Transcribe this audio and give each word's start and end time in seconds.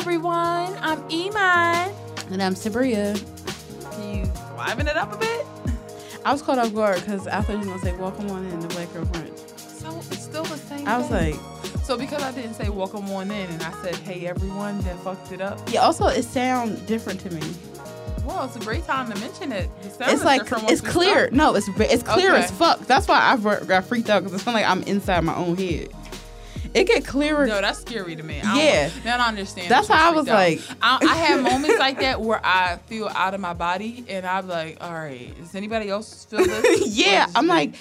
everyone. 0.00 0.76
I'm 0.82 1.02
Iman. 1.10 1.90
And 2.30 2.42
I'm 2.42 2.52
Sabria. 2.54 3.16
Can 3.92 4.18
you 4.18 4.32
liven 4.58 4.88
it 4.88 4.94
up 4.94 5.10
a 5.14 5.16
bit? 5.16 5.46
I 6.22 6.32
was 6.32 6.42
caught 6.42 6.58
off 6.58 6.74
guard 6.74 7.00
because 7.00 7.26
I 7.26 7.40
thought 7.40 7.52
you 7.54 7.58
were 7.60 7.64
going 7.64 7.78
to 7.80 7.84
say, 7.86 7.92
welcome 7.96 8.30
on 8.30 8.44
in 8.44 8.60
the 8.60 8.68
Black 8.68 8.92
Girl 8.92 9.06
Brunch. 9.06 9.58
So 9.58 9.96
it's 9.96 10.22
still 10.22 10.42
the 10.44 10.58
same. 10.58 10.86
I 10.86 10.98
was 10.98 11.06
thing? 11.06 11.40
like, 11.40 11.76
so 11.84 11.96
because 11.96 12.22
I 12.22 12.30
didn't 12.32 12.54
say 12.54 12.68
welcome 12.68 13.10
on 13.10 13.30
in 13.30 13.48
and 13.48 13.62
I 13.62 13.72
said 13.82 13.96
hey 13.96 14.26
everyone, 14.26 14.80
then 14.82 14.98
fucked 14.98 15.32
it 15.32 15.40
up. 15.40 15.58
yeah, 15.72 15.80
also, 15.80 16.08
it 16.08 16.24
sounds 16.24 16.78
different 16.82 17.18
to 17.20 17.30
me. 17.32 17.40
Well, 18.26 18.44
it's 18.44 18.56
a 18.56 18.60
great 18.60 18.84
time 18.84 19.10
to 19.10 19.18
mention 19.18 19.50
it. 19.50 19.70
It 19.82 19.96
It's 20.00 20.24
like, 20.24 20.42
it's 20.68 20.82
clear. 20.82 21.30
No, 21.32 21.54
it's 21.54 21.68
it's 21.78 22.02
clear 22.02 22.34
Okay. 22.34 22.44
as 22.44 22.50
fuck. 22.50 22.80
That's 22.80 23.08
why 23.08 23.18
I 23.20 23.64
got 23.64 23.84
freaked 23.84 24.10
out 24.10 24.24
because 24.24 24.38
it 24.38 24.44
sounded 24.44 24.60
like 24.60 24.68
I'm 24.68 24.82
inside 24.82 25.24
my 25.24 25.34
own 25.36 25.56
head. 25.56 25.88
It 26.74 26.84
get 26.86 27.04
clearer. 27.04 27.46
No, 27.46 27.60
that's 27.60 27.80
scary 27.80 28.16
to 28.16 28.22
me. 28.22 28.40
I 28.42 28.56
Yeah. 28.62 28.88
don't, 28.90 29.04
now 29.04 29.18
I 29.24 29.28
understand. 29.28 29.70
That's 29.70 29.88
that 29.88 29.94
why 29.94 30.08
I 30.08 30.10
was 30.10 30.26
freaked 30.28 30.68
like- 30.70 30.78
I, 30.82 30.98
I 31.10 31.14
have 31.16 31.42
moments 31.52 31.78
like 31.78 32.00
that 32.00 32.20
where 32.20 32.40
I 32.44 32.78
feel 32.86 33.08
out 33.08 33.34
of 33.34 33.40
my 33.40 33.52
body, 33.54 34.04
and 34.08 34.26
I'm 34.26 34.48
like, 34.48 34.78
all 34.80 34.92
right, 34.92 35.34
does 35.38 35.54
anybody 35.54 35.88
else 35.88 36.24
feel 36.24 36.44
this? 36.44 36.86
Yeah, 36.96 37.26
I'm 37.34 37.44
it- 37.46 37.48
like, 37.48 37.74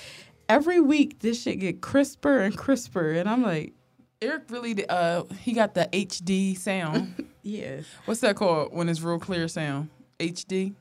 every 0.50 0.80
week 0.80 1.20
this 1.20 1.42
shit 1.42 1.60
get 1.60 1.82
crisper 1.82 2.40
and 2.42 2.56
crisper. 2.58 3.12
And 3.14 3.30
I'm 3.30 3.42
like, 3.44 3.74
Eric 4.22 4.44
really, 4.50 4.88
uh, 4.88 5.24
he 5.42 5.54
got 5.54 5.74
the 5.74 5.90
HD 5.92 6.58
sound. 6.58 7.26
yeah. 7.44 7.82
What's 8.06 8.22
that 8.22 8.36
called 8.36 8.74
when 8.74 8.88
it's 8.90 9.02
real 9.02 9.20
clear 9.20 9.48
sound? 9.48 9.90
HD. 10.20 10.74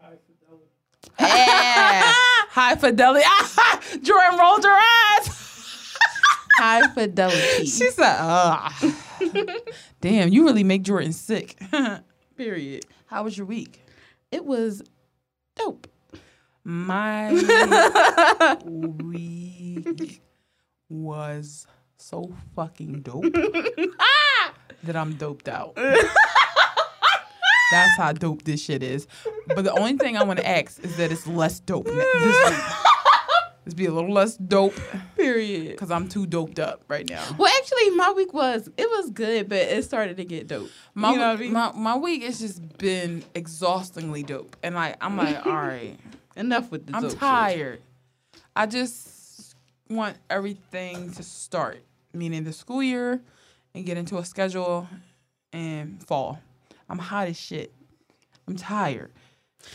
High 0.00 0.10
fidelity. 0.26 0.66
Yeah. 1.18 2.12
High 2.50 2.76
fidelity. 2.76 3.24
Jordan 4.02 4.38
rolled 4.38 4.64
her 4.64 4.76
eyes. 4.76 5.57
High 6.58 6.88
fidelity. 6.88 7.66
She 7.66 7.90
said, 7.90 8.16
"Ah, 8.18 8.76
damn, 10.00 10.28
you 10.30 10.44
really 10.44 10.64
make 10.64 10.82
Jordan 10.82 11.12
sick." 11.12 11.56
Period. 12.36 12.84
How 13.06 13.22
was 13.24 13.38
your 13.38 13.46
week? 13.46 13.84
It 14.32 14.44
was 14.44 14.82
dope. 15.56 15.86
My 16.64 17.32
week 18.64 20.20
was 20.88 21.66
so 21.96 22.32
fucking 22.54 23.00
dope 23.02 23.24
that 24.82 24.94
I'm 24.96 25.14
doped 25.14 25.48
out. 25.48 25.74
That's 27.70 27.96
how 27.96 28.12
dope 28.12 28.42
this 28.44 28.62
shit 28.62 28.82
is. 28.82 29.06
But 29.54 29.62
the 29.64 29.72
only 29.72 29.96
thing 29.96 30.16
I 30.16 30.24
want 30.24 30.38
to 30.40 30.46
ask 30.48 30.82
is 30.84 30.96
that 30.96 31.10
it's 31.12 31.26
less 31.26 31.60
dope 31.60 31.86
this 31.86 32.50
week. 32.50 32.58
Let's 33.68 33.74
be 33.76 33.84
a 33.84 33.92
little 33.92 34.10
less 34.14 34.34
dope 34.38 34.80
Period. 35.14 35.72
because 35.72 35.90
I'm 35.90 36.08
too 36.08 36.24
doped 36.24 36.58
up 36.58 36.84
right 36.88 37.06
now. 37.06 37.22
Well, 37.36 37.52
actually, 37.58 37.90
my 37.90 38.12
week 38.12 38.32
was 38.32 38.66
it 38.78 38.88
was 38.88 39.10
good, 39.10 39.50
but 39.50 39.58
it 39.58 39.84
started 39.84 40.16
to 40.16 40.24
get 40.24 40.46
dope. 40.46 40.70
My, 40.94 41.12
you 41.12 41.18
know 41.18 41.28
what 41.28 41.36
I 41.36 41.40
mean? 41.42 41.52
my 41.52 41.72
my 41.72 41.94
week 41.94 42.22
has 42.22 42.38
just 42.38 42.78
been 42.78 43.22
exhaustingly 43.34 44.22
dope, 44.22 44.56
and 44.62 44.74
like 44.74 44.96
I'm 45.02 45.18
like, 45.18 45.44
all 45.46 45.52
right, 45.52 45.98
Enough 46.34 46.70
with 46.70 46.86
the 46.86 46.96
I'm 46.96 47.02
dope 47.02 47.10
shit. 47.10 47.20
tired. 47.20 47.82
I 48.56 48.64
just 48.64 49.54
want 49.90 50.16
everything 50.30 51.12
to 51.12 51.22
start, 51.22 51.82
meaning 52.14 52.44
the 52.44 52.54
school 52.54 52.82
year, 52.82 53.20
and 53.74 53.84
get 53.84 53.98
into 53.98 54.16
a 54.16 54.24
schedule 54.24 54.88
and 55.52 56.02
fall. 56.06 56.40
I'm 56.88 56.98
hot 56.98 57.28
as 57.28 57.38
shit. 57.38 57.74
I'm 58.46 58.56
tired. 58.56 59.12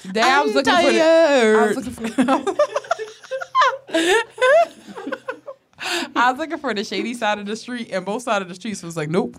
Today 0.02 0.21
I 0.21 0.41
was 0.41 0.49
I'm 0.49 0.55
looking 0.55 0.73
for. 0.73 0.91
The, 0.94 0.99
I 0.99 1.66
was 1.67 1.75
tired. 1.75 2.25
looking 2.25 2.53
for. 2.53 2.55
I 6.16 6.31
was 6.31 6.38
looking 6.38 6.58
for 6.58 6.73
the 6.73 6.83
shady 6.83 7.13
side 7.13 7.39
of 7.39 7.45
the 7.45 7.55
street, 7.55 7.89
and 7.91 8.05
both 8.05 8.23
sides 8.23 8.44
of 8.44 8.49
the 8.49 8.55
streets 8.55 8.83
was 8.83 8.97
like, 8.97 9.09
nope. 9.09 9.38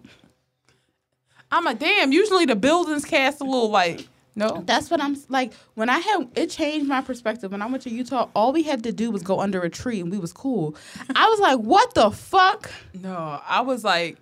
I'm 1.51 1.65
like, 1.65 1.79
damn. 1.79 2.13
Usually 2.13 2.47
the 2.47 2.57
buildings 2.57 3.05
cast 3.05 3.41
a 3.41 3.45
little 3.45 3.71
light. 3.71 4.09
no. 4.35 4.63
That's 4.67 4.91
what 4.91 5.01
I'm 5.01 5.17
like. 5.29 5.53
When 5.75 5.89
I 5.89 5.99
had 5.99 6.29
it 6.35 6.51
changed 6.51 6.89
my 6.89 7.01
perspective. 7.01 7.53
When 7.53 7.63
I 7.63 7.67
went 7.67 7.83
to 7.85 7.91
Utah, 7.91 8.29
all 8.35 8.53
we 8.53 8.63
had 8.65 8.83
to 8.85 8.93
do 8.93 9.11
was 9.11 9.23
go 9.23 9.41
under 9.41 9.63
a 9.63 9.71
tree 9.71 10.01
and 10.01 10.11
we 10.11 10.19
was 10.19 10.33
cool. 10.33 10.75
I 11.15 11.29
was 11.29 11.39
like, 11.41 11.59
what 11.61 11.95
the 11.95 12.11
fuck? 12.11 12.71
No, 12.93 13.41
I 13.47 13.61
was 13.61 13.85
like 13.85 14.19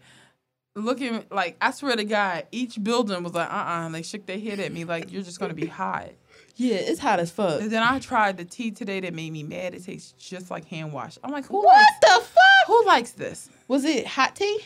looking 0.74 1.24
like 1.30 1.56
I 1.60 1.70
swear 1.70 1.96
to 1.96 2.04
God, 2.04 2.46
each 2.52 2.82
building 2.82 3.22
was 3.22 3.34
like 3.34 3.48
uh 3.50 3.54
uh 3.54 3.86
and 3.86 3.94
they 3.94 4.02
shook 4.02 4.26
their 4.26 4.38
head 4.38 4.60
at 4.60 4.72
me 4.72 4.84
like 4.84 5.10
you're 5.12 5.22
just 5.22 5.40
gonna 5.40 5.54
be 5.54 5.66
hot. 5.66 6.10
Yeah, 6.56 6.76
it's 6.76 7.00
hot 7.00 7.18
as 7.18 7.30
fuck. 7.30 7.60
And 7.62 7.70
then 7.70 7.82
I 7.82 7.98
tried 7.98 8.36
the 8.36 8.44
tea 8.44 8.70
today 8.70 9.00
that 9.00 9.14
made 9.14 9.32
me 9.32 9.42
mad. 9.42 9.74
It 9.74 9.84
tastes 9.84 10.12
just 10.12 10.50
like 10.50 10.66
hand 10.66 10.92
wash. 10.92 11.18
I'm 11.24 11.30
like, 11.32 11.46
who 11.46 11.56
What 11.62 11.74
likes 11.76 11.98
the 12.00 12.24
fuck? 12.26 12.66
who 12.66 12.84
likes 12.86 13.10
this? 13.12 13.48
Was 13.68 13.84
it 13.84 14.06
hot 14.06 14.36
tea? 14.36 14.60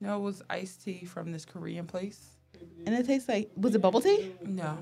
No, 0.00 0.16
it 0.18 0.20
was 0.20 0.42
iced 0.50 0.84
tea 0.84 1.04
from 1.06 1.32
this 1.32 1.44
Korean 1.44 1.86
place. 1.86 2.20
And 2.86 2.94
it 2.94 3.06
tastes 3.06 3.28
like 3.28 3.50
was 3.56 3.74
it 3.74 3.80
bubble 3.80 4.00
tea? 4.00 4.32
No. 4.42 4.78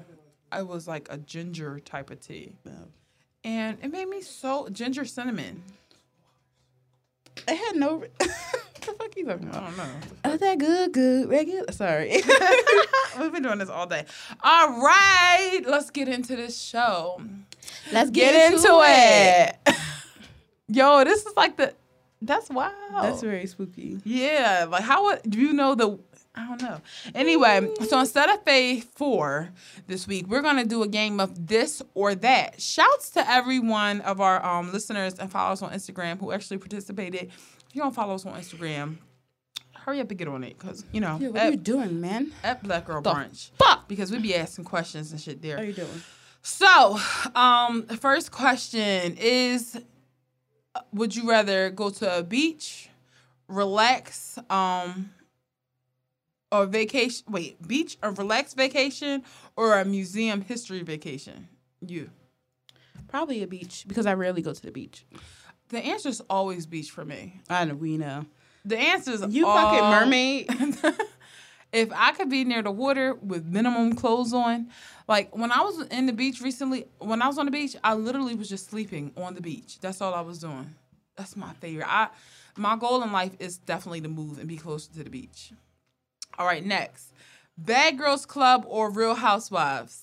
It 0.55 0.67
was 0.67 0.87
like 0.89 1.07
a 1.11 1.17
ginger 1.19 1.79
type 1.81 2.11
of 2.11 2.21
tea. 2.21 2.57
And 3.45 3.79
it 3.83 3.91
made 3.93 4.09
me 4.09 4.21
so 4.21 4.69
ginger 4.69 5.05
cinnamon. 5.05 5.63
It 7.49 7.57
had 7.57 7.77
no. 7.77 8.05
the 8.87 8.93
fuck 8.93 9.17
you 9.17 9.27
talking 9.27 9.49
about? 9.49 9.63
I 9.63 9.67
don't 9.67 9.77
know. 9.77 9.85
Oh, 10.25 10.37
that 10.37 10.59
good, 10.59 10.93
good, 10.93 11.29
regular. 11.29 11.71
Sorry. 11.73 12.11
We've 13.19 13.33
been 13.33 13.43
doing 13.43 13.59
this 13.59 13.69
all 13.69 13.87
day. 13.87 14.05
All 14.43 14.81
right, 14.81 15.61
let's 15.67 15.91
get 15.91 16.09
into 16.09 16.37
this 16.37 16.61
show. 16.61 17.21
Let's 17.93 18.11
get, 18.11 18.53
into, 18.53 18.81
it. 18.83 19.57
Yo, 20.69 21.05
this 21.05 21.27
is 21.27 21.37
like 21.37 21.57
the 21.57 21.75
that's 22.21 22.49
wild. 22.49 22.73
That's 23.03 23.21
very 23.23 23.47
spooky. 23.47 23.99
yeah, 24.05 24.67
like 24.69 24.85
how 24.85 25.05
would 25.05 25.23
do 25.29 25.41
you 25.41 25.53
know 25.53 25.75
the 25.75 25.99
I 26.35 26.47
don't 26.47 26.63
know. 26.63 26.81
Anyway, 27.15 27.69
so 27.87 28.01
instead 28.01 28.31
of 28.31 28.43
Faith 28.43 28.91
4 28.95 29.51
this 29.87 30.07
week, 30.07 30.27
we're 30.29 30.41
gonna 30.41 30.65
do 30.65 30.83
a 30.83 30.89
game 30.89 31.21
of 31.21 31.47
this 31.47 31.83
or 31.95 32.15
that. 32.15 32.59
Shouts 32.61 33.11
to 33.11 33.31
every 33.31 33.59
one 33.59 34.01
of 34.01 34.21
our 34.21 34.43
um 34.45 34.73
listeners 34.73 35.19
and 35.19 35.31
followers 35.31 35.61
on 35.61 35.73
Instagram 35.73 36.19
who 36.19 36.33
actually 36.33 36.59
participated. 36.59 37.31
If 37.73 37.77
you 37.77 37.81
don't 37.81 37.95
follow 37.95 38.17
us 38.17 38.27
on 38.27 38.39
Instagram, 38.39 38.97
hurry 39.73 40.01
up 40.01 40.11
and 40.11 40.19
get 40.19 40.29
on 40.29 40.45
it, 40.45 40.59
cause 40.59 40.85
you 40.93 41.01
know 41.01 41.17
Yeah, 41.19 41.29
what 41.29 41.37
at, 41.41 41.47
are 41.47 41.51
you 41.53 41.57
doing, 41.57 42.03
man? 42.03 42.31
at 42.45 42.63
Black 42.63 42.85
Girl 42.85 43.01
The 43.01 43.11
Brunch. 43.15 43.49
Fuck. 43.59 43.89
Because 43.89 44.13
we'd 44.13 44.21
be 44.21 44.35
asking 44.35 44.67
questions 44.67 45.11
and 45.11 45.19
shit 45.19 45.41
there. 45.41 45.57
Are 45.57 45.65
you 45.65 45.73
doing? 45.73 46.03
So, 46.43 46.99
um, 47.35 47.87
the 47.89 47.97
first 47.97 48.31
question 48.31 49.17
is 49.19 49.81
uh, 50.75 50.81
would 50.93 51.17
you 51.17 51.27
rather 51.31 51.71
go 51.71 51.89
to 51.89 52.19
a 52.19 52.23
beach, 52.23 52.91
relax, 53.49 54.39
um 54.51 55.11
or 56.51 56.67
vacation 56.67 57.25
wait, 57.31 57.67
beach 57.67 57.97
or 58.03 58.11
relax 58.11 58.53
vacation 58.53 59.23
or 59.57 59.81
a 59.81 59.85
museum 59.87 60.43
history 60.43 60.83
vacation? 60.83 61.49
You. 61.81 62.11
Probably 63.09 63.43
a 63.43 63.47
beach 63.47 63.87
because 63.89 64.05
I 64.05 64.13
rarely 64.13 64.43
go 64.43 64.53
to 64.53 64.61
the 64.63 64.71
beach. 64.73 65.07
The 65.73 65.79
answer 65.85 66.11
is 66.11 66.21
always 66.31 66.67
beach 66.67 66.91
for 66.91 67.05
me. 67.05 67.41
I 67.51 67.65
know 67.65 67.75
we 67.75 67.97
know. 67.97 68.27
The 68.65 68.79
answer 68.79 69.11
is 69.13 69.25
You 69.29 69.47
all- 69.47 69.57
fucking 69.57 69.89
mermaid. 69.91 70.47
if 71.73 71.91
I 71.97 72.13
could 72.13 72.29
be 72.31 72.45
near 72.45 72.63
the 72.63 72.71
water 72.71 73.15
with 73.15 73.45
minimum 73.47 73.95
clothes 73.95 74.33
on, 74.33 74.69
like 75.09 75.35
when 75.37 75.51
I 75.51 75.63
was 75.63 75.81
in 75.89 76.07
the 76.07 76.13
beach 76.13 76.41
recently, 76.41 76.87
when 76.99 77.23
I 77.23 77.27
was 77.27 77.39
on 77.39 77.47
the 77.47 77.51
beach, 77.51 77.75
I 77.83 77.95
literally 77.95 78.35
was 78.35 78.49
just 78.49 78.71
sleeping 78.71 79.13
on 79.17 79.35
the 79.35 79.41
beach. 79.41 79.81
That's 79.81 80.01
all 80.01 80.15
I 80.15 80.21
was 80.21 80.39
doing. 80.39 80.75
That's 81.17 81.37
my 81.37 81.53
favorite. 81.55 81.89
I 81.91 82.09
my 82.57 82.77
goal 82.77 83.03
in 83.03 83.11
life 83.13 83.33
is 83.41 83.57
definitely 83.57 84.03
to 84.03 84.09
move 84.09 84.39
and 84.39 84.47
be 84.47 84.59
closer 84.59 84.93
to 84.93 85.03
the 85.03 85.11
beach. 85.11 85.53
All 86.39 86.47
right, 86.47 86.65
next. 86.65 87.13
Bad 87.57 87.97
Girls 87.99 88.27
Club 88.27 88.65
or 88.69 88.91
Real 88.91 89.15
Housewives? 89.15 90.03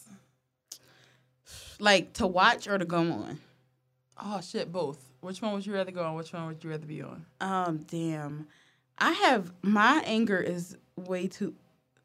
like 1.79 2.13
to 2.13 2.27
watch 2.27 2.67
or 2.67 2.77
to 2.77 2.85
go 2.85 2.99
on. 2.99 3.39
Oh 4.21 4.41
shit, 4.41 4.71
both. 4.71 5.05
Which 5.21 5.41
one 5.41 5.53
would 5.53 5.65
you 5.65 5.73
rather 5.73 5.91
go 5.91 6.03
on? 6.03 6.15
Which 6.15 6.31
one 6.33 6.47
would 6.47 6.63
you 6.63 6.69
rather 6.69 6.85
be 6.85 7.01
on? 7.01 7.25
Um, 7.41 7.79
damn. 7.89 8.47
I 8.97 9.11
have 9.11 9.51
my 9.61 10.01
anger 10.05 10.37
is 10.39 10.75
way 10.95 11.27
too. 11.27 11.53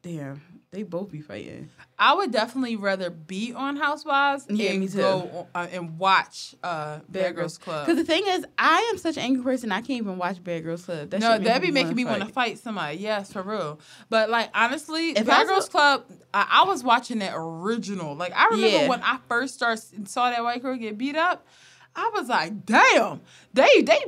Damn, 0.01 0.39
they 0.69 0.83
both 0.83 1.11
be 1.11 1.19
fighting. 1.19 1.69
I 1.97 2.13
would 2.13 2.31
definitely 2.31 2.75
rather 2.75 3.09
be 3.09 3.53
on 3.53 3.75
Housewives 3.75 4.45
Yeah, 4.47 4.69
and 4.69 4.93
go 4.93 5.47
on, 5.55 5.63
uh, 5.63 5.67
and 5.71 5.97
watch 5.97 6.53
uh, 6.63 6.99
Bad, 7.09 7.35
Girls 7.35 7.57
Club. 7.57 7.87
Because 7.87 7.97
the 7.97 8.05
thing 8.05 8.23
is, 8.27 8.45
I 8.55 8.87
am 8.91 8.99
such 8.99 9.17
an 9.17 9.23
angry 9.23 9.43
person. 9.43 9.71
I 9.71 9.77
can't 9.77 9.89
even 10.01 10.17
watch 10.19 10.43
Bad 10.43 10.63
Girls 10.63 10.85
Club. 10.85 11.09
That 11.09 11.21
no, 11.21 11.39
that'd 11.39 11.61
be 11.63 11.71
making 11.71 11.95
me 11.95 12.05
want 12.05 12.21
to 12.21 12.27
fight. 12.31 12.59
somebody. 12.59 12.97
Yes, 12.99 13.33
for 13.33 13.41
real. 13.41 13.79
But 14.09 14.29
like 14.29 14.51
honestly, 14.53 15.09
If 15.09 15.25
Bad 15.25 15.41
I 15.41 15.45
Girls 15.45 15.67
Club, 15.67 16.03
I, 16.31 16.61
I 16.61 16.63
was 16.65 16.83
watching 16.83 17.17
that 17.19 17.33
original. 17.35 18.15
Like 18.15 18.33
I 18.35 18.45
remember 18.49 18.67
Yeah. 18.67 18.87
when 18.87 19.01
I 19.01 19.17
first 19.27 19.55
started 19.55 20.07
saw 20.07 20.29
that 20.29 20.43
white 20.43 20.61
girl 20.61 20.77
get 20.77 20.97
beat 20.99 21.15
up. 21.15 21.47
I 21.95 22.11
was 22.13 22.27
like, 22.29 22.65
damn, 22.65 23.21
they 23.53 23.81
they 23.81 23.99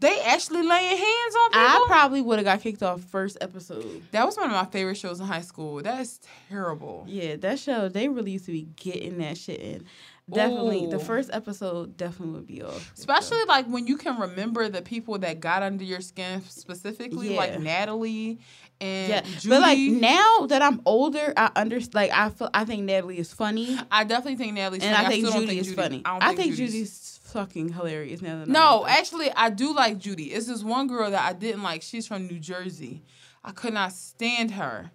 they 0.00 0.20
actually 0.20 0.62
laying 0.66 0.96
hands 0.96 1.34
on 1.44 1.50
people. 1.50 1.60
I 1.62 1.84
probably 1.86 2.20
would 2.20 2.38
have 2.38 2.44
got 2.44 2.60
kicked 2.60 2.82
off 2.82 3.00
first 3.02 3.38
episode. 3.40 4.02
that 4.12 4.26
was 4.26 4.36
one 4.36 4.46
of 4.46 4.52
my 4.52 4.64
favorite 4.66 4.96
shows 4.96 5.20
in 5.20 5.26
high 5.26 5.40
school. 5.40 5.82
That 5.82 6.00
is 6.00 6.20
terrible. 6.48 7.04
Yeah, 7.08 7.36
that 7.36 7.58
show 7.58 7.88
they 7.88 8.08
really 8.08 8.32
used 8.32 8.46
to 8.46 8.52
be 8.52 8.68
getting 8.76 9.18
that 9.18 9.38
shit 9.38 9.60
in. 9.60 9.84
definitely 10.30 10.86
the 10.86 10.98
first 10.98 11.30
episode 11.32 11.96
definitely 11.96 12.34
would 12.34 12.46
be 12.46 12.62
off. 12.62 12.92
Especially 12.96 13.44
like 13.46 13.66
when 13.66 13.86
you 13.86 13.96
can 13.96 14.18
remember 14.18 14.68
the 14.68 14.82
people 14.82 15.18
that 15.18 15.40
got 15.40 15.62
under 15.62 15.84
your 15.84 16.00
skin 16.00 16.42
specifically, 16.48 17.36
like 17.36 17.58
Natalie 17.60 18.38
and 18.80 19.08
yeah, 19.08 19.20
Judy. 19.20 19.48
but 19.48 19.60
like 19.60 19.78
now 19.78 20.46
that 20.48 20.60
I'm 20.60 20.80
older, 20.84 21.32
I 21.36 21.50
understand. 21.56 21.94
Like 21.94 22.10
I 22.10 22.28
feel, 22.30 22.50
I 22.52 22.64
think 22.64 22.82
Natalie 22.82 23.18
is 23.18 23.32
funny, 23.32 23.78
I 23.90 24.04
definitely 24.04 24.36
think 24.36 24.54
Natalie's 24.54 24.82
and 24.82 24.94
funny. 24.96 25.06
I 25.06 25.08
think 25.10 25.24
don't 25.26 25.40
Judy 25.42 25.58
is 25.58 25.72
funny. 25.74 26.02
I, 26.04 26.10
don't 26.12 26.22
I 26.24 26.34
think 26.34 26.54
Judy's- 26.56 26.72
Judy's 26.72 27.03
fucking 27.34 27.70
hilarious 27.70 28.22
now 28.22 28.38
that 28.38 28.48
No, 28.48 28.86
actually, 28.86 29.30
I 29.32 29.50
do 29.50 29.74
like 29.74 29.98
Judy. 29.98 30.32
It's 30.32 30.46
this 30.46 30.62
one 30.62 30.86
girl 30.86 31.10
that 31.10 31.28
I 31.28 31.32
didn't 31.32 31.64
like. 31.64 31.82
She's 31.82 32.06
from 32.06 32.28
New 32.28 32.38
Jersey. 32.38 33.02
I 33.42 33.50
could 33.50 33.74
not 33.74 33.92
stand 33.92 34.52
her. 34.52 34.92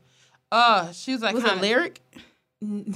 Uh, 0.52 0.92
she 0.94 1.12
was 1.12 1.22
like 1.22 1.36
was 1.36 1.44
kinda, 1.44 1.60
it 1.60 1.62
lyric? 1.62 2.02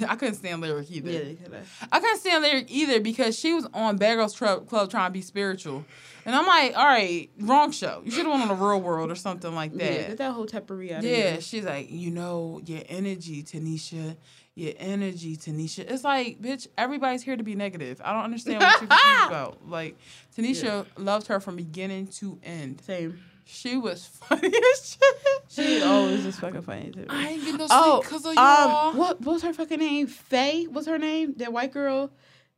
I 0.10 0.16
couldn't 0.16 0.36
stand 0.36 0.62
lyric 0.62 0.90
either. 0.90 1.12
Yeah, 1.12 1.60
I 1.92 2.00
couldn't 2.00 2.20
stand 2.20 2.42
lyric 2.42 2.72
either 2.72 3.02
because 3.02 3.38
she 3.38 3.54
was 3.54 3.68
on 3.74 3.98
Bad 3.98 4.16
Girls 4.16 4.36
Club 4.36 4.90
trying 4.90 5.10
to 5.10 5.14
be 5.14 5.22
spiritual, 5.22 5.86
and 6.26 6.36
I'm 6.36 6.46
like, 6.46 6.78
all 6.78 6.86
right, 6.86 7.30
wrong 7.40 7.72
show. 7.72 8.02
You 8.06 8.12
should 8.12 8.26
have 8.26 8.32
went 8.32 8.44
on 8.44 8.48
the 8.48 8.64
Real 8.64 8.82
World 8.82 9.12
or 9.12 9.16
something 9.16 9.54
like 9.54 9.72
yeah. 9.74 9.88
that. 9.90 10.08
Get 10.10 10.18
that 10.18 10.32
whole 10.32 10.46
teppery 10.46 10.92
out 10.92 11.04
Yeah, 11.04 11.40
she's 11.40 11.66
like, 11.66 11.92
you 11.92 12.12
know, 12.12 12.62
your 12.66 12.82
energy, 12.90 13.44
Tanisha. 13.44 14.16
Your 14.56 14.74
energy, 14.78 15.36
Tanisha. 15.36 15.80
It's 15.90 16.04
like, 16.04 16.40
bitch, 16.40 16.68
everybody's 16.78 17.24
here 17.24 17.36
to 17.36 17.42
be 17.44 17.56
negative. 17.56 18.00
I 18.06 18.14
don't 18.14 18.24
understand 18.24 18.60
what 18.60 18.82
you're 18.82 18.88
confused 18.88 19.28
about. 19.28 19.68
Like, 19.68 19.98
Tanisha 20.38 20.86
loved 20.96 21.26
her 21.28 21.40
from 21.40 21.56
beginning 21.56 22.08
to 22.20 22.40
end. 22.44 22.82
Same. 22.82 23.20
She 23.46 23.78
was 23.78 24.06
funny 24.08 24.48
as 24.74 24.98
shit. 25.02 25.24
She 25.50 25.82
always 25.82 26.26
is 26.26 26.40
fucking 26.40 26.62
funny 26.62 26.92
too. 26.92 27.06
I 27.10 27.30
ain't 27.30 27.44
get 27.44 27.54
no 27.54 27.66
sleep 27.66 27.70
Oh, 27.72 28.02
because 28.02 28.26
of 28.26 28.36
y'all. 28.36 28.90
um, 28.90 28.98
what, 28.98 29.22
what 29.22 29.34
was 29.34 29.42
her 29.42 29.54
fucking 29.54 29.80
name? 29.80 30.08
Faye 30.08 30.68
was 30.68 30.86
her 30.86 30.98
name. 31.00 31.34
That 31.38 31.52
white 31.52 31.74
girl 31.74 32.12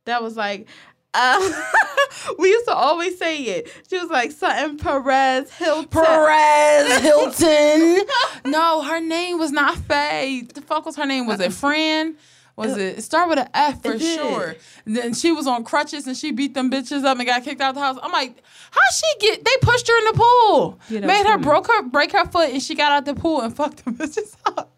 that 0.04 0.22
was 0.22 0.36
like, 0.36 0.68
uh, 1.14 1.38
we 2.38 2.48
used 2.48 2.66
to 2.66 2.74
always 2.74 3.18
say 3.18 3.42
it. 3.42 3.72
She 3.88 3.98
was 3.98 4.10
like 4.10 4.32
something 4.32 4.78
Perez 4.78 5.50
Hilton. 5.52 5.88
Perez 5.88 6.98
Hilton. 7.00 8.06
no, 8.44 8.82
her 8.82 9.00
name 9.00 9.38
was 9.38 9.52
not 9.52 9.76
Faye. 9.76 10.42
The 10.52 10.62
fuck 10.62 10.86
was 10.86 10.96
her 10.96 11.06
name? 11.06 11.26
Was 11.26 11.40
it 11.40 11.52
Fran? 11.52 12.16
Was 12.56 12.74
it, 12.78 12.98
it 12.98 13.02
started 13.02 13.28
with 13.28 13.38
an 13.38 13.48
F 13.52 13.82
for 13.82 13.98
sure? 13.98 14.56
And 14.86 14.96
then 14.96 15.12
she 15.12 15.30
was 15.30 15.46
on 15.46 15.62
crutches 15.62 16.06
and 16.06 16.16
she 16.16 16.32
beat 16.32 16.54
them 16.54 16.70
bitches 16.70 17.04
up 17.04 17.18
and 17.18 17.26
got 17.26 17.44
kicked 17.44 17.60
out 17.60 17.70
of 17.70 17.74
the 17.74 17.82
house. 17.82 17.98
I'm 18.02 18.12
like, 18.12 18.42
how 18.70 18.80
she 18.94 19.18
get? 19.20 19.44
They 19.44 19.50
pushed 19.60 19.86
her 19.86 19.98
in 19.98 20.04
the 20.06 20.12
pool, 20.14 20.80
made 20.88 21.26
her 21.26 21.36
broke 21.36 21.66
her 21.66 21.82
break 21.82 22.12
her 22.12 22.24
foot, 22.24 22.50
and 22.50 22.62
she 22.62 22.74
got 22.74 22.92
out 22.92 23.04
the 23.04 23.14
pool 23.14 23.42
and 23.42 23.54
fucked 23.54 23.84
them 23.84 23.94
bitches 23.96 24.34
up. 24.46 24.72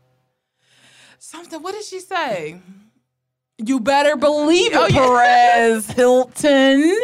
Something. 1.21 1.63
What 1.63 1.75
did 1.75 1.85
she 1.85 2.01
say? 2.01 2.59
You 3.59 3.79
better 3.81 4.17
believe 4.17 4.73
oh, 4.75 4.87
it, 4.87 4.95
Oh, 4.95 4.95
yeah. 4.95 5.07
Perez 5.07 5.91
Hilton. 5.91 6.97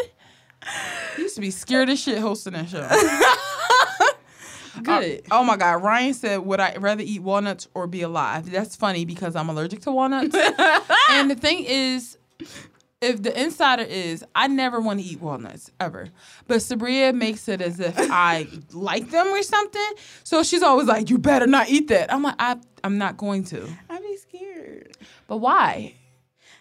You 1.16 1.24
used 1.24 1.34
to 1.36 1.40
be 1.40 1.50
scared 1.50 1.88
as 1.90 2.00
shit 2.00 2.18
hosting 2.18 2.54
that 2.54 2.68
show. 2.68 2.88
Good. 4.82 5.22
Uh, 5.30 5.40
oh 5.40 5.44
my 5.44 5.56
God. 5.56 5.82
Ryan 5.82 6.14
said, 6.14 6.38
Would 6.38 6.60
I 6.60 6.76
rather 6.76 7.02
eat 7.04 7.22
walnuts 7.22 7.68
or 7.74 7.86
be 7.86 8.02
alive? 8.02 8.50
That's 8.50 8.76
funny 8.76 9.04
because 9.04 9.36
I'm 9.36 9.48
allergic 9.48 9.80
to 9.82 9.92
walnuts. 9.92 10.34
and 11.10 11.30
the 11.30 11.36
thing 11.36 11.64
is, 11.64 12.18
if 13.00 13.22
the 13.22 13.40
insider 13.40 13.82
is, 13.82 14.24
I 14.34 14.48
never 14.48 14.80
want 14.80 15.00
to 15.00 15.06
eat 15.06 15.20
walnuts 15.20 15.70
ever. 15.78 16.08
But 16.48 16.58
Sabria 16.58 17.14
makes 17.14 17.48
it 17.48 17.60
as 17.60 17.78
if 17.80 17.94
I 17.96 18.48
like 18.72 19.10
them 19.10 19.28
or 19.28 19.42
something. 19.42 19.92
So 20.24 20.42
she's 20.42 20.62
always 20.62 20.86
like, 20.88 21.10
You 21.10 21.18
better 21.18 21.46
not 21.46 21.68
eat 21.68 21.88
that. 21.88 22.12
I'm 22.12 22.22
like, 22.22 22.36
I, 22.38 22.56
I'm 22.82 22.98
not 22.98 23.16
going 23.16 23.44
to. 23.44 23.68
I'd 23.88 24.02
be 24.02 24.16
scared. 24.16 24.96
But 25.28 25.38
why? 25.38 25.94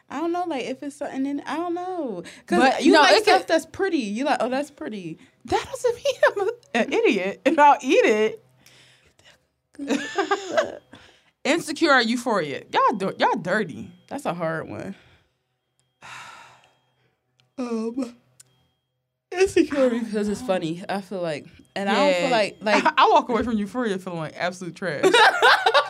I 0.09 0.19
don't 0.19 0.31
know, 0.31 0.44
like 0.45 0.65
if 0.65 0.83
it's 0.83 0.97
something 0.97 1.25
in 1.25 1.41
I 1.41 1.55
don't 1.57 1.73
know. 1.73 2.23
Cause 2.45 2.59
But, 2.59 2.83
you 2.83 2.91
no, 2.91 3.01
like 3.01 3.23
stuff 3.23 3.47
that's 3.47 3.65
pretty. 3.65 3.97
You 3.97 4.25
like, 4.25 4.38
oh, 4.41 4.50
that's 4.50 4.69
pretty. 4.71 5.17
That 5.45 5.65
doesn't 5.65 5.95
mean 5.95 6.15
I'm 6.27 6.47
a- 6.47 6.77
an 6.77 6.94
idiot 6.94 7.41
and 7.45 7.59
I'll 7.59 7.77
eat 7.81 8.05
it. 8.05 8.45
Insecure 11.44 11.91
or 11.94 12.01
euphoria? 12.01 12.63
Y'all, 12.71 13.13
y'all 13.17 13.35
dirty. 13.35 13.91
That's 14.07 14.25
a 14.25 14.33
hard 14.33 14.69
one. 14.69 14.95
Um, 17.57 18.15
insecure 19.31 19.89
because 19.89 20.27
it's 20.29 20.41
funny. 20.41 20.83
I 20.88 21.01
feel 21.01 21.21
like, 21.21 21.47
and 21.75 21.89
I 21.89 21.94
don't 21.95 22.21
feel 22.21 22.29
like 22.31 22.57
like 22.61 22.83
I, 22.97 23.09
walk 23.09 23.29
away 23.29 23.44
from 23.44 23.57
Euphoria 23.57 24.00
feeling 24.00 24.19
like 24.19 24.33
absolute 24.38 24.75
trash. 24.75 25.03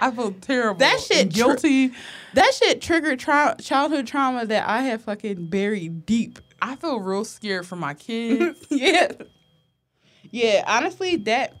I 0.00 0.10
feel 0.10 0.32
terrible. 0.32 0.78
That 0.78 1.00
shit 1.00 1.32
guilty. 1.32 1.92
that 2.34 2.52
shit 2.54 2.80
triggered 2.80 3.18
trau- 3.20 3.62
childhood 3.64 4.06
trauma 4.06 4.46
that 4.46 4.68
I 4.68 4.82
have 4.82 5.02
fucking 5.02 5.46
buried 5.46 6.06
deep. 6.06 6.38
I 6.60 6.76
feel 6.76 7.00
real 7.00 7.24
scared 7.24 7.66
for 7.66 7.76
my 7.76 7.94
kids. 7.94 8.58
yeah, 8.70 9.12
yeah. 10.30 10.64
Honestly, 10.66 11.16
that 11.16 11.54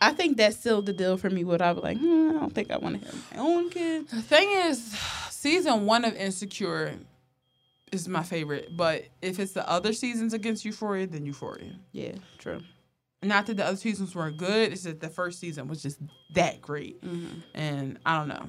I 0.00 0.12
think 0.12 0.36
that 0.36 0.54
sealed 0.54 0.86
the 0.86 0.92
deal 0.92 1.16
for 1.16 1.30
me. 1.30 1.44
What 1.44 1.62
I 1.62 1.72
was 1.72 1.82
like, 1.82 1.98
hmm, 1.98 2.30
I 2.30 2.40
don't 2.40 2.54
think 2.54 2.70
I 2.70 2.78
want 2.78 3.00
to 3.00 3.06
have 3.06 3.32
my 3.34 3.40
own 3.40 3.70
kids. 3.70 4.10
the 4.10 4.22
thing 4.22 4.50
is, 4.50 4.82
season 5.30 5.86
one 5.86 6.04
of 6.04 6.14
Insecure 6.14 6.94
is 7.92 8.06
my 8.08 8.22
favorite, 8.22 8.76
but 8.76 9.04
if 9.22 9.38
it's 9.38 9.52
the 9.52 9.68
other 9.68 9.92
seasons 9.92 10.34
against 10.34 10.64
Euphoria, 10.64 11.06
then 11.06 11.24
Euphoria. 11.24 11.72
Yeah, 11.92 12.12
true. 12.38 12.60
Not 13.22 13.46
that 13.46 13.56
the 13.56 13.64
other 13.66 13.76
seasons 13.76 14.14
weren't 14.14 14.36
good. 14.36 14.72
It's 14.72 14.82
that 14.84 15.00
the 15.00 15.08
first 15.08 15.40
season 15.40 15.66
was 15.68 15.82
just 15.82 15.98
that 16.34 16.60
great, 16.62 17.02
Mm-hmm. 17.02 17.40
and 17.54 17.98
I 18.06 18.16
don't 18.18 18.28
know. 18.28 18.48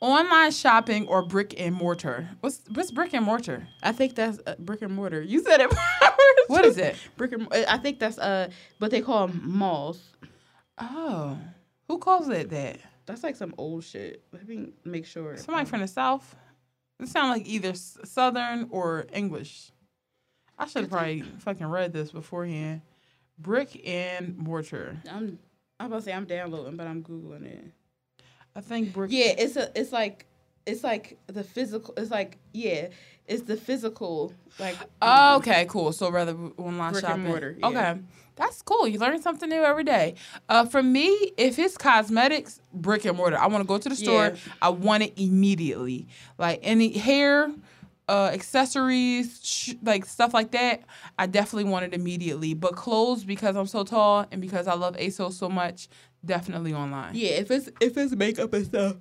Online 0.00 0.50
shopping 0.50 1.06
or 1.08 1.24
brick 1.24 1.54
and 1.58 1.74
mortar? 1.74 2.28
What's 2.40 2.60
what's 2.74 2.90
brick 2.90 3.14
and 3.14 3.24
mortar? 3.24 3.66
I 3.82 3.92
think 3.92 4.14
that's 4.14 4.38
uh, 4.46 4.54
brick 4.58 4.82
and 4.82 4.94
mortar. 4.94 5.22
You 5.22 5.42
said 5.42 5.60
it. 5.60 5.72
What 6.48 6.66
is 6.66 6.76
it? 6.76 6.96
Brick 7.16 7.32
and 7.32 7.48
I 7.52 7.78
think 7.78 7.98
that's 7.98 8.18
uh 8.18 8.50
what 8.78 8.90
they 8.90 9.00
call 9.00 9.28
them 9.28 9.40
malls. 9.44 9.98
Oh, 10.76 11.38
who 11.88 11.96
calls 11.98 12.28
it 12.28 12.50
that? 12.50 12.80
That's 13.06 13.22
like 13.22 13.34
some 13.36 13.54
old 13.56 13.82
shit. 13.84 14.22
Let 14.30 14.46
me 14.46 14.74
make 14.84 15.06
sure. 15.06 15.38
Somebody 15.38 15.64
from 15.66 15.80
the 15.80 15.88
south. 15.88 16.36
It 17.00 17.08
sounds 17.08 17.38
like 17.38 17.46
either 17.48 17.72
southern 17.74 18.68
or 18.70 19.06
English. 19.12 19.70
I 20.58 20.66
should 20.66 20.82
have 20.82 20.90
probably 20.90 21.22
fucking 21.38 21.66
read 21.66 21.94
this 21.94 22.10
beforehand. 22.12 22.82
Brick 23.38 23.80
and 23.86 24.36
mortar. 24.38 24.96
I'm 25.10 25.38
I'm 25.80 25.86
about 25.86 25.98
to 25.98 26.02
say 26.02 26.12
I'm 26.12 26.24
downloading, 26.24 26.76
but 26.76 26.86
I'm 26.86 27.02
googling 27.02 27.44
it. 27.44 27.64
I 28.56 28.60
think 28.60 28.92
brick. 28.92 29.10
Yeah, 29.12 29.32
it's 29.36 29.56
a 29.56 29.70
it's 29.78 29.92
like 29.92 30.26
it's 30.66 30.84
like 30.84 31.18
the 31.26 31.42
physical. 31.44 31.94
It's 31.96 32.10
like 32.10 32.38
yeah, 32.52 32.88
it's 33.26 33.42
the 33.42 33.56
physical 33.56 34.32
like. 34.58 34.76
Oh, 35.02 35.36
okay, 35.36 35.66
cool. 35.68 35.92
So 35.92 36.10
rather 36.10 36.36
online 36.56 36.92
Brick 36.92 37.04
and 37.04 37.10
shopping. 37.10 37.24
mortar, 37.24 37.56
yeah. 37.58 37.66
Okay, 37.66 38.00
that's 38.36 38.62
cool. 38.62 38.86
You 38.86 38.98
learn 38.98 39.20
something 39.20 39.48
new 39.48 39.62
every 39.62 39.84
day. 39.84 40.14
Uh, 40.48 40.64
for 40.64 40.82
me, 40.82 41.32
if 41.36 41.58
it's 41.58 41.76
cosmetics, 41.76 42.60
brick 42.72 43.04
and 43.04 43.16
mortar. 43.16 43.38
I 43.38 43.46
want 43.48 43.62
to 43.62 43.68
go 43.68 43.78
to 43.78 43.88
the 43.88 43.96
store. 43.96 44.26
Yeah. 44.26 44.52
I 44.62 44.68
want 44.70 45.02
it 45.02 45.14
immediately. 45.20 46.06
Like 46.38 46.60
any 46.62 46.96
hair, 46.96 47.52
uh, 48.08 48.30
accessories, 48.32 49.40
sh- 49.42 49.74
like 49.82 50.04
stuff 50.04 50.34
like 50.34 50.50
that. 50.52 50.82
I 51.18 51.26
definitely 51.26 51.70
want 51.70 51.86
it 51.86 51.94
immediately. 51.94 52.54
But 52.54 52.76
clothes, 52.76 53.24
because 53.24 53.56
I'm 53.56 53.66
so 53.66 53.84
tall 53.84 54.26
and 54.30 54.40
because 54.40 54.66
I 54.66 54.74
love 54.74 54.96
ASOS 54.96 55.32
so 55.34 55.48
much, 55.48 55.88
definitely 56.24 56.74
online. 56.74 57.14
Yeah, 57.14 57.30
if 57.30 57.50
it's 57.50 57.70
if 57.80 57.96
it's 57.96 58.14
makeup 58.14 58.52
and 58.52 58.66
stuff. 58.66 58.96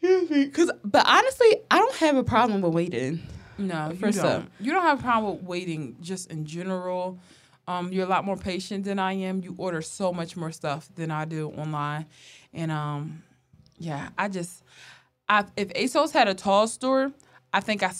Cause, 0.52 0.70
but 0.84 1.04
honestly, 1.06 1.56
I 1.70 1.78
don't 1.78 1.96
have 1.96 2.16
a 2.16 2.22
problem 2.24 2.62
with 2.62 2.72
waiting. 2.72 3.20
No, 3.58 3.88
you 3.90 3.96
For 3.96 4.12
don't. 4.12 4.14
some. 4.14 4.48
You 4.60 4.70
don't 4.72 4.82
have 4.84 5.00
a 5.00 5.02
problem 5.02 5.34
with 5.36 5.42
waiting 5.42 5.96
just 6.00 6.30
in 6.30 6.44
general. 6.44 7.18
Um, 7.66 7.92
you're 7.92 8.06
a 8.06 8.08
lot 8.08 8.24
more 8.24 8.36
patient 8.36 8.84
than 8.84 8.98
I 8.98 9.12
am. 9.14 9.42
You 9.42 9.54
order 9.58 9.82
so 9.82 10.12
much 10.12 10.36
more 10.36 10.52
stuff 10.52 10.88
than 10.94 11.10
I 11.10 11.24
do 11.24 11.50
online. 11.50 12.06
And 12.54 12.70
um, 12.70 13.22
yeah, 13.78 14.10
I 14.16 14.28
just 14.28 14.62
I 15.28 15.44
if 15.56 15.68
ASOS 15.70 16.12
had 16.12 16.28
a 16.28 16.34
tall 16.34 16.68
store, 16.68 17.12
I 17.58 17.60
think 17.60 17.82
I 17.82 17.90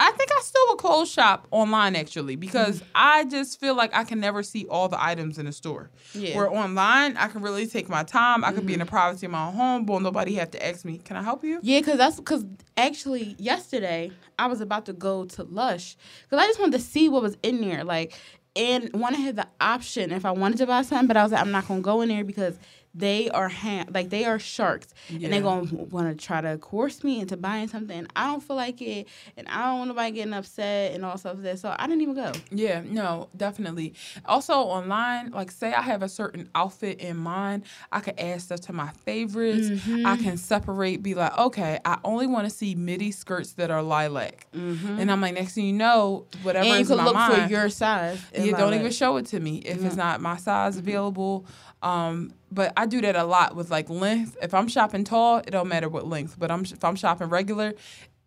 I 0.00 0.10
think 0.10 0.30
I 0.36 0.40
still 0.42 0.62
would 0.70 0.78
close 0.78 1.08
shop 1.08 1.46
online 1.52 1.94
actually 1.94 2.34
because 2.34 2.80
mm-hmm. 2.80 2.88
I 2.96 3.24
just 3.26 3.60
feel 3.60 3.76
like 3.76 3.94
I 3.94 4.02
can 4.02 4.18
never 4.18 4.42
see 4.42 4.66
all 4.66 4.88
the 4.88 5.02
items 5.02 5.38
in 5.38 5.46
the 5.46 5.52
store. 5.52 5.88
Yeah. 6.14 6.36
Where 6.36 6.50
online, 6.50 7.16
I 7.16 7.28
can 7.28 7.42
really 7.42 7.68
take 7.68 7.88
my 7.88 8.02
time. 8.02 8.44
I 8.44 8.50
could 8.50 8.66
be 8.66 8.72
in 8.72 8.80
the 8.80 8.86
mm-hmm. 8.86 8.92
privacy 8.96 9.26
of 9.26 9.32
my 9.32 9.46
own 9.46 9.54
home, 9.54 9.84
but 9.84 10.02
nobody 10.02 10.34
have 10.34 10.50
to 10.50 10.66
ask 10.66 10.84
me, 10.84 10.98
"Can 10.98 11.16
I 11.16 11.22
help 11.22 11.44
you?" 11.44 11.60
Yeah, 11.62 11.80
cause 11.80 11.96
that's 11.96 12.18
cause 12.18 12.44
actually 12.76 13.36
yesterday 13.38 14.10
I 14.36 14.48
was 14.48 14.60
about 14.60 14.86
to 14.86 14.92
go 14.92 15.26
to 15.26 15.44
Lush 15.44 15.96
because 16.24 16.42
I 16.42 16.48
just 16.48 16.58
wanted 16.58 16.72
to 16.72 16.84
see 16.84 17.08
what 17.08 17.22
was 17.22 17.36
in 17.44 17.60
there, 17.60 17.84
like, 17.84 18.18
and 18.56 18.92
want 18.94 19.14
to 19.14 19.22
have 19.22 19.36
the 19.36 19.46
option 19.60 20.10
if 20.10 20.24
I 20.24 20.32
wanted 20.32 20.58
to 20.58 20.66
buy 20.66 20.82
something, 20.82 21.06
but 21.06 21.16
I 21.16 21.22
was 21.22 21.30
like, 21.30 21.40
I'm 21.40 21.52
not 21.52 21.68
gonna 21.68 21.82
go 21.82 22.00
in 22.00 22.08
there 22.08 22.24
because 22.24 22.58
they 22.94 23.28
are 23.30 23.50
like 23.90 24.10
they 24.10 24.24
are 24.24 24.38
sharks, 24.38 24.88
and 25.08 25.22
they're 25.32 25.40
gonna 25.42 25.72
want 25.90 26.16
to 26.18 26.24
try 26.26 26.40
to 26.40 26.58
coerce 26.58 27.02
me 27.02 27.20
into 27.20 27.36
buying 27.36 27.68
something. 27.68 28.06
I 28.14 28.26
don't 28.26 28.42
feel 28.42 28.56
like 28.56 28.80
it, 28.80 29.08
and 29.36 29.48
I 29.48 29.64
don't 29.66 29.78
want 29.78 29.88
nobody 29.88 30.12
getting 30.12 30.32
upset 30.34 30.94
and 30.94 31.04
all 31.04 31.18
stuff 31.18 31.34
like 31.34 31.42
that. 31.44 31.58
So 31.58 31.74
I 31.76 31.86
didn't 31.86 32.02
even 32.02 32.14
go. 32.14 32.32
Yeah, 32.50 32.82
no, 32.84 33.28
definitely. 33.36 33.94
Also 34.26 34.54
online, 34.54 35.30
like 35.32 35.50
say 35.50 35.72
I 35.72 35.82
have 35.82 36.02
a 36.02 36.08
certain 36.08 36.48
outfit 36.54 37.00
in 37.00 37.16
mind, 37.16 37.64
I 37.92 38.00
could 38.00 38.18
add 38.18 38.40
stuff 38.42 38.60
to 38.62 38.72
my 38.72 38.90
favorites. 39.04 39.68
Mm-hmm. 39.68 40.06
I 40.06 40.16
can 40.16 40.36
separate, 40.36 41.02
be 41.02 41.14
like, 41.14 41.36
okay, 41.36 41.80
I 41.84 41.98
only 42.04 42.26
want 42.26 42.48
to 42.48 42.50
see 42.54 42.74
midi 42.74 43.10
skirts 43.10 43.52
that 43.54 43.70
are 43.70 43.82
lilac, 43.82 44.46
and 44.52 45.10
I'm 45.10 45.20
like, 45.20 45.34
next 45.34 45.54
thing 45.54 45.66
you 45.66 45.72
know, 45.72 46.26
whatever 46.42 46.64
Mm-hmm. 46.64 46.74
and 46.74 46.76
you 46.76 46.80
is 46.82 46.90
in 46.90 46.96
could 46.96 47.02
my 47.02 47.04
look 47.04 47.14
mind, 47.14 47.42
for 47.44 47.50
your 47.50 47.68
size. 47.68 48.20
and 48.32 48.44
you 48.46 48.52
like 48.52 48.60
don't 48.60 48.74
even 48.74 48.92
show 48.92 49.16
it 49.16 49.26
to 49.26 49.40
me 49.40 49.56
if 49.58 49.84
it's 49.84 49.96
not 49.96 50.20
my 50.20 50.36
size 50.36 50.76
available. 50.76 51.46
Um, 51.84 52.32
but 52.50 52.72
I 52.76 52.86
do 52.86 53.00
that 53.02 53.14
a 53.14 53.24
lot 53.24 53.54
with 53.54 53.70
like 53.70 53.90
length. 53.90 54.36
If 54.42 54.54
I'm 54.54 54.68
shopping 54.68 55.04
tall, 55.04 55.38
it 55.38 55.50
don't 55.50 55.68
matter 55.68 55.88
what 55.88 56.06
length. 56.06 56.36
But 56.38 56.50
I'm 56.50 56.62
if 56.62 56.82
I'm 56.82 56.96
shopping 56.96 57.28
regular, 57.28 57.74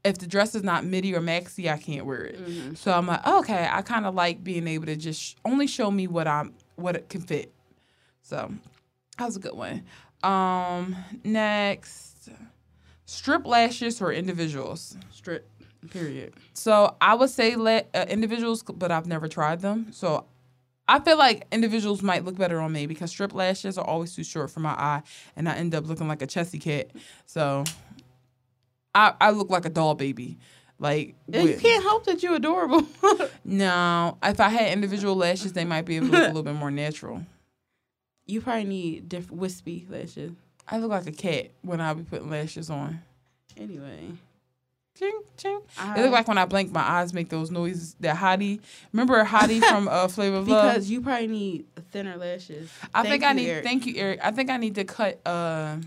if 0.03 0.19
the 0.19 0.27
dress 0.27 0.53
is 0.53 0.63
not 0.63 0.85
midi 0.85 1.15
or 1.15 1.21
maxi, 1.21 1.69
I 1.71 1.77
can't 1.77 2.05
wear 2.05 2.23
it. 2.25 2.77
So 2.77 2.91
I'm 2.93 3.07
like, 3.07 3.25
okay, 3.25 3.67
I 3.69 3.81
kind 3.81 4.05
of 4.05 4.13
like 4.13 4.43
being 4.43 4.67
able 4.67 4.85
to 4.85 4.95
just 4.95 5.21
sh- 5.21 5.35
only 5.43 5.65
show 5.65 5.89
me 5.89 6.07
what 6.07 6.27
I'm 6.27 6.53
what 6.75 6.95
it 6.95 7.09
can 7.09 7.21
fit. 7.21 7.51
So 8.21 8.53
that 9.17 9.25
was 9.25 9.35
a 9.37 9.39
good 9.39 9.55
one. 9.55 9.83
Um, 10.23 10.95
next, 11.23 12.29
strip 13.05 13.45
lashes 13.45 13.97
for 13.97 14.11
individuals. 14.11 14.97
strip. 15.11 15.49
Period. 15.91 16.33
So 16.53 16.95
I 16.99 17.13
would 17.15 17.29
say 17.29 17.55
let 17.55 17.89
uh, 17.93 18.05
individuals, 18.09 18.61
but 18.63 18.91
I've 18.91 19.05
never 19.05 19.27
tried 19.27 19.61
them. 19.61 19.87
So 19.91 20.25
I 20.87 20.99
feel 20.99 21.17
like 21.17 21.45
individuals 21.51 22.01
might 22.01 22.23
look 22.23 22.37
better 22.37 22.59
on 22.61 22.71
me 22.71 22.85
because 22.85 23.11
strip 23.11 23.33
lashes 23.33 23.77
are 23.77 23.85
always 23.85 24.15
too 24.15 24.23
short 24.23 24.49
for 24.51 24.61
my 24.61 24.71
eye, 24.71 25.01
and 25.35 25.49
I 25.49 25.55
end 25.55 25.75
up 25.75 25.85
looking 25.87 26.07
like 26.07 26.21
a 26.21 26.27
chessy 26.27 26.59
cat. 26.59 26.91
So 27.25 27.63
I 28.95 29.13
I 29.19 29.31
look 29.31 29.49
like 29.49 29.65
a 29.65 29.69
doll 29.69 29.95
baby. 29.95 30.37
Like 30.79 31.15
you 31.27 31.43
with- 31.43 31.61
can't 31.61 31.83
help 31.83 32.05
that 32.05 32.21
you're 32.23 32.35
adorable. 32.35 32.87
no, 33.43 34.17
if 34.23 34.39
I 34.39 34.49
had 34.49 34.71
individual 34.73 35.15
lashes, 35.15 35.53
they 35.53 35.65
might 35.65 35.85
be 35.85 35.97
able 35.97 36.07
to 36.07 36.11
look 36.13 36.23
a 36.23 36.27
little 36.27 36.43
bit 36.43 36.53
more 36.55 36.71
natural. 36.71 37.23
you 38.25 38.41
probably 38.41 38.65
need 38.65 39.09
different 39.09 39.41
wispy 39.41 39.85
lashes. 39.89 40.33
I 40.67 40.77
look 40.77 40.91
like 40.91 41.07
a 41.07 41.11
cat 41.11 41.51
when 41.63 41.81
I 41.81 41.93
be 41.93 42.03
putting 42.03 42.29
lashes 42.29 42.69
on. 42.69 43.01
Anyway, 43.55 44.11
Ching, 44.97 45.19
ching. 45.37 45.59
I- 45.77 45.99
It 45.99 46.03
look 46.03 46.11
like 46.11 46.27
when 46.27 46.37
I 46.37 46.45
blink, 46.45 46.71
my 46.71 46.81
eyes 46.81 47.13
make 47.13 47.29
those 47.29 47.51
noises. 47.51 47.95
That 47.99 48.15
Hottie, 48.17 48.59
remember 48.93 49.23
Hottie 49.23 49.61
from 49.63 49.87
uh, 49.87 50.07
Flavor 50.07 50.37
of 50.37 50.47
Love? 50.47 50.73
because 50.73 50.89
you 50.89 51.01
probably 51.01 51.27
need 51.27 51.65
thinner 51.91 52.17
lashes. 52.17 52.69
I 52.95 53.03
Thank 53.03 53.11
think 53.11 53.23
I 53.23 53.33
need. 53.33 53.47
Eric. 53.49 53.63
Thank 53.63 53.85
you, 53.85 53.93
Eric. 53.97 54.19
I 54.23 54.31
think 54.31 54.49
I 54.49 54.57
need 54.57 54.75
to 54.75 54.83
cut 54.85 55.19
uh, 55.27 55.77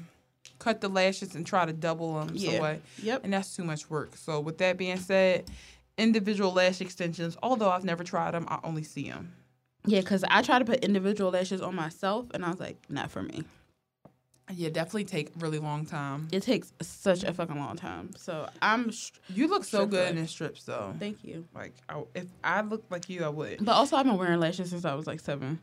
cut 0.59 0.81
the 0.81 0.88
lashes 0.88 1.35
and 1.35 1.45
try 1.47 1.64
to 1.67 1.73
double 1.73 2.21
them 2.21 2.31
Yeah. 2.35 2.61
way, 2.61 2.81
Yep. 3.02 3.25
and 3.25 3.33
that's 3.33 3.57
too 3.57 3.64
much 3.64 3.88
work. 3.90 4.17
So 4.17 4.38
with 4.40 4.59
that 4.59 4.76
being 4.76 4.99
said, 4.99 5.45
individual 5.99 6.52
lash 6.52 6.81
extensions. 6.81 7.37
Although 7.43 7.71
I've 7.71 7.85
never 7.85 8.05
tried 8.05 8.33
them, 8.35 8.47
I 8.49 8.59
only 8.62 8.85
see 8.85 9.09
them. 9.11 9.33
Yeah, 9.87 10.00
because 10.00 10.23
I 10.31 10.43
tried 10.43 10.59
to 10.61 10.64
put 10.67 10.85
individual 10.85 11.31
lashes 11.31 11.62
on 11.62 11.75
myself, 11.75 12.26
and 12.35 12.45
I 12.45 12.50
was 12.50 12.61
like, 12.61 12.76
not 12.90 13.11
for 13.11 13.23
me. 13.23 13.45
Yeah, 14.54 14.69
definitely 14.71 15.04
take 15.04 15.30
really 15.38 15.59
long 15.59 15.87
time. 15.87 16.28
It 16.33 16.42
takes 16.42 16.73
such 16.83 17.25
a 17.25 17.33
fucking 17.33 17.59
long 17.59 17.76
time. 17.76 18.11
So 18.16 18.49
I'm. 18.62 18.92
You 19.28 19.49
look 19.49 19.64
so 19.64 19.87
good 19.87 20.14
lash. 20.14 20.19
in 20.19 20.26
strips, 20.26 20.64
though. 20.64 20.95
thank 20.99 21.25
you. 21.25 21.47
Like, 21.54 21.75
I, 21.88 22.02
if 22.14 22.26
I 22.42 22.61
looked 22.62 22.90
like 22.90 23.09
you, 23.09 23.25
I 23.25 23.28
would. 23.28 23.64
But 23.64 23.73
also, 23.73 23.97
I've 23.97 24.07
been 24.07 24.16
wearing 24.19 24.40
lashes 24.40 24.71
since 24.71 24.85
I 24.85 24.95
was 24.95 25.07
like 25.07 25.21
seven. 25.21 25.59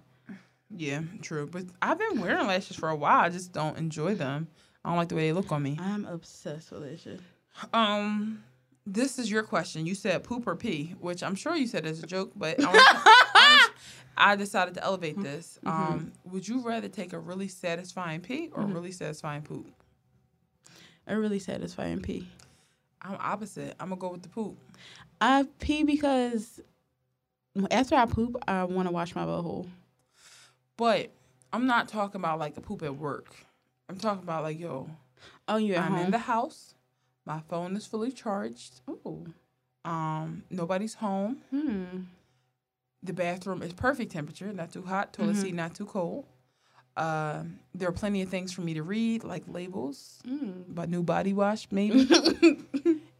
Yeah, 0.70 1.01
true. 1.22 1.48
But 1.48 1.65
I've 1.82 1.98
been 2.00 2.20
wearing 2.22 2.48
lashes 2.48 2.75
for 2.75 2.89
a 2.89 2.96
while. 2.96 3.22
I 3.22 3.29
just 3.29 3.53
don't 3.53 3.77
enjoy 3.77 4.15
them. 4.15 4.48
I 4.84 4.89
don't 4.89 4.98
like 4.98 5.10
the 5.10 5.15
way 5.15 5.27
they 5.27 5.34
look 5.34 5.51
on 5.51 5.63
me. 5.63 5.77
I'm 5.79 6.06
obsessed 6.06 6.72
with 6.72 6.84
lashes. 6.84 7.22
Um, 7.74 8.44
this 8.86 9.20
is 9.20 9.29
your 9.29 9.44
question. 9.44 9.86
You 9.86 9.96
said 9.96 10.24
poop 10.24 10.48
or 10.48 10.56
pee, 10.56 10.96
which 11.00 11.24
I'm 11.24 11.36
sure 11.36 11.56
you 11.56 11.67
said 11.67 11.86
as 11.86 12.01
a 12.01 12.08
joke, 12.08 12.32
but 12.36 12.58
I, 13.48 13.70
I 14.18 14.36
decided 14.36 14.74
to 14.75 14.84
elevate 14.84 15.22
this. 15.22 15.60
Um, 15.66 16.12
would 16.32 16.48
you 16.48 16.62
rather 16.62 16.88
take 16.88 17.13
a 17.13 17.20
really 17.20 17.48
satisfying 17.48 18.22
pee 18.22 18.50
or 18.54 18.63
a 18.63 18.66
really 18.66 18.92
satisfying 18.92 19.42
poop? 19.44 19.68
A 21.08 21.18
really 21.18 21.39
satisfying 21.39 22.01
pee. 22.01 22.27
I'm 23.01 23.18
opposite. 23.20 23.75
I'm 23.80 23.89
gonna 23.89 24.01
go 24.01 24.10
with 24.10 24.24
the 24.24 24.30
poop. 24.30 24.58
I 25.22 25.46
pee 25.60 25.84
because 25.84 26.60
after 27.72 27.96
I 27.96 28.06
poop, 28.06 28.36
I 28.48 28.63
want 28.66 28.88
to 28.88 28.92
wash 28.92 29.16
my 29.16 29.24
butthole. 29.25 29.68
But 30.75 31.10
I'm 31.54 31.66
not 31.66 31.88
talking 31.88 32.20
about 32.22 32.39
like 32.39 32.58
a 32.58 32.62
poop 32.62 32.84
at 32.84 32.96
work. 32.96 33.34
I'm 33.89 33.98
talking 33.98 34.24
about 34.24 34.44
like, 34.44 34.60
yo, 34.60 34.89
Oh, 35.48 35.58
you 35.58 35.75
at 35.75 35.84
I'm 35.84 35.96
in 35.98 36.12
the 36.12 36.18
house. 36.18 36.74
My 37.25 37.39
phone 37.50 37.75
is 37.75 37.86
fully 37.88 38.12
charged. 38.12 38.82
oh. 38.88 39.25
Um, 39.86 40.44
nobody's 40.50 40.96
home. 40.96 41.38
Hmm. 41.50 42.01
The 43.04 43.13
bathroom 43.13 43.62
is 43.62 43.74
perfect 43.74 44.12
temperature, 44.12 44.51
not 44.54 44.72
too 44.72 44.82
hot. 44.84 45.13
Toilet 45.13 45.36
Mhm. 45.36 45.42
seat, 45.42 45.54
not 45.54 45.75
too 45.75 45.86
cold. 45.86 46.25
Um, 46.96 47.60
there 47.75 47.88
are 47.88 47.92
plenty 47.94 48.24
of 48.24 48.30
things 48.30 48.51
for 48.51 48.62
me 48.62 48.74
to 48.74 48.82
read, 48.82 49.24
like 49.24 49.44
labels, 49.48 50.20
Mm. 50.27 50.70
about 50.72 50.89
new 50.89 51.04
body 51.04 51.32
wash, 51.32 51.68
maybe. 51.70 52.08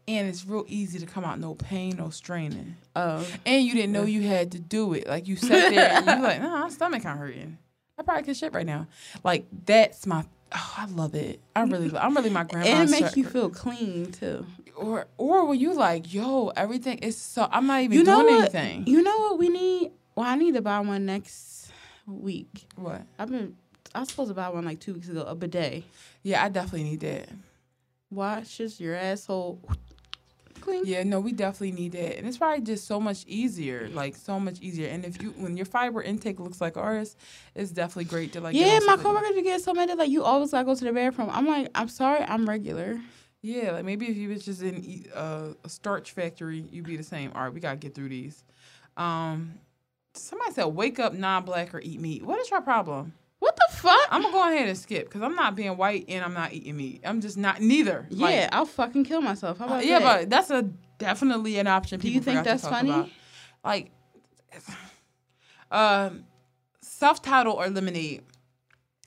and 0.08 0.28
it's 0.28 0.44
real 0.44 0.64
easy 0.66 0.98
to 0.98 1.06
come 1.06 1.24
out 1.24 1.38
no 1.38 1.54
pain, 1.54 1.96
no 1.96 2.10
straining. 2.10 2.74
oh. 2.96 3.24
And 3.46 3.64
you 3.64 3.74
didn't 3.74 3.92
know 3.92 4.02
you 4.04 4.22
had 4.22 4.50
to 4.52 4.58
do 4.58 4.92
it. 4.94 5.06
Like 5.06 5.28
you 5.28 5.36
sat 5.36 5.70
there 5.70 5.90
and 5.92 6.06
you 6.06 6.22
like, 6.22 6.40
nah, 6.42 6.58
my 6.60 6.68
stomach 6.70 7.02
kind 7.04 7.14
of 7.20 7.20
hurting. 7.26 7.58
I 7.96 8.02
probably 8.02 8.24
could 8.24 8.36
shit 8.36 8.52
right 8.52 8.66
now. 8.66 8.86
Like 9.22 9.46
that's 9.64 10.06
my. 10.06 10.24
Oh, 10.50 10.74
I 10.78 10.86
love 10.86 11.14
it. 11.14 11.40
I 11.54 11.62
really, 11.64 11.96
I'm 11.96 12.14
really 12.16 12.30
my 12.30 12.44
grandma. 12.44 12.66
And 12.68 12.88
it 12.88 12.90
makes 12.90 13.16
you 13.16 13.24
feel 13.24 13.50
clean 13.50 14.10
too. 14.12 14.46
Or 14.78 15.06
or 15.18 15.44
when 15.46 15.58
you 15.58 15.74
like, 15.74 16.12
yo, 16.12 16.48
everything 16.56 16.98
is 16.98 17.16
so. 17.16 17.48
I'm 17.50 17.66
not 17.66 17.80
even 17.82 17.98
You 17.98 18.04
know 18.04 18.22
doing 18.22 18.34
what? 18.36 18.54
anything. 18.54 18.86
You 18.86 19.02
know 19.02 19.18
what 19.18 19.38
we 19.38 19.48
need? 19.48 19.92
Well, 20.14 20.26
I 20.26 20.34
need 20.36 20.54
to 20.54 20.62
buy 20.62 20.80
one 20.80 21.06
next 21.06 21.70
week. 22.06 22.66
what? 22.76 23.02
I've 23.18 23.30
been. 23.30 23.56
I 23.94 24.00
was 24.00 24.08
supposed 24.10 24.28
to 24.30 24.34
buy 24.34 24.48
one 24.50 24.64
like 24.64 24.80
two 24.80 24.94
weeks 24.94 25.08
ago. 25.08 25.22
A 25.22 25.34
bidet 25.34 25.82
Yeah, 26.22 26.44
I 26.44 26.48
definitely 26.48 26.84
need 26.84 27.00
that. 27.00 27.28
washes 28.10 28.80
your 28.80 28.94
asshole 28.94 29.60
clean. 30.60 30.82
Yeah, 30.84 31.02
no, 31.04 31.20
we 31.20 31.32
definitely 31.32 31.72
need 31.72 31.92
that, 31.92 32.18
and 32.18 32.26
it's 32.26 32.36
probably 32.38 32.64
just 32.64 32.86
so 32.86 33.00
much 33.00 33.24
easier, 33.26 33.88
like 33.92 34.16
so 34.16 34.38
much 34.40 34.60
easier. 34.60 34.88
And 34.88 35.04
if 35.04 35.22
you, 35.22 35.30
when 35.30 35.56
your 35.56 35.66
fiber 35.66 36.02
intake 36.02 36.40
looks 36.40 36.60
like 36.60 36.76
ours, 36.76 37.16
it's 37.54 37.70
definitely 37.70 38.04
great 38.04 38.32
to 38.32 38.40
like. 38.40 38.54
Yeah, 38.54 38.78
my 38.86 38.96
coworkers 38.96 39.42
get 39.42 39.60
so 39.62 39.72
mad. 39.72 39.88
They're 39.88 39.96
like, 39.96 40.10
"You 40.10 40.24
always 40.24 40.50
gotta 40.50 40.64
go 40.64 40.74
to 40.74 40.84
the 40.84 40.92
bathroom." 40.92 41.30
I'm 41.32 41.46
like, 41.46 41.68
"I'm 41.74 41.88
sorry, 41.88 42.22
I'm 42.22 42.48
regular." 42.48 43.00
Yeah, 43.42 43.72
like 43.72 43.84
maybe 43.84 44.06
if 44.06 44.16
you 44.16 44.28
was 44.30 44.44
just 44.44 44.62
in 44.62 44.84
e- 44.84 45.06
uh, 45.14 45.50
a 45.64 45.68
starch 45.68 46.12
factory, 46.12 46.64
you'd 46.72 46.86
be 46.86 46.96
the 46.96 47.02
same. 47.04 47.30
All 47.34 47.44
right, 47.44 47.52
we 47.54 47.60
gotta 47.60 47.76
get 47.76 47.94
through 47.94 48.08
these. 48.08 48.44
Um, 48.96 49.54
somebody 50.14 50.52
said, 50.52 50.64
"Wake 50.64 50.98
up 50.98 51.14
non-black 51.14 51.72
or 51.74 51.80
eat 51.80 52.00
meat." 52.00 52.24
What 52.24 52.40
is 52.40 52.50
your 52.50 52.60
problem? 52.60 53.12
What 53.38 53.54
the 53.54 53.76
fuck? 53.76 53.96
I'm 54.10 54.22
gonna 54.22 54.32
go 54.34 54.48
ahead 54.52 54.68
and 54.68 54.76
skip 54.76 55.04
because 55.04 55.22
I'm 55.22 55.36
not 55.36 55.54
being 55.54 55.76
white 55.76 56.06
and 56.08 56.24
I'm 56.24 56.34
not 56.34 56.52
eating 56.52 56.76
meat. 56.76 57.02
I'm 57.04 57.20
just 57.20 57.36
not 57.36 57.60
neither. 57.60 58.06
yeah, 58.10 58.26
Like, 58.26 58.48
I'll 58.52 58.66
fucking 58.66 59.04
kill 59.04 59.20
myself. 59.20 59.58
How 59.58 59.66
uh, 59.66 59.68
about 59.68 59.86
yeah, 59.86 60.00
that? 60.00 60.20
but 60.22 60.30
that's 60.30 60.50
a 60.50 60.62
definitely 60.98 61.58
an 61.60 61.68
option. 61.68 62.00
Do 62.00 62.10
you 62.10 62.20
think 62.20 62.42
that's 62.42 62.66
funny? 62.66 62.90
about. 62.90 63.10
Like, 63.64 63.92
um, 65.70 66.24
self-titled 66.80 67.56
or 67.56 67.68
lemonade. 67.68 68.22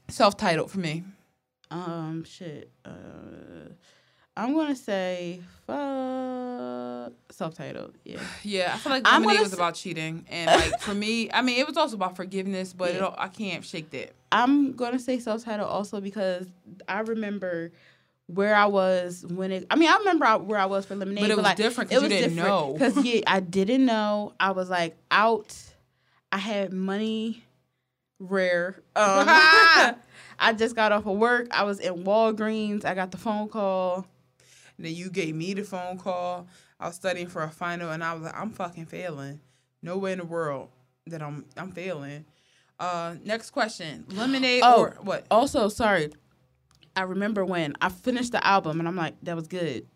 Self-titled 0.10 0.72
for 0.72 0.80
me. 0.80 1.04
Um, 1.70 2.24
shit. 2.24 2.72
Uh, 2.86 3.72
I'm 4.44 4.56
gonna 4.56 4.76
say 4.76 5.42
fuck 5.68 7.14
self-titled. 7.30 7.94
Yeah. 8.04 8.20
Yeah, 8.44 8.72
I 8.74 8.78
feel 8.78 8.92
like 8.92 9.04
I'm 9.06 9.22
lemonade 9.22 9.36
gonna 9.38 9.44
was 9.44 9.52
s- 9.54 9.58
about 9.58 9.76
cheating, 9.76 10.26
and 10.30 10.48
like 10.72 10.80
for 10.82 10.94
me, 10.94 11.30
I 11.32 11.42
mean, 11.42 11.60
it 11.60 11.68
was 11.68 11.78
also 11.78 11.96
about 11.96 12.16
forgiveness, 12.16 12.74
but 12.74 12.90
it, 12.92 12.96
Yeah. 12.96 13.14
I 13.18 13.28
can't 13.28 13.64
shake 13.64 13.90
that. 13.92 14.14
I'm 14.32 14.74
gonna 14.74 15.00
say 15.00 15.20
self-titled 15.20 15.70
also 15.70 16.02
because 16.02 16.48
I 16.88 17.02
remember 17.02 17.72
where 18.28 18.56
I 18.56 18.66
was 18.66 19.26
when 19.28 19.52
it. 19.52 19.68
I 19.70 19.76
mean, 19.76 19.90
I 19.90 19.98
remember 19.98 20.26
I- 20.26 20.36
where 20.38 20.60
I 20.60 20.66
was 20.66 20.86
for 20.86 20.96
lemonade, 20.96 21.22
But 21.24 21.32
it 21.32 21.36
was 21.38 21.44
like, 21.44 21.58
different 21.58 21.90
'cause 21.92 22.02
you 22.02 22.10
didn't 22.10 22.36
know. 22.36 22.74
Because 22.74 22.98
yeah, 23.06 23.22
I 23.28 23.40
didn't 23.42 23.86
know. 23.86 24.34
I 24.40 24.52
was 24.52 24.70
like 24.70 24.98
out. 25.12 25.56
I 26.32 26.38
had 26.38 26.72
money, 26.72 27.44
rare. 28.20 28.76
Um, 28.96 29.26
I 30.40 30.54
just 30.58 30.76
got 30.76 30.92
off 30.94 31.06
of 31.06 31.18
work. 31.18 31.48
I 31.52 31.64
was 31.64 31.80
in 31.80 32.04
Walgreens. 32.06 32.86
I 32.86 32.96
got 32.96 33.12
the 33.12 33.18
phone 33.18 33.50
call. 33.50 34.06
And 34.78 34.86
then 34.86 34.94
you 34.94 35.10
gave 35.10 35.36
me 35.36 35.54
the 35.54 35.64
phone 35.64 35.98
call. 35.98 36.48
I 36.80 36.88
was 36.88 36.96
studying 36.96 37.28
for 37.28 37.44
a 37.44 37.50
final, 37.50 37.92
and 37.92 38.04
I 38.04 38.14
was 38.14 38.24
like, 38.24 38.36
I'm 38.38 38.52
fucking 38.52 38.86
failing. 38.88 39.40
No 39.82 39.98
way 39.98 40.14
in 40.14 40.20
the 40.20 40.26
world 40.26 40.70
that 41.08 41.22
I'm 41.22 41.46
I'm 41.58 41.72
failing. 41.72 42.26
Uh, 42.80 43.16
next 43.24 43.52
question: 43.52 44.06
lemonade 44.10 44.62
Oh. 44.64 44.82
or 44.82 44.98
what? 45.02 45.26
Also, 45.30 45.70
sorry. 45.70 46.12
I 46.96 47.04
remember 47.04 47.46
when 47.46 47.74
I 47.82 47.90
finished 47.90 48.32
the 48.34 48.46
album 48.46 48.80
and 48.80 48.88
I'm 48.88 48.98
like, 48.98 49.16
that 49.24 49.36
was 49.36 49.48
good. 49.48 49.88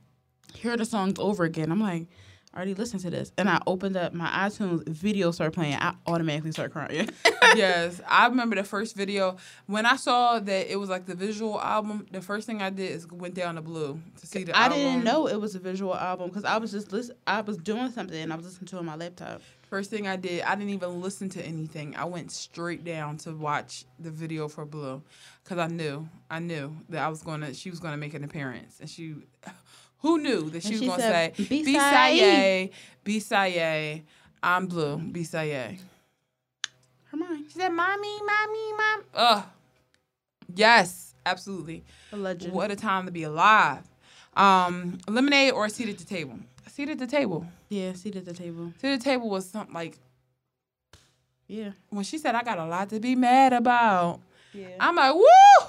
Hear 0.54 0.78
the 0.78 0.86
songs 0.86 1.16
over 1.20 1.44
again. 1.44 1.70
I'm 1.72 1.82
like, 1.82 2.08
I 2.56 2.60
already 2.60 2.74
listened 2.74 3.02
to 3.02 3.10
this. 3.10 3.34
And 3.38 3.50
I 3.50 3.62
opened 3.68 3.98
up 3.98 4.14
my 4.14 4.28
iTunes 4.28 4.88
video 4.88 5.32
started 5.32 5.52
playing. 5.52 5.76
I 5.76 5.94
automatically 6.08 6.54
start 6.54 6.72
crying. 6.72 7.10
yes, 7.56 8.00
I 8.08 8.28
remember 8.28 8.56
the 8.56 8.64
first 8.64 8.96
video 8.96 9.36
when 9.66 9.86
I 9.86 9.98
saw 9.98 10.40
that 10.40 10.72
it 10.72 10.78
was 10.78 10.90
like 10.90 11.06
the 11.06 11.16
visual 11.16 11.60
album. 11.60 12.06
The 12.12 12.22
first 12.22 12.48
thing 12.48 12.62
I 12.62 12.70
did 12.70 12.92
is 12.92 13.08
went 13.12 13.34
down 13.34 13.56
to 13.56 13.62
Blue 13.62 14.00
to 14.22 14.28
see 14.28 14.46
the. 14.46 14.56
I 14.56 14.64
album. 14.64 14.80
didn't 14.80 15.04
know 15.04 15.28
it 15.28 15.40
was 15.40 15.56
a 15.56 15.60
visual 15.60 15.94
album 15.94 16.30
because 16.30 16.46
I 16.46 16.58
was 16.58 16.72
just 16.72 16.94
listen. 16.94 17.18
I 17.28 17.42
was 17.42 17.58
doing 17.58 17.92
something 17.92 18.18
and 18.18 18.32
I 18.32 18.38
was 18.38 18.46
listening 18.46 18.68
to 18.68 18.78
it 18.78 18.80
on 18.80 18.86
my 18.86 18.96
laptop. 18.96 19.42
First 19.70 19.90
thing 19.90 20.08
I 20.08 20.16
did, 20.16 20.44
I 20.44 20.56
didn't 20.56 20.70
even 20.70 21.02
listen 21.02 21.28
to 21.30 21.46
anything. 21.46 21.96
I 21.98 22.06
went 22.06 22.32
straight 22.32 22.86
down 22.86 23.18
to 23.18 23.34
watch 23.34 23.84
the 24.00 24.12
video 24.12 24.48
for 24.48 24.64
Blue, 24.64 25.02
because 25.44 25.58
I 25.58 25.68
knew, 25.68 26.08
I 26.30 26.40
knew 26.40 26.78
that 26.90 27.04
I 27.04 27.10
was 27.10 27.24
gonna, 27.24 27.54
she 27.54 27.72
was 27.72 27.80
gonna 27.80 27.98
make 27.98 28.14
an 28.14 28.24
appearance, 28.24 28.80
and 28.80 28.90
she, 28.90 29.16
who 30.06 30.20
knew 30.20 30.50
that 30.52 30.62
she 30.62 30.68
And 30.70 30.74
was 30.76 30.82
she 30.82 30.88
gonna 30.88 31.02
said, 31.02 31.36
say, 31.36 31.44
"Be 31.46 31.64
"Bisaye, 31.74 32.70
Bisaye, 33.04 34.02
I'm 34.44 34.68
Blue, 34.68 34.98
Bisaye." 35.00 35.80
Hermione, 37.10 37.44
She 37.48 37.54
said, 37.60 37.70
"Mommy, 37.70 38.16
mommy, 38.22 38.74
mom." 38.78 39.04
Ugh. 39.16 39.44
Yes, 40.54 41.16
absolutely. 41.26 41.84
a 42.12 42.18
legend. 42.18 42.54
What 42.54 42.70
a 42.70 42.76
time 42.76 43.08
to 43.08 43.12
be 43.12 43.24
alive. 43.24 43.82
Um, 44.36 45.00
lemonade 45.08 45.54
or 45.54 45.66
a 45.66 45.70
seat 45.72 45.90
at 45.90 45.98
the 45.98 46.06
table. 46.06 46.38
A 46.68 46.70
seat 46.70 46.90
at 46.90 47.00
the 47.00 47.08
table. 47.08 47.48
Yeah, 47.70 47.94
seat 47.94 48.16
at 48.16 48.26
the 48.26 48.34
table. 48.34 48.74
Seat 48.80 48.90
at 48.94 49.00
the 49.00 49.04
table 49.04 49.28
was 49.30 49.50
something 49.50 49.74
like 49.74 49.98
Yeah. 51.48 51.72
when 51.90 52.04
she 52.04 52.18
said, 52.20 52.36
"I 52.36 52.44
got 52.44 52.60
a 52.60 52.66
lot 52.66 52.90
to 52.90 53.00
be 53.00 53.16
mad 53.16 53.54
about." 53.54 54.20
Yeah. 54.54 54.68
I'm 54.80 54.96
like, 54.96 55.16
"Woo!" 55.16 55.68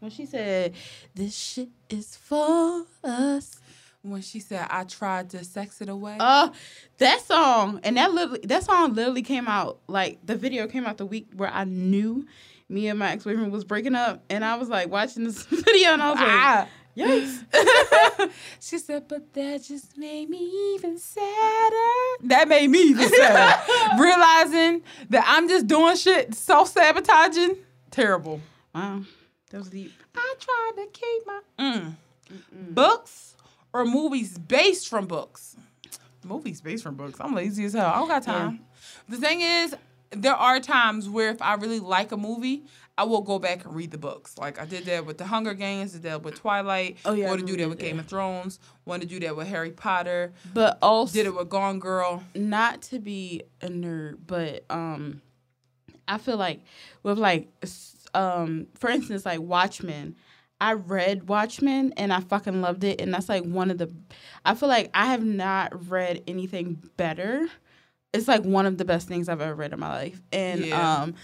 when 0.00 0.10
she 0.10 0.26
said, 0.26 0.74
"This 1.14 1.34
shit 1.34 1.70
is 1.88 2.16
for 2.16 2.84
us." 3.02 3.60
When 4.02 4.22
she 4.22 4.38
said, 4.40 4.66
"I 4.70 4.84
tried 4.84 5.30
to 5.30 5.44
sex 5.44 5.80
it 5.80 5.88
away." 5.88 6.16
Uh, 6.20 6.50
that 6.98 7.20
song 7.22 7.80
and 7.82 7.96
that 7.96 8.12
literally 8.12 8.40
that 8.44 8.62
song 8.62 8.94
literally 8.94 9.22
came 9.22 9.48
out 9.48 9.80
like 9.88 10.18
the 10.24 10.36
video 10.36 10.66
came 10.68 10.86
out 10.86 10.98
the 10.98 11.06
week 11.06 11.28
where 11.34 11.50
I 11.50 11.64
knew 11.64 12.26
me 12.68 12.88
and 12.88 12.98
my 12.98 13.12
ex 13.12 13.24
boyfriend 13.24 13.50
was 13.52 13.64
breaking 13.64 13.94
up, 13.94 14.22
and 14.30 14.44
I 14.44 14.56
was 14.56 14.68
like 14.68 14.88
watching 14.90 15.24
this 15.24 15.42
video, 15.46 15.90
and 15.92 16.02
I 16.02 16.10
was 16.10 16.20
like, 16.20 16.28
ah. 16.28 16.68
"Yikes!" 16.96 18.30
she 18.60 18.78
said, 18.78 19.08
but 19.08 19.32
that 19.34 19.62
just 19.62 19.96
made 19.96 20.28
me 20.28 20.74
even 20.74 20.98
sadder. 20.98 22.18
That 22.24 22.46
made 22.48 22.68
me 22.68 22.78
even 22.78 23.08
sadder. 23.08 23.62
Realizing 24.02 24.82
that 25.10 25.24
I'm 25.26 25.48
just 25.48 25.66
doing 25.66 25.96
shit, 25.96 26.34
self 26.34 26.68
sabotaging. 26.68 27.56
Terrible. 27.90 28.40
wow, 28.74 29.02
that 29.50 29.58
was 29.58 29.70
deep. 29.70 29.92
I 30.14 30.34
tried 30.38 30.84
to 30.84 30.88
keep 30.92 31.26
my. 31.26 31.40
Mm. 31.58 31.94
Books 32.74 33.36
or 33.72 33.84
movies 33.84 34.38
based 34.38 34.88
from 34.88 35.06
books? 35.06 35.56
Movies 36.24 36.60
based 36.60 36.82
from 36.82 36.96
books. 36.96 37.18
I'm 37.20 37.34
lazy 37.34 37.64
as 37.64 37.72
hell. 37.74 37.86
I 37.86 37.98
don't 37.98 38.08
got 38.08 38.22
time. 38.22 38.60
The 39.08 39.16
thing 39.16 39.40
is, 39.40 39.74
there 40.10 40.34
are 40.34 40.60
times 40.60 41.08
where 41.08 41.30
if 41.30 41.40
I 41.40 41.54
really 41.54 41.80
like 41.80 42.12
a 42.12 42.16
movie, 42.16 42.64
I 42.96 43.04
will 43.04 43.20
go 43.22 43.38
back 43.38 43.64
and 43.64 43.74
read 43.74 43.90
the 43.92 43.98
books. 43.98 44.36
Like 44.36 44.60
I 44.60 44.64
did 44.64 44.84
that 44.86 45.06
with 45.06 45.18
The 45.18 45.26
Hunger 45.26 45.54
Games, 45.54 45.92
did 45.92 46.02
that 46.02 46.22
with 46.22 46.34
Twilight. 46.34 46.98
Oh, 47.04 47.12
yeah, 47.12 47.26
I 47.26 47.28
Want 47.28 47.40
to 47.40 47.46
do 47.46 47.56
that 47.58 47.68
with 47.68 47.78
that. 47.78 47.84
Game 47.84 47.98
of 48.00 48.06
Thrones. 48.06 48.58
Want 48.84 49.02
to 49.02 49.08
do 49.08 49.20
that 49.20 49.36
with 49.36 49.46
Harry 49.46 49.70
Potter. 49.70 50.32
But 50.52 50.78
also, 50.82 51.12
Did 51.14 51.26
it 51.26 51.34
with 51.36 51.48
Gone 51.48 51.78
Girl. 51.78 52.24
not 52.34 52.82
to 52.82 52.98
be 52.98 53.42
a 53.62 53.68
nerd, 53.68 54.18
but 54.26 54.64
um, 54.70 55.22
I 56.08 56.18
feel 56.18 56.36
like 56.36 56.60
with 57.02 57.18
like 57.18 57.48
um, 58.14 58.66
for 58.74 58.90
instance, 58.90 59.24
like 59.24 59.40
Watchmen. 59.40 60.16
I 60.60 60.72
read 60.72 61.28
Watchmen 61.28 61.92
and 61.96 62.12
I 62.12 62.20
fucking 62.20 62.60
loved 62.60 62.84
it, 62.84 63.00
and 63.00 63.12
that's 63.14 63.28
like 63.28 63.44
one 63.44 63.70
of 63.70 63.78
the. 63.78 63.90
I 64.44 64.54
feel 64.54 64.68
like 64.68 64.90
I 64.94 65.06
have 65.06 65.24
not 65.24 65.88
read 65.88 66.22
anything 66.26 66.82
better. 66.96 67.46
It's 68.12 68.26
like 68.26 68.42
one 68.42 68.66
of 68.66 68.78
the 68.78 68.84
best 68.84 69.06
things 69.06 69.28
I've 69.28 69.40
ever 69.40 69.54
read 69.54 69.72
in 69.72 69.80
my 69.80 69.88
life, 69.88 70.20
and 70.32 70.64
Yeah. 70.64 71.02
um, 71.02 71.14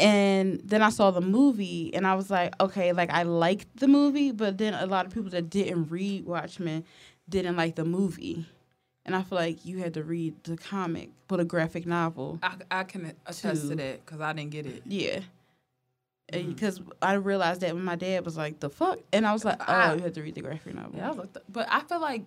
and 0.00 0.60
then 0.64 0.82
I 0.82 0.88
saw 0.90 1.10
the 1.12 1.20
movie, 1.20 1.94
and 1.94 2.06
I 2.06 2.14
was 2.14 2.30
like, 2.30 2.60
okay, 2.60 2.92
like 2.92 3.10
I 3.10 3.22
liked 3.22 3.76
the 3.76 3.86
movie, 3.86 4.32
but 4.32 4.58
then 4.58 4.74
a 4.74 4.86
lot 4.86 5.06
of 5.06 5.12
people 5.12 5.30
that 5.30 5.50
didn't 5.50 5.88
read 5.90 6.24
Watchmen 6.24 6.84
didn't 7.28 7.56
like 7.56 7.76
the 7.76 7.84
movie. 7.84 8.46
And 9.06 9.14
I 9.14 9.22
feel 9.22 9.36
like 9.36 9.66
you 9.66 9.78
had 9.78 9.94
to 9.94 10.02
read 10.02 10.42
the 10.44 10.56
comic, 10.56 11.10
but 11.28 11.38
a 11.38 11.44
graphic 11.44 11.84
novel. 11.86 12.38
I, 12.42 12.54
I 12.70 12.84
can 12.84 13.12
attest 13.26 13.62
to 13.64 13.68
Two. 13.68 13.74
that 13.76 14.04
because 14.04 14.20
I 14.20 14.32
didn't 14.32 14.50
get 14.50 14.66
it. 14.66 14.82
Yeah. 14.86 15.20
Because 16.32 16.80
I 17.02 17.14
realized 17.14 17.60
that 17.60 17.74
when 17.74 17.84
my 17.84 17.96
dad 17.96 18.24
was 18.24 18.36
like, 18.36 18.58
the 18.60 18.70
fuck? 18.70 18.98
And 19.12 19.26
I 19.26 19.32
was 19.32 19.44
like, 19.44 19.56
oh, 19.60 19.64
I- 19.72 19.94
you 19.94 20.02
had 20.02 20.14
to 20.14 20.22
read 20.22 20.34
the 20.34 20.40
graphic 20.42 20.74
novel. 20.74 20.92
Yeah, 20.96 21.10
I 21.12 21.26
but 21.48 21.66
I 21.70 21.80
feel 21.80 22.00
like 22.00 22.24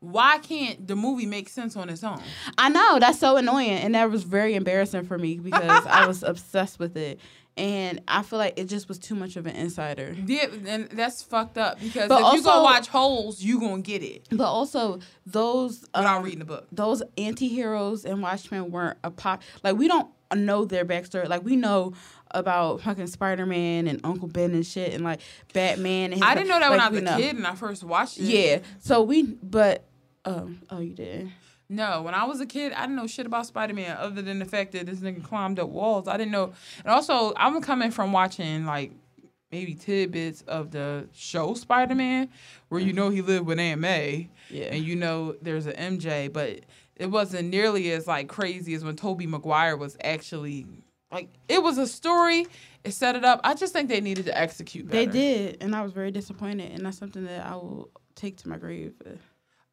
why 0.00 0.38
can't 0.38 0.86
the 0.86 0.96
movie 0.96 1.24
make 1.26 1.48
sense 1.48 1.76
on 1.76 1.88
its 1.88 2.04
own? 2.04 2.20
I 2.58 2.68
know. 2.68 2.98
That's 3.00 3.18
so 3.18 3.36
annoying. 3.36 3.70
And 3.70 3.94
that 3.94 4.10
was 4.10 4.22
very 4.22 4.54
embarrassing 4.54 5.04
for 5.06 5.16
me 5.18 5.38
because 5.38 5.86
I 5.86 6.06
was 6.06 6.22
obsessed 6.22 6.78
with 6.78 6.96
it. 6.96 7.20
And 7.56 8.02
I 8.08 8.22
feel 8.22 8.38
like 8.38 8.58
it 8.58 8.64
just 8.64 8.88
was 8.88 8.98
too 8.98 9.14
much 9.14 9.36
of 9.36 9.46
an 9.46 9.54
insider. 9.54 10.14
Yeah, 10.26 10.46
and 10.66 10.88
that's 10.90 11.22
fucked 11.22 11.56
up 11.56 11.80
because 11.80 12.08
But 12.08 12.20
if 12.28 12.34
you 12.34 12.42
go 12.42 12.62
watch 12.64 12.88
Holes, 12.88 13.40
you 13.42 13.60
gonna 13.60 13.80
get 13.80 14.02
it 14.02 14.26
But 14.30 14.44
also, 14.48 14.98
those 15.24 15.82
without 15.94 16.16
um, 16.18 16.24
reading 16.24 16.40
the 16.40 16.44
book. 16.46 16.66
those 16.72 17.02
anti-heroes 17.16 18.04
and 18.04 18.20
Watchmen 18.20 18.72
weren't 18.72 18.98
a 19.04 19.10
pop 19.12 19.42
like 19.62 19.76
we 19.76 19.86
don't 19.88 20.08
know 20.34 20.64
their 20.64 20.84
backstory. 20.84 21.28
Like 21.28 21.44
we 21.44 21.54
know 21.54 21.92
about 22.34 22.82
fucking 22.82 23.06
Spider-Man 23.06 23.86
and 23.86 24.00
Uncle 24.04 24.28
Ben 24.28 24.52
and 24.52 24.66
shit 24.66 24.92
and 24.92 25.02
like 25.04 25.20
Batman 25.52 26.12
and 26.12 26.22
I 26.22 26.34
didn't 26.34 26.48
know 26.48 26.58
that 26.60 26.70
when 26.70 26.80
I 26.80 26.88
was 26.88 26.98
a 26.98 27.02
know. 27.02 27.16
kid 27.16 27.36
and 27.36 27.46
I 27.46 27.54
first 27.54 27.82
watched 27.84 28.18
it. 28.18 28.24
Yeah. 28.24 28.58
So 28.80 29.02
we 29.02 29.22
but 29.22 29.84
um 30.24 30.60
oh 30.70 30.80
you 30.80 30.92
did. 30.94 31.30
No, 31.70 32.02
when 32.02 32.12
I 32.12 32.24
was 32.24 32.40
a 32.42 32.46
kid, 32.46 32.72
I 32.74 32.82
didn't 32.82 32.96
know 32.96 33.06
shit 33.06 33.24
about 33.24 33.46
Spider 33.46 33.72
Man 33.72 33.96
other 33.98 34.20
than 34.20 34.38
the 34.38 34.44
fact 34.44 34.72
that 34.72 34.84
this 34.86 34.98
nigga 35.00 35.24
climbed 35.24 35.58
up 35.58 35.70
walls. 35.70 36.06
I 36.06 36.18
didn't 36.18 36.32
know, 36.32 36.52
and 36.84 36.88
also 36.92 37.32
I'm 37.36 37.60
coming 37.62 37.90
from 37.90 38.12
watching 38.12 38.66
like 38.66 38.92
maybe 39.50 39.74
tidbits 39.74 40.42
of 40.42 40.72
the 40.72 41.08
show 41.14 41.54
Spider 41.54 41.94
Man, 41.94 42.28
where 42.68 42.80
you 42.80 42.92
know 42.92 43.08
he 43.08 43.22
lived 43.22 43.46
with 43.46 43.58
Aunt 43.58 43.80
May, 43.80 44.28
Yeah. 44.50 44.64
and 44.66 44.84
you 44.84 44.94
know 44.94 45.36
there's 45.40 45.66
an 45.66 45.98
MJ, 45.98 46.30
but 46.30 46.60
it 46.96 47.06
wasn't 47.10 47.48
nearly 47.48 47.90
as 47.92 48.06
like 48.06 48.28
crazy 48.28 48.74
as 48.74 48.84
when 48.84 48.94
Tobey 48.96 49.26
Maguire 49.26 49.76
was 49.76 49.96
actually 50.04 50.66
like 51.12 51.28
it 51.48 51.62
was 51.62 51.78
a 51.78 51.86
story. 51.86 52.46
It 52.82 52.92
set 52.92 53.16
it 53.16 53.24
up. 53.24 53.40
I 53.44 53.54
just 53.54 53.72
think 53.72 53.88
they 53.88 54.00
needed 54.00 54.26
to 54.26 54.38
execute 54.38 54.86
better. 54.88 55.06
They 55.06 55.10
did, 55.10 55.58
and 55.62 55.74
I 55.74 55.82
was 55.82 55.92
very 55.92 56.10
disappointed, 56.10 56.72
and 56.72 56.84
that's 56.84 56.98
something 56.98 57.24
that 57.24 57.46
I 57.46 57.54
will 57.54 57.90
take 58.14 58.36
to 58.38 58.48
my 58.48 58.58
grave. 58.58 58.94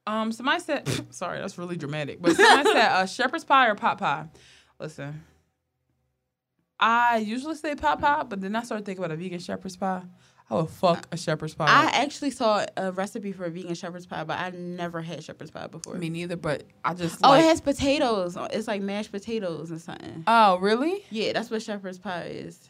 Um, 0.08 0.32
somebody 0.32 0.62
said, 0.62 0.89
sorry, 1.13 1.39
that's 1.39 1.58
really 1.58 1.78
dramatic, 1.78 2.22
but 2.22 2.36
somebody 2.36 2.70
said, 2.72 2.91
uh, 2.91 3.06
shepherd's 3.06 3.44
pie 3.44 3.67
or 3.67 3.76
pot 3.76 3.98
pie. 3.98 4.28
Listen, 4.80 5.24
I 6.80 7.17
usually 7.17 7.56
say 7.56 7.76
pot 7.76 8.02
pie, 8.02 8.24
but 8.24 8.41
then 8.41 8.56
I 8.56 8.63
started 8.63 8.86
thinking 8.86 9.04
about 9.04 9.13
a 9.13 9.17
vegan 9.17 9.39
shepherd's 9.39 9.78
pie. 9.78 10.02
I 10.52 10.56
would 10.56 10.70
fuck 10.70 11.08
a 11.14 11.18
shepherd's 11.18 11.54
pie. 11.56 11.66
I 11.66 11.86
actually 12.04 12.32
saw 12.32 12.66
a 12.76 12.92
recipe 12.92 13.32
for 13.32 13.46
a 13.46 13.50
vegan 13.50 13.74
shepherd's 13.74 14.06
pie, 14.06 14.26
but 14.26 14.38
I 14.38 14.50
never 14.50 15.02
had 15.02 15.24
shepherd's 15.24 15.50
pie 15.50 15.68
before. 15.68 15.96
Me 15.96 16.10
neither, 16.10 16.36
but 16.36 16.64
I 16.84 16.94
just 16.94 17.20
oh, 17.24 17.30
like. 17.30 17.44
it 17.44 17.48
has 17.48 17.62
potatoes. 17.62 18.38
It's 18.52 18.68
like 18.68 18.82
mashed 18.82 19.14
potatoes 19.14 19.72
and 19.72 19.80
something. 19.80 20.26
oh, 20.28 20.58
really? 20.58 21.06
Yeah, 21.10 21.32
that's 21.32 21.50
what 21.50 21.62
shepherd's 21.62 22.00
pie 22.00 22.26
is. 22.32 22.70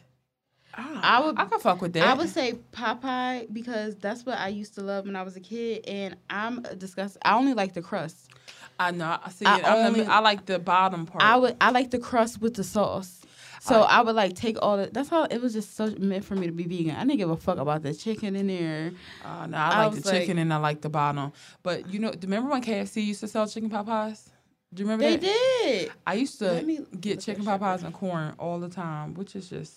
Oh, 0.78 1.00
I 1.02 1.20
would- 1.20 1.38
I 1.38 1.44
could 1.46 1.60
fuck 1.60 1.82
with 1.82 1.92
that. 1.94 2.06
I 2.06 2.14
would 2.14 2.28
say 2.28 2.54
pot 2.70 3.02
pie 3.02 3.46
because 3.52 3.96
that's 3.96 4.24
what 4.24 4.38
I 4.38 4.48
used 4.48 4.74
to 4.76 4.80
love 4.82 5.04
when 5.06 5.16
I 5.16 5.22
was 5.22 5.36
a 5.36 5.40
kid, 5.40 5.84
and 5.88 6.16
I'm 6.30 6.62
disgusted. 6.78 7.20
I 7.24 7.34
only 7.36 7.52
like 7.52 7.74
the 7.74 7.82
crust. 7.82 8.30
I 8.78 8.92
know. 8.92 9.18
I 9.22 9.30
see 9.30 9.44
I 9.44 9.58
it. 9.58 9.64
Only- 9.64 10.06
I 10.06 10.20
like 10.20 10.46
the 10.46 10.60
bottom 10.60 11.04
part. 11.04 11.24
I 11.24 11.36
would 11.36 11.56
I 11.60 11.70
like 11.70 11.90
the 11.90 11.98
crust 11.98 12.40
with 12.40 12.54
the 12.54 12.64
sauce. 12.64 13.21
So 13.64 13.82
I, 13.82 14.00
would 14.02 14.16
like 14.16 14.34
take 14.34 14.56
all 14.60 14.76
the. 14.76 14.86
That's 14.92 15.08
how 15.08 15.22
it 15.24 15.40
was 15.40 15.52
just 15.52 15.76
so 15.76 15.86
meant 15.98 16.24
for 16.24 16.34
me 16.34 16.46
to 16.46 16.52
be 16.52 16.64
vegan. 16.64 16.96
I 16.96 17.04
didn't 17.04 17.18
give 17.18 17.30
a 17.30 17.36
fuck 17.36 17.58
about 17.58 17.84
the 17.84 17.94
chicken 17.94 18.34
in 18.34 18.48
there. 18.48 18.90
Uh, 19.24 19.46
no, 19.46 19.56
I 19.56 19.70
I 19.70 19.86
like 19.86 19.94
the 20.02 20.10
chicken 20.10 20.36
like- 20.36 20.42
and 20.42 20.52
I 20.52 20.56
like 20.56 20.80
the 20.80 20.88
bottom. 20.88 21.32
But 21.62 21.88
you 21.92 22.00
know, 22.00 22.10
do 22.10 22.16
you 22.16 22.22
remember 22.22 22.50
when 22.50 22.60
KFC 22.62 23.04
used 23.06 23.20
to 23.20 23.28
sell 23.28 23.46
chicken 23.46 23.70
pot 23.70 23.86
pies? 23.86 24.30
Do 24.74 24.82
you 24.82 24.88
remember 24.88 25.04
They 25.04 25.16
that? 25.16 25.60
did. 25.62 25.92
I 26.04 26.14
used 26.14 26.40
to 26.40 26.86
get 27.00 27.20
chicken 27.20 27.44
pot 27.44 27.60
pies 27.60 27.84
and 27.84 27.94
corn 27.94 28.34
all 28.38 28.58
the 28.58 28.68
time, 28.68 29.14
which 29.14 29.36
is 29.36 29.48
just 29.48 29.72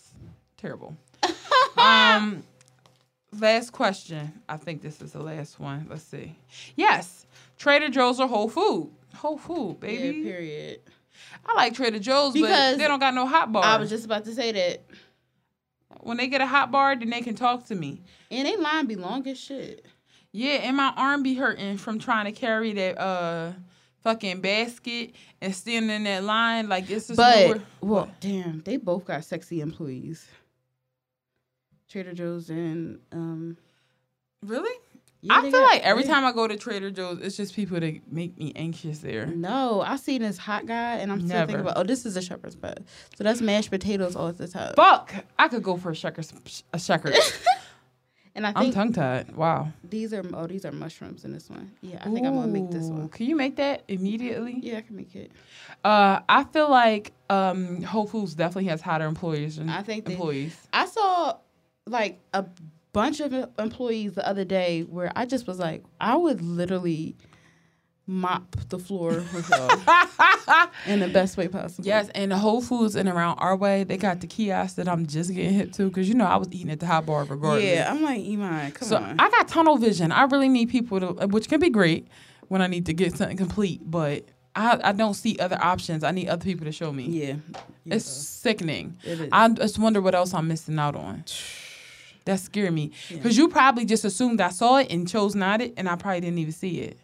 terrible. 0.58 0.95
um, 1.78 2.41
last 3.39 3.71
question. 3.71 4.34
I 4.50 4.58
think 4.58 4.82
this 4.82 5.02
is 5.02 5.12
the 5.12 5.21
last 5.21 5.60
one. 5.60 5.86
Let's 5.89 6.04
see. 6.04 6.36
Yes, 6.76 7.26
Trader 7.60 7.89
Joe's 7.89 8.19
or 8.19 8.28
Whole 8.28 8.50
Food. 8.50 8.89
Whole 9.15 9.38
Food, 9.38 9.78
Yeah, 9.82 9.88
baby. 9.89 10.24
period. 10.24 10.80
I 11.45 11.54
like 11.56 11.74
Trader 11.74 12.00
Joe's, 12.00 12.34
but 12.34 12.41
Because 12.41 12.78
they 12.78 12.88
don't 12.88 13.00
got 13.00 13.13
no 13.13 13.26
hot 13.26 13.52
bar. 13.52 13.63
I 13.63 13.78
was 13.78 13.89
just 13.89 14.06
about 14.06 14.26
to 14.26 14.34
say 14.34 14.52
that. 14.52 14.86
when 16.02 16.17
they 16.17 16.28
get 16.28 16.41
a 16.41 16.45
hot 16.48 16.71
bar, 16.71 16.95
then 16.95 17.10
they 17.10 17.21
can 17.21 17.36
talk 17.36 17.65
to 17.67 17.76
me. 17.76 18.02
And 18.30 18.48
they 18.48 18.56
line 18.58 18.86
be 18.86 18.95
long 18.95 19.28
as 19.28 19.39
shit. 19.39 19.86
Yeah, 20.32 20.56
and 20.63 20.76
my 20.78 20.93
arm 20.98 21.24
be 21.24 21.34
hurting 21.36 21.78
from 21.78 21.98
trying 22.00 22.26
to 22.26 22.32
carry 22.32 22.74
that 22.74 23.00
uh 23.00 23.54
fucking 24.04 24.41
basket 24.41 25.13
and 25.41 25.56
standing 25.56 25.89
in 25.95 26.04
that 26.04 26.24
line 26.24 26.69
like 26.69 26.86
this 26.88 27.10
is 27.10 27.17
But 27.17 27.39
nowhere- 27.48 27.62
well, 27.82 28.12
damn, 28.19 28.62
they 28.62 28.78
both 28.78 29.06
got 29.06 29.24
sexy 29.24 29.62
employees. 29.62 30.28
Trader 31.89 32.13
Joe's 32.13 32.50
and 32.50 33.00
um 33.12 33.58
really. 34.43 34.74
Yeah, 35.26 35.38
I 35.38 35.42
feel 35.42 35.52
got- 35.52 35.64
like 35.64 35.82
every 35.84 36.04
they- 36.04 36.10
time 36.10 36.24
I 36.26 36.32
go 36.32 36.48
to 36.48 36.56
Trader 36.56 36.92
Joe's, 36.92 37.20
it's 37.22 37.36
just 37.38 37.56
people 37.56 37.80
that 37.80 38.12
make 38.12 38.38
me 38.38 38.52
anxious 38.56 39.00
there. 39.00 39.26
No, 39.26 39.82
I 39.82 39.96
seen 39.96 40.22
this 40.22 40.38
hot 40.38 40.66
guy, 40.66 40.96
and 40.98 41.12
I'm 41.12 41.20
still 41.20 41.30
Never. 41.30 41.48
thinking 41.48 41.62
about. 41.62 41.78
Oh, 41.78 41.84
this 41.84 42.06
is 42.06 42.16
a 42.16 42.22
shepherd's 42.22 42.56
pie. 42.56 42.76
So 43.18 43.24
that's 43.24 43.42
mashed 43.42 43.72
potatoes 43.72 44.16
all 44.16 44.28
at 44.28 44.38
the 44.38 44.48
top. 44.48 44.76
Fuck! 44.76 45.14
I 45.40 45.48
could 45.48 45.64
go 45.64 45.78
for 45.78 45.92
a 45.92 45.96
checkers. 45.96 46.32
A 46.74 46.80
checkers. 46.80 47.18
and 48.36 48.46
I 48.46 48.52
I'm 48.56 48.72
tongue 48.72 48.92
tied. 48.94 49.36
Wow. 49.36 49.70
these 49.90 50.14
are 50.14 50.24
oh 50.34 50.46
these 50.46 50.66
are 50.66 50.72
mushrooms 50.72 51.24
in 51.26 51.32
this 51.34 51.50
one. 51.50 51.72
Yeah, 51.82 52.00
I 52.02 52.10
think 52.14 52.28
I'm 52.28 52.36
gonna 52.36 52.48
make 52.48 52.70
this 52.70 52.86
one. 52.88 53.08
Can 53.10 53.26
you 53.28 53.36
make 53.36 53.56
that 53.56 53.84
immediately? 53.88 54.60
Yeah, 54.62 54.78
I 54.78 54.82
can 54.82 54.96
make 54.96 55.16
it. 55.16 55.32
Uh, 55.84 56.20
I 56.28 56.44
feel 56.44 56.70
like 56.70 57.14
um, 57.30 57.82
Whole 57.84 58.06
Foods 58.08 58.36
definitely 58.36 58.70
has 58.70 58.82
hotter 58.82 59.06
employees 59.06 59.56
than 59.58 59.70
I 59.70 59.82
think 59.84 60.06
they- 60.06 60.14
employees. 60.14 60.56
I 60.74 60.86
saw 60.86 61.38
like 61.88 62.20
a 62.34 62.46
bunch 62.96 63.20
of 63.20 63.34
employees 63.60 64.14
the 64.14 64.26
other 64.26 64.46
day 64.46 64.84
where 64.84 65.12
I 65.18 65.26
just 65.26 65.48
was 65.48 65.60
like, 65.60 65.84
I 66.00 66.16
would 66.16 66.42
literally 66.42 67.18
mop 68.08 68.56
the 68.70 68.80
floor 68.80 69.12
in 70.88 71.02
the 71.02 71.10
best 71.10 71.36
way 71.36 71.50
possible. 71.50 71.86
Yes, 71.86 72.08
and 72.16 72.32
the 72.32 72.38
Whole 72.38 72.62
Foods 72.62 72.96
in 72.96 73.10
around 73.10 73.38
our 73.40 73.58
way, 73.58 73.84
they 73.84 73.98
got 73.98 74.22
the 74.22 74.28
kiosk 74.28 74.78
that 74.78 74.88
I'm 74.88 75.08
just 75.08 75.34
getting 75.34 75.54
hit 75.54 75.74
to 75.74 75.90
because 75.90 76.08
you 76.08 76.16
know 76.16 76.24
I 76.24 76.38
was 76.38 76.48
eating 76.52 76.72
at 76.72 76.80
the 76.80 76.86
hot 76.86 77.06
bar 77.06 77.26
regardless. 77.26 77.66
Yeah, 77.66 77.92
I'm 77.92 78.02
like, 78.02 78.24
Iman, 78.26 78.72
come 78.72 78.88
so 78.88 78.96
on. 78.96 79.20
I 79.20 79.30
got 79.30 79.50
tunnel 79.50 79.76
vision. 79.76 80.14
I 80.14 80.24
really 80.24 80.48
need 80.48 80.70
people 80.70 81.02
to, 81.02 81.28
which 81.28 81.50
can 81.50 81.60
be 81.60 81.70
great 81.70 82.08
when 82.48 82.62
I 82.62 82.68
need 82.68 82.86
to 82.86 82.94
get 82.94 83.18
something 83.18 83.36
complete, 83.36 83.82
but 83.84 84.24
I, 84.56 84.80
I 84.82 84.92
don't 84.94 85.16
see 85.16 85.38
other 85.40 85.58
options. 85.62 86.06
I 86.06 86.12
need 86.12 86.30
other 86.30 86.46
people 86.46 86.64
to 86.64 86.72
show 86.72 86.94
me. 86.94 87.08
yeah. 87.08 87.36
It's 87.86 88.06
sickening. 88.06 88.96
It 89.04 89.20
is. 89.20 89.30
I 89.34 89.50
just 89.50 89.80
wonder 89.80 90.00
what 90.00 90.16
else 90.16 90.34
I'm 90.34 90.48
missing 90.48 90.80
out 90.80 90.96
on. 90.96 91.26
That 92.26 92.40
scared 92.40 92.74
me 92.74 92.92
because 93.10 93.38
you 93.38 93.48
probably 93.50 93.86
just 93.86 94.04
assumed 94.04 94.42
I 94.42 94.50
saw 94.50 94.78
it 94.78 94.92
and 94.92 95.08
chose 95.08 95.36
not 95.36 95.62
it, 95.62 95.74
and 95.78 95.88
I 95.88 95.96
probably 95.96 96.22
didn't 96.22 96.40
even 96.40 96.54
see 96.54 96.80
it. 96.82 96.98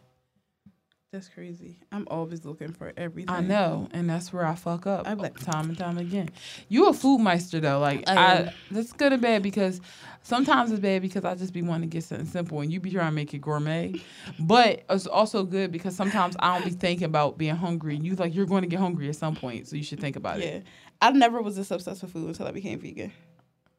That's 1.11 1.27
crazy. 1.27 1.77
I'm 1.91 2.07
always 2.09 2.45
looking 2.45 2.71
for 2.71 2.93
everything. 2.95 3.29
I 3.35 3.41
know, 3.41 3.89
and 3.91 4.09
that's 4.09 4.31
where 4.31 4.45
I 4.45 4.55
fuck 4.55 4.87
up 4.87 5.05
I'm 5.05 5.17
like- 5.17 5.37
time 5.41 5.67
and 5.67 5.77
time 5.77 5.97
again. 5.97 6.29
You 6.69 6.87
a 6.87 6.93
food 6.93 7.19
meister 7.19 7.59
though, 7.59 7.79
like 7.79 8.07
I 8.09 8.15
I, 8.15 8.53
that's 8.71 8.93
good 8.93 9.11
and 9.11 9.21
bad 9.21 9.43
because 9.43 9.81
sometimes 10.23 10.71
it's 10.71 10.79
bad 10.79 11.01
because 11.01 11.25
I 11.25 11.35
just 11.35 11.51
be 11.53 11.61
wanting 11.61 11.89
to 11.89 11.93
get 11.93 12.05
something 12.05 12.25
simple 12.25 12.61
and 12.61 12.71
you 12.71 12.79
be 12.79 12.91
trying 12.91 13.07
to 13.09 13.11
make 13.11 13.33
it 13.33 13.39
gourmet, 13.41 14.01
but 14.39 14.83
it's 14.89 15.05
also 15.05 15.43
good 15.43 15.69
because 15.71 15.95
sometimes 15.97 16.35
I 16.39 16.55
don't 16.57 16.65
be 16.65 16.71
thinking 16.71 17.05
about 17.05 17.37
being 17.37 17.57
hungry 17.57 17.97
and 17.97 18.05
you 18.05 18.15
like 18.15 18.33
you're 18.33 18.45
going 18.45 18.61
to 18.63 18.69
get 18.69 18.79
hungry 18.79 19.09
at 19.09 19.17
some 19.17 19.35
point, 19.35 19.67
so 19.67 19.75
you 19.75 19.83
should 19.83 19.99
think 19.99 20.15
about 20.15 20.39
Yeah. 20.39 20.45
it. 20.45 20.63
Yeah, 20.63 21.07
I 21.09 21.11
never 21.11 21.41
was 21.41 21.57
this 21.57 21.69
obsessed 21.71 22.01
with 22.03 22.13
food 22.13 22.29
until 22.29 22.47
I 22.47 22.51
became 22.51 22.79
vegan. 22.79 23.11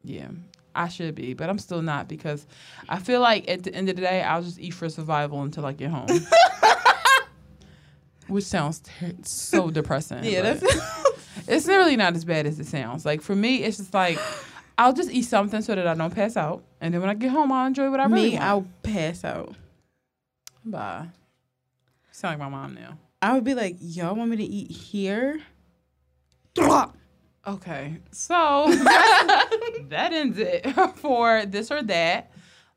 Yeah, 0.03 0.27
I 0.75 0.87
should 0.87 1.15
be, 1.15 1.33
but 1.33 1.49
I'm 1.49 1.59
still 1.59 1.81
not 1.81 2.07
because 2.07 2.45
I 2.89 2.99
feel 2.99 3.21
like 3.21 3.49
at 3.49 3.63
the 3.63 3.73
end 3.73 3.89
of 3.89 3.95
the 3.95 4.01
day 4.01 4.21
I'll 4.21 4.41
just 4.41 4.59
eat 4.59 4.73
for 4.73 4.89
survival 4.89 5.41
until 5.43 5.65
I 5.65 5.73
get 5.73 5.91
home. 5.91 6.07
Which 8.27 8.45
sounds 8.45 8.79
ter- 8.79 9.13
so 9.23 9.69
depressing. 9.69 10.23
Yeah, 10.23 10.41
that's 10.41 10.63
It's 11.47 11.67
really 11.67 11.97
not 11.97 12.15
as 12.15 12.25
bad 12.25 12.45
as 12.45 12.59
it 12.59 12.67
sounds. 12.67 13.05
Like 13.05 13.21
for 13.21 13.35
me, 13.35 13.63
it's 13.63 13.77
just 13.77 13.93
like 13.93 14.17
I'll 14.77 14.93
just 14.93 15.11
eat 15.11 15.23
something 15.23 15.61
so 15.61 15.75
that 15.75 15.85
I 15.87 15.93
don't 15.93 16.13
pass 16.13 16.37
out, 16.37 16.63
and 16.81 16.93
then 16.93 17.01
when 17.01 17.09
I 17.09 17.13
get 17.15 17.31
home, 17.31 17.51
I'll 17.51 17.67
enjoy 17.67 17.89
what 17.91 17.99
I 17.99 18.05
really 18.05 18.29
me. 18.29 18.33
want. 18.35 18.43
I'll 18.43 18.67
pass 18.81 19.23
out. 19.23 19.55
Bye. 20.65 21.03
You 21.05 21.09
sound 22.11 22.39
like 22.39 22.51
my 22.51 22.57
mom 22.57 22.73
now. 22.75 22.97
I 23.21 23.33
would 23.33 23.43
be 23.43 23.53
like, 23.53 23.75
y'all 23.79 24.15
want 24.15 24.29
me 24.31 24.37
to 24.37 24.43
eat 24.43 24.71
here? 24.71 25.41
Okay, 27.45 27.97
so 28.11 28.67
that 28.69 30.09
ends 30.13 30.37
it 30.37 30.65
for 30.95 31.45
this 31.45 31.71
or 31.71 31.81
that. 31.83 32.31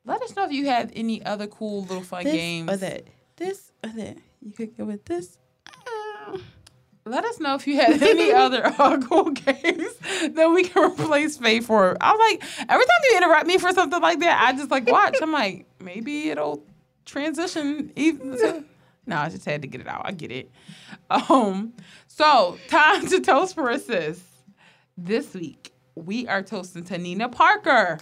Let 0.05 0.23
us 0.23 0.35
know 0.35 0.45
if 0.45 0.53
you 0.53 0.67
have 0.67 0.91
any 0.95 1.25
other 1.25 1.47
cool 1.47 1.83
little 1.83 2.03
fun 2.03 2.25
This 2.25 2.33
games. 2.35 2.71
or 2.73 2.77
that. 2.79 3.05
This 3.37 3.73
or 3.85 3.91
that. 3.91 4.17
You 4.41 4.53
could 4.53 4.77
go 4.77 4.85
with 4.85 5.05
this. 5.05 5.39
Uh, 5.69 6.39
Let 7.05 7.25
us 7.25 7.39
know 7.41 7.55
if 7.55 7.67
you 7.67 7.77
had 7.77 8.03
any 8.03 8.33
other 8.33 8.65
uh, 8.67 8.99
cool 9.03 9.31
games 9.31 9.95
that 10.33 10.51
we 10.53 10.65
can 10.65 10.91
replace 11.01 11.37
Faith 11.37 11.67
for. 11.67 11.97
I'm 12.01 12.19
like, 12.19 12.43
every 12.69 12.85
time 12.87 13.01
you 13.05 13.17
interrupt 13.19 13.47
me 13.47 13.59
for 13.59 13.73
something 13.73 14.01
like 14.01 14.19
that, 14.21 14.41
I 14.49 14.53
just 14.57 14.71
like 14.71 14.89
watch. 14.91 15.17
I'm 15.23 15.33
like, 15.33 15.67
maybe 15.81 16.31
it'll 16.31 16.65
transition 17.05 17.93
even 17.97 18.33
to. 18.33 18.65
No, 19.07 19.19
I 19.19 19.29
just 19.29 19.45
had 19.45 19.63
to 19.63 19.69
get 19.69 19.81
it 19.81 19.87
out. 19.87 20.03
I 20.05 20.11
get 20.13 20.33
it. 20.33 20.51
Um, 21.09 21.73
so 22.09 22.59
time 22.69 23.07
to 23.07 23.21
toast 23.21 23.55
for 23.55 23.71
a 23.71 23.79
sis. 23.79 24.21
This 24.99 25.35
week 25.35 25.73
we 25.95 26.27
are 26.27 26.43
toasting 26.43 26.85
to 26.85 26.97
Nina 26.97 27.29
Parker. 27.29 27.99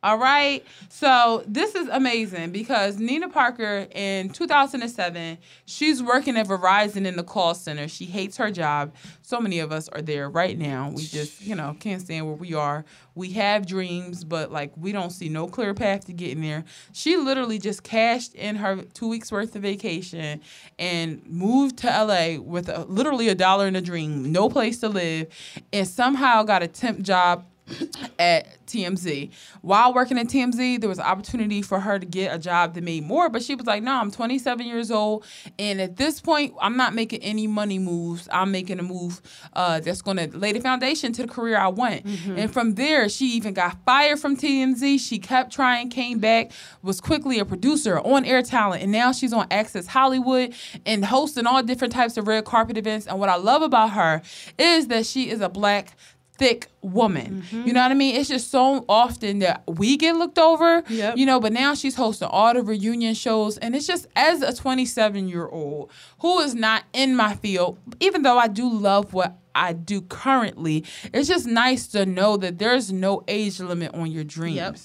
All 0.00 0.16
right. 0.16 0.64
So 0.88 1.42
this 1.44 1.74
is 1.74 1.88
amazing 1.88 2.52
because 2.52 2.98
Nina 2.98 3.28
Parker 3.28 3.88
in 3.90 4.28
2007, 4.30 5.38
she's 5.64 6.00
working 6.00 6.36
at 6.36 6.46
Verizon 6.46 7.04
in 7.04 7.16
the 7.16 7.24
call 7.24 7.52
center. 7.52 7.88
She 7.88 8.04
hates 8.04 8.36
her 8.36 8.52
job. 8.52 8.94
So 9.22 9.40
many 9.40 9.58
of 9.58 9.72
us 9.72 9.88
are 9.88 10.00
there 10.00 10.30
right 10.30 10.56
now. 10.56 10.92
We 10.94 11.02
just, 11.02 11.42
you 11.42 11.56
know, 11.56 11.76
can't 11.80 12.00
stand 12.00 12.26
where 12.26 12.36
we 12.36 12.54
are. 12.54 12.84
We 13.16 13.30
have 13.32 13.66
dreams, 13.66 14.22
but 14.22 14.52
like 14.52 14.70
we 14.76 14.92
don't 14.92 15.10
see 15.10 15.28
no 15.28 15.48
clear 15.48 15.74
path 15.74 16.06
to 16.06 16.12
getting 16.12 16.42
there. 16.42 16.64
She 16.92 17.16
literally 17.16 17.58
just 17.58 17.82
cashed 17.82 18.36
in 18.36 18.54
her 18.54 18.82
two 18.94 19.08
weeks 19.08 19.32
worth 19.32 19.56
of 19.56 19.62
vacation 19.62 20.40
and 20.78 21.26
moved 21.26 21.76
to 21.78 21.88
LA 21.88 22.40
with 22.40 22.68
a, 22.68 22.84
literally 22.84 23.28
a 23.28 23.34
dollar 23.34 23.66
in 23.66 23.74
a 23.74 23.80
dream, 23.80 24.30
no 24.30 24.48
place 24.48 24.78
to 24.78 24.88
live, 24.88 25.26
and 25.72 25.88
somehow 25.88 26.44
got 26.44 26.62
a 26.62 26.68
temp 26.68 27.02
job 27.02 27.44
at 28.18 28.64
TMZ. 28.66 29.30
While 29.62 29.94
working 29.94 30.18
at 30.18 30.26
TMZ, 30.26 30.80
there 30.80 30.88
was 30.88 30.98
an 30.98 31.04
opportunity 31.04 31.62
for 31.62 31.80
her 31.80 31.98
to 31.98 32.06
get 32.06 32.34
a 32.34 32.38
job 32.38 32.74
that 32.74 32.84
made 32.84 33.04
more, 33.04 33.28
but 33.28 33.42
she 33.42 33.54
was 33.54 33.66
like, 33.66 33.82
"No, 33.82 33.92
I'm 33.92 34.10
27 34.10 34.66
years 34.66 34.90
old, 34.90 35.24
and 35.58 35.80
at 35.80 35.96
this 35.96 36.20
point, 36.20 36.54
I'm 36.60 36.76
not 36.76 36.94
making 36.94 37.22
any 37.22 37.46
money 37.46 37.78
moves. 37.78 38.28
I'm 38.30 38.50
making 38.52 38.78
a 38.78 38.82
move 38.82 39.20
uh, 39.54 39.80
that's 39.80 40.02
going 40.02 40.16
to 40.18 40.36
lay 40.36 40.52
the 40.52 40.60
foundation 40.60 41.12
to 41.14 41.22
the 41.22 41.28
career 41.28 41.58
I 41.58 41.68
want." 41.68 42.04
And 42.38 42.52
from 42.52 42.74
there, 42.74 43.08
she 43.08 43.26
even 43.32 43.54
got 43.54 43.76
fired 43.84 44.18
from 44.18 44.36
TMZ. 44.36 45.00
She 45.00 45.18
kept 45.18 45.52
trying, 45.52 45.90
came 45.90 46.18
back, 46.18 46.52
was 46.82 47.00
quickly 47.00 47.38
a 47.38 47.44
producer 47.44 47.98
on 48.00 48.24
Air 48.24 48.42
Talent, 48.42 48.82
and 48.82 48.92
now 48.92 49.12
she's 49.12 49.32
on 49.32 49.46
Access 49.50 49.86
Hollywood 49.86 50.54
and 50.84 51.04
hosting 51.04 51.46
all 51.46 51.62
different 51.62 51.92
types 51.92 52.16
of 52.16 52.28
red 52.28 52.44
carpet 52.44 52.76
events. 52.76 53.06
And 53.06 53.18
what 53.18 53.28
I 53.28 53.36
love 53.36 53.62
about 53.62 53.90
her 53.90 54.22
is 54.58 54.88
that 54.88 55.06
she 55.06 55.30
is 55.30 55.40
a 55.40 55.48
black 55.48 55.96
thick 56.38 56.68
woman. 56.80 57.42
Mm-hmm. 57.42 57.66
You 57.66 57.72
know 57.72 57.82
what 57.82 57.90
I 57.90 57.94
mean? 57.94 58.14
It's 58.14 58.28
just 58.28 58.50
so 58.50 58.84
often 58.88 59.40
that 59.40 59.62
we 59.66 59.96
get 59.96 60.16
looked 60.16 60.38
over. 60.38 60.82
Yep. 60.88 61.16
You 61.16 61.26
know, 61.26 61.40
but 61.40 61.52
now 61.52 61.74
she's 61.74 61.96
hosting 61.96 62.28
all 62.28 62.54
the 62.54 62.62
reunion 62.62 63.14
shows. 63.14 63.58
And 63.58 63.74
it's 63.74 63.86
just 63.86 64.06
as 64.16 64.40
a 64.40 64.54
27 64.54 65.28
year 65.28 65.48
old 65.48 65.90
who 66.20 66.38
is 66.40 66.54
not 66.54 66.84
in 66.92 67.16
my 67.16 67.34
field, 67.34 67.78
even 68.00 68.22
though 68.22 68.38
I 68.38 68.48
do 68.48 68.70
love 68.70 69.12
what 69.12 69.36
I 69.54 69.72
do 69.72 70.00
currently, 70.00 70.84
it's 71.12 71.28
just 71.28 71.46
nice 71.46 71.88
to 71.88 72.06
know 72.06 72.36
that 72.36 72.58
there's 72.58 72.92
no 72.92 73.24
age 73.26 73.58
limit 73.58 73.92
on 73.92 74.10
your 74.10 74.24
dreams. 74.24 74.56
Yep. 74.56 74.76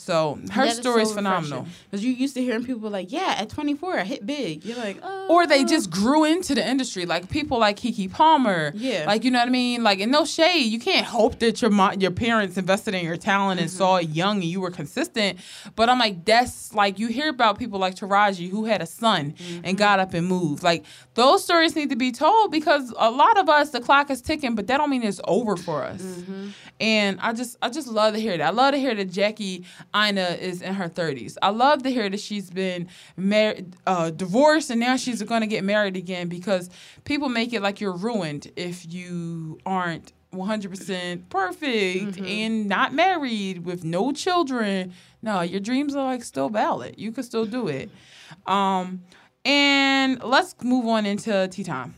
So 0.00 0.38
her 0.52 0.64
That 0.64 0.76
story 0.76 1.02
is 1.02 1.08
so 1.08 1.16
phenomenal. 1.16 1.66
Because 1.90 2.04
you 2.04 2.12
used 2.12 2.34
to 2.34 2.42
hearing 2.42 2.64
people 2.64 2.88
like, 2.88 3.10
yeah, 3.10 3.34
at 3.36 3.50
24, 3.50 3.98
I 3.98 4.04
hit 4.04 4.24
big. 4.24 4.64
You're 4.64 4.78
like, 4.78 4.98
oh. 5.02 5.26
or 5.28 5.44
they 5.44 5.64
oh. 5.64 5.66
just 5.66 5.90
grew 5.90 6.22
into 6.22 6.54
the 6.54 6.66
industry. 6.66 7.04
Like 7.04 7.28
people 7.28 7.58
like 7.58 7.78
Keke 7.78 8.10
Palmer. 8.10 8.70
Yeah. 8.76 9.06
Like 9.08 9.24
you 9.24 9.32
know 9.32 9.40
what 9.40 9.48
I 9.48 9.50
mean? 9.50 9.82
Like 9.82 9.98
in 9.98 10.12
no 10.12 10.24
shade, 10.24 10.66
you 10.66 10.78
can't 10.78 11.04
hope 11.04 11.40
that 11.40 11.60
your 11.60 11.72
mo- 11.72 11.94
your 11.98 12.12
parents 12.12 12.56
invested 12.56 12.94
in 12.94 13.04
your 13.04 13.16
talent 13.16 13.60
and 13.60 13.68
saw 13.68 13.96
it 13.96 14.10
young 14.10 14.36
and 14.36 14.44
you 14.44 14.60
were 14.60 14.70
consistent. 14.70 15.40
But 15.74 15.88
I'm 15.88 15.98
like, 15.98 16.24
that's 16.24 16.72
like 16.72 17.00
you 17.00 17.08
hear 17.08 17.28
about 17.28 17.58
people 17.58 17.80
like 17.80 17.96
Taraji 17.96 18.48
who 18.48 18.66
had 18.66 18.80
a 18.80 18.86
son 18.86 19.34
and 19.36 19.36
mm-hmm. 19.36 19.74
got 19.74 19.98
up 19.98 20.14
and 20.14 20.28
moved. 20.28 20.62
Like 20.62 20.84
those 21.14 21.42
stories 21.42 21.74
need 21.74 21.90
to 21.90 21.96
be 21.96 22.12
told 22.12 22.52
because 22.52 22.94
a 22.96 23.10
lot 23.10 23.36
of 23.36 23.48
us, 23.48 23.70
the 23.70 23.80
clock 23.80 24.10
is 24.10 24.22
ticking, 24.22 24.54
but 24.54 24.68
that 24.68 24.78
don't 24.78 24.90
mean 24.90 25.02
it's 25.02 25.20
over 25.24 25.56
for 25.56 25.82
us. 25.82 26.00
Mm-hmm. 26.00 26.48
And 26.78 27.18
I 27.20 27.32
just 27.32 27.56
I 27.60 27.68
just 27.68 27.88
love 27.88 28.14
to 28.14 28.20
hear 28.20 28.38
that. 28.38 28.46
I 28.46 28.50
love 28.50 28.74
to 28.74 28.78
hear 28.78 28.94
that 28.94 29.10
Jackie 29.10 29.64
Aina 29.94 30.36
is 30.40 30.62
in 30.62 30.74
her 30.74 30.88
30s. 30.88 31.36
I 31.42 31.50
love 31.50 31.82
to 31.84 31.90
hear 31.90 32.08
that 32.08 32.20
she's 32.20 32.50
been 32.50 32.88
married, 33.16 33.74
uh, 33.86 34.10
divorced, 34.10 34.70
and 34.70 34.80
now 34.80 34.96
she's 34.96 35.22
going 35.22 35.40
to 35.40 35.46
get 35.46 35.64
married 35.64 35.96
again 35.96 36.28
because 36.28 36.70
people 37.04 37.28
make 37.28 37.52
it 37.52 37.62
like 37.62 37.80
you're 37.80 37.96
ruined 37.96 38.50
if 38.56 38.90
you 38.92 39.58
aren't 39.64 40.12
100% 40.32 41.28
perfect 41.30 42.18
and 42.18 42.68
not 42.68 42.92
married 42.92 43.64
with 43.64 43.84
no 43.84 44.12
children. 44.12 44.92
No, 45.22 45.40
your 45.40 45.60
dreams 45.60 45.96
are 45.96 46.04
like 46.04 46.22
still 46.22 46.48
valid. 46.48 46.94
You 46.98 47.12
can 47.12 47.24
still 47.24 47.46
do 47.46 47.68
it. 47.68 47.90
Um, 48.46 49.02
and 49.44 50.22
let's 50.22 50.54
move 50.62 50.86
on 50.86 51.06
into 51.06 51.48
tea 51.48 51.64
time. 51.64 51.94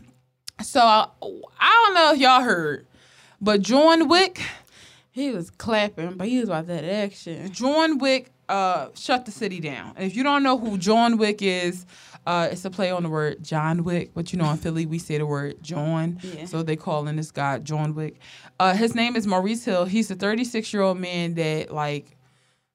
So 0.62 0.80
I, 0.80 1.08
I 1.58 1.84
don't 1.84 1.94
know 1.94 2.12
if 2.12 2.20
y'all 2.20 2.42
heard, 2.42 2.86
but 3.40 3.62
John 3.62 4.08
Wick. 4.08 4.40
He 5.12 5.30
was 5.30 5.50
clapping, 5.50 6.14
but 6.16 6.28
he 6.28 6.38
was 6.38 6.48
about 6.48 6.68
that 6.68 6.84
action. 6.84 7.50
John 7.52 7.98
Wick 7.98 8.30
uh, 8.48 8.88
shut 8.94 9.26
the 9.26 9.32
city 9.32 9.60
down. 9.60 9.92
And 9.96 10.04
if 10.06 10.16
you 10.16 10.22
don't 10.22 10.42
know 10.42 10.56
who 10.58 10.78
John 10.78 11.16
Wick 11.16 11.42
is, 11.42 11.84
uh, 12.26 12.48
it's 12.50 12.64
a 12.64 12.70
play 12.70 12.90
on 12.90 13.02
the 13.02 13.08
word 13.08 13.42
John 13.42 13.82
Wick. 13.82 14.10
But 14.14 14.32
you 14.32 14.38
know, 14.38 14.48
in 14.50 14.56
Philly, 14.56 14.86
we 14.86 14.98
say 14.98 15.18
the 15.18 15.26
word 15.26 15.62
John. 15.62 16.20
Yeah. 16.22 16.44
So 16.44 16.62
they 16.62 16.76
call 16.76 17.08
in 17.08 17.16
this 17.16 17.30
guy 17.30 17.58
John 17.58 17.94
Wick. 17.94 18.20
Uh, 18.58 18.74
his 18.74 18.94
name 18.94 19.16
is 19.16 19.26
Maurice 19.26 19.64
Hill. 19.64 19.84
He's 19.84 20.10
a 20.10 20.14
36 20.14 20.72
year 20.72 20.82
old 20.82 20.98
man 20.98 21.34
that, 21.34 21.72
like, 21.72 22.16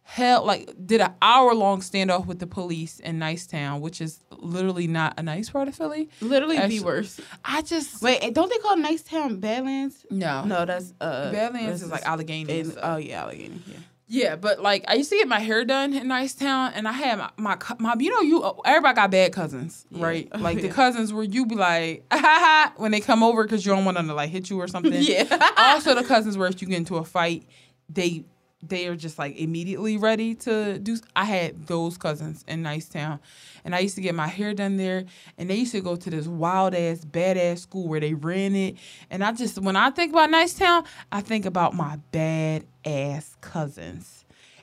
held 0.07 0.45
like 0.45 0.71
did 0.85 1.01
an 1.01 1.11
hour 1.21 1.53
long 1.55 1.81
standoff 1.81 2.27
with 2.27 2.37
the 2.39 2.45
police 2.47 2.99
in 2.99 3.19
Nicetown, 3.19 3.79
which 3.81 3.99
is 3.99 4.19
literally 4.31 4.85
not 4.87 5.15
a 5.19 5.23
nice 5.23 5.49
part 5.49 5.67
of 5.67 5.75
Philly. 5.75 6.09
Literally 6.21 6.57
Actually- 6.57 6.77
the 6.79 6.85
worst. 6.85 7.19
I 7.43 7.61
just 7.63 8.01
Wait, 8.03 8.33
don't 8.33 8.49
they 8.49 8.57
call 8.59 8.77
Nicetown 8.77 9.39
Badlands? 9.41 10.05
no 10.11 10.43
No, 10.45 10.63
that's 10.65 10.93
uh 11.01 11.31
Badlands 11.31 11.81
is 11.81 11.89
like 11.89 12.05
Allegheny. 12.05 12.41
and 12.41 12.51
in- 12.67 12.71
stuff. 12.71 12.83
oh 12.83 12.97
yeah, 12.97 13.23
Allegheny. 13.23 13.59
Yeah. 13.67 13.77
Yeah, 14.07 14.35
but 14.35 14.61
like 14.61 14.85
I 14.87 14.93
used 14.93 15.09
to 15.09 15.17
get 15.17 15.27
my 15.27 15.39
hair 15.39 15.65
done 15.65 15.91
in 15.95 16.05
Nicetown, 16.07 16.73
and 16.75 16.87
I 16.87 16.91
had 16.91 17.17
my 17.17 17.31
my, 17.37 17.57
my 17.79 17.95
you 17.97 18.11
know 18.11 18.21
you 18.21 18.53
everybody 18.63 18.95
got 18.95 19.09
bad 19.09 19.33
cousins, 19.33 19.87
Yeah. 19.89 20.05
right? 20.05 20.27
Oh, 20.31 20.37
Like 20.37 20.61
the 20.61 20.69
cousins 20.69 21.11
where 21.11 21.23
you 21.23 21.47
be 21.47 21.55
like 21.55 22.05
ah, 22.11 22.17
ha, 22.19 22.21
ha, 22.21 22.73
when 22.77 22.91
they 22.91 22.99
come 22.99 23.23
over 23.23 23.41
because 23.43 23.65
you 23.65 23.71
don't 23.73 23.83
want 23.83 23.97
them 23.97 24.07
to 24.09 24.13
like 24.13 24.29
hit 24.29 24.51
you 24.51 24.61
or 24.61 24.67
something. 24.67 24.93
Yeah. 25.01 25.49
also, 25.57 25.95
the 25.95 26.03
cousins 26.03 26.37
where 26.37 26.47
if 26.47 26.61
you 26.61 26.67
get 26.67 26.77
into 26.77 26.97
a 26.97 27.03
fight, 27.03 27.47
they 27.89 28.25
they 28.67 28.87
are 28.87 28.95
just 28.95 29.17
like 29.19 29.37
immediately 29.37 29.97
ready 29.97 30.35
to 30.35 30.79
do. 30.79 30.97
I 31.15 31.25
had 31.25 31.67
those 31.67 31.97
cousins 31.97 32.43
in 32.47 32.63
Nicetown, 32.63 33.19
and 33.63 33.75
I 33.75 33.79
used 33.79 33.95
to 33.95 34.01
get 34.01 34.15
my 34.15 34.27
hair 34.27 34.53
done 34.53 34.77
there, 34.77 35.05
and 35.37 35.49
they 35.49 35.55
used 35.55 35.71
to 35.73 35.81
go 35.81 35.95
to 35.95 36.09
this 36.09 36.27
wild 36.27 36.73
ass 36.75 37.03
badass 37.05 37.59
school 37.59 37.87
where 37.87 37.99
they 37.99 38.13
ran 38.13 38.55
it, 38.55 38.75
and 39.09 39.23
I 39.23 39.31
just 39.31 39.59
when 39.59 39.75
I 39.75 39.89
think 39.91 40.11
about 40.13 40.29
Nicetown, 40.29 40.85
I 41.11 41.21
think 41.21 41.45
about 41.45 41.73
my 41.73 41.97
bad 42.11 42.65
ass 42.85 43.35
cousins. 43.41 44.21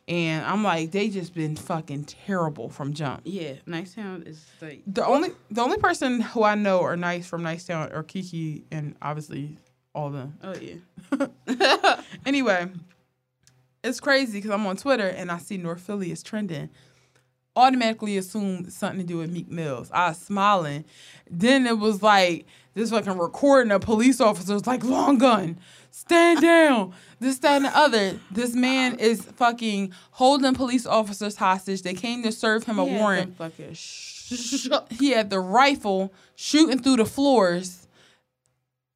And 0.08 0.44
I'm 0.44 0.64
like, 0.64 0.90
they 0.90 1.08
just 1.08 1.32
been 1.32 1.54
fucking 1.54 2.04
terrible 2.06 2.68
from 2.68 2.92
jump. 2.92 3.20
Yeah, 3.24 3.52
Nicetown 3.68 4.26
is 4.26 4.44
like 4.60 4.82
The 4.86 5.06
only 5.06 5.30
the 5.50 5.62
only 5.62 5.78
person 5.78 6.20
who 6.20 6.42
I 6.42 6.56
know 6.56 6.80
are 6.82 6.96
nice 6.96 7.28
from 7.28 7.42
Nicetown 7.42 7.94
are 7.94 8.02
Kiki 8.02 8.64
and 8.72 8.96
obviously 9.00 9.58
all 9.94 10.08
of 10.08 10.14
them. 10.14 10.38
oh 10.42 10.54
yeah. 10.56 12.00
Anyway, 12.26 12.68
it's 13.84 14.00
crazy 14.00 14.38
because 14.38 14.50
I'm 14.50 14.66
on 14.66 14.76
Twitter 14.76 15.08
and 15.08 15.30
I 15.30 15.38
see 15.38 15.56
North 15.56 15.80
Philly 15.80 16.10
is 16.12 16.22
trending. 16.22 16.70
Automatically 17.54 18.16
assume 18.16 18.70
something 18.70 19.00
to 19.00 19.06
do 19.06 19.18
with 19.18 19.30
Meek 19.30 19.50
Mills. 19.50 19.90
I 19.92 20.08
was 20.08 20.18
smiling. 20.18 20.84
Then 21.30 21.66
it 21.66 21.78
was 21.78 22.02
like 22.02 22.46
this 22.74 22.90
fucking 22.90 23.18
recording 23.18 23.70
of 23.72 23.82
police 23.82 24.20
officers 24.22 24.66
like 24.66 24.82
long 24.82 25.18
gun, 25.18 25.58
stand 25.90 26.40
down, 26.42 26.94
this, 27.20 27.38
that, 27.40 27.56
and 27.56 27.66
the 27.66 27.76
other. 27.76 28.18
This 28.30 28.54
man 28.54 28.98
is 28.98 29.22
fucking 29.22 29.92
holding 30.12 30.54
police 30.54 30.86
officers 30.86 31.36
hostage. 31.36 31.82
They 31.82 31.92
came 31.92 32.22
to 32.22 32.32
serve 32.32 32.64
him 32.64 32.78
a 32.78 32.84
He 32.86 32.90
had 32.92 32.98
warrant. 33.00 33.36
Fucking 33.36 33.74
sh- 33.74 34.68
He 34.98 35.10
had 35.10 35.28
the 35.28 35.40
rifle 35.40 36.14
shooting 36.34 36.78
through 36.82 36.96
the 36.96 37.04
floors. 37.04 37.86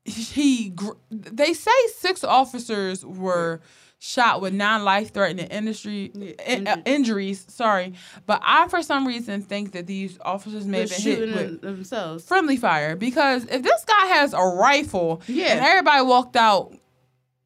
He, 0.07 0.71
gr- 0.71 0.93
they 1.11 1.53
say 1.53 1.71
six 1.99 2.25
officers 2.25 3.05
were 3.05 3.61
shot 4.07 4.41
with 4.41 4.53
non-life 4.55 5.13
threatening 5.13 5.47
industry 5.47 6.13
in- 6.47 6.67
uh, 6.67 6.77
injuries. 6.87 7.45
Sorry, 7.49 7.93
but 8.27 8.41
I 8.45 8.69
for 8.69 8.83
some 8.83 9.07
reason 9.07 9.43
think 9.43 9.73
that 9.73 9.87
these 9.87 10.19
officers 10.25 10.65
may 10.67 10.81
have 10.81 10.91
They're 10.91 11.17
been 11.17 11.29
hit 11.33 11.51
with 11.51 11.61
themselves. 11.63 12.25
friendly 12.25 12.57
fire 12.57 12.95
because 12.97 13.45
if 13.47 13.63
this 13.63 13.85
guy 13.85 14.07
has 14.07 14.33
a 14.33 14.43
rifle 14.43 15.21
Yeah. 15.27 15.47
and 15.57 15.65
everybody 15.65 16.03
walked 16.05 16.37
out, 16.37 16.73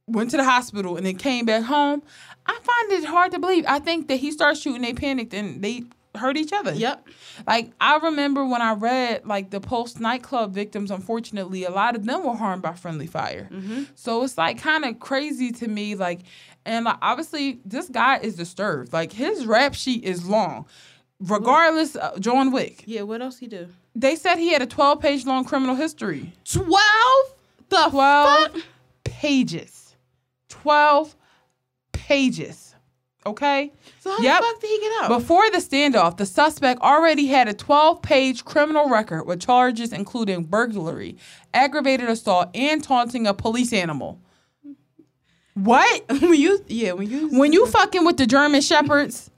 went 0.06 0.30
to 0.32 0.36
the 0.36 0.44
hospital, 0.44 0.96
and 0.96 1.06
then 1.06 1.16
came 1.16 1.46
back 1.46 1.62
home, 1.62 2.02
I 2.46 2.58
find 2.62 2.92
it 3.02 3.06
hard 3.06 3.30
to 3.32 3.38
believe. 3.38 3.64
I 3.68 3.78
think 3.78 4.08
that 4.08 4.16
he 4.16 4.32
starts 4.32 4.60
shooting, 4.60 4.82
they 4.82 4.92
panicked, 4.92 5.32
and 5.34 5.62
they 5.62 5.84
hurt 6.16 6.36
each 6.36 6.52
other. 6.52 6.72
Yep. 6.72 7.06
Like 7.46 7.70
I 7.80 7.96
remember 7.98 8.44
when 8.44 8.60
I 8.60 8.72
read 8.72 9.24
like 9.24 9.50
the 9.50 9.60
Pulse 9.60 10.00
nightclub 10.00 10.52
victims, 10.52 10.90
unfortunately, 10.90 11.64
a 11.64 11.70
lot 11.70 11.94
of 11.94 12.04
them 12.04 12.24
were 12.24 12.34
harmed 12.34 12.62
by 12.62 12.72
friendly 12.74 13.06
fire. 13.06 13.48
Mm-hmm. 13.52 13.84
So 13.94 14.24
it's 14.24 14.36
like 14.36 14.58
kind 14.60 14.84
of 14.84 14.98
crazy 14.98 15.52
to 15.52 15.68
me. 15.68 15.94
Like, 15.94 16.20
and 16.66 16.84
like 16.84 16.98
obviously 17.02 17.60
this 17.64 17.88
guy 17.88 18.18
is 18.18 18.36
disturbed. 18.36 18.92
Like 18.92 19.12
his 19.12 19.46
rap 19.46 19.74
sheet 19.74 20.04
is 20.04 20.26
long. 20.26 20.66
Regardless, 21.20 21.96
uh, 21.96 22.18
John 22.18 22.50
Wick. 22.50 22.82
Yeah. 22.86 23.02
What 23.02 23.20
else 23.20 23.38
he 23.38 23.46
do? 23.46 23.68
They 23.94 24.16
said 24.16 24.36
he 24.36 24.52
had 24.52 24.62
a 24.62 24.66
12 24.66 25.00
page 25.00 25.26
long 25.26 25.44
criminal 25.44 25.74
history. 25.74 26.32
Twelve. 26.44 27.34
The 27.68 27.86
12 27.90 28.52
fuck? 28.52 28.62
pages. 29.04 29.94
12 30.48 31.14
pages. 31.92 32.74
Okay? 33.26 33.70
So 34.00 34.10
how 34.10 34.18
Yep. 34.22 34.40
the 34.40 34.46
fuck 34.46 34.60
did 34.60 34.70
he 34.70 34.78
get 34.80 35.02
out? 35.02 35.08
Before 35.08 35.50
the 35.50 35.58
standoff, 35.58 36.16
the 36.16 36.24
suspect 36.26 36.80
already 36.80 37.26
had 37.26 37.48
a 37.48 37.52
12 37.54 38.00
page 38.02 38.44
criminal 38.44 38.88
record 38.88 39.24
with 39.24 39.40
charges 39.40 39.92
including 39.92 40.44
burglary, 40.44 41.16
aggravated 41.52 42.08
assault, 42.08 42.48
and 42.54 42.82
taunting 42.82 43.26
a 43.26 43.34
police 43.34 43.72
animal. 43.74 44.18
What? 45.64 46.04
when 46.08 46.34
you 46.34 46.64
yeah 46.68 46.92
when 46.92 47.10
you 47.10 47.28
When 47.28 47.52
you 47.52 47.66
fucking 47.66 48.04
with 48.04 48.16
the 48.16 48.26
German 48.26 48.60
Shepherds, 48.60 49.30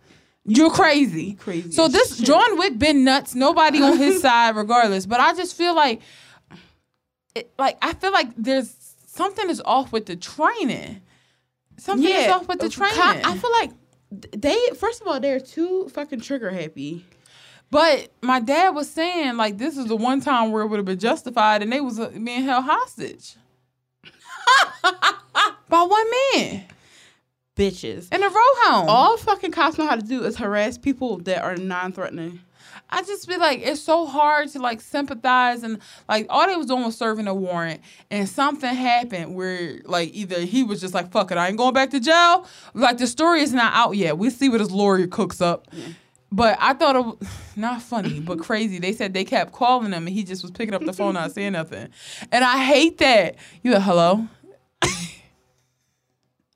you're 0.45 0.71
crazy. 0.71 1.35
Crazy 1.35 1.71
So 1.71 1.89
this 1.89 2.17
shit. 2.17 2.27
John 2.27 2.59
Wick 2.59 2.79
been 2.79 3.05
nuts. 3.05 3.35
Nobody 3.35 3.81
on 3.83 3.97
his 3.97 4.21
side, 4.23 4.57
regardless. 4.57 5.07
But 5.07 5.21
I 5.21 5.35
just 5.35 5.57
feel 5.57 5.75
like, 5.75 6.01
it, 7.35 7.53
like 7.59 7.79
I 7.83 7.95
feel 7.95 8.13
like 8.13 8.29
there's 8.37 8.75
something 9.07 9.49
is 9.51 9.63
off 9.65 9.93
with 9.93 10.07
the 10.07 10.17
training. 10.17 11.03
Something 11.79 12.09
is 12.09 12.29
off 12.29 12.49
with 12.49 12.61
the 12.61 12.69
training. 12.69 12.99
I 12.99 13.37
feel 13.37 13.53
like 13.53 13.71
they 14.37 14.59
first 14.77 15.01
of 15.01 15.09
all 15.09 15.19
they're 15.21 15.41
too 15.41 15.89
fucking 15.89 16.21
trigger 16.21 16.51
happy. 16.51 17.05
But 17.71 18.13
my 18.21 18.39
dad 18.39 18.71
was 18.71 18.91
saying 18.91 19.39
like 19.39 19.59
this 19.59 19.79
is 19.79 19.87
the 19.87 19.97
one 19.97 20.21
time 20.21 20.53
where 20.53 20.63
it 20.63 20.67
would 20.67 20.77
have 20.77 20.85
been 20.87 20.99
justified, 20.99 21.63
and 21.63 21.73
they 21.73 21.81
was 21.81 21.99
uh, 21.99 22.11
being 22.11 22.43
held 22.45 22.65
hostage 22.65 23.37
by 25.69 25.83
one 25.83 26.11
man 26.35 26.65
Bitches. 27.57 28.13
in 28.13 28.23
a 28.23 28.29
row 28.29 28.55
home. 28.65 28.89
All 28.89 29.17
fucking 29.17 29.53
cops 29.53 29.79
know 29.79 29.87
how 29.87 29.97
to 29.97 30.03
do 30.03 30.25
is 30.25 30.37
harass 30.37 30.79
people 30.79 31.19
that 31.19 31.43
are 31.43 31.57
non-threatening. 31.57 32.41
I 32.89 33.03
just 33.03 33.27
feel 33.27 33.41
like 33.41 33.61
it's 33.63 33.81
so 33.81 34.05
hard 34.05 34.49
to 34.51 34.59
like 34.59 34.83
sympathize 34.83 35.63
and 35.63 35.79
like 36.09 36.27
all 36.29 36.47
they 36.47 36.57
was 36.57 36.67
doing 36.67 36.85
was 36.85 36.97
serving 36.97 37.27
a 37.27 37.35
warrant, 37.35 37.81
and 38.11 38.29
something 38.29 38.73
happened 38.75 39.35
where 39.35 39.81
like 39.87 40.11
either 40.13 40.41
he 40.41 40.63
was 40.63 40.81
just 40.81 40.93
like 40.93 41.11
fuck 41.11 41.31
it, 41.31 41.39
I 41.39 41.49
ain't 41.49 41.57
going 41.57 41.73
back 41.73 41.91
to 41.91 42.01
jail. 42.01 42.47
Like 42.75 42.99
the 42.99 43.07
story 43.07 43.41
is 43.41 43.55
not 43.55 43.73
out 43.73 43.97
yet. 43.97 44.19
We 44.19 44.29
see 44.29 44.51
what 44.51 44.61
his 44.61 44.71
lawyer 44.71 45.07
cooks 45.07 45.41
up. 45.41 45.69
But 46.33 46.57
I 46.61 46.73
thought 46.73 46.97
it 46.97 47.05
was 47.05 47.29
not 47.57 47.83
funny, 47.83 48.19
but 48.19 48.41
crazy. 48.41 48.79
They 48.79 48.93
said 48.93 49.13
they 49.13 49.25
kept 49.25 49.53
calling 49.53 49.93
him 49.93 50.07
and 50.07 50.09
he 50.09 50.25
just 50.25 50.43
was 50.43 50.51
picking 50.51 50.75
up 50.75 50.85
the 50.85 50.93
phone, 50.93 51.15
not 51.15 51.31
saying 51.35 51.53
nothing. 51.53 51.89
And 52.33 52.43
I 52.45 52.65
hate 52.65 52.99
that. 52.99 53.37
You 53.63 53.73
like, 53.73 53.83
hello? 53.83 54.27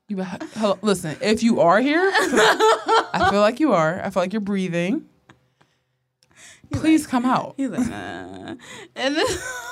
You 0.09 0.15
be, 0.15 0.23
hello? 0.23 0.79
Listen, 0.81 1.17
if 1.21 1.43
you 1.43 1.59
are 1.59 1.81
here, 1.81 1.99
I 2.01 3.27
feel 3.29 3.41
like 3.41 3.59
you 3.59 3.73
are. 3.73 4.01
I 4.01 4.09
feel 4.09 4.23
like 4.23 4.31
you're 4.31 4.39
breathing. 4.39 5.05
Please 6.71 7.05
come 7.05 7.25
out. 7.25 7.55
He's 7.57 7.69
like, 7.69 7.89
nah. 7.89 8.55
and 8.95 9.15
then 9.15 9.25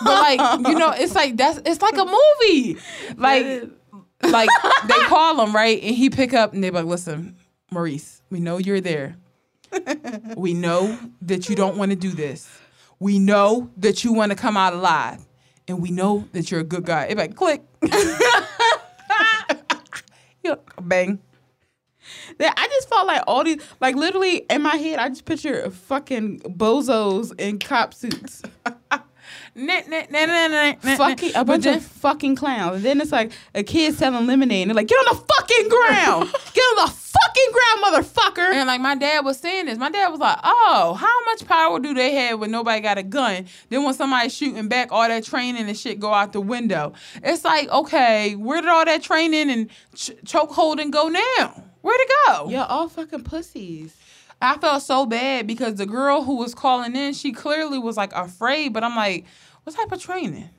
But 0.04 0.38
like, 0.38 0.68
you 0.68 0.76
know, 0.76 0.92
it's 0.92 1.16
like 1.16 1.38
that's 1.38 1.60
it's 1.66 1.82
like 1.82 1.96
a 1.96 2.06
movie. 2.06 2.78
Like 3.16 3.64
like 4.24 4.50
they 4.88 5.00
call 5.06 5.42
him, 5.42 5.56
right? 5.56 5.82
And 5.82 5.96
he 5.96 6.10
pick 6.10 6.34
up 6.34 6.54
and 6.54 6.62
they 6.62 6.70
like, 6.70 6.86
listen, 6.86 7.38
Maurice, 7.72 8.22
we 8.30 8.42
know 8.42 8.58
you're 8.58 8.82
there. 8.82 9.16
We 10.38 10.54
know 10.54 10.98
that 11.22 11.50
you 11.50 11.56
don't 11.56 11.78
want 11.78 11.92
to 11.92 11.96
do 11.96 12.12
this. 12.12 12.50
We 13.00 13.20
know 13.20 13.70
that 13.78 14.04
you 14.04 14.14
want 14.14 14.32
to 14.32 14.36
come 14.36 14.58
out 14.58 14.74
alive. 14.74 15.26
And 15.68 15.82
we 15.82 15.92
know 15.92 16.28
that 16.34 16.52
you're 16.52 16.62
a 16.62 16.66
good 16.66 16.86
guy. 16.86 17.06
It 17.06 17.18
like 17.18 17.36
click. 17.36 17.62
Like, 20.44 20.60
bang. 20.82 21.20
That 22.38 22.54
I 22.56 22.68
just 22.68 22.88
felt 22.88 23.08
like 23.08 23.24
all 23.26 23.44
these, 23.44 23.62
like 23.82 23.96
literally 23.96 24.46
in 24.50 24.62
my 24.62 24.76
head, 24.76 25.00
I 25.00 25.10
just 25.10 25.26
picture 25.26 25.70
fucking 25.72 26.42
bozos 26.42 27.34
in 27.40 27.58
cop 27.58 27.94
suits, 27.96 28.44
Nah, 29.58 29.80
nah, 29.88 30.02
nah, 30.10 30.26
nah, 30.26 30.48
nah, 30.48 30.74
nah, 30.84 30.96
fucking 30.98 31.32
a 31.34 31.46
bunch 31.46 31.64
then- 31.64 31.78
of 31.78 31.84
fucking 31.86 32.36
clowns. 32.36 32.76
And 32.78 32.84
then 32.86 33.00
it's 33.00 33.14
like 33.14 33.32
a 33.54 33.64
kid 33.64 33.96
selling 33.96 34.28
lemonade, 34.28 34.64
and 34.64 34.70
they're 34.72 34.76
like, 34.76 34.88
"Get 34.88 34.98
on 34.98 35.16
the 35.16 35.24
fucking 35.34 35.70
ground! 35.70 36.30
Get 36.54 36.62
on 36.62 36.86
the 36.88 36.92
fucking 36.92 37.52
ground, 37.54 37.84
motherfucker!" 38.06 38.54
And 38.54 38.68
like 38.68 38.82
my 38.82 38.96
dad 38.96 39.24
was 39.24 39.38
saying 39.40 39.68
this, 39.68 39.78
my 39.78 39.90
dad 39.90 40.10
was 40.10 40.20
like, 40.20 40.38
"Oh, 40.44 40.98
how 41.00 41.24
much 41.32 41.48
power 41.48 41.80
do 41.80 41.94
they 41.94 42.14
have 42.16 42.42
when 42.42 42.52
nobody 42.52 42.82
got 42.82 42.98
a 42.98 43.04
gun? 43.04 43.46
Then 43.70 43.84
when 43.84 43.94
somebody's 43.94 44.36
shooting 44.36 44.68
back, 44.68 44.92
all 44.92 45.08
that 45.08 45.24
training 45.24 45.70
and 45.70 45.78
shit 45.78 46.02
go 46.02 46.14
out 46.14 46.34
the 46.34 46.42
window. 46.42 46.92
It's 47.24 47.46
like, 47.46 47.70
okay, 47.70 48.36
where 48.36 48.60
did 48.60 48.70
all 48.70 48.84
that 48.84 49.04
training 49.04 49.50
and 49.50 49.70
ch- 49.96 50.12
choke 50.26 50.52
holding 50.52 50.92
go 50.92 51.08
now? 51.08 51.64
Where'd 51.82 52.02
it 52.02 52.10
go? 52.28 52.50
Y'all 52.50 52.64
all 52.68 52.90
fucking 52.90 53.24
pussies. 53.24 53.96
I 54.42 54.58
felt 54.58 54.84
so 54.84 55.06
bad 55.06 55.48
because 55.48 55.76
the 55.76 55.86
girl 55.86 56.22
who 56.24 56.36
was 56.36 56.54
calling 56.54 56.94
in, 56.96 57.14
she 57.14 57.32
clearly 57.32 57.80
was 57.80 57.96
like 57.96 58.12
afraid. 58.14 58.74
But 58.74 58.84
I'm 58.84 58.96
like, 58.96 59.26
what 59.66 59.76
type 59.76 59.92
of 59.92 60.02
training? 60.02 60.50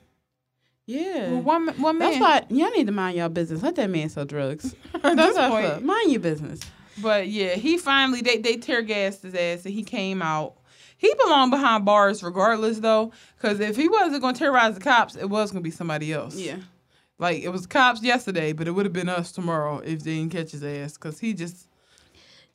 Yeah. 0.85 1.33
Well, 1.33 1.42
one 1.42 1.69
one 1.81 1.99
man. 1.99 2.11
That's 2.11 2.21
why 2.21 2.55
y'all 2.57 2.71
need 2.71 2.87
to 2.87 2.92
mind 2.92 3.16
y'all 3.16 3.29
business. 3.29 3.62
Let 3.62 3.75
that 3.77 3.90
man 3.90 4.09
sell 4.09 4.25
drugs. 4.25 4.75
At 4.95 5.03
That's 5.16 5.37
this 5.37 5.49
point. 5.49 5.85
Mind 5.85 6.12
your 6.12 6.21
business. 6.21 6.61
But 6.99 7.29
yeah, 7.29 7.55
he 7.55 7.77
finally 7.79 8.21
they 8.21 8.38
they 8.38 8.57
tear 8.57 8.83
gassed 8.83 9.23
his 9.23 9.35
ass 9.35 9.64
and 9.64 9.75
he 9.75 9.83
came 9.83 10.23
out. 10.23 10.55
He 10.99 11.12
belonged 11.25 11.51
behind 11.51 11.85
bars 11.85 12.23
regardless 12.23 12.79
though, 12.79 13.12
because 13.37 13.61
if 13.61 13.77
he 13.77 13.88
wasn't 13.88 14.23
gonna 14.23 14.37
terrorize 14.37 14.75
the 14.75 14.81
cops, 14.81 15.16
it 15.16 15.29
was 15.29 15.51
gonna 15.51 15.62
be 15.62 15.71
somebody 15.71 16.12
else. 16.12 16.37
Yeah. 16.37 16.59
like 17.19 17.42
it 17.42 17.49
was 17.51 17.66
cops 17.66 18.03
yesterday, 18.03 18.53
but 18.53 18.66
it 18.69 18.71
would 18.71 18.87
have 18.87 18.92
been 18.92 19.09
us 19.09 19.33
tomorrow 19.33 19.79
if 19.79 20.05
they 20.05 20.14
didn't 20.16 20.33
catch 20.33 20.53
his 20.53 20.62
ass. 20.64 20.97
Cause 20.97 21.19
he 21.19 21.35
just 21.35 21.65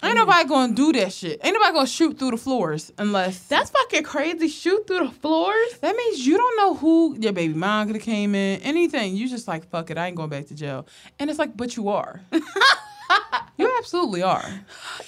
Ain't 0.04 0.16
nobody 0.16 0.48
gonna 0.48 0.74
do 0.74 0.92
that 0.94 1.14
shit. 1.14 1.40
Ain't 1.44 1.54
nobody 1.54 1.74
gonna 1.74 1.88
shoot 1.88 2.18
through 2.18 2.32
the 2.32 2.38
floors 2.38 2.92
unless 2.98 3.40
That's 3.48 3.70
fucking 3.70 4.04
crazy. 4.04 4.48
Shoot 4.48 4.88
through 4.88 5.06
the 5.08 5.12
floors. 5.12 5.78
that 5.82 5.96
means 5.96 6.26
you 6.26 6.38
don't 6.38 6.58
know 6.58 6.74
who 6.74 7.16
your 7.20 7.34
baby 7.34 7.54
mom 7.54 7.88
could 7.88 7.98
have 7.98 8.04
came 8.04 8.34
in. 8.34 8.62
Anything. 8.62 9.16
You 9.16 9.30
just 9.30 9.48
like 9.48 9.70
fuck 9.70 9.92
it. 9.92 9.98
I 9.98 10.08
ain't 10.08 10.16
going 10.16 10.30
back 10.30 10.48
to 10.48 10.56
jail. 10.56 10.88
And 11.20 11.30
it's 11.30 11.38
like, 11.38 11.56
but 11.56 11.76
you 11.78 11.90
are. 11.90 12.22
you 13.58 13.72
absolutely 13.78 14.24
are. 14.24 14.44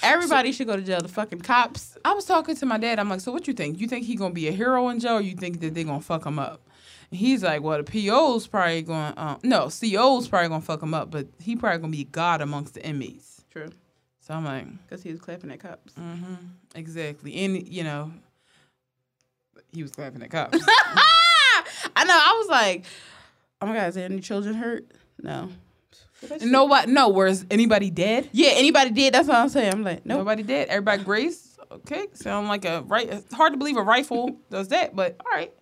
Everybody 0.04 0.52
should 0.52 0.68
go 0.68 0.76
to 0.76 0.82
jail. 0.82 1.02
The 1.02 1.08
fucking 1.08 1.42
cops. 1.42 1.98
I 2.06 2.14
was 2.14 2.26
talking 2.26 2.56
to 2.56 2.66
my 2.66 2.78
dad. 2.78 3.00
I'm 3.00 3.10
like, 3.10 3.22
so 3.22 3.32
what 3.32 3.48
you 3.48 3.54
think? 3.54 3.80
You 3.80 3.88
think 3.88 4.06
he 4.06 4.16
gonna 4.16 4.34
be 4.34 4.48
a 4.48 4.52
hero 4.52 4.90
in 4.90 5.00
jail, 5.00 5.16
or 5.16 5.22
you 5.22 5.36
think 5.36 5.60
that 5.62 5.74
they 5.74 5.84
gonna 5.84 6.02
fuck 6.02 6.26
him 6.26 6.38
up? 6.38 6.62
And 7.10 7.20
he's 7.20 7.44
like, 7.44 7.62
well, 7.62 7.82
the 7.82 7.84
PO's 7.84 8.46
probably 8.48 8.84
going. 8.84 9.14
Um, 9.18 9.40
no, 9.44 9.70
CO's 9.70 10.28
probably 10.28 10.50
gonna 10.50 10.62
fuck 10.62 10.84
him 10.84 10.94
up, 10.94 11.10
but 11.10 11.28
he 11.40 11.56
probably 11.56 11.80
gonna 11.80 11.92
be 11.92 12.04
God 12.04 12.42
amongst 12.42 12.76
the 12.76 12.86
inmates. 12.86 13.44
True. 13.52 13.70
So 14.26 14.34
I'm 14.34 14.46
like, 14.46 14.66
Because 14.88 15.04
he 15.04 15.12
was 15.12 15.20
clapping 15.20 15.52
at 15.52 15.60
cops. 15.60 15.94
mm-hmm, 15.94 16.36
exactly. 16.76 17.44
And 17.44 17.68
you 17.68 17.84
know, 17.84 18.12
he 19.74 19.84
was 19.84 19.92
clapping 19.92 20.22
at 20.24 20.32
cops. 20.32 20.58
I 21.96 22.06
know. 22.06 22.14
I 22.14 22.36
was 22.40 22.50
like, 22.50 22.86
oh 23.62 23.66
my 23.66 23.74
god, 23.76 23.90
is 23.90 23.96
there 23.96 24.06
any 24.06 24.22
children 24.22 24.56
hurt? 24.56 24.86
No. 25.22 25.50
no, 26.42 26.64
what? 26.64 26.88
No, 26.88 27.10
where's 27.10 27.46
anybody 27.52 27.90
dead? 27.90 28.30
Yeah, 28.32 28.52
anybody 28.54 28.92
dead. 28.92 29.14
That's 29.14 29.28
what 29.28 29.36
I'm 29.38 29.50
saying. 29.50 29.74
I'm 29.74 29.84
like, 29.84 30.06
nope. 30.06 30.20
Nobody 30.20 30.44
dead. 30.44 30.70
Everybody 30.70 31.04
grace. 31.04 31.58
Okay, 31.70 32.06
sound 32.14 32.48
like 32.48 32.64
a 32.64 32.84
right. 32.88 33.10
It's 33.10 33.34
hard 33.34 33.52
to 33.54 33.58
believe 33.58 33.76
a 33.76 33.82
rifle 33.84 34.38
does 34.50 34.70
that, 34.70 34.96
but 34.96 35.18
all 35.20 35.38
right. 35.38 35.54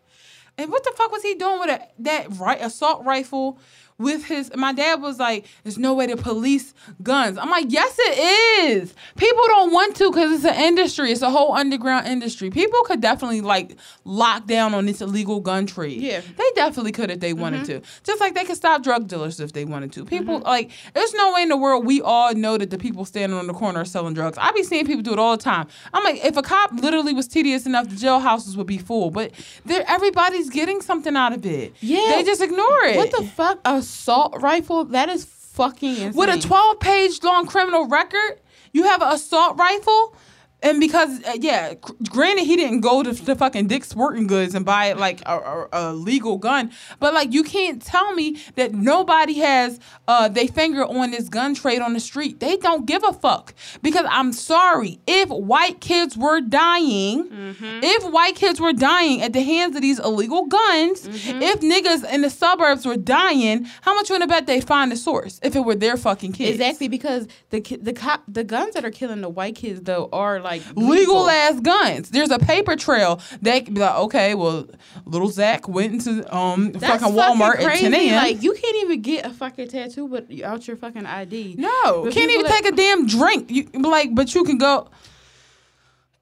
And 0.58 0.70
what 0.70 0.84
the 0.84 0.92
fuck 0.96 1.12
was 1.12 1.24
he 1.24 1.34
doing 1.34 1.60
with 1.60 1.70
a, 1.70 1.88
that 2.00 2.38
right 2.38 2.62
assault 2.62 3.06
rifle? 3.06 3.58
With 4.02 4.26
his, 4.26 4.52
my 4.56 4.74
dad 4.74 5.02
was 5.02 5.20
like, 5.20 5.46
"There's 5.64 5.78
no 5.78 5.94
way 5.94 6.08
to 6.08 6.18
police 6.18 6.74
guns." 7.04 7.38
I'm 7.38 7.50
like, 7.50 7.66
"Yes, 7.70 7.96
it 8.00 8.72
is. 8.72 8.94
People 9.18 9.44
don't 9.48 9.72
want 9.72 9.96
to 9.98 10.12
because 10.12 10.32
it's 10.32 10.46
an 10.46 10.62
industry. 10.62 11.12
It's 11.12 11.22
a 11.22 11.30
whole 11.30 11.54
underground 11.54 12.08
industry. 12.08 12.50
People 12.50 12.82
could 12.84 13.02
definitely 13.02 13.42
like 13.42 13.78
lock 14.04 14.48
down 14.48 14.74
on 14.74 14.86
this 14.86 15.02
illegal 15.02 15.40
gun 15.40 15.66
trade. 15.66 16.02
Yeah. 16.02 16.22
they 16.38 16.52
definitely 16.56 16.92
could 16.92 17.12
if 17.12 17.20
they 17.20 17.34
wanted 17.34 17.62
mm-hmm. 17.62 17.82
to. 17.82 18.02
Just 18.04 18.20
like 18.20 18.34
they 18.34 18.46
could 18.46 18.56
stop 18.56 18.84
drug 18.84 19.08
dealers 19.08 19.40
if 19.40 19.54
they 19.54 19.66
wanted 19.66 19.92
to. 19.94 20.06
People 20.06 20.38
mm-hmm. 20.38 20.48
like, 20.48 20.72
there's 20.94 21.14
no 21.14 21.34
way 21.34 21.44
in 21.44 21.50
the 21.50 21.58
world 21.58 21.86
we 21.86 22.02
all 22.02 22.34
know 22.34 22.58
that 22.58 22.70
the 22.70 22.78
people 22.78 23.06
standing 23.06 23.38
on 23.38 23.48
the 23.48 23.54
corner 23.54 23.82
are 23.82 23.86
selling 23.86 24.14
drugs. 24.14 24.38
I 24.40 24.52
be 24.52 24.64
seeing 24.64 24.86
people 24.86 25.04
do 25.04 25.14
it 25.14 25.20
all 25.20 25.38
the 25.38 25.44
time. 25.44 25.68
I'm 25.94 26.04
like, 26.04 26.24
if 26.24 26.38
a 26.38 26.42
cop 26.42 26.72
literally 26.74 27.14
was 27.14 27.28
tedious 27.28 27.66
enough, 27.66 27.90
the 27.90 27.96
jailhouses 27.96 28.56
would 28.56 28.68
be 28.68 28.78
full. 28.78 29.12
But 29.12 29.32
everybody's 29.68 30.50
getting 30.50 30.82
something 30.82 31.16
out 31.16 31.34
of 31.34 31.46
it. 31.46 31.74
Yeah. 31.80 32.16
they 32.16 32.24
just 32.24 32.42
ignore 32.42 32.86
it. 32.86 32.98
What 32.98 33.12
the 33.12 33.24
fuck? 33.24 33.60
Assault 33.92 34.42
rifle? 34.42 34.86
That 34.86 35.10
is 35.10 35.26
fucking 35.26 35.90
insane. 35.90 36.14
With 36.14 36.30
a 36.30 36.40
12 36.40 36.80
page 36.80 37.22
long 37.24 37.46
criminal 37.46 37.88
record, 37.88 38.40
you 38.72 38.84
have 38.84 39.02
an 39.02 39.12
assault 39.12 39.58
rifle. 39.58 40.16
And 40.64 40.80
because, 40.80 41.24
uh, 41.24 41.38
yeah, 41.40 41.74
gr- 41.74 41.94
granted, 42.10 42.46
he 42.46 42.56
didn't 42.56 42.82
go 42.82 43.02
to 43.02 43.12
the 43.14 43.36
fucking 43.36 43.66
Dick's 43.68 43.90
Sporting 43.90 44.28
Goods 44.28 44.54
and 44.54 44.64
buy 44.64 44.94
like 44.94 45.22
a, 45.26 45.38
a, 45.38 45.68
a 45.72 45.94
legal 45.94 46.38
gun, 46.38 46.72
but 47.00 47.14
like 47.16 47.34
you 47.34 47.44
can't 47.44 47.82
tell 47.82 48.14
me 48.14 48.38
that 48.56 48.72
nobody 48.74 49.40
has 49.40 49.80
uh 50.08 50.28
they 50.28 50.46
finger 50.46 50.84
on 50.86 51.10
this 51.12 51.30
gun 51.30 51.56
trade 51.56 51.82
on 51.82 51.94
the 51.94 52.00
street. 52.00 52.40
They 52.40 52.58
don't 52.58 52.86
give 52.86 53.04
a 53.04 53.12
fuck 53.14 53.56
because 53.82 54.06
I'm 54.10 54.34
sorry 54.34 55.00
if 55.08 55.30
white 55.30 55.82
kids 55.82 56.16
were 56.16 56.42
dying, 56.42 57.56
if 57.82 58.04
white 58.12 58.36
kids 58.36 58.60
were 58.62 58.74
dying 58.74 59.22
at 59.24 59.34
the 59.34 59.42
hands 59.42 59.76
of 59.76 59.82
these 59.82 59.98
illegal 60.00 60.46
guns, 60.46 61.08
if 61.08 61.62
niggas 61.62 62.08
in 62.14 62.22
the 62.22 62.30
suburbs 62.30 62.86
were 62.86 62.98
dying, 62.98 63.66
how 63.82 63.96
much 63.96 64.10
you 64.10 64.14
wanna 64.16 64.28
bet 64.28 64.46
they 64.46 64.62
find 64.62 64.92
the 64.92 64.98
source 64.98 65.40
if 65.42 65.56
it 65.56 65.62
were 65.62 65.76
their 65.76 65.98
fucking 65.98 66.34
kids? 66.34 66.52
Exactly 66.52 66.88
because 66.88 67.28
the 67.50 67.62
the 67.82 67.94
cop 67.94 68.22
the 68.28 68.44
guns 68.44 68.76
that 68.76 68.86
are 68.86 68.92
killing 68.92 69.22
the 69.22 69.30
white 69.30 69.56
kids 69.56 69.82
though 69.82 70.08
are 70.14 70.40
like 70.40 70.51
legal 70.76 71.30
ass 71.30 71.60
guns. 71.60 72.10
There's 72.10 72.32
a 72.32 72.40
paper 72.40 72.76
trail 72.76 73.20
that 73.42 73.66
could 73.66 73.74
be 73.74 73.82
like, 73.82 73.96
okay, 73.96 74.36
well, 74.36 74.68
little 75.06 75.30
Zach 75.30 75.68
went 75.68 75.94
into 75.94 76.36
um 76.36 76.72
That's 76.72 77.02
fucking 77.04 77.16
Walmart 77.18 77.58
fucking 77.62 77.68
at 77.68 77.80
10 77.80 77.94
a.m. 77.94 78.16
Like 78.16 78.44
you 78.44 78.54
can't 78.54 78.76
even 78.78 79.02
get 79.02 79.26
a 79.26 79.30
fucking 79.30 79.70
tattoo 79.70 80.08
but 80.08 80.28
out 80.44 80.68
your 80.68 80.78
fucking 80.78 81.06
ID. 81.06 81.56
no, 81.58 82.06
The 82.06 82.12
can't 82.12 82.32
even 82.32 82.46
that- 82.46 82.64
take 82.64 82.74
a 82.74 82.76
damn 82.76 83.08
drink. 83.08 83.50
You 83.52 83.68
like, 83.82 84.14
but 84.16 84.34
you 84.36 84.44
can 84.44 84.58
go. 84.58 84.90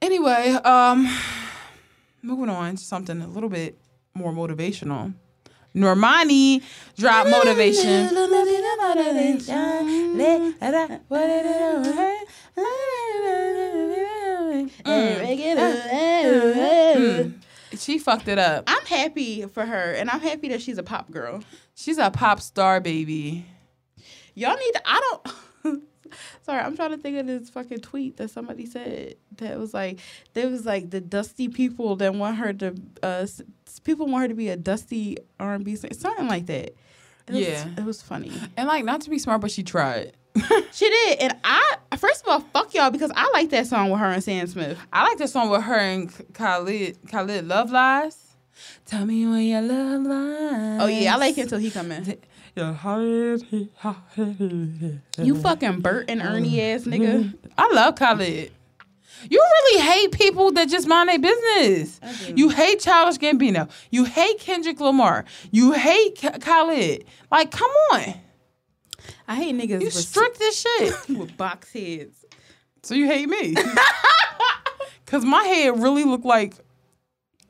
Anyway, 0.02 0.52
um, 0.64 1.14
moving 2.22 2.50
on 2.50 2.76
to 2.76 2.84
something 2.84 3.22
a 3.22 3.28
little 3.28 3.50
bit 3.50 3.78
more 4.14 4.32
motivational. 4.32 5.14
Normani 5.76 6.64
dropped 6.98 7.30
motivation. 7.30 8.10
Mm, 14.50 14.72
mm, 14.84 15.20
mm, 15.58 16.96
mm. 16.98 17.34
She 17.78 18.00
fucked 18.00 18.28
it 18.28 18.40
up. 18.40 18.64
I'm 18.68 18.86
happy 18.86 19.46
for 19.46 19.66
her, 19.66 19.94
and 19.94 20.10
I'm 20.10 20.20
happy 20.22 20.50
that 20.50 20.62
she's 20.62 20.78
a 20.78 20.84
pop 20.84 21.12
girl. 21.12 21.42
She's 21.76 21.98
a 22.00 22.10
pop 22.10 22.42
star, 22.42 22.80
baby. 22.82 23.46
Y'all 24.34 24.56
need 24.58 24.72
to. 24.74 24.82
I 24.86 25.20
don't. 25.64 25.84
Sorry, 26.42 26.60
I'm 26.62 26.76
trying 26.76 26.92
to 26.92 26.98
think 26.98 27.18
of 27.20 27.28
this 27.28 27.50
fucking 27.52 27.80
tweet 27.82 28.18
that 28.18 28.32
somebody 28.32 28.66
said 28.66 29.16
that 29.38 29.60
was 29.60 29.74
like 29.76 30.00
there 30.34 30.50
was 30.50 30.66
like 30.66 30.90
the 30.90 31.00
dusty 31.00 31.48
people 31.50 31.96
that 31.98 32.16
want 32.16 32.38
her 32.38 32.52
to 32.54 32.76
uh 33.04 33.28
people 33.84 34.08
want 34.08 34.24
her 34.24 34.28
to 34.30 34.34
be 34.34 34.50
a 34.50 34.58
dusty 34.58 35.18
R&B 35.40 35.76
singer, 35.76 35.94
something 35.94 36.28
like 36.28 36.48
that. 36.48 36.74
It 37.28 37.34
was- 37.34 37.42
Yeah. 37.42 37.68
it 37.78 37.86
was 37.86 38.02
funny. 38.02 38.32
And 38.58 38.68
like, 38.68 38.84
not 38.86 39.02
to 39.02 39.12
be 39.12 39.20
smart, 39.20 39.42
but 39.42 39.52
she 39.52 39.62
tried. 39.62 40.14
She 40.72 40.90
did, 40.90 41.20
and 41.20 41.36
I 41.44 41.76
first 41.98 42.24
of 42.26 42.30
all 42.32 42.40
fuck 42.40 42.74
y'all 42.74 42.90
because 42.92 43.12
I 43.16 43.30
like 43.34 43.50
that 43.50 43.68
song 43.68 43.90
with 43.90 44.00
her 44.00 44.06
and 44.08 44.24
Sam 44.24 44.48
Smith. 44.48 44.78
I 44.94 45.04
like 45.04 45.18
this 45.18 45.32
song 45.34 45.50
with 45.50 45.64
her 45.64 45.76
and 45.76 46.12
Khalid. 46.34 46.98
Khalid, 47.10 47.48
Love 47.48 47.72
Lies. 47.72 48.18
Tell 48.86 49.06
me 49.06 49.26
when 49.26 49.44
your 49.44 49.62
love 49.62 50.02
lies. 50.04 50.82
Oh 50.82 50.88
yeah, 50.88 51.14
I 51.16 51.18
like 51.18 51.38
it 51.38 51.44
until 51.44 51.60
he 51.60 51.70
come 51.72 51.92
in. 51.92 52.18
Your 52.56 52.74
heart, 52.74 53.42
heart. 53.78 53.98
You 54.18 55.36
fucking 55.42 55.82
Bert 55.82 56.10
and 56.10 56.22
Ernie 56.22 56.62
ass 56.62 56.84
nigga. 56.84 57.34
I 57.58 57.70
love 57.74 57.96
Khalid. 57.96 58.52
You 59.30 59.40
really 59.40 59.82
hate 59.82 60.12
people 60.14 60.52
that 60.54 60.70
just 60.70 60.88
mind 60.88 61.10
their 61.10 61.20
business. 61.20 62.00
You 62.36 62.50
hate 62.50 62.80
Childish 62.80 63.18
Gambino. 63.20 63.70
You 63.92 64.06
hate 64.06 64.40
Kendrick 64.40 64.80
Lamar. 64.80 65.26
You 65.52 65.74
hate 65.74 66.16
K- 66.16 66.40
Khalid. 66.40 67.06
Like, 67.30 67.52
come 67.52 67.70
on. 67.92 68.14
I 69.30 69.36
hate 69.36 69.56
niggas 69.56 69.80
You 69.80 69.86
with, 69.86 69.94
strict 69.94 70.40
this 70.40 70.60
shit. 70.62 70.94
You 71.08 71.18
with 71.20 71.38
box 71.38 71.72
heads. 71.72 72.26
So 72.84 72.96
you 72.96 73.06
hate 73.08 73.30
me. 73.30 73.56
Cause 75.06 75.24
my 75.26 75.44
head 75.44 75.82
really 75.82 76.04
look 76.04 76.24
like 76.26 76.54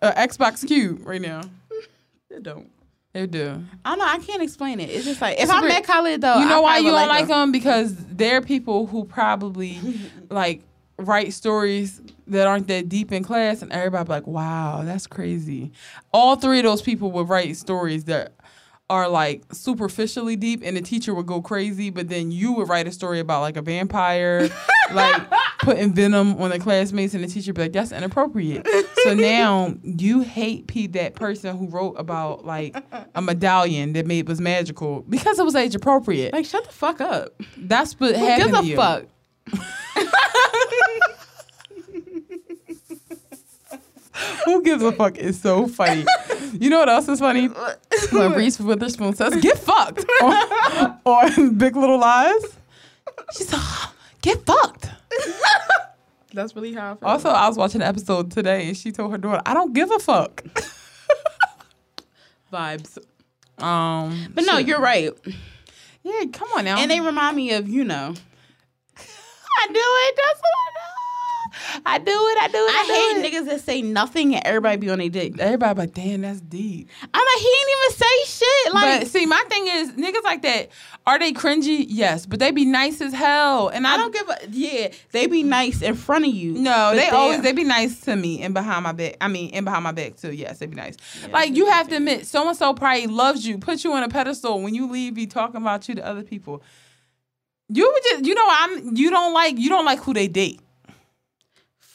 an 0.02 0.14
Xbox 0.14 0.66
Cube 0.68 1.06
right 1.06 1.22
now. 1.22 1.42
It 2.30 2.44
don't. 2.44 2.70
It 3.14 3.32
do. 3.32 3.64
I 3.84 3.90
don't 3.92 4.00
know. 4.00 4.06
I 4.06 4.20
can't 4.20 4.42
explain 4.44 4.80
it. 4.80 4.90
It's 4.90 5.04
just 5.06 5.20
like 5.22 5.38
if 5.38 5.44
It's 5.44 5.52
I 5.52 5.60
weird. 5.62 5.74
met 5.74 5.84
Khalid 5.86 6.22
though, 6.22 6.38
you 6.40 6.46
know 6.48 6.60
I 6.60 6.62
why 6.62 6.78
you 6.78 6.92
don't 6.92 7.08
like 7.08 7.22
him. 7.24 7.28
them? 7.30 7.52
Because 7.52 7.96
they're 7.96 8.42
people 8.42 8.86
who 8.88 9.04
probably 9.04 9.80
like 10.30 10.62
write 10.98 11.34
stories 11.34 12.02
that 12.28 12.46
aren't 12.48 12.68
that 12.68 12.88
deep 12.88 13.12
in 13.12 13.24
class, 13.24 13.62
and 13.64 13.72
everybody 13.72 14.06
be 14.06 14.12
like, 14.12 14.28
"Wow, 14.28 14.84
that's 14.84 15.08
crazy." 15.08 15.72
All 16.14 16.36
three 16.36 16.60
of 16.60 16.64
those 16.66 16.82
people 16.84 17.12
would 17.14 17.28
write 17.30 17.58
stories 17.58 18.04
that 18.06 18.34
are 18.90 19.08
like 19.08 19.44
superficially 19.52 20.36
deep, 20.36 20.62
and 20.64 20.76
the 20.76 20.82
teacher 20.82 21.14
would 21.14 21.26
go 21.26 21.42
crazy. 21.42 21.90
But 21.90 22.10
then 22.10 22.32
you 22.32 22.54
would 22.54 22.70
write 22.70 22.88
a 22.88 22.92
story 22.92 23.20
about 23.20 23.42
like 23.42 23.58
a 23.58 23.62
vampire, 23.62 24.50
like 24.92 25.22
putting 25.60 25.94
venom 25.94 26.42
on 26.42 26.50
the 26.50 26.60
classmates, 26.60 27.14
and 27.14 27.24
the 27.24 27.28
teacher 27.28 27.54
be 27.54 27.62
like, 27.64 27.74
"That's 27.74 27.92
inappropriate." 27.92 28.68
so 29.04 29.14
now 29.14 29.76
you 29.84 30.22
hate 30.22 30.68
P 30.68 30.88
that 30.88 31.16
person 31.16 31.58
who 31.58 31.68
wrote 31.68 31.94
about 31.94 32.46
like 32.46 32.76
a 33.16 33.22
medallion 33.22 33.94
that 33.94 34.06
made 34.06 34.28
was 34.28 34.42
magical 34.42 35.02
because 35.10 35.40
it 35.40 35.46
was 35.46 35.56
age 35.56 35.76
appropriate. 35.76 36.34
Like 36.34 36.46
shut 36.46 36.66
the 36.66 36.72
fuck 36.72 37.02
up. 37.02 37.40
That's 37.58 38.00
what 38.00 38.16
Who 38.16 38.26
happened 38.26 38.54
gives 38.54 38.70
a 38.70 38.76
fuck? 38.76 39.06
Who 44.46 44.64
gives 44.64 44.84
a 44.84 44.92
fuck 44.92 45.18
is 45.18 45.40
so 45.40 45.68
funny. 45.68 46.06
You 46.54 46.70
know 46.70 46.80
what 46.80 46.90
else 46.90 47.08
is 47.08 47.20
funny? 47.20 47.50
When 48.12 48.32
Reese 48.34 48.60
Witherspoon 48.60 49.14
says, 49.16 49.36
"Get 49.38 49.58
fucked" 49.60 50.06
on, 50.22 51.00
on 51.06 51.56
Big 51.56 51.76
Little 51.76 52.00
Lies. 52.00 52.58
She's 53.38 53.52
like, 53.52 53.62
"Get 54.22 54.46
fucked." 54.46 54.90
That's 56.34 56.56
really 56.56 56.74
how 56.74 56.92
I 56.92 56.96
feel. 56.96 57.08
Also, 57.10 57.30
I 57.30 57.48
was 57.48 57.58
watching 57.58 57.82
an 57.82 57.88
episode 57.88 58.32
today, 58.32 58.68
and 58.68 58.78
she 58.78 58.92
told 58.92 59.12
her 59.12 59.18
daughter, 59.18 59.42
"I 59.46 59.54
don't 59.54 59.74
give 59.74 59.92
a 59.92 60.00
fuck." 60.00 60.44
vibes. 62.52 62.98
Um, 63.64 64.28
But 64.34 64.46
no, 64.46 64.58
shit. 64.58 64.68
you're 64.68 64.80
right. 64.80 65.12
yeah. 66.04 66.24
Come 66.32 66.48
on 66.58 66.66
now. 66.66 66.78
And 66.80 66.90
they 66.90 67.00
remind 67.02 67.36
me 67.36 67.52
of, 67.54 67.68
you 67.70 67.84
know, 67.84 68.14
I 68.98 69.68
do 69.68 69.74
it. 69.76 70.16
That's 70.16 70.40
what 70.40 70.56
I 70.56 70.70
do. 70.74 70.99
I 71.86 71.98
do 71.98 72.12
it. 72.12 72.38
I 72.42 72.48
do 72.48 72.58
it. 72.58 72.72
I 72.72 72.86
do 72.86 72.94
hate 72.94 73.26
it. 73.26 73.34
niggas 73.34 73.50
that 73.50 73.62
say 73.62 73.82
nothing 73.82 74.36
and 74.36 74.46
everybody 74.46 74.78
be 74.78 74.90
on 74.90 75.00
their 75.00 75.10
dick. 75.10 75.40
Everybody 75.40 75.80
like, 75.80 75.94
damn, 75.94 76.22
that's 76.22 76.42
deep. 76.42 76.90
I'm 77.02 77.26
like, 77.26 77.40
he 77.40 77.50
didn't 77.50 77.70
even 77.80 77.98
say 77.98 78.46
shit. 78.46 78.74
Like 78.74 79.02
but 79.02 79.08
see, 79.08 79.26
my 79.26 79.44
thing 79.50 79.68
is, 79.68 79.92
niggas 79.94 80.24
like 80.24 80.42
that, 80.44 80.70
are 81.06 81.20
they 81.20 81.32
cringy? 81.32 81.86
Yes, 81.88 82.26
but 82.26 82.40
they 82.40 82.52
be 82.52 82.66
nice 82.66 83.02
as 83.02 83.14
hell. 83.14 83.70
And 83.70 83.88
I, 83.88 83.96
I 83.96 83.98
don't 83.98 84.14
give 84.14 84.30
a 84.30 84.38
yeah. 84.52 84.92
They 85.12 85.28
be 85.28 85.44
nice 85.44 85.82
in 85.82 85.96
front 85.96 86.26
of 86.26 86.34
you. 86.34 86.54
No, 86.54 86.96
they 86.96 87.10
always 87.10 87.42
they 87.42 87.52
be 87.52 87.64
nice 87.64 88.02
to 88.02 88.16
me 88.16 88.42
and 88.42 88.54
behind 88.54 88.84
my 88.84 88.92
back. 88.92 89.18
I 89.22 89.28
mean, 89.28 89.52
and 89.54 89.66
behind 89.66 89.84
my 89.84 89.92
back 89.92 90.18
too. 90.18 90.32
Yes, 90.32 90.60
they 90.60 90.68
be 90.68 90.76
nice. 90.76 90.98
like 91.32 91.56
you 91.56 91.70
have 91.70 91.88
to 91.90 91.96
admit, 91.96 92.28
so 92.28 92.48
and 92.48 92.58
so 92.58 92.74
probably 92.74 93.08
loves 93.08 93.46
you, 93.46 93.58
put 93.58 93.84
you 93.84 93.94
on 93.94 94.04
a 94.04 94.10
pedestal. 94.10 94.62
When 94.62 94.76
you 94.76 94.90
leave, 94.90 95.16
be 95.16 95.28
talking 95.28 95.62
about 95.62 95.90
you 95.90 95.96
to 95.96 96.06
other 96.06 96.24
people. 96.24 96.62
You 97.72 97.92
would 97.92 98.04
just, 98.04 98.26
you 98.26 98.34
know, 98.34 98.48
I'm. 98.48 98.96
You 98.96 99.10
don't 99.12 99.34
like, 99.34 99.58
you 99.58 99.70
don't 99.70 99.86
like 99.86 100.00
who 100.00 100.14
they 100.14 100.28
date. 100.28 100.60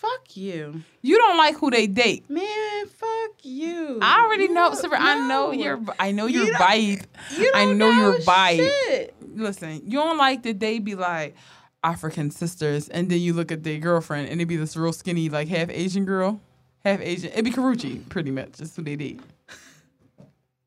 Fuck 0.04 0.36
you, 0.36 0.82
You 1.02 1.16
don't 1.18 1.36
like 1.38 1.56
who 1.56 1.70
they 1.70 1.86
date. 1.86 2.28
man. 2.28 2.86
Fuck 2.86 3.36
you. 3.42 3.98
I 4.02 4.22
already 4.24 4.48
know, 4.48 4.72
You-. 4.72 4.90
I 4.94 5.18
know 5.28 5.46
no. 5.46 5.52
your, 5.52 5.80
I 5.98 6.10
know 6.12 6.26
You 6.26 6.44
your 6.44 6.52
don't- 6.52 6.60
vibe. 6.60 7.04
You 7.38 7.52
I 7.54 7.64
don't 7.64 7.78
know 7.78 7.90
your 7.90 8.18
vibe. 8.18 8.56
shit. 8.58 9.14
Listen, 9.36 9.80
you 9.84 9.98
don't 9.98 10.18
like 10.18 10.42
that 10.42 10.60
they 10.60 10.78
be 10.78 10.94
like 10.94 11.34
African 11.82 12.30
sisters, 12.30 12.88
and 12.88 13.10
then 13.10 13.20
you 13.20 13.32
look 13.32 13.50
at 13.52 13.62
their 13.64 13.78
girlfriend, 13.78 14.28
and 14.28 14.40
it 14.40 14.46
be 14.46 14.56
this 14.56 14.76
real 14.76 14.92
skinny, 14.92 15.28
like 15.28 15.48
half 15.48 15.68
Asian 15.70 16.04
girl, 16.04 16.40
half 16.84 17.00
Asian. 17.00 17.30
It 17.34 17.42
be 17.42 17.50
Karrueche, 17.50 18.08
pretty 18.08 18.30
much. 18.30 18.52
That's 18.52 18.74
who 18.76 18.82
they 18.82 18.96
date. 18.96 19.20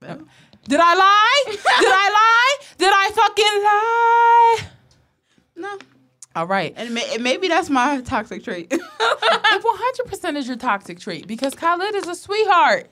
Uh, 0.05 0.17
did 0.67 0.79
I 0.79 0.93
lie? 0.95 1.43
Did 1.47 1.59
I 1.63 2.09
lie? 2.13 2.65
Did 2.77 2.91
I 2.93 3.09
fucking 3.15 3.63
lie? 3.63 4.69
No, 5.55 5.77
All 6.37 6.45
right. 6.45 6.71
and, 6.77 6.93
may, 6.93 7.17
maybe 7.19 7.47
that's 7.47 7.67
my 7.69 8.01
toxic 8.01 8.43
trait. 8.43 8.71
It 9.49 9.63
100% 10.07 10.37
is 10.37 10.47
your 10.47 10.55
toxic 10.57 10.99
trait 10.99 11.25
because 11.25 11.55
Khalid 11.55 11.95
is 11.95 12.07
a 12.07 12.13
sweetheart. 12.13 12.89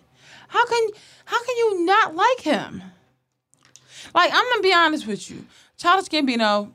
How 0.48 0.66
can 0.66 0.88
how 1.26 1.44
can 1.44 1.56
you 1.58 1.86
not 1.86 2.16
like 2.16 2.40
him? 2.42 2.82
Like 4.16 4.32
I'm 4.34 4.44
gonna 4.52 4.62
be 4.62 4.74
honest 4.74 5.06
with 5.06 5.30
you, 5.30 5.46
Childish 5.78 6.10
Gambino. 6.10 6.72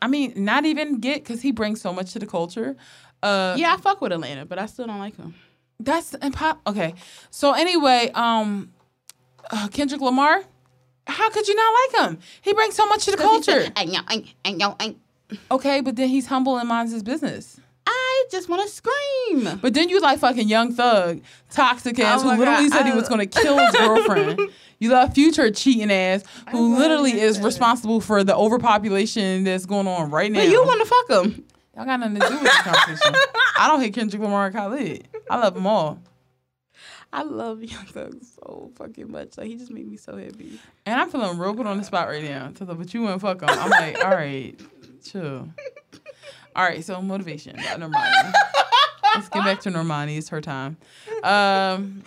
I 0.00 0.08
mean, 0.08 0.32
not 0.36 0.64
even 0.64 0.98
get 1.00 1.24
because 1.24 1.42
he 1.42 1.52
brings 1.52 1.80
so 1.80 1.92
much 1.92 2.12
to 2.14 2.18
the 2.18 2.26
culture. 2.26 2.76
Uh, 3.22 3.54
yeah, 3.58 3.74
I 3.74 3.76
fuck 3.76 4.00
with 4.00 4.12
Atlanta, 4.12 4.46
but 4.46 4.58
I 4.58 4.66
still 4.66 4.86
don't 4.86 4.98
like 5.00 5.16
him. 5.16 5.34
that's 5.78 6.12
impo- 6.12 6.58
Okay, 6.66 6.94
so 7.30 7.52
anyway, 7.52 8.10
um, 8.14 8.72
uh, 9.50 9.68
Kendrick 9.68 10.00
Lamar. 10.00 10.42
How 11.06 11.30
could 11.30 11.48
you 11.48 11.54
not 11.54 11.74
like 11.80 12.10
him? 12.10 12.18
He 12.42 12.52
brings 12.52 12.74
so 12.74 12.86
much 12.86 13.04
to 13.06 13.10
the 13.10 13.16
culture. 13.16 13.72
And 15.30 15.38
yo, 15.38 15.40
and, 15.40 15.48
and 15.48 15.48
yo, 15.48 15.48
and 15.48 15.50
Okay, 15.50 15.80
but 15.80 15.96
then 15.96 16.08
he's 16.08 16.26
humble 16.26 16.58
and 16.58 16.68
minds 16.68 16.92
his 16.92 17.02
business. 17.02 17.60
I 17.86 18.24
just 18.30 18.48
want 18.48 18.62
to 18.62 18.68
scream. 18.68 19.58
But 19.62 19.74
then 19.74 19.88
you 19.88 20.00
like 20.00 20.18
fucking 20.18 20.48
Young 20.48 20.74
Thug, 20.74 21.20
toxic 21.50 21.98
oh 21.98 22.02
ass, 22.02 22.20
Oh 22.20 22.30
who 22.30 22.38
literally 22.38 22.68
God, 22.68 22.78
said 22.78 22.86
he 22.86 22.92
was 22.92 23.08
gonna 23.08 23.26
kill 23.26 23.58
his 23.58 23.74
girlfriend. 23.78 24.40
You 24.78 24.90
love 24.90 25.14
Future 25.14 25.50
cheating 25.50 25.90
ass, 25.90 26.24
who 26.50 26.76
literally 26.76 27.20
is 27.20 27.40
responsible 27.40 28.00
for 28.00 28.24
the 28.24 28.36
overpopulation 28.36 29.44
that's 29.44 29.66
going 29.66 29.86
on 29.86 30.10
right 30.10 30.30
now. 30.30 30.40
But 30.40 30.50
you 30.50 30.62
want 30.62 30.80
to 30.80 30.86
fuck 30.86 31.24
him. 31.24 31.44
Y'all 31.76 31.84
got 31.84 32.00
nothing 32.00 32.20
to 32.20 32.28
do 32.28 32.34
with 32.34 32.42
this 32.42 32.56
conversation. 32.62 33.14
I 33.58 33.68
don't 33.68 33.80
hate 33.80 33.94
Kendrick 33.94 34.20
Lamar 34.20 34.46
and 34.46 34.54
Khalid. 34.54 35.08
I 35.30 35.38
love 35.38 35.54
them 35.54 35.66
all. 35.66 36.00
I 37.12 37.22
love 37.22 37.62
Young 37.62 37.86
Thug 37.86 38.22
so 38.22 38.70
fucking 38.76 39.10
much. 39.10 39.38
Like 39.38 39.46
he 39.46 39.56
just 39.56 39.70
made 39.70 39.88
me 39.88 39.96
so 39.96 40.16
happy. 40.16 40.60
And 40.84 41.00
I'm 41.00 41.08
feeling 41.08 41.38
real 41.38 41.54
good 41.54 41.66
on 41.66 41.78
the 41.78 41.84
spot 41.84 42.08
right 42.08 42.22
now. 42.22 42.52
So, 42.58 42.66
but 42.66 42.92
you 42.92 43.02
wouldn't 43.02 43.22
fuck 43.22 43.38
them. 43.38 43.48
I'm 43.50 43.70
like, 43.70 44.04
all 44.04 44.10
right, 44.10 44.60
chill. 45.02 45.48
All 46.56 46.64
right, 46.64 46.84
so 46.84 47.00
motivation. 47.00 47.56
Normani. 47.56 48.32
Let's 49.14 49.28
get 49.28 49.44
back 49.44 49.60
to 49.60 49.70
Normani. 49.70 50.18
It's 50.18 50.28
her 50.28 50.40
time. 50.40 50.76
Um, 51.22 52.02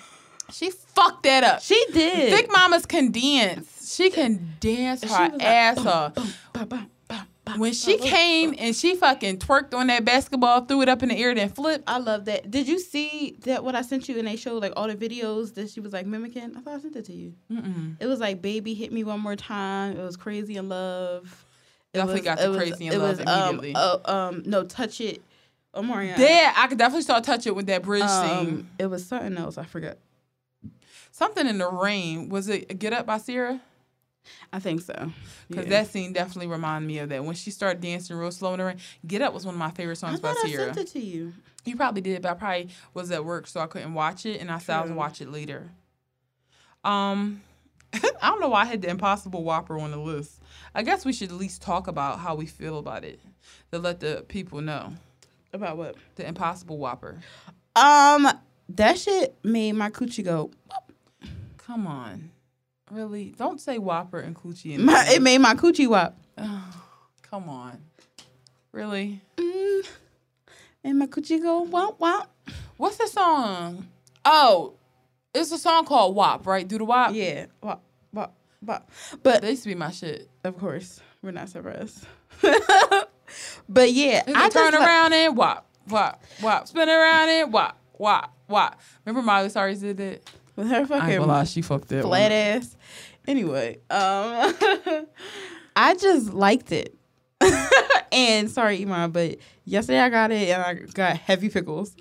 she 0.52 0.70
fucked 0.72 1.24
that 1.24 1.44
up. 1.44 1.62
She 1.62 1.84
did. 1.94 2.34
Thick 2.34 2.52
mamas 2.52 2.86
can 2.86 3.12
dance. 3.12 3.94
She 3.96 4.10
can 4.10 4.56
dance 4.60 5.04
her 5.04 5.10
like, 5.10 5.44
ass 5.44 5.78
boom, 5.78 5.88
off. 5.88 6.16
boom, 6.16 6.90
When 7.58 7.74
she 7.74 7.98
came 7.98 8.56
and 8.58 8.76
she 8.76 8.96
fucking 8.96 9.40
twerked 9.40 9.74
on 9.74 9.88
that 9.88 10.06
basketball, 10.06 10.66
threw 10.66 10.82
it 10.82 10.90
up 10.90 11.04
in 11.04 11.10
the 11.10 11.18
air, 11.18 11.34
then 11.34 11.50
flipped. 11.50 11.84
I 11.88 11.98
love 11.98 12.26
that. 12.26 12.50
Did 12.50 12.68
you 12.68 12.80
see 12.80 13.38
that 13.42 13.64
what 13.64 13.76
I 13.76 13.82
sent 13.82 14.08
you 14.08 14.18
and 14.18 14.28
they 14.28 14.36
showed 14.36 14.62
like 14.62 14.74
all 14.76 14.88
the 14.88 14.96
videos 14.96 15.54
that 15.56 15.70
she 15.70 15.80
was 15.80 15.92
like 15.92 16.06
mimicking? 16.06 16.56
I 16.56 16.62
thought 16.62 16.76
I 16.76 16.80
sent 16.80 16.96
it 16.96 17.06
to 17.06 17.14
you. 17.14 17.34
Mm-mm. 17.52 17.98
It 18.00 18.08
was 18.08 18.20
like 18.20 18.42
baby 18.42 18.74
hit 18.74 18.92
me 18.94 19.04
one 19.04 19.20
more 19.20 19.36
time. 19.36 19.98
It 19.98 20.04
was 20.04 20.16
crazy 20.18 20.56
in 20.58 20.70
love. 20.70 21.46
It 21.94 21.98
Definitely 21.98 22.22
was- 22.22 22.26
got 22.26 22.38
the 22.38 22.44
it 22.46 22.48
was- 22.50 22.58
crazy 22.58 22.88
in 22.88 23.00
love 23.00 23.18
was, 23.20 23.28
um, 23.28 23.50
immediately. 23.60 23.76
uh, 23.76 23.98
um, 24.12 24.44
no, 24.46 24.64
touch 24.64 25.02
it. 25.02 25.22
Maria. 25.76 26.16
There, 26.18 26.54
I 26.56 26.68
could 26.68 26.78
definitely 26.78 27.04
start 27.04 27.24
touch 27.24 27.48
it 27.48 27.56
with 27.56 27.66
that 27.68 27.82
bridge 27.84 28.04
Um, 28.04 28.46
scene. 28.46 28.70
it 28.78 28.88
was 28.88 29.06
something 29.06 29.38
else. 29.38 29.58
I 29.58 29.64
forgot. 29.66 29.98
Something 31.12 31.48
in 31.48 31.58
the 31.60 31.70
rain. 31.70 32.30
Was 32.30 32.48
it 32.50 32.78
Get 32.80 32.92
Up 32.94 33.06
by 33.06 33.20
Ciara? 33.20 33.62
I 34.54 34.60
think 34.60 34.82
so. 34.82 35.12
Because 35.50 35.66
Yeah. 35.66 35.70
that 35.82 35.88
scene 35.88 36.14
definitely 36.14 36.48
reminded 36.48 36.88
me 36.88 37.00
of 37.00 37.10
that. 37.10 37.24
When 37.24 37.36
she 37.36 37.52
started 37.52 37.82
dancing 37.82 38.16
real 38.18 38.32
slow 38.32 38.54
in 38.54 38.60
the 38.60 38.66
rain. 38.66 38.78
Get 39.08 39.22
Up 39.22 39.34
was 39.34 39.46
one 39.46 39.56
of 39.56 39.60
my 39.60 39.72
favorite 39.72 39.98
I 40.04 40.08
songs 40.10 40.20
by 40.20 40.32
I 40.32 40.48
Ciara. 40.48 40.74
sent 40.74 40.78
it 40.78 40.88
to 40.94 41.00
you. 41.00 41.34
You 41.66 41.76
probably 41.76 42.02
did, 42.02 42.22
but 42.22 42.32
I 42.32 42.34
probably 42.36 42.70
was 42.94 43.10
at 43.12 43.24
work, 43.24 43.48
so 43.48 43.60
I 43.62 43.68
couldn't 43.68 43.94
watch 43.94 44.26
it, 44.26 44.42
and 44.42 44.52
I 44.52 44.58
said 44.60 44.76
I 44.76 44.82
was 44.82 44.92
watch 44.92 45.22
it 45.22 45.32
later. 45.32 45.70
Um, 46.84 47.42
I 47.94 48.00
don't 48.30 48.42
know 48.42 48.50
why 48.50 48.62
I 48.64 48.66
had 48.66 48.82
the 48.82 48.90
Impossible 48.90 49.44
Whopper 49.44 49.80
on 49.80 49.92
the 49.92 49.98
list. 49.98 50.41
I 50.74 50.84
guess 50.84 51.04
we 51.06 51.14
should 51.14 51.30
at 51.30 51.36
least 51.36 51.62
talk 51.62 51.88
about 51.88 52.20
how 52.20 52.36
we 52.36 52.46
feel 52.46 52.80
about 52.80 53.04
it 53.04 53.20
to 53.72 53.80
let 53.80 54.00
the 54.00 54.24
people 54.28 54.62
know. 54.62 54.94
About 55.54 55.78
what? 55.78 55.96
The 56.16 56.26
Impossible 56.26 56.78
Whopper. 56.78 57.20
Um, 57.76 58.28
that 58.70 58.98
shit 58.98 59.36
made 59.44 59.74
my 59.74 59.90
coochie 59.90 60.24
go. 60.24 60.52
Come 61.58 61.88
on, 61.88 62.32
really? 62.90 63.34
Don't 63.38 63.60
say 63.60 63.78
Whopper 63.78 64.20
and 64.20 64.36
Coochie. 64.36 64.78
My, 64.78 65.06
it 65.10 65.22
made 65.22 65.40
my 65.40 65.56
coochie 65.56 65.88
wop. 65.88 66.18
Come 67.22 67.50
on, 67.50 67.82
really? 68.72 69.22
Mm, 69.38 69.88
made 70.84 70.94
my 70.94 71.08
coochie 71.08 71.42
go 71.42 71.66
womp 71.66 71.98
womp. 72.00 72.28
What's 72.78 72.98
the 72.98 73.08
song? 73.08 73.88
Oh, 74.26 74.74
it's 75.34 75.52
a 75.52 75.58
song 75.58 75.86
called 75.86 76.16
WAP, 76.16 76.46
right? 76.46 76.68
Do 76.68 76.78
the 76.78 76.86
WAP. 76.86 77.14
Yeah, 77.14 77.46
wop 77.62 77.84
wop 78.14 78.36
wop. 78.62 78.90
But 79.22 79.42
That 79.42 79.50
used 79.50 79.64
to 79.64 79.70
be 79.70 79.76
my 79.76 79.92
shit. 79.92 80.30
Of 80.44 80.58
course, 80.58 81.00
we're 81.22 81.32
not 81.32 81.50
surprised. 81.50 82.06
but 83.70 83.92
yeah, 83.92 84.24
I 84.28 84.50
turn 84.50 84.74
like- 84.74 84.82
around 84.82 85.14
and 85.14 85.36
wop, 85.38 85.70
wop, 85.90 86.24
wop. 86.42 86.68
Spin 86.68 86.90
around 86.90 87.30
and 87.30 87.54
wop, 87.54 87.80
wop, 87.98 88.36
wop. 88.48 88.80
Remember 89.06 89.26
Miley 89.26 89.50
Cyrus 89.50 89.80
did 89.80 90.00
it 90.00 90.30
with 90.56 90.68
her 90.68 90.86
fucking. 90.86 91.10
I 91.10 91.14
ain't 91.14 91.28
lie, 91.28 91.44
she 91.46 91.62
fucked 91.62 91.92
it. 91.92 92.02
flat 92.04 92.32
ass. 92.32 92.76
Anyway, 93.28 93.76
um, 93.90 94.54
I 95.76 95.96
just 96.00 96.34
liked 96.34 96.72
it. 96.72 96.96
and 98.12 98.50
sorry, 98.52 98.82
Iman, 98.82 99.12
but 99.12 99.38
yesterday 99.66 100.00
I 100.00 100.10
got 100.10 100.32
it 100.32 100.50
and 100.50 100.62
I 100.62 100.74
got 100.94 101.18
heavy 101.18 101.50
pickles, 101.50 101.96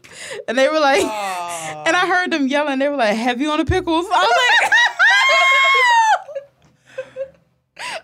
and 0.48 0.56
they 0.58 0.68
were 0.68 0.80
like, 0.80 1.02
and 1.02 1.96
I 1.96 2.06
heard 2.06 2.30
them 2.30 2.46
yelling. 2.46 2.78
They 2.78 2.88
were 2.88 2.96
like, 2.96 3.16
"Heavy 3.16 3.46
on 3.46 3.58
the 3.58 3.64
pickles." 3.64 4.06
I 4.10 4.20
was 4.20 4.30
like. 4.62 4.72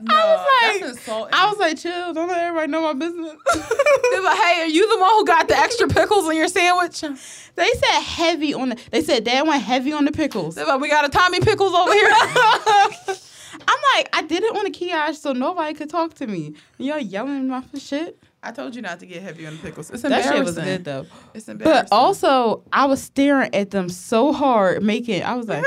No, 0.00 0.14
I 0.14 0.78
was 0.82 1.08
like. 1.08 1.32
I 1.32 1.48
was 1.48 1.58
like, 1.58 1.78
chill, 1.78 2.12
don't 2.12 2.28
let 2.28 2.38
everybody 2.38 2.70
know 2.70 2.82
my 2.82 2.92
business. 2.92 3.32
They're 3.54 4.22
like, 4.22 4.38
hey, 4.38 4.62
are 4.62 4.66
you 4.66 4.88
the 4.94 5.00
one 5.00 5.10
who 5.10 5.24
got 5.24 5.48
the 5.48 5.56
extra 5.56 5.88
pickles 5.88 6.26
on 6.26 6.36
your 6.36 6.48
sandwich? 6.48 7.00
they 7.00 7.70
said 7.72 8.00
heavy 8.00 8.54
on 8.54 8.70
the. 8.70 8.80
They 8.90 9.02
said 9.02 9.24
dad 9.24 9.46
went 9.46 9.62
heavy 9.62 9.92
on 9.92 10.04
the 10.04 10.12
pickles. 10.12 10.54
They're 10.54 10.66
like, 10.66 10.80
we 10.80 10.88
got 10.88 11.04
a 11.04 11.08
Tommy 11.08 11.40
Pickles 11.40 11.72
over 11.74 11.92
here. 11.92 12.10
I'm 13.68 13.78
like, 13.96 14.08
I 14.12 14.22
did 14.26 14.42
it 14.42 14.54
on 14.56 14.66
a 14.66 14.70
kiosk 14.70 15.22
so 15.22 15.32
nobody 15.32 15.74
could 15.74 15.88
talk 15.90 16.14
to 16.14 16.26
me. 16.26 16.54
Y'all 16.78 16.98
yelling 16.98 17.48
my 17.48 17.62
shit. 17.78 18.18
I 18.42 18.52
told 18.52 18.76
you 18.76 18.82
not 18.82 19.00
to 19.00 19.06
get 19.06 19.22
heavy 19.22 19.46
on 19.46 19.56
the 19.56 19.62
pickles. 19.62 19.90
It's 19.90 20.02
That 20.02 20.12
embarrassing. 20.12 20.36
shit 20.36 20.44
was 20.44 20.58
good 20.58 20.84
though. 20.84 21.06
It's 21.34 21.48
embarrassing. 21.48 21.88
But 21.90 21.96
also, 21.96 22.62
I 22.72 22.84
was 22.84 23.02
staring 23.02 23.52
at 23.54 23.70
them 23.70 23.88
so 23.88 24.32
hard, 24.32 24.82
making. 24.82 25.22
I 25.24 25.34
was 25.34 25.48
like, 25.48 25.64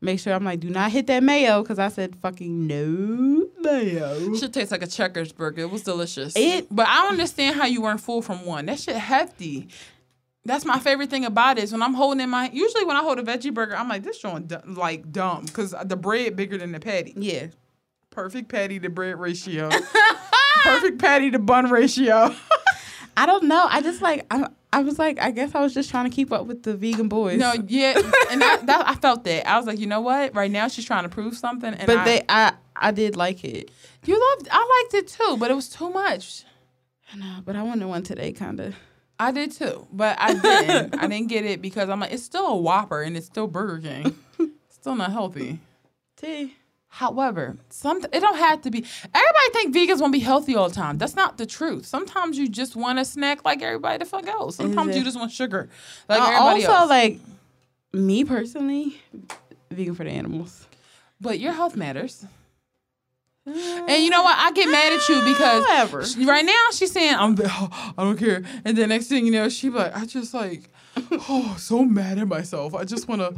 make 0.00 0.18
sure 0.20 0.32
I'm 0.32 0.44
like, 0.44 0.60
do 0.60 0.70
not 0.70 0.90
hit 0.90 1.06
that 1.08 1.22
mayo, 1.22 1.62
because 1.62 1.78
I 1.78 1.88
said 1.88 2.16
fucking 2.16 2.66
no 2.66 3.48
mayo. 3.60 4.34
Should 4.34 4.52
taste 4.54 4.70
like 4.70 4.82
a 4.82 4.86
Checkers 4.86 5.32
burger. 5.32 5.62
It 5.62 5.70
was 5.70 5.82
delicious. 5.82 6.34
It- 6.36 6.66
but 6.70 6.86
I 6.88 7.02
don't 7.02 7.12
understand 7.12 7.56
how 7.56 7.66
you 7.66 7.82
weren't 7.82 8.00
full 8.00 8.22
from 8.22 8.44
one. 8.46 8.66
That 8.66 8.78
shit 8.80 8.96
hefty. 8.96 9.68
That's 10.46 10.64
my 10.64 10.78
favorite 10.78 11.10
thing 11.10 11.26
about 11.26 11.58
it 11.58 11.64
is 11.64 11.72
when 11.72 11.82
I'm 11.82 11.92
holding 11.92 12.20
in 12.22 12.30
my. 12.30 12.48
Usually 12.50 12.84
when 12.86 12.96
I 12.96 13.00
hold 13.02 13.18
a 13.18 13.22
veggie 13.22 13.52
burger, 13.52 13.76
I'm 13.76 13.88
like 13.88 14.02
this 14.02 14.18
joint 14.18 14.48
du- 14.48 14.62
like 14.66 15.12
dumb 15.12 15.44
because 15.44 15.74
the 15.84 15.96
bread 15.96 16.34
bigger 16.34 16.56
than 16.56 16.72
the 16.72 16.80
patty. 16.80 17.12
Yeah. 17.14 17.48
Perfect 18.08 18.48
patty 18.48 18.80
to 18.80 18.88
bread 18.88 19.20
ratio. 19.20 19.68
Perfect 20.62 20.98
patty 20.98 21.30
to 21.32 21.38
bun 21.38 21.68
ratio. 21.70 22.34
I 23.16 23.26
don't 23.26 23.44
know. 23.44 23.66
I 23.68 23.82
just 23.82 24.00
like 24.00 24.26
I, 24.30 24.48
I 24.72 24.82
was 24.82 24.98
like 24.98 25.20
I 25.20 25.30
guess 25.30 25.54
I 25.54 25.60
was 25.60 25.74
just 25.74 25.90
trying 25.90 26.08
to 26.08 26.14
keep 26.14 26.32
up 26.32 26.46
with 26.46 26.62
the 26.62 26.76
vegan 26.76 27.08
boys. 27.08 27.38
no, 27.38 27.52
yeah, 27.66 27.94
and 28.30 28.40
that, 28.40 28.66
that 28.66 28.88
I 28.88 28.94
felt 28.94 29.24
that. 29.24 29.48
I 29.48 29.56
was 29.56 29.66
like, 29.66 29.78
you 29.78 29.86
know 29.86 30.00
what? 30.00 30.34
Right 30.34 30.50
now 30.50 30.68
she's 30.68 30.84
trying 30.84 31.02
to 31.02 31.08
prove 31.08 31.36
something, 31.36 31.74
and 31.74 31.86
but 31.86 31.98
I, 31.98 32.04
they 32.04 32.22
I 32.28 32.52
I 32.76 32.90
did 32.92 33.16
like 33.16 33.44
it. 33.44 33.70
you 34.04 34.14
loved. 34.14 34.48
I 34.50 34.82
liked 34.84 34.94
it 34.94 35.08
too, 35.08 35.36
but 35.38 35.50
it 35.50 35.54
was 35.54 35.68
too 35.68 35.90
much. 35.90 36.44
I 37.12 37.16
know, 37.16 37.38
but 37.44 37.56
I 37.56 37.62
wanted 37.62 37.86
one 37.86 38.02
today, 38.04 38.32
kind 38.32 38.60
of. 38.60 38.74
I 39.18 39.32
did 39.32 39.52
too, 39.52 39.86
but 39.92 40.16
I 40.18 40.34
didn't. 40.34 40.98
I 40.98 41.06
didn't 41.06 41.28
get 41.28 41.44
it 41.44 41.60
because 41.60 41.88
I'm 41.90 42.00
like, 42.00 42.12
it's 42.12 42.22
still 42.22 42.46
a 42.46 42.56
Whopper 42.56 43.02
and 43.02 43.16
it's 43.16 43.26
still 43.26 43.48
Burger 43.48 43.78
King. 43.80 44.16
still 44.70 44.94
not 44.94 45.12
healthy. 45.12 45.58
T. 46.16 46.54
However, 46.92 47.56
some 47.70 47.98
it 48.12 48.20
don't 48.20 48.36
have 48.36 48.62
to 48.62 48.70
be. 48.70 48.84
Everybody 49.14 49.50
think 49.52 49.74
vegans 49.74 50.00
want 50.00 50.12
to 50.12 50.18
be 50.18 50.24
healthy 50.24 50.56
all 50.56 50.68
the 50.68 50.74
time. 50.74 50.98
That's 50.98 51.14
not 51.14 51.38
the 51.38 51.46
truth. 51.46 51.86
Sometimes 51.86 52.36
you 52.36 52.48
just 52.48 52.74
want 52.76 52.98
a 52.98 53.04
snack 53.04 53.44
like 53.44 53.62
everybody 53.62 53.98
the 53.98 54.04
fuck 54.04 54.26
else. 54.26 54.56
Sometimes 54.56 54.96
you 54.96 55.04
just 55.04 55.16
want 55.16 55.30
sugar 55.30 55.68
like 56.08 56.20
Uh, 56.20 56.24
everybody 56.24 56.66
also, 56.66 56.76
else. 56.78 56.90
like 56.90 57.20
me 57.92 58.24
personally, 58.24 59.00
vegan 59.70 59.94
for 59.94 60.02
the 60.04 60.10
animals. 60.10 60.66
but 61.20 61.38
your 61.38 61.52
health 61.52 61.76
matters. 61.76 62.24
And 63.46 64.02
you 64.04 64.10
know 64.10 64.22
what? 64.22 64.36
I 64.38 64.52
get 64.52 64.68
mad 64.68 64.92
at 64.92 65.08
you 65.08 65.20
because 65.24 65.62
Whatever. 65.62 66.04
she- 66.04 66.24
right 66.26 66.44
now 66.44 66.64
she's 66.72 66.92
saying 66.92 67.14
I'm 67.14 67.36
I 67.44 67.92
don't 67.98 68.18
care, 68.18 68.42
and 68.64 68.76
then 68.76 68.88
next 68.90 69.06
thing 69.06 69.24
you 69.26 69.32
know 69.32 69.48
she 69.48 69.70
like 69.70 69.96
I 69.96 70.04
just 70.06 70.34
like 70.34 70.68
oh 71.12 71.54
so 71.58 71.84
mad 71.84 72.18
at 72.18 72.26
myself. 72.28 72.74
I 72.74 72.84
just 72.84 73.06
want 73.08 73.22
to. 73.22 73.34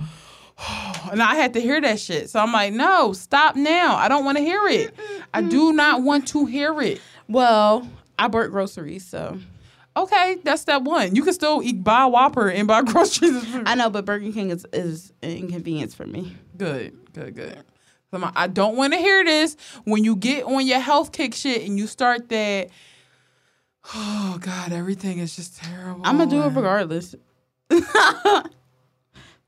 And 1.10 1.20
I 1.20 1.34
had 1.34 1.52
to 1.54 1.60
hear 1.60 1.78
that 1.80 1.98
shit. 1.98 2.30
So 2.30 2.38
I'm 2.40 2.52
like, 2.52 2.72
no, 2.72 3.12
stop 3.12 3.56
now. 3.56 3.96
I 3.96 4.08
don't 4.08 4.24
want 4.24 4.38
to 4.38 4.44
hear 4.44 4.66
it. 4.68 4.94
I 5.34 5.42
do 5.42 5.72
not 5.74 6.02
want 6.02 6.28
to 6.28 6.46
hear 6.46 6.80
it. 6.80 7.02
Well, 7.28 7.86
I 8.18 8.28
bought 8.28 8.50
groceries, 8.50 9.04
so 9.04 9.38
Okay, 9.94 10.38
that's 10.42 10.62
step 10.62 10.82
one. 10.82 11.14
You 11.14 11.22
can 11.22 11.34
still 11.34 11.62
eat, 11.62 11.84
buy 11.84 12.04
a 12.04 12.08
Whopper 12.08 12.48
and 12.48 12.66
buy 12.66 12.82
groceries. 12.84 13.44
I 13.66 13.74
know. 13.74 13.90
But 13.90 14.04
Burger 14.04 14.32
King 14.32 14.50
is 14.50 14.66
is 14.72 15.12
an 15.22 15.30
inconvenience 15.30 15.94
for 15.94 16.06
me. 16.06 16.34
Good, 16.56 17.12
good, 17.12 17.34
good. 17.34 17.62
So 18.10 18.30
I 18.36 18.46
don't 18.46 18.76
want 18.76 18.92
to 18.92 18.98
hear 18.98 19.24
this 19.24 19.56
when 19.84 20.04
you 20.04 20.16
get 20.16 20.44
on 20.44 20.66
your 20.66 20.80
health 20.80 21.12
kick 21.12 21.34
shit 21.34 21.62
and 21.66 21.78
you 21.78 21.86
start 21.86 22.28
that. 22.30 22.68
Oh 23.94 24.38
God, 24.40 24.70
everything 24.70 25.18
is 25.18 25.34
just 25.34 25.56
terrible. 25.56 26.02
I'm 26.04 26.16
gonna 26.16 26.30
do 26.30 26.40
it 26.42 26.54
regardless. 26.54 27.16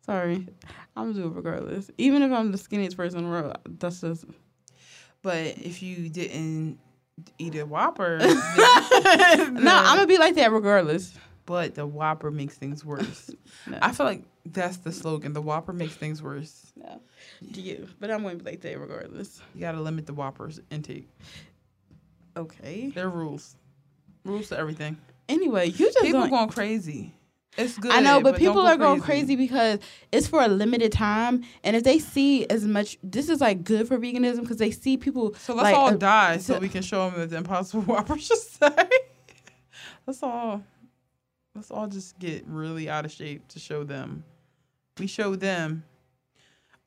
Sorry, 0.05 0.48
I'm 0.97 1.12
gonna 1.12 1.24
do 1.24 1.28
it 1.28 1.34
regardless. 1.36 1.90
Even 1.99 2.22
if 2.22 2.30
I'm 2.32 2.53
the 2.53 2.59
skinniest 2.59 2.97
person 2.97 3.18
in 3.20 3.24
the 3.24 3.30
world, 3.30 3.57
that's 3.78 4.01
just. 4.01 4.24
But 5.22 5.38
if 5.59 5.82
you 5.82 6.09
didn't 6.09 6.78
eat 7.38 7.55
a 7.57 7.64
Whopper, 7.64 8.18
No, 8.18 8.26
I'm 8.28 9.97
gonna 9.97 10.07
be 10.07 10.18
like 10.18 10.34
that 10.36 10.53
regardless. 10.53 11.16
but 11.47 11.74
the 11.74 11.86
Whopper 11.86 12.30
makes 12.30 12.55
things 12.57 12.84
worse. 12.84 13.30
No. 13.66 13.78
I 13.80 13.92
feel 13.92 14.05
like 14.05 14.22
that's 14.45 14.76
the 14.78 14.92
slogan. 14.92 15.32
The 15.32 15.40
Whopper 15.40 15.72
makes 15.72 15.95
things 15.95 16.22
worse. 16.22 16.70
No, 16.76 17.01
to 17.55 17.61
you, 17.62 17.88
but 17.99 18.11
I'm 18.11 18.22
gonna 18.22 18.34
be 18.36 18.45
like 18.45 18.61
that 18.61 18.78
regardless. 18.78 19.40
You 19.55 19.61
gotta 19.62 19.80
limit 19.80 20.05
the 20.07 20.12
Whoppers 20.12 20.61
intake. 20.70 21.09
Okay. 22.36 22.88
There 22.95 23.07
are 23.07 23.11
rules. 23.11 23.57
Rules 24.24 24.49
to 24.51 24.59
everything. 24.59 24.99
Anyway, 25.28 25.68
you 25.68 25.86
just 25.86 25.99
People 26.01 26.28
going 26.28 26.49
crazy. 26.51 27.14
It's 27.57 27.78
good. 27.78 27.92
I 27.92 28.00
know, 28.00 28.20
but, 28.20 28.32
don't 28.32 28.40
people 28.40 28.62
go 28.62 28.66
are 28.66 28.76
going 28.76 29.00
crazy 29.00 29.36
because 29.36 29.78
it's 30.11 30.26
for 30.26 30.42
a 30.42 30.48
limited 30.48 30.92
time, 30.92 31.44
and 31.62 31.76
if 31.76 31.84
they 31.84 31.98
see 31.98 32.46
as 32.46 32.66
much, 32.66 32.98
this 33.02 33.28
is 33.28 33.40
like 33.40 33.62
good 33.62 33.86
for 33.86 33.98
veganism 33.98 34.40
because 34.40 34.57
they 34.57 34.70
see 34.70 34.96
people. 34.96 35.34
So 35.34 35.55
let's 35.55 35.64
like, 35.64 35.74
all 35.74 35.88
uh, 35.88 35.96
die 35.96 36.36
so 36.38 36.55
so- 36.55 36.59
we 36.61 36.68
can 36.68 36.82
show 36.82 37.09
them 37.11 37.20
that 37.20 37.30
the 37.30 37.36
Impossible 37.36 37.82
Whopper 37.82 38.18
should 38.18 38.38
say. 38.38 38.88
let's 40.07 40.22
all, 40.22 40.64
let's 41.55 41.70
all 41.70 41.86
just 41.86 42.18
get 42.18 42.44
really 42.46 42.88
out 42.88 43.05
of 43.05 43.12
shape 43.12 43.46
to 43.48 43.61
show 43.61 43.84
them. 43.84 44.24
We 44.98 45.07
show 45.07 45.36
them. 45.36 45.84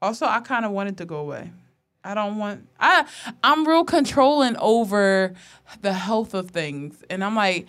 Also, 0.02 0.26
I 0.26 0.42
kind 0.42 0.66
of 0.66 0.72
want 0.72 0.90
it 0.90 0.98
to 0.98 1.06
go 1.06 1.18
away. 1.18 1.52
I 2.04 2.14
don't 2.14 2.38
want. 2.38 2.68
I 2.80 3.06
I'm 3.44 3.68
real 3.68 3.84
controlling 3.84 4.56
over 4.58 5.34
the 5.82 5.92
health 5.92 6.34
of 6.34 6.52
things, 6.52 7.04
and 7.10 7.24
I'm 7.24 7.36
like, 7.36 7.68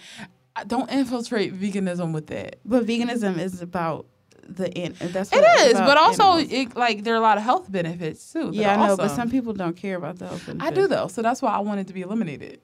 don't 0.66 0.90
infiltrate 0.90 1.58
veganism 1.58 2.12
with 2.12 2.28
that. 2.28 2.58
But 2.64 2.86
veganism 2.86 3.38
is 3.38 3.62
about 3.62 4.06
the 4.48 4.76
end. 4.76 4.96
That's 4.96 5.30
it's 5.32 5.80
but 5.80 5.98
also 5.98 6.36
it, 6.38 6.76
like 6.76 7.04
there 7.04 7.14
are 7.14 7.18
a 7.18 7.20
lot 7.20 7.36
of 7.38 7.44
health 7.44 7.70
benefits 7.70 8.32
too. 8.32 8.50
yeah, 8.52 8.74
I 8.74 8.86
know, 8.86 8.96
but 8.96 9.08
some 9.08 9.30
people 9.30 9.52
don't 9.52 9.76
care 9.76 9.96
about 9.96 10.18
the 10.18 10.26
health. 10.26 10.48
I 10.60 10.70
do 10.70 10.88
though, 10.88 11.08
so 11.08 11.22
that's 11.22 11.42
why 11.42 11.52
I 11.52 11.60
want 11.60 11.80
it 11.80 11.86
to 11.88 11.92
be 11.92 12.02
eliminated. 12.02 12.60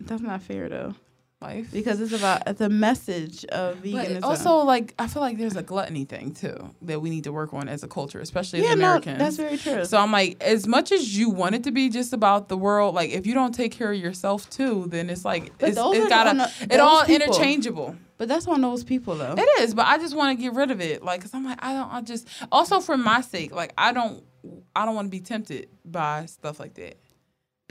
That's 0.00 0.22
not 0.22 0.42
fair 0.42 0.68
though, 0.68 0.94
Life. 1.42 1.72
because 1.72 2.00
it's 2.00 2.12
about 2.12 2.56
the 2.56 2.68
message 2.68 3.44
of 3.46 3.82
But 3.82 3.90
veganism. 3.90 4.22
also, 4.22 4.56
like, 4.58 4.94
I 4.98 5.06
feel 5.08 5.20
like 5.22 5.38
there's 5.38 5.56
a 5.56 5.62
gluttony 5.62 6.04
thing 6.04 6.32
too 6.32 6.70
that 6.82 7.00
we 7.02 7.10
need 7.10 7.24
to 7.24 7.32
work 7.32 7.52
on 7.52 7.68
as 7.68 7.82
a 7.82 7.88
culture, 7.88 8.20
especially 8.20 8.60
yeah, 8.62 8.70
as 8.72 8.78
no, 8.78 8.84
Americans. 8.86 9.18
that's 9.18 9.36
very 9.36 9.56
true. 9.58 9.84
so 9.84 9.98
I'm 9.98 10.12
like, 10.12 10.42
as 10.42 10.66
much 10.66 10.92
as 10.92 11.16
you 11.18 11.28
want 11.30 11.54
it 11.56 11.64
to 11.64 11.72
be 11.72 11.88
just 11.90 12.12
about 12.12 12.48
the 12.48 12.56
world, 12.56 12.94
like 12.94 13.10
if 13.10 13.26
you 13.26 13.34
don't 13.34 13.54
take 13.54 13.72
care 13.72 13.92
of 13.92 13.98
yourself 13.98 14.48
too, 14.50 14.86
then 14.88 15.10
it's 15.10 15.24
like 15.24 15.52
But 15.58 15.70
it's, 15.70 15.78
it's 15.80 16.08
gotta 16.08 16.36
the- 16.66 16.74
it 16.74 16.80
all 16.80 17.04
people. 17.04 17.26
interchangeable. 17.26 17.96
but 18.18 18.28
that's 18.28 18.46
on 18.46 18.60
those 18.60 18.84
people 18.84 19.16
though. 19.16 19.34
It 19.36 19.48
is, 19.62 19.74
but 19.74 19.86
I 19.88 19.98
just 19.98 20.14
want 20.16 20.38
to 20.38 20.42
get 20.42 20.54
rid 20.54 20.70
of 20.70 20.80
it, 20.80 21.02
like, 21.02 21.20
cause 21.22 21.34
I'm 21.34 21.44
like, 21.44 21.58
I 21.60 21.72
don't, 21.72 21.92
I 21.92 22.00
just 22.02 22.28
also 22.52 22.78
for 22.80 22.96
my 22.96 23.20
sake, 23.20 23.52
like, 23.52 23.72
I 23.76 23.92
don't, 23.92 24.22
I 24.76 24.84
don't 24.84 24.94
want 24.94 25.06
to 25.06 25.10
be 25.10 25.20
tempted 25.20 25.68
by 25.84 26.26
stuff 26.26 26.58
like 26.60 26.74
that. 26.74 26.98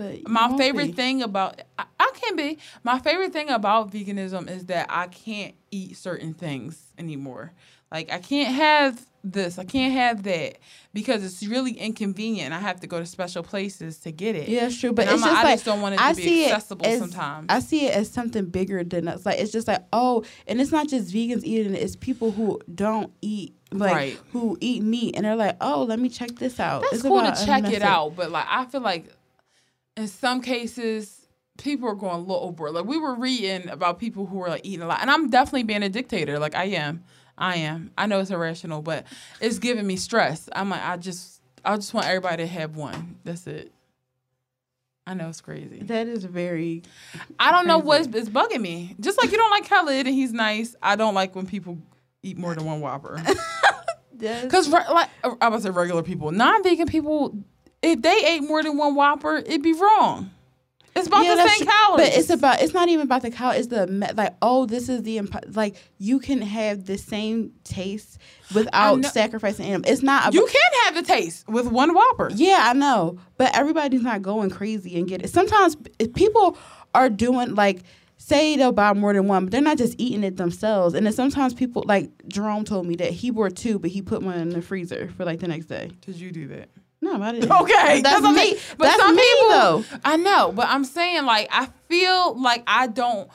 But 0.01 0.27
My 0.29 0.57
favorite 0.57 0.87
be. 0.87 0.91
thing 0.93 1.21
about 1.21 1.61
I, 1.77 1.85
I 1.99 2.11
can 2.19 2.35
be 2.35 2.57
my 2.83 2.99
favorite 2.99 3.33
thing 3.33 3.49
about 3.49 3.91
veganism 3.91 4.49
is 4.49 4.65
that 4.65 4.87
I 4.89 5.07
can't 5.07 5.53
eat 5.71 5.97
certain 5.97 6.33
things 6.33 6.81
anymore. 6.97 7.51
Like 7.91 8.11
I 8.11 8.19
can't 8.19 8.53
have 8.55 9.05
this, 9.23 9.59
I 9.59 9.65
can't 9.65 9.93
have 9.93 10.23
that 10.23 10.57
because 10.93 11.23
it's 11.23 11.45
really 11.45 11.73
inconvenient. 11.73 12.53
I 12.53 12.59
have 12.59 12.79
to 12.79 12.87
go 12.87 12.99
to 12.99 13.05
special 13.05 13.43
places 13.43 13.99
to 13.99 14.11
get 14.11 14.35
it. 14.35 14.47
Yeah, 14.47 14.65
it's 14.67 14.79
true, 14.79 14.93
but 14.93 15.05
And 15.07 15.15
it's 15.15 15.23
I'm 15.23 15.29
just 15.29 15.39
I 15.39 15.43
like 15.43 15.53
just 15.55 15.65
don't 15.65 15.81
want 15.81 15.93
it 15.95 15.97
to 15.97 16.03
I 16.03 16.13
be 16.13 16.21
see 16.23 16.45
accessible 16.45 16.85
it 16.85 16.89
as, 16.93 16.99
sometimes. 16.99 17.45
I 17.49 17.59
see 17.59 17.85
it 17.87 17.93
as 17.93 18.09
something 18.09 18.45
bigger 18.45 18.83
than 18.83 19.07
us. 19.09 19.25
Like 19.25 19.39
it's 19.39 19.51
just 19.51 19.67
like 19.67 19.83
oh, 19.93 20.23
and 20.47 20.59
it's 20.61 20.71
not 20.71 20.87
just 20.87 21.13
vegans 21.13 21.43
eating 21.43 21.75
it; 21.75 21.83
it's 21.83 21.95
people 21.97 22.31
who 22.31 22.59
don't 22.73 23.11
eat 23.21 23.53
like 23.73 23.93
Right. 23.95 24.19
who 24.31 24.57
eat 24.61 24.81
meat, 24.83 25.15
and 25.15 25.25
they're 25.25 25.35
like, 25.35 25.57
oh, 25.61 25.83
let 25.83 25.99
me 25.99 26.09
check 26.09 26.31
this 26.31 26.59
out. 26.59 26.81
That's 26.81 26.93
It's 26.95 27.03
cool 27.03 27.21
to 27.21 27.45
check 27.45 27.65
it 27.71 27.81
out, 27.83 28.15
but 28.15 28.31
like 28.31 28.45
I 28.49 28.65
feel 28.65 28.81
like 28.81 29.13
in 29.97 30.07
some 30.07 30.41
cases 30.41 31.27
people 31.57 31.87
are 31.87 31.95
going 31.95 32.15
a 32.15 32.19
little 32.19 32.43
overboard. 32.43 32.73
Like 32.73 32.85
we 32.85 32.97
were 32.97 33.15
reading 33.15 33.69
about 33.69 33.99
people 33.99 34.25
who 34.25 34.37
were 34.37 34.49
like 34.49 34.61
eating 34.65 34.81
a 34.81 34.87
lot, 34.87 35.01
and 35.01 35.11
I'm 35.11 35.29
definitely 35.29 35.63
being 35.63 35.83
a 35.83 35.89
dictator. 35.89 36.39
Like 36.39 36.55
I 36.55 36.65
am, 36.65 37.03
I 37.37 37.57
am. 37.57 37.91
I 37.97 38.07
know 38.07 38.19
it's 38.19 38.31
irrational, 38.31 38.81
but 38.81 39.05
it's 39.39 39.59
giving 39.59 39.85
me 39.85 39.95
stress. 39.95 40.49
I'm 40.53 40.69
like 40.69 40.83
I 40.83 40.97
just, 40.97 41.41
I 41.63 41.75
just 41.75 41.93
want 41.93 42.07
everybody 42.07 42.43
to 42.43 42.47
have 42.47 42.75
one. 42.75 43.17
That's 43.23 43.47
it. 43.47 43.71
I 45.07 45.13
know 45.13 45.29
it's 45.29 45.41
crazy. 45.41 45.79
That 45.79 46.07
is 46.07 46.23
very. 46.23 46.83
I 47.39 47.51
don't 47.51 47.67
know 47.67 47.79
what's 47.79 48.07
it's 48.07 48.29
bugging 48.29 48.61
me. 48.61 48.95
Just 48.99 49.17
like 49.17 49.31
you 49.31 49.37
don't 49.37 49.51
like 49.51 49.67
Khalid 49.67 50.07
and 50.07 50.15
he's 50.15 50.31
nice. 50.31 50.75
I 50.81 50.95
don't 50.95 51.15
like 51.15 51.35
when 51.35 51.47
people 51.47 51.79
eat 52.23 52.37
more 52.37 52.55
than 52.55 52.65
one 52.65 52.81
Whopper. 52.81 53.21
Because 54.21 54.69
like 54.69 55.09
I 55.41 55.47
was 55.47 55.63
say 55.63 55.71
regular 55.71 56.03
people, 56.03 56.31
non-vegan 56.31 56.87
people, 56.87 57.35
if 57.81 58.01
they 58.01 58.25
ate 58.25 58.43
more 58.43 58.61
than 58.63 58.77
one 58.77 58.95
Whopper, 58.95 59.37
it'd 59.37 59.61
be 59.63 59.73
wrong. 59.73 60.31
It's 60.93 61.07
about 61.07 61.23
Yeah, 61.23 61.35
the 61.35 61.47
same 61.47 61.57
true. 61.59 61.67
calories. 61.67 62.09
But 62.09 62.17
it's 62.19 62.29
about 62.29 62.61
it's 62.61 62.73
not 62.73 62.89
even 62.89 63.05
about 63.05 63.21
the 63.21 63.31
cow. 63.31 63.51
It's 63.51 63.67
the 63.67 63.87
like 64.17 64.35
oh 64.41 64.65
this 64.65 64.89
is 64.89 65.03
the 65.03 65.19
imp- 65.19 65.55
like 65.55 65.77
you 65.99 66.19
can 66.19 66.41
have 66.41 66.85
the 66.85 66.97
same 66.97 67.53
taste 67.63 68.17
without 68.53 68.99
know- 68.99 69.07
sacrificing 69.09 69.67
animal. 69.67 69.89
It's 69.89 70.03
not 70.03 70.23
about, 70.23 70.33
you 70.33 70.45
can 70.47 70.83
have 70.83 70.95
the 70.95 71.03
taste 71.03 71.47
with 71.47 71.67
one 71.67 71.93
Whopper. 71.93 72.29
Yeah, 72.35 72.57
I 72.69 72.73
know, 72.73 73.17
but 73.37 73.55
everybody's 73.55 74.01
not 74.01 74.21
going 74.21 74.49
crazy 74.49 74.97
and 74.99 75.07
get 75.07 75.23
it. 75.23 75.29
Sometimes 75.29 75.77
p- 75.77 76.07
people 76.09 76.57
are 76.93 77.09
doing 77.09 77.55
like 77.55 77.83
say 78.17 78.57
they'll 78.57 78.73
buy 78.73 78.91
more 78.93 79.13
than 79.13 79.29
one, 79.29 79.45
but 79.45 79.51
they're 79.53 79.61
not 79.61 79.77
just 79.77 79.95
eating 79.97 80.25
it 80.25 80.35
themselves. 80.35 80.93
And 80.93 81.05
then 81.05 81.13
sometimes 81.13 81.53
people 81.53 81.85
like 81.87 82.11
Jerome 82.27 82.65
told 82.65 82.85
me 82.85 82.97
that 82.97 83.11
he 83.11 83.31
bought 83.31 83.55
two, 83.55 83.79
but 83.79 83.91
he 83.91 84.01
put 84.01 84.21
one 84.23 84.37
in 84.37 84.49
the 84.49 84.61
freezer 84.61 85.09
for 85.15 85.23
like 85.23 85.39
the 85.39 85.47
next 85.47 85.67
day. 85.67 85.89
Did 86.01 86.17
you 86.17 86.31
do 86.33 86.47
that? 86.49 86.67
No, 87.01 87.21
I 87.21 87.31
didn't. 87.31 87.51
Okay, 87.51 88.01
that's 88.01 88.21
what 88.21 88.29
I'm 88.29 88.35
me. 88.35 88.57
But 88.77 88.85
that's 88.85 89.01
some 89.01 89.15
me 89.15 89.21
people, 89.23 89.49
though. 89.49 89.83
I 90.05 90.17
know, 90.17 90.51
but 90.51 90.67
I'm 90.69 90.83
saying 90.85 91.25
like 91.25 91.47
I 91.51 91.67
feel 91.87 92.39
like 92.39 92.63
I 92.67 92.87
don't. 92.87 93.29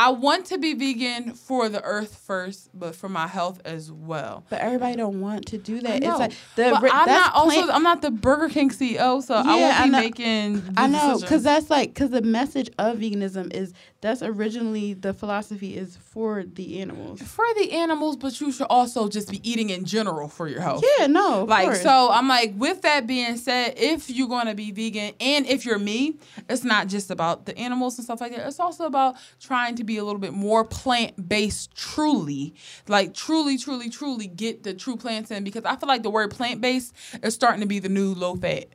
I 0.00 0.10
want 0.10 0.46
to 0.46 0.58
be 0.58 0.74
vegan 0.74 1.34
for 1.34 1.68
the 1.68 1.82
earth 1.82 2.14
first, 2.24 2.70
but 2.72 2.94
for 2.94 3.08
my 3.08 3.26
health 3.26 3.60
as 3.64 3.90
well. 3.90 4.44
But 4.48 4.60
everybody 4.60 4.94
don't 4.94 5.20
want 5.20 5.46
to 5.46 5.58
do 5.58 5.78
I 5.78 5.80
that. 5.80 6.02
know. 6.02 6.10
It's 6.10 6.18
like 6.20 6.32
the 6.54 6.78
but 6.80 6.92
I'm 6.94 7.06
not 7.08 7.34
also 7.34 7.68
I'm 7.68 7.82
not 7.82 8.00
the 8.02 8.12
Burger 8.12 8.48
King 8.48 8.70
CEO, 8.70 9.20
so 9.20 9.34
I 9.34 9.42
Yeah, 9.42 9.54
won't 9.56 9.80
I 9.80 9.84
be 9.86 9.90
know. 9.90 9.98
making. 9.98 10.62
I 10.76 10.86
know, 10.86 11.18
because 11.18 11.42
that's 11.42 11.68
like, 11.68 11.88
because 11.94 12.10
the 12.10 12.22
message 12.22 12.70
of 12.78 12.98
veganism 12.98 13.52
is 13.52 13.72
that's 14.00 14.22
originally 14.22 14.94
the 14.94 15.12
philosophy 15.12 15.76
is 15.76 15.96
for 15.96 16.44
the 16.44 16.80
animals. 16.80 17.20
for 17.20 17.44
the 17.56 17.72
animals, 17.72 18.16
but 18.16 18.40
you 18.40 18.52
should 18.52 18.68
also 18.70 19.08
just 19.08 19.28
be 19.30 19.40
eating 19.48 19.70
in 19.70 19.84
general 19.84 20.28
for 20.28 20.46
your 20.46 20.60
health. 20.60 20.84
Yeah, 20.98 21.08
no, 21.08 21.44
Like 21.44 21.64
course. 21.64 21.82
so, 21.82 22.10
I'm 22.10 22.28
like. 22.28 22.54
With 22.56 22.82
that 22.82 23.06
being 23.06 23.36
said, 23.36 23.74
if 23.76 24.08
you're 24.08 24.28
gonna 24.28 24.54
be 24.54 24.70
vegan, 24.70 25.14
and 25.20 25.46
if 25.46 25.64
you're 25.64 25.78
me, 25.78 26.18
it's 26.48 26.64
not 26.64 26.86
just 26.86 27.10
about 27.10 27.46
the 27.46 27.56
animals 27.58 27.98
and 27.98 28.04
stuff 28.04 28.20
like 28.20 28.34
that. 28.34 28.46
It's 28.46 28.60
also 28.60 28.86
about 28.86 29.16
trying 29.40 29.74
to 29.76 29.84
be 29.84 29.96
a 29.96 30.04
little 30.04 30.20
bit 30.20 30.32
more 30.32 30.64
plant 30.64 31.28
based. 31.28 31.74
Truly, 31.74 32.54
like 32.86 33.14
truly, 33.14 33.58
truly, 33.58 33.90
truly 33.90 34.26
get 34.28 34.62
the 34.62 34.74
true 34.74 34.96
plants 34.96 35.30
in 35.30 35.44
because 35.44 35.64
I 35.64 35.76
feel 35.76 35.88
like 35.88 36.02
the 36.02 36.10
word 36.10 36.30
plant 36.30 36.60
based 36.60 36.94
is 37.22 37.34
starting 37.34 37.60
to 37.60 37.66
be 37.66 37.78
the 37.80 37.88
new 37.88 38.14
low 38.14 38.36
fat. 38.36 38.66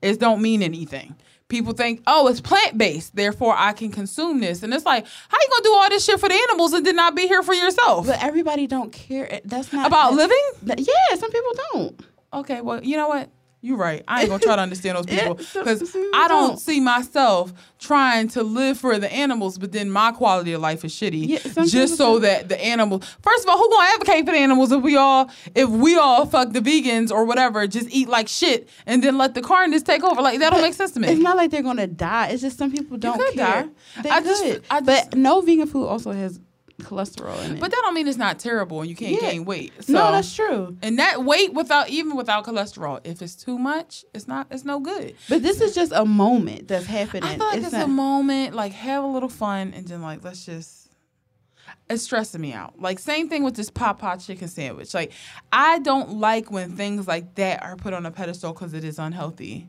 It 0.00 0.20
don't 0.20 0.40
mean 0.40 0.62
anything. 0.62 1.16
People 1.48 1.72
think, 1.72 2.02
oh, 2.06 2.28
it's 2.28 2.40
plant 2.40 2.76
based, 2.78 3.16
therefore 3.16 3.54
I 3.56 3.72
can 3.72 3.90
consume 3.90 4.40
this. 4.40 4.62
And 4.62 4.72
it's 4.74 4.84
like, 4.86 5.06
how 5.28 5.38
you 5.40 5.48
gonna 5.50 5.62
do 5.64 5.72
all 5.74 5.88
this 5.88 6.04
shit 6.04 6.20
for 6.20 6.28
the 6.28 6.34
animals 6.34 6.72
and 6.74 6.84
then 6.86 6.96
not 6.96 7.14
be 7.14 7.26
here 7.26 7.42
for 7.42 7.54
yourself? 7.54 8.06
But 8.06 8.22
everybody 8.22 8.66
don't 8.66 8.92
care. 8.92 9.40
That's 9.44 9.72
not 9.72 9.86
About 9.86 10.10
that- 10.10 10.16
living? 10.16 10.42
yeah, 10.86 11.16
some 11.16 11.30
people 11.30 11.52
don't. 11.72 12.00
Okay, 12.34 12.60
well, 12.60 12.84
you 12.84 12.96
know 12.96 13.08
what? 13.08 13.30
You're 13.60 13.76
right. 13.76 14.04
I 14.06 14.20
ain't 14.20 14.28
gonna 14.30 14.40
try 14.40 14.54
to 14.54 14.62
understand 14.62 14.96
those 14.98 15.06
people 15.06 15.34
because 15.54 15.82
I 16.14 16.28
don't 16.28 16.58
see 16.60 16.78
myself 16.80 17.52
trying 17.80 18.28
to 18.28 18.44
live 18.44 18.78
for 18.78 18.98
the 18.98 19.12
animals, 19.12 19.58
but 19.58 19.72
then 19.72 19.90
my 19.90 20.12
quality 20.12 20.52
of 20.52 20.60
life 20.60 20.84
is 20.84 20.92
shitty. 20.92 21.26
Yeah, 21.28 21.64
just 21.64 21.96
so 21.96 22.20
that 22.20 22.48
the 22.48 22.60
animals. 22.64 23.04
First 23.20 23.42
of 23.44 23.50
all, 23.50 23.58
who 23.58 23.68
gonna 23.68 23.88
advocate 23.94 24.26
for 24.26 24.30
the 24.32 24.38
animals 24.38 24.70
if 24.70 24.80
we 24.80 24.96
all 24.96 25.28
if 25.56 25.68
we 25.68 25.96
all 25.96 26.24
fuck 26.24 26.52
the 26.52 26.60
vegans 26.60 27.10
or 27.10 27.24
whatever, 27.24 27.66
just 27.66 27.88
eat 27.90 28.08
like 28.08 28.28
shit 28.28 28.68
and 28.86 29.02
then 29.02 29.18
let 29.18 29.34
the 29.34 29.42
carnists 29.42 29.86
take 29.86 30.04
over? 30.04 30.22
Like 30.22 30.38
that 30.38 30.50
don't 30.50 30.62
make 30.62 30.74
sense 30.74 30.92
to 30.92 31.00
me. 31.00 31.08
It's 31.08 31.20
not 31.20 31.36
like 31.36 31.50
they're 31.50 31.62
gonna 31.62 31.88
die. 31.88 32.28
It's 32.28 32.42
just 32.42 32.58
some 32.58 32.70
people 32.70 32.96
don't 32.96 33.18
care. 33.34 33.64
die. 33.64 33.68
They 34.02 34.10
I 34.10 34.20
could. 34.20 34.26
just- 34.26 34.44
I 34.70 34.80
just- 34.80 35.10
but 35.10 35.18
no 35.18 35.40
vegan 35.40 35.66
food 35.66 35.86
also 35.88 36.12
has 36.12 36.38
cholesterol 36.82 37.44
in 37.44 37.56
it. 37.56 37.60
but 37.60 37.70
that 37.70 37.80
don't 37.82 37.94
mean 37.94 38.06
it's 38.06 38.16
not 38.18 38.38
terrible 38.38 38.80
and 38.80 38.88
you 38.88 38.94
can't 38.96 39.20
Yeah. 39.20 39.30
gain 39.30 39.44
weight. 39.44 39.72
So, 39.80 39.92
no, 39.94 40.12
that's 40.12 40.34
true. 40.34 40.76
and 40.80 40.98
that 40.98 41.24
weight 41.24 41.52
without 41.52 41.88
even 41.90 42.16
without 42.16 42.44
cholesterol, 42.44 43.00
if 43.04 43.20
it's 43.20 43.34
too 43.34 43.58
much, 43.58 44.04
it's 44.14 44.28
not 44.28 44.46
it's 44.50 44.64
no 44.64 44.78
good. 44.80 45.14
But 45.28 45.42
this 45.42 45.60
is 45.60 45.74
just 45.74 45.92
a 45.92 46.04
moment 46.04 46.68
that's 46.68 46.86
happening. 46.86 47.24
I 47.24 47.36
feel 47.36 47.46
like 47.46 47.62
it's, 47.62 47.72
not, 47.72 47.84
a 47.84 47.88
moment, 47.88 48.54
like 48.54 48.72
have 48.72 49.02
a 49.02 49.06
little 49.06 49.28
fun, 49.28 49.72
and 49.74 49.86
then 49.86 50.02
like 50.02 50.22
let's 50.24 50.44
just. 50.44 50.88
It's 51.90 52.02
stressing 52.02 52.40
me 52.40 52.52
out. 52.52 52.80
Like 52.80 52.98
same 52.98 53.28
thing 53.28 53.42
with 53.42 53.56
this 53.56 53.70
Popeyes 53.70 54.26
chicken 54.26 54.48
sandwich. 54.48 54.92
Like 54.94 55.12
I 55.52 55.78
don't 55.80 56.14
like 56.14 56.50
when 56.50 56.76
things 56.76 57.06
like 57.08 57.34
that 57.36 57.62
are 57.62 57.76
put 57.76 57.92
on 57.94 58.06
a 58.06 58.10
pedestal 58.10 58.52
because 58.52 58.74
it 58.74 58.84
is 58.84 58.98
unhealthy. 58.98 59.68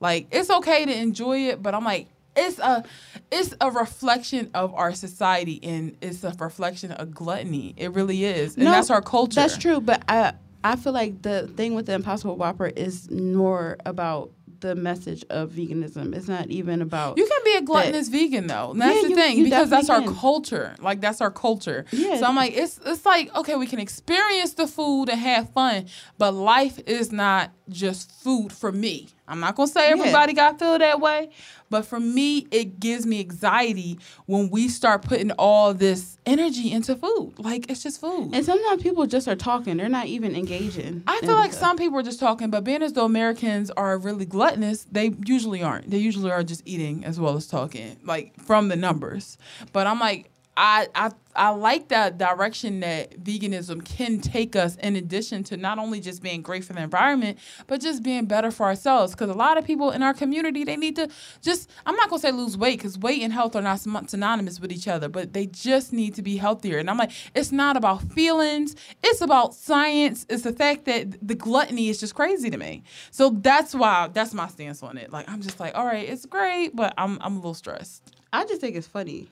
Like 0.00 0.26
it's 0.32 0.50
okay 0.50 0.84
to 0.84 0.92
enjoy 0.96 1.48
it, 1.48 1.62
but 1.62 1.74
I'm 1.74 1.84
like 1.84 2.08
it's 2.36 2.58
a 2.58 2.84
it's 3.30 3.54
a 3.60 3.70
reflection 3.70 4.50
of 4.54 4.74
our 4.74 4.94
society 4.94 5.60
and 5.62 5.96
it's 6.00 6.24
a 6.24 6.34
reflection 6.38 6.92
of 6.92 7.12
gluttony. 7.14 7.74
It 7.76 7.92
really 7.92 8.24
is, 8.24 8.56
and 8.56 8.64
No, 8.64 8.70
that's 8.72 8.90
our 8.90 9.02
culture. 9.02 9.34
That's 9.36 9.56
true, 9.58 9.80
but 9.80 10.02
I 10.08 10.34
I 10.64 10.76
feel 10.76 10.92
like 10.92 11.22
the 11.22 11.48
thing 11.48 11.74
with 11.74 11.86
the 11.86 11.94
Impossible 11.94 12.36
Whopper 12.36 12.66
is 12.68 13.10
more 13.10 13.76
about 13.84 14.30
the 14.60 14.76
message 14.76 15.24
of 15.28 15.50
veganism. 15.50 16.14
It's 16.14 16.28
not 16.28 16.46
even 16.48 16.82
about 16.82 17.18
You 17.18 17.26
can 17.26 17.40
be 17.44 17.54
a 17.56 17.62
gluttonous 17.62 18.08
vegan 18.08 18.46
though. 18.46 18.72
That's 18.76 18.94
Yeah, 18.94 19.02
the 19.02 19.08
you- 19.08 19.14
thing 19.16 19.38
you 19.38 19.44
because 19.44 19.68
that's 19.68 19.90
our 19.90 20.02
can. 20.02 20.14
culture. 20.14 20.76
Like 20.78 21.00
that's 21.00 21.20
our 21.20 21.32
culture. 21.32 21.84
Yeah. 21.90 22.18
So 22.20 22.26
I'm 22.26 22.36
like, 22.36 22.52
it's 22.56 22.78
it's 22.86 23.04
like 23.04 23.34
okay, 23.34 23.56
we 23.56 23.66
can 23.66 23.80
experience 23.80 24.54
the 24.54 24.68
food 24.68 25.08
and 25.08 25.18
have 25.20 25.50
fun, 25.50 25.86
but 26.16 26.30
life 26.32 26.78
is 26.86 27.10
not 27.10 27.50
just 27.68 28.12
food 28.22 28.52
for 28.52 28.70
me. 28.70 29.08
I'm 29.26 29.40
not 29.40 29.56
gonna 29.56 29.66
say 29.66 29.88
Yeah. 29.88 29.96
everybody 29.98 30.32
got 30.32 30.60
feel 30.60 30.78
that 30.78 31.00
way, 31.00 31.30
but 31.72 31.86
for 31.86 31.98
me, 31.98 32.46
it 32.50 32.78
gives 32.78 33.06
me 33.06 33.18
anxiety 33.20 33.98
when 34.26 34.50
we 34.50 34.68
start 34.68 35.02
putting 35.02 35.30
all 35.32 35.72
this 35.72 36.18
energy 36.26 36.70
into 36.70 36.94
food. 36.94 37.32
Like 37.38 37.70
it's 37.70 37.82
just 37.82 37.98
food. 38.00 38.30
And 38.34 38.44
sometimes 38.44 38.82
people 38.82 39.06
just 39.06 39.26
are 39.26 39.34
talking; 39.34 39.78
they're 39.78 39.88
not 39.88 40.06
even 40.06 40.36
engaging. 40.36 41.02
I 41.06 41.18
feel 41.20 41.34
like 41.34 41.52
stuff. 41.52 41.68
some 41.68 41.76
people 41.78 41.98
are 41.98 42.02
just 42.02 42.20
talking, 42.20 42.50
but 42.50 42.62
being 42.62 42.82
as 42.82 42.92
though 42.92 43.06
Americans 43.06 43.70
are 43.70 43.96
really 43.96 44.26
gluttonous, 44.26 44.86
they 44.92 45.14
usually 45.24 45.62
aren't. 45.62 45.90
They 45.90 45.98
usually 45.98 46.30
are 46.30 46.42
just 46.42 46.62
eating 46.66 47.06
as 47.06 47.18
well 47.18 47.36
as 47.36 47.46
talking, 47.46 47.98
like 48.04 48.38
from 48.38 48.68
the 48.68 48.76
numbers. 48.76 49.38
But 49.72 49.86
I'm 49.86 49.98
like, 49.98 50.30
I 50.56 50.88
I 50.94 51.10
I 51.34 51.48
like 51.48 51.88
that 51.88 52.18
direction 52.18 52.80
that 52.80 53.18
veganism 53.24 53.82
can 53.82 54.20
take 54.20 54.54
us. 54.54 54.76
In 54.76 54.96
addition 54.96 55.44
to 55.44 55.56
not 55.56 55.78
only 55.78 55.98
just 55.98 56.22
being 56.22 56.42
great 56.42 56.62
for 56.62 56.74
the 56.74 56.82
environment, 56.82 57.38
but 57.66 57.80
just 57.80 58.02
being 58.02 58.26
better 58.26 58.50
for 58.50 58.66
ourselves. 58.66 59.12
Because 59.12 59.30
a 59.30 59.34
lot 59.34 59.56
of 59.56 59.64
people 59.64 59.92
in 59.92 60.02
our 60.02 60.12
community, 60.12 60.64
they 60.64 60.76
need 60.76 60.96
to 60.96 61.08
just. 61.40 61.70
I'm 61.86 61.96
not 61.96 62.10
gonna 62.10 62.20
say 62.20 62.32
lose 62.32 62.58
weight, 62.58 62.78
because 62.78 62.98
weight 62.98 63.22
and 63.22 63.32
health 63.32 63.56
are 63.56 63.62
not 63.62 63.80
synonymous 63.80 64.60
with 64.60 64.72
each 64.72 64.88
other, 64.88 65.08
but 65.08 65.32
they 65.32 65.46
just 65.46 65.92
need 65.92 66.14
to 66.16 66.22
be 66.22 66.36
healthier. 66.36 66.78
And 66.78 66.90
I'm 66.90 66.98
like, 66.98 67.12
it's 67.34 67.50
not 67.50 67.78
about 67.78 68.02
feelings. 68.12 68.76
It's 69.02 69.22
about 69.22 69.54
science. 69.54 70.26
It's 70.28 70.42
the 70.42 70.52
fact 70.52 70.84
that 70.84 71.26
the 71.26 71.34
gluttony 71.34 71.88
is 71.88 71.98
just 71.98 72.14
crazy 72.14 72.50
to 72.50 72.58
me. 72.58 72.82
So 73.10 73.30
that's 73.30 73.74
why 73.74 74.10
that's 74.12 74.34
my 74.34 74.48
stance 74.48 74.82
on 74.82 74.98
it. 74.98 75.10
Like 75.10 75.30
I'm 75.30 75.40
just 75.40 75.58
like, 75.60 75.74
all 75.74 75.86
right, 75.86 76.06
it's 76.06 76.26
great, 76.26 76.76
but 76.76 76.92
I'm 76.98 77.18
I'm 77.22 77.34
a 77.34 77.36
little 77.36 77.54
stressed. 77.54 78.14
I 78.34 78.44
just 78.44 78.60
think 78.60 78.76
it's 78.76 78.86
funny. 78.86 79.30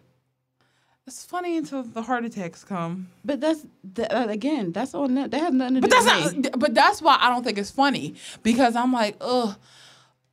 It's 1.11 1.25
funny 1.25 1.57
until 1.57 1.83
the 1.83 2.03
heart 2.03 2.25
attacks 2.25 2.63
come. 2.63 3.09
But 3.25 3.41
that's 3.41 3.67
that, 3.95 4.13
uh, 4.17 4.29
again, 4.29 4.71
that's 4.71 4.95
on 4.95 5.15
that. 5.17 5.33
That 5.33 5.41
has 5.41 5.53
nothing 5.53 5.75
to 5.75 5.81
But 5.81 5.91
do 5.91 5.97
that's 6.05 6.25
with 6.27 6.37
me. 6.37 6.43
not. 6.43 6.59
But 6.61 6.73
that's 6.73 7.03
why 7.03 7.19
I 7.21 7.29
don't 7.31 7.43
think 7.43 7.59
it's 7.59 7.73
funny 7.73 8.15
because 8.45 8.77
I'm 8.77 8.93
like, 8.93 9.17
ugh, 9.21 9.57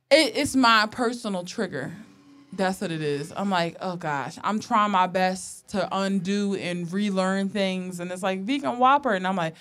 it, 0.08 0.36
it's 0.36 0.54
my 0.54 0.86
personal 0.88 1.42
trigger. 1.44 1.92
That's 2.52 2.80
what 2.80 2.92
it 2.92 3.02
is. 3.02 3.32
I'm 3.36 3.50
like, 3.50 3.76
oh 3.80 3.96
gosh, 3.96 4.38
I'm 4.44 4.60
trying 4.60 4.92
my 4.92 5.08
best 5.08 5.66
to 5.70 5.88
undo 5.90 6.54
and 6.54 6.90
relearn 6.92 7.48
things, 7.48 7.98
and 7.98 8.12
it's 8.12 8.22
like 8.22 8.42
vegan 8.42 8.78
Whopper, 8.78 9.14
and 9.14 9.26
I'm 9.26 9.34
like, 9.36 9.54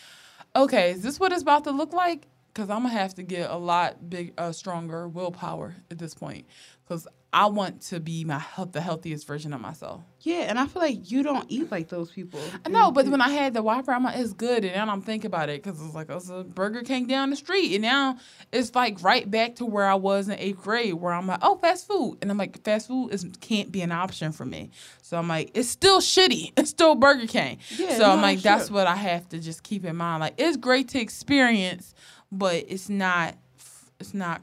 okay, 0.55 0.91
is 0.91 1.01
this 1.01 1.19
what 1.19 1.31
it's 1.31 1.41
about 1.41 1.63
to 1.63 1.71
look 1.71 1.93
like? 1.93 2.27
Because 2.53 2.69
I'm 2.69 2.83
gonna 2.83 2.89
have 2.93 3.15
to 3.15 3.23
get 3.23 3.49
a 3.49 3.57
lot 3.57 4.07
big, 4.07 4.33
uh, 4.37 4.51
stronger 4.51 5.07
willpower 5.07 5.75
at 5.89 5.97
this 5.97 6.13
point, 6.13 6.45
because 6.87 7.07
I 7.33 7.47
want 7.47 7.81
to 7.83 7.99
be 7.99 8.23
my 8.23 8.39
health, 8.39 8.71
the 8.71 8.79
healthiest 8.79 9.27
version 9.27 9.53
of 9.53 9.59
myself. 9.59 10.01
Yeah, 10.21 10.43
and 10.43 10.57
I 10.57 10.65
feel 10.65 10.81
like 10.81 11.11
you 11.11 11.23
don't 11.23 11.45
eat 11.49 11.69
like 11.69 11.89
those 11.89 12.09
people. 12.09 12.39
I 12.65 12.69
know, 12.69 12.89
but 12.89 13.05
when 13.07 13.19
I 13.21 13.29
had 13.29 13.53
the 13.53 13.61
Whopper, 13.61 13.91
I'm 13.91 14.03
like, 14.03 14.17
it's 14.17 14.31
good, 14.31 14.63
and 14.63 14.75
now 14.75 14.91
I'm 14.91 15.01
thinking 15.01 15.27
about 15.27 15.49
it 15.49 15.61
because 15.61 15.79
it's 15.81 15.93
like 15.93 16.09
it's 16.09 16.29
a 16.29 16.43
Burger 16.45 16.83
King 16.83 17.05
down 17.05 17.29
the 17.29 17.35
street, 17.35 17.73
and 17.73 17.81
now 17.81 18.17
it's 18.53 18.73
like 18.73 19.03
right 19.03 19.29
back 19.29 19.55
to 19.55 19.65
where 19.65 19.85
I 19.85 19.95
was 19.95 20.29
in 20.29 20.39
eighth 20.39 20.63
grade, 20.63 20.93
where 20.93 21.11
I'm 21.11 21.27
like, 21.27 21.39
oh, 21.41 21.57
fast 21.57 21.85
food, 21.85 22.17
and 22.21 22.31
I'm 22.31 22.37
like, 22.37 22.63
fast 22.63 22.87
food 22.87 23.09
is 23.09 23.25
can't 23.41 23.71
be 23.71 23.81
an 23.81 23.91
option 23.91 24.31
for 24.31 24.45
me. 24.45 24.71
So 25.01 25.17
I'm 25.17 25.27
like, 25.27 25.51
it's 25.53 25.69
still 25.69 25.99
shitty. 25.99 26.53
It's 26.57 26.71
still 26.71 26.95
Burger 26.95 27.27
King. 27.27 27.59
Yeah, 27.77 27.97
so 27.97 28.09
I'm 28.09 28.21
like, 28.21 28.39
sure. 28.39 28.51
that's 28.51 28.71
what 28.71 28.87
I 28.87 28.95
have 28.95 29.29
to 29.29 29.39
just 29.39 29.63
keep 29.63 29.85
in 29.85 29.95
mind. 29.95 30.21
Like, 30.21 30.33
it's 30.37 30.57
great 30.57 30.89
to 30.89 30.99
experience, 30.99 31.93
but 32.31 32.65
it's 32.67 32.89
not, 32.89 33.35
it's 33.99 34.13
not 34.13 34.41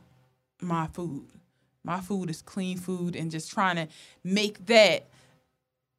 my 0.60 0.86
food. 0.88 1.26
My 1.84 2.00
food 2.00 2.30
is 2.30 2.42
clean 2.42 2.78
food, 2.78 3.14
and 3.14 3.30
just 3.30 3.50
trying 3.50 3.76
to 3.76 3.88
make 4.24 4.66
that 4.66 5.06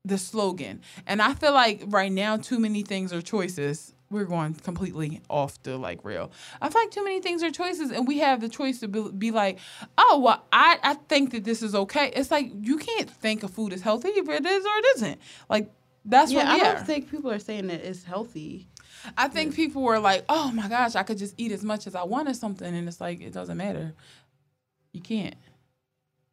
the 0.03 0.17
slogan. 0.17 0.81
And 1.07 1.21
I 1.21 1.33
feel 1.33 1.53
like 1.53 1.83
right 1.87 2.11
now, 2.11 2.37
too 2.37 2.59
many 2.59 2.83
things 2.83 3.13
are 3.13 3.21
choices. 3.21 3.93
We're 4.11 4.25
going 4.25 4.53
completely 4.53 5.21
off 5.29 5.61
the 5.63 5.77
like 5.77 6.05
rail. 6.05 6.31
I 6.61 6.69
feel 6.69 6.81
like 6.81 6.91
too 6.91 7.03
many 7.03 7.21
things 7.21 7.43
are 7.43 7.51
choices, 7.51 7.91
and 7.91 8.07
we 8.07 8.19
have 8.19 8.39
the 8.41 8.49
choice 8.49 8.79
to 8.79 8.87
be, 8.87 9.09
be 9.11 9.31
like, 9.31 9.59
oh, 9.97 10.21
well, 10.23 10.43
I, 10.51 10.77
I 10.83 10.93
think 10.93 11.31
that 11.31 11.43
this 11.43 11.63
is 11.63 11.73
okay. 11.73 12.11
It's 12.15 12.31
like 12.31 12.51
you 12.61 12.77
can't 12.77 13.09
think 13.09 13.43
a 13.43 13.47
food 13.47 13.73
is 13.73 13.81
healthy 13.81 14.09
if 14.09 14.29
it 14.29 14.45
is 14.45 14.65
or 14.65 14.77
it 14.77 14.85
isn't. 14.95 15.21
Like 15.49 15.71
that's 16.05 16.31
yeah, 16.31 16.39
what 16.39 16.47
I 16.47 16.59
don't 16.59 16.77
are. 16.77 16.85
think 16.85 17.09
people 17.09 17.31
are 17.31 17.39
saying 17.39 17.67
that 17.67 17.81
it's 17.81 18.03
healthy. 18.03 18.67
I 19.17 19.27
think 19.27 19.55
people 19.55 19.81
were 19.81 19.99
like, 19.99 20.23
oh 20.29 20.51
my 20.51 20.67
gosh, 20.67 20.95
I 20.95 21.03
could 21.03 21.17
just 21.17 21.33
eat 21.37 21.51
as 21.51 21.63
much 21.63 21.87
as 21.87 21.95
I 21.95 22.03
wanted 22.03 22.35
something, 22.35 22.73
and 22.73 22.87
it's 22.87 23.01
like 23.01 23.21
it 23.21 23.33
doesn't 23.33 23.57
matter. 23.57 23.93
You 24.93 25.01
can't. 25.01 25.35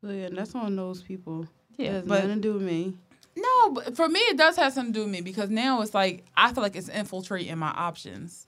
So, 0.03 0.11
yeah, 0.11 0.29
that's 0.33 0.55
on 0.55 0.75
those 0.77 1.03
people. 1.03 1.47
Yeah, 1.79 1.87
it 1.89 1.93
has 1.93 2.05
but- 2.07 2.15
nothing 2.25 2.37
to 2.37 2.41
do 2.43 2.53
with 2.55 2.63
me. 2.63 2.95
No, 3.35 3.71
but 3.71 3.97
for 3.97 4.09
me, 4.11 4.21
it 4.21 4.37
does 4.37 4.57
have 4.57 4.75
something 4.75 4.93
to 4.93 4.99
do 4.99 5.05
with 5.05 5.13
me 5.13 5.23
because 5.23 5.49
now 5.49 5.81
it's 5.81 5.95
like 5.95 6.23
I 6.37 6.53
feel 6.53 6.63
like 6.63 6.77
it's 6.77 6.91
infiltrating 6.91 7.57
my 7.57 7.71
options 7.71 8.47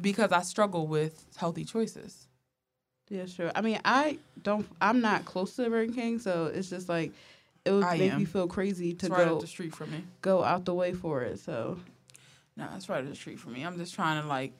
because 0.00 0.30
I 0.30 0.42
struggle 0.42 0.86
with 0.86 1.24
healthy 1.36 1.64
choices. 1.64 2.28
Yeah, 3.10 3.26
sure. 3.26 3.50
I 3.56 3.60
mean, 3.60 3.80
I 3.84 4.18
don't. 4.44 4.66
I'm 4.80 5.00
not 5.00 5.24
close 5.24 5.56
to 5.56 5.62
the 5.62 5.70
Burger 5.70 5.92
King, 5.92 6.20
so 6.20 6.46
it's 6.46 6.70
just 6.70 6.88
like 6.88 7.10
it 7.64 7.72
would 7.72 7.82
I 7.82 7.98
make 7.98 8.12
am. 8.12 8.20
me 8.20 8.24
feel 8.24 8.46
crazy 8.46 8.92
to 8.94 9.08
right 9.08 9.26
go 9.26 9.34
up 9.34 9.40
the 9.40 9.48
street 9.48 9.74
from 9.74 9.90
me. 9.90 10.04
go 10.22 10.44
out 10.44 10.64
the 10.64 10.74
way 10.74 10.92
for 10.92 11.22
it. 11.22 11.40
So, 11.40 11.78
No, 12.56 12.68
it's 12.76 12.88
right 12.88 13.02
up 13.02 13.08
the 13.10 13.16
street 13.16 13.40
from 13.40 13.54
me. 13.54 13.64
I'm 13.64 13.76
just 13.78 13.94
trying 13.94 14.22
to 14.22 14.28
like 14.28 14.52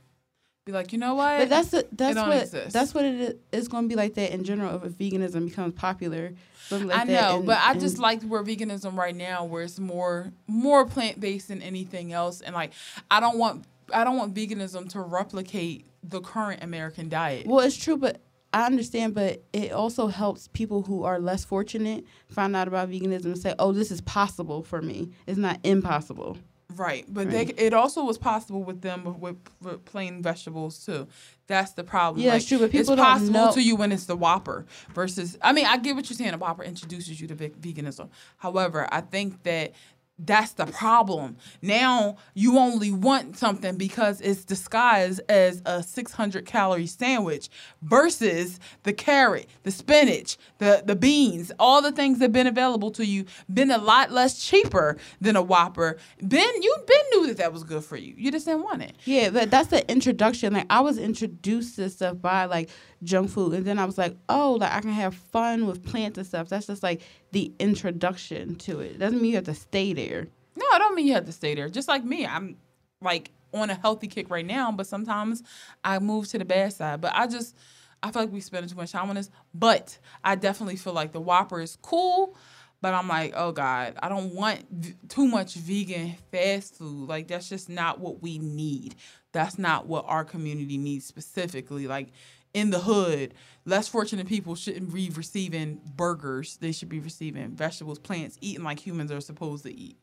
be 0.65 0.73
like, 0.73 0.93
you 0.93 0.99
know 0.99 1.15
what? 1.15 1.41
but 1.41 1.49
that's 1.51 1.69
the, 1.69 1.87
that's 1.93 2.17
what 2.17 2.43
exist. 2.43 2.73
that's 2.73 2.95
what 2.95 3.05
it 3.05 3.15
is. 3.21 3.35
It's 3.53 3.69
going 3.69 3.85
to 3.85 3.89
be 3.89 3.97
like 3.97 4.15
that 4.15 4.33
in 4.33 4.45
general 4.45 4.83
if 4.83 4.93
veganism 4.93 5.47
becomes 5.47 5.75
popular. 5.75 6.33
Like 6.71 7.01
I 7.01 7.05
know, 7.05 7.41
in- 7.41 7.47
but 7.47 7.59
I 7.61 7.75
just 7.75 7.99
like 7.99 8.23
where 8.23 8.43
veganism 8.43 8.97
right 8.97 9.15
now, 9.15 9.45
where 9.45 9.63
it's 9.63 9.79
more 9.79 10.33
more 10.47 10.87
plant 10.87 11.21
based 11.21 11.49
than 11.49 11.61
anything 11.61 12.13
else, 12.15 12.41
and 12.41 12.55
like 12.55 12.73
I 13.11 13.21
don't 13.21 13.37
want 13.39 13.67
I 13.93 14.05
don't 14.05 14.17
want 14.17 14.35
veganism 14.35 14.89
to 14.91 15.01
replicate 15.03 15.85
the 16.03 16.21
current 16.21 16.65
American 16.65 17.11
diet. 17.11 17.47
Well, 17.47 17.61
it's 17.61 17.77
true, 17.77 17.99
but 17.99 18.23
I 18.55 18.65
understand, 18.65 19.15
but 19.15 19.43
it 19.53 19.73
also 19.73 20.07
helps 20.07 20.49
people 20.49 20.81
who 20.83 21.05
are 21.05 21.19
less 21.19 21.45
fortunate 21.45 22.05
find 22.29 22.57
out 22.57 22.69
about 22.69 22.91
veganism 22.91 23.27
and 23.27 23.39
say, 23.39 23.55
"Oh, 23.59 23.73
this 23.73 23.91
is 23.91 24.01
possible 24.01 24.63
for 24.63 24.81
me. 24.81 25.11
It's 25.27 25.37
not 25.39 25.61
impossible." 25.65 26.39
Right, 26.77 27.05
but 27.09 27.27
Right. 27.29 27.55
they 27.57 27.63
it 27.65 27.73
also 27.75 28.05
was 28.05 28.19
possible 28.19 28.63
with 28.65 28.81
them 28.81 29.05
with, 29.05 29.17
with, 29.19 29.37
with 29.63 29.85
plain 29.85 30.23
vegetables 30.23 30.85
too. 30.85 31.07
That's 31.47 31.73
the 31.73 31.85
problem. 31.85 32.23
Yeah, 32.25 32.31
like, 32.33 32.41
it's 32.41 32.49
true, 32.49 32.59
but 32.59 32.71
people 32.71 32.81
it's 32.81 32.89
don't 32.89 32.99
possible 32.99 33.33
know- 33.33 33.53
to 33.53 33.63
you 33.63 33.77
when 33.77 33.93
it's 33.93 34.07
the 34.07 34.17
Whopper 34.17 34.65
versus. 34.95 35.37
I 35.43 35.53
mean, 35.53 35.67
I 35.67 35.77
get 35.77 35.95
what 35.95 36.09
you're 36.09 36.17
saying. 36.17 36.31
The 36.33 36.39
Whopper 36.39 36.63
introduces 36.65 37.21
you 37.21 37.29
to 37.29 37.35
veganism. 37.37 38.09
However, 38.39 38.89
I 38.91 39.03
think 39.03 39.43
that 39.43 39.73
that's 40.19 40.53
the 40.53 40.67
problem. 40.67 41.37
Now 41.61 42.17
you 42.35 42.59
only 42.59 42.93
want 42.93 43.37
something 43.37 43.77
because 43.77 44.21
it's 44.21 44.45
disguised 44.45 45.21
as 45.29 45.61
a 45.67 45.83
600 45.83 46.47
calorie 46.47 46.87
sandwich 46.87 47.49
versus 47.83 48.61
the 48.85 48.93
carrot, 48.93 49.49
the 49.65 49.73
spinach, 49.73 50.37
the, 50.59 50.83
the 50.87 50.95
beans, 50.95 51.51
all 51.59 51.83
the 51.83 51.91
things 51.91 52.19
that 52.19 52.27
have 52.27 52.33
been 52.33 52.47
available 52.47 52.93
to 52.93 53.05
you, 53.05 53.25
been 53.53 53.71
a 53.71 53.79
lot 53.79 54.13
less 54.13 54.45
cheaper 54.45 54.97
than 55.21 55.37
a 55.37 55.43
Whopper. 55.43 55.99
Ben, 56.23 56.63
you 56.63 56.77
been 56.87 56.97
knew 57.11 57.27
that 57.27 57.39
that 57.39 57.53
was 57.53 57.65
good 57.65 57.85
for 57.85 57.97
you. 57.97 58.15
You 58.17 58.31
just 58.31 58.47
didn't 58.47 58.63
want 58.63 58.83
it. 58.83 58.95
Yeah, 59.05 59.31
but 59.31 59.51
that's 59.51 59.69
the 59.69 59.89
introduction. 59.91 60.53
Like 60.53 60.67
I 60.71 60.81
was 60.81 60.97
introduced 60.99 61.77
to 61.77 61.91
stuff 61.91 62.21
by 62.21 62.45
like 62.45 62.71
junk 63.05 63.31
food, 63.31 63.55
and 63.55 63.65
then 63.65 63.79
I 63.79 63.85
was 63.85 63.99
like, 63.99 64.17
oh, 64.29 64.57
like 64.61 64.73
I 64.73 64.81
can 64.81 64.91
have 64.91 65.15
fun 65.15 65.67
with 65.67 65.85
plants 65.85 66.19
and 66.19 66.27
stuff. 66.27 66.49
That's 66.49 66.67
just 66.67 66.83
like 66.83 67.03
the 67.33 67.53
introduction 67.59 68.57
to 68.57 68.81
it. 68.81 68.99
Doesn't 68.99 69.21
mean 69.21 69.31
you 69.31 69.37
have 69.37 69.45
to 69.45 69.55
stay 69.55 69.93
there. 69.93 70.27
No, 70.57 70.65
I 70.73 70.79
don't 70.79 70.95
mean 70.95 71.07
you 71.07 71.15
have 71.15 71.27
to 71.27 71.33
stay 71.33 71.55
there. 71.55 71.69
Just 71.69 71.89
like 71.89 72.05
me, 72.05 72.27
I'm 72.27 72.57
like 73.01 73.31
on 73.53 73.71
a 73.71 73.75
healthy 73.75 74.09
kick 74.09 74.31
right 74.31 74.47
now, 74.47 74.73
but 74.73 74.87
sometimes 74.87 75.43
I 75.85 75.99
move 75.99 76.29
to 76.29 76.39
the 76.39 76.45
bad 76.45 76.73
side. 76.73 77.01
But 77.01 77.13
I 77.15 77.27
just, 77.27 77.57
I 78.03 78.11
feel 78.11 78.23
like 78.23 78.33
we 78.33 78.41
spend 78.41 78.69
too 78.69 78.77
much 78.77 78.93
time 78.93 79.09
on 79.09 79.17
this. 79.17 79.31
But 79.55 79.99
I 80.23 80.35
definitely 80.35 80.77
feel 80.77 80.93
like 80.93 81.13
the 81.13 81.21
Whopper 81.21 81.61
is 81.61 81.77
cool. 81.81 82.37
But 82.81 82.93
I'm 82.93 83.09
like, 83.09 83.33
oh 83.35 83.51
God, 83.51 83.95
I 84.03 84.11
don't 84.11 84.35
want 84.35 84.67
v- 84.71 84.95
too 85.09 85.27
much 85.27 85.55
vegan 85.55 86.17
fast 86.31 86.77
food. 86.77 87.09
Like, 87.09 87.29
that's 87.29 87.49
just 87.49 87.71
not 87.71 87.99
what 87.99 88.21
we 88.21 88.39
need. 88.39 88.97
That's 89.33 89.59
not 89.59 89.87
what 89.87 90.05
our 90.07 90.23
community 90.23 90.77
needs 90.77 91.07
specifically. 91.07 91.87
Like, 91.87 92.09
in 92.55 92.71
the 92.71 92.79
hood, 92.81 93.35
less 93.67 93.89
fortunate 93.89 94.27
people 94.27 94.55
shouldn't 94.55 94.95
be 94.95 95.11
receiving 95.11 95.81
burgers. 95.97 96.57
They 96.57 96.73
should 96.73 96.89
be 96.89 97.01
receiving 97.01 97.51
vegetables, 97.51 97.99
plants, 97.99 98.39
eating 98.41 98.65
like 98.65 98.79
humans 98.79 99.13
are 99.13 99.21
supposed 99.21 99.65
to 99.65 99.77
eat. 99.77 99.99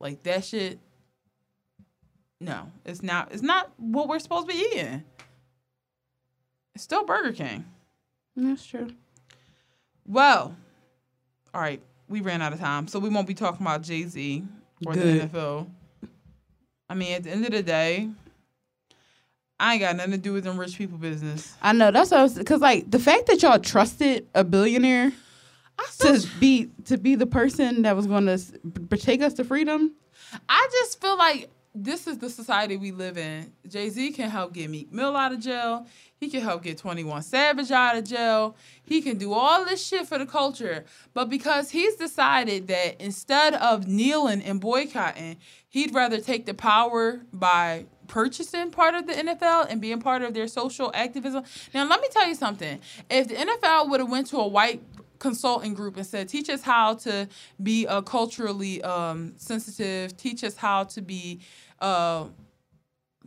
Like 0.00 0.22
that 0.22 0.44
shit. 0.44 0.78
No, 2.40 2.70
it's 2.84 3.02
not. 3.02 3.32
It's 3.32 3.42
not 3.42 3.72
what 3.76 4.08
we're 4.08 4.20
supposed 4.20 4.48
to 4.48 4.54
be 4.54 4.60
eating. 4.72 5.02
It's 6.74 6.84
still 6.84 7.04
Burger 7.04 7.32
King. 7.32 7.64
That's 8.36 8.64
true. 8.64 8.90
Well, 10.06 10.54
all 11.52 11.60
right, 11.60 11.82
we 12.08 12.20
ran 12.20 12.40
out 12.40 12.52
of 12.52 12.60
time, 12.60 12.86
so 12.86 13.00
we 13.00 13.08
won't 13.08 13.26
be 13.26 13.34
talking 13.34 13.66
about 13.66 13.82
Jay 13.82 14.04
Z 14.04 14.44
or 14.86 14.94
Good. 14.94 15.22
the 15.32 15.38
NFL. 15.38 15.66
I 16.88 16.94
mean, 16.94 17.14
at 17.14 17.24
the 17.24 17.30
end 17.30 17.44
of 17.44 17.50
the 17.50 17.62
day, 17.62 18.08
I 19.60 19.74
ain't 19.74 19.80
got 19.80 19.96
nothing 19.96 20.12
to 20.12 20.18
do 20.18 20.32
with 20.32 20.44
them 20.44 20.58
rich 20.58 20.78
people 20.78 20.98
business. 20.98 21.54
I 21.60 21.72
know 21.72 21.90
that's 21.90 22.10
what 22.10 22.20
I 22.20 22.22
was 22.22 22.34
because 22.34 22.60
like 22.60 22.90
the 22.90 22.98
fact 22.98 23.26
that 23.26 23.42
y'all 23.42 23.58
trusted 23.58 24.26
a 24.34 24.44
billionaire 24.44 25.12
to 26.00 26.26
be 26.38 26.70
to 26.84 26.96
be 26.96 27.14
the 27.14 27.26
person 27.26 27.82
that 27.82 27.96
was 27.96 28.06
going 28.06 28.26
to 28.26 28.38
take 28.96 29.22
us 29.22 29.34
to 29.34 29.44
freedom. 29.44 29.94
I 30.48 30.68
just 30.72 31.00
feel 31.00 31.16
like 31.16 31.50
this 31.74 32.06
is 32.06 32.18
the 32.18 32.30
society 32.30 32.76
we 32.76 32.90
live 32.90 33.18
in. 33.18 33.52
Jay 33.68 33.88
Z 33.88 34.12
can 34.12 34.30
help 34.30 34.52
get 34.52 34.70
Meek 34.70 34.92
Mill 34.92 35.16
out 35.16 35.32
of 35.32 35.40
jail. 35.40 35.86
He 36.16 36.28
can 36.28 36.40
help 36.40 36.64
get 36.64 36.78
21 36.78 37.22
Savage 37.22 37.70
out 37.70 37.96
of 37.96 38.04
jail. 38.04 38.56
He 38.82 39.00
can 39.00 39.18
do 39.18 39.32
all 39.32 39.64
this 39.64 39.84
shit 39.84 40.06
for 40.06 40.18
the 40.18 40.26
culture. 40.26 40.84
But 41.14 41.28
because 41.28 41.70
he's 41.70 41.94
decided 41.94 42.66
that 42.68 43.00
instead 43.00 43.54
of 43.54 43.86
kneeling 43.86 44.42
and 44.42 44.60
boycotting, 44.60 45.36
he'd 45.68 45.94
rather 45.94 46.20
take 46.20 46.46
the 46.46 46.54
power 46.54 47.20
by 47.32 47.86
purchasing 48.08 48.70
part 48.70 48.94
of 48.94 49.06
the 49.06 49.12
NFL 49.12 49.66
and 49.70 49.80
being 49.80 50.00
part 50.00 50.22
of 50.22 50.34
their 50.34 50.48
social 50.48 50.90
activism. 50.94 51.44
Now, 51.72 51.86
let 51.88 52.00
me 52.00 52.08
tell 52.10 52.26
you 52.26 52.34
something. 52.34 52.80
If 53.08 53.28
the 53.28 53.34
NFL 53.34 53.90
would 53.90 54.00
have 54.00 54.10
went 54.10 54.26
to 54.28 54.38
a 54.38 54.48
white 54.48 54.82
consulting 55.18 55.74
group 55.74 55.96
and 55.96 56.06
said, 56.06 56.28
teach 56.28 56.48
us 56.48 56.62
how 56.62 56.94
to 56.94 57.28
be 57.62 57.86
uh, 57.86 58.02
culturally 58.02 58.82
um, 58.82 59.34
sensitive, 59.36 60.16
teach 60.16 60.42
us 60.44 60.56
how 60.56 60.84
to 60.84 61.02
be, 61.02 61.40
uh, 61.80 62.24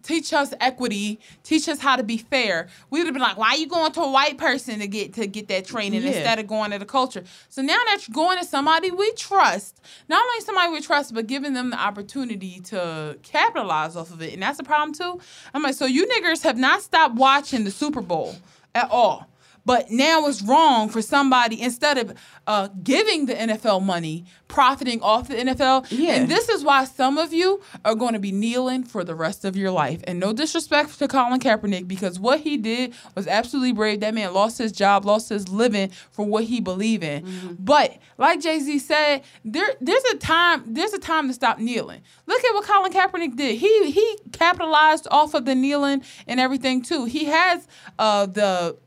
teach 0.04 0.34
us 0.34 0.54
equity, 0.60 1.20
teach 1.44 1.68
us 1.70 1.80
how 1.80 1.96
to 1.96 2.04
be 2.04 2.18
fair. 2.18 2.68
We 2.90 3.00
would 3.00 3.06
have 3.08 3.14
been 3.14 3.22
like, 3.22 3.38
why 3.38 3.50
are 3.50 3.58
you 3.58 3.68
going 3.68 3.92
to 3.94 4.02
a 4.02 4.12
white 4.12 4.38
person 4.38 4.80
to 4.80 4.88
get 4.88 5.14
to 5.14 5.28
get 5.28 5.48
that 5.50 5.66
training 5.66 6.02
Yeah. 6.04 6.10
instead 6.10 6.40
of 6.40 6.48
going 6.48 6.72
to 6.72 6.80
the 6.80 6.86
culture? 6.86 7.24
So 7.50 7.62
now 7.62 7.78
that 7.88 8.08
you're 8.08 8.14
going 8.14 8.38
to 8.40 8.46
somebody 8.46 8.92
we 8.92 9.12
trust, 9.14 9.82
not 10.10 10.24
only 10.24 10.42
somebody 10.46 10.72
we 10.72 10.82
trust, 10.82 11.14
but 11.14 11.28
giving 11.28 11.54
them 11.54 11.70
the 11.72 11.80
opportunity 11.80 12.60
to 12.66 13.18
capitalize 13.24 13.96
off 13.96 14.12
of 14.12 14.22
it. 14.22 14.34
And 14.34 14.42
that's 14.42 14.60
a 14.60 14.64
problem 14.64 14.94
too. 14.94 15.20
I'm 15.54 15.64
like, 15.64 15.76
so 15.76 15.86
you 15.86 16.08
niggers 16.08 16.44
have 16.44 16.58
not 16.58 16.82
stopped 16.82 17.16
watching 17.16 17.64
the 17.64 17.72
Super 17.72 18.02
Bowl 18.02 18.36
at 18.76 18.90
all. 18.90 19.28
But 19.66 19.92
now 19.92 20.26
it's 20.28 20.42
wrong 20.42 20.90
for 20.90 21.02
somebody 21.02 21.62
instead 21.62 21.98
of 21.98 22.14
uh, 22.48 22.70
giving 22.84 23.28
the 23.28 23.36
NFL 23.36 23.84
money, 23.84 24.26
profiting 24.48 25.02
off 25.02 25.28
the 25.28 25.36
NFL. 25.36 25.88
Yeah. 25.90 26.14
And 26.14 26.30
this 26.30 26.50
is 26.50 26.64
why 26.64 26.86
some 26.86 27.18
of 27.18 27.32
you 27.32 27.62
are 27.86 27.96
going 27.96 28.14
to 28.14 28.20
be 28.20 28.32
kneeling 28.32 28.84
for 28.84 29.04
the 29.04 29.14
rest 29.16 29.46
of 29.46 29.56
your 29.56 29.72
life. 29.72 30.02
And 30.06 30.20
no 30.20 30.34
disrespect 30.34 30.98
to 31.00 31.08
Colin 31.08 31.40
Kaepernick 31.40 31.88
because 31.88 32.20
what 32.20 32.40
he 32.42 32.58
did 32.58 32.94
was 33.16 33.28
absolutely 33.28 33.74
brave. 33.74 34.00
That 34.00 34.14
man 34.14 34.34
lost 34.34 34.58
his 34.58 34.72
job, 34.72 35.06
lost 35.06 35.30
his 35.30 35.48
living 35.50 35.92
for 36.12 36.26
what 36.26 36.46
he 36.46 36.60
believed 36.60 37.04
in. 37.04 37.58
But 37.60 37.98
like 38.18 38.42
Jay 38.42 38.60
Z 38.60 38.80
said, 38.80 39.22
there 39.46 39.70
there's 39.80 40.04
a 40.06 40.18
time 40.18 40.64
there's 40.68 40.94
a 40.94 41.00
time 41.00 41.28
to 41.28 41.34
stop 41.34 41.60
kneeling. 41.60 42.02
Look 42.26 42.44
at 42.44 42.54
what 42.54 42.66
Colin 42.66 42.92
Kaepernick 42.92 43.36
did. 43.36 43.58
He 43.58 43.92
he 43.92 44.18
capitalized 44.32 45.08
off 45.12 45.34
of 45.34 45.46
the 45.46 45.56
kneeling 45.56 46.04
and 46.28 46.40
everything 46.40 46.82
too. 46.82 47.06
He 47.06 47.26
has 47.26 47.68
uh 48.00 48.26
the 48.26 48.78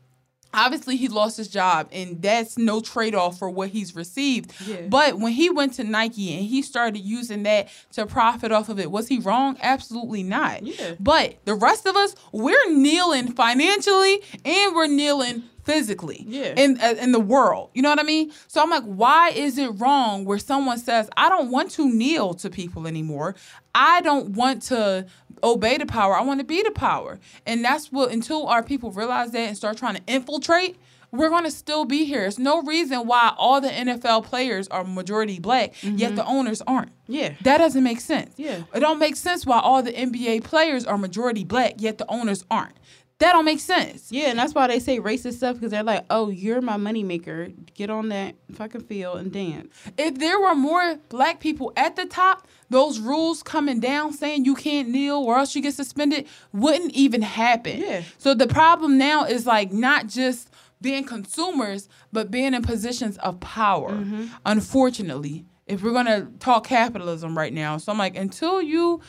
obviously 0.55 0.95
he 0.95 1.07
lost 1.07 1.37
his 1.37 1.47
job 1.47 1.87
and 1.91 2.21
that's 2.21 2.57
no 2.57 2.79
trade-off 2.79 3.37
for 3.37 3.49
what 3.49 3.69
he's 3.69 3.95
received 3.95 4.53
Yeah. 4.65 4.81
but 4.89 5.19
when 5.19 5.33
he 5.33 5.49
went 5.49 5.73
to 5.75 5.83
nike 5.83 6.33
and 6.35 6.45
he 6.45 6.61
started 6.61 6.99
using 6.99 7.43
that 7.43 7.67
to 7.93 8.05
profit 8.05 8.51
off 8.51 8.69
of 8.69 8.79
it 8.79 8.89
was 8.91 9.07
he 9.07 9.19
wrong 9.19 9.57
absolutely 9.61 10.23
not 10.23 10.63
Yeah. 10.63 10.95
but 10.99 11.35
the 11.45 11.55
rest 11.55 11.85
of 11.85 11.95
us 11.95 12.15
we're 12.31 12.69
kneeling 12.71 13.33
financially 13.33 14.21
and 14.45 14.75
we're 14.75 14.87
kneeling 14.87 15.43
physically 15.63 16.23
Yeah. 16.27 16.53
in 16.55 16.79
uh, 16.79 16.93
in 16.99 17.11
the 17.11 17.19
world 17.19 17.71
you 17.73 17.81
know 17.81 17.89
what 17.89 17.99
i 17.99 18.03
mean 18.03 18.31
so 18.47 18.61
i'm 18.61 18.69
like 18.69 18.83
why 18.83 19.29
is 19.29 19.57
it 19.57 19.69
wrong 19.79 20.23
where 20.23 20.37
someone 20.37 20.77
says 20.77 21.09
i 21.17 21.27
don't 21.27 21.49
want 21.49 21.71
to 21.71 21.89
kneel 21.91 22.35
to 22.35 22.51
people 22.51 22.85
anymore 22.85 23.35
i 23.73 23.99
don't 24.01 24.29
want 24.29 24.61
to 24.63 25.07
obey 25.43 25.77
the 25.77 25.85
power 25.85 26.15
i 26.15 26.21
want 26.21 26.39
to 26.39 26.45
be 26.45 26.61
the 26.63 26.71
power 26.71 27.19
and 27.45 27.63
that's 27.63 27.91
what 27.91 28.11
until 28.11 28.47
our 28.47 28.63
people 28.63 28.91
realize 28.91 29.31
that 29.31 29.47
and 29.47 29.57
start 29.57 29.77
trying 29.77 29.95
to 29.95 30.01
infiltrate 30.07 30.77
we're 31.15 31.29
going 31.29 31.43
to 31.43 31.51
still 31.51 31.85
be 31.85 32.05
here. 32.05 32.25
It's 32.25 32.37
no 32.37 32.61
reason 32.61 33.07
why 33.07 33.33
all 33.37 33.61
the 33.61 33.69
NFL 33.69 34.25
players 34.25 34.67
are 34.67 34.83
majority 34.83 35.39
black, 35.39 35.73
yet 35.81 36.15
the 36.15 36.21
mm-hmm. 36.21 36.31
owners 36.31 36.61
aren't. 36.67 36.91
Yeah. 37.07 37.33
That 37.41 37.57
doesn't 37.57 37.83
make 37.83 38.01
sense. 38.01 38.33
Yeah. 38.37 38.63
It 38.73 38.79
don't 38.79 38.99
make 38.99 39.15
sense 39.15 39.45
why 39.45 39.59
all 39.59 39.83
the 39.83 39.93
NBA 39.93 40.43
players 40.43 40.85
are 40.85 40.97
majority 40.97 41.43
black, 41.43 41.75
yet 41.77 41.97
the 41.97 42.09
owners 42.09 42.43
aren't. 42.49 42.75
That 43.19 43.31
don't 43.31 43.45
make 43.45 43.61
sense. 43.61 44.11
Yeah, 44.11 44.25
and 44.25 44.37
that's 44.37 44.53
why 44.53 44.67
they 44.67 44.79
say 44.79 44.99
racist 44.99 45.35
stuff 45.35 45.55
because 45.55 45.71
they're 45.71 45.83
like, 45.83 46.05
"Oh, 46.09 46.29
you're 46.29 46.61
my 46.61 46.75
moneymaker. 46.75 47.53
Get 47.73 47.89
on 47.89 48.09
that 48.09 48.35
fucking 48.51 48.81
field 48.81 49.19
and 49.19 49.31
dance." 49.31 49.73
If 49.97 50.19
there 50.19 50.37
were 50.37 50.53
more 50.53 50.97
black 51.07 51.39
people 51.39 51.71
at 51.77 51.95
the 51.95 52.05
top, 52.05 52.45
those 52.69 52.99
rules 52.99 53.41
coming 53.41 53.79
down 53.79 54.11
saying 54.11 54.43
you 54.43 54.53
can't 54.53 54.89
kneel 54.89 55.17
or 55.17 55.37
else 55.37 55.55
you 55.55 55.61
get 55.61 55.75
suspended 55.75 56.27
wouldn't 56.51 56.91
even 56.91 57.21
happen. 57.21 57.79
Yeah. 57.79 58.03
So 58.17 58.33
the 58.33 58.47
problem 58.47 58.97
now 58.97 59.23
is 59.23 59.45
like 59.45 59.71
not 59.71 60.07
just 60.07 60.49
being 60.81 61.05
consumers, 61.05 61.87
but 62.11 62.29
being 62.29 62.53
in 62.53 62.63
positions 62.63 63.17
of 63.19 63.39
power. 63.39 63.91
Mm-hmm. 63.91 64.25
Unfortunately, 64.45 65.45
if 65.67 65.81
we're 65.81 65.93
gonna 65.93 66.27
talk 66.39 66.67
capitalism 66.67 67.37
right 67.37 67.53
now, 67.53 67.77
so 67.77 67.93
I'm 67.93 67.97
like, 67.97 68.17
until 68.17 68.61
you 68.61 68.99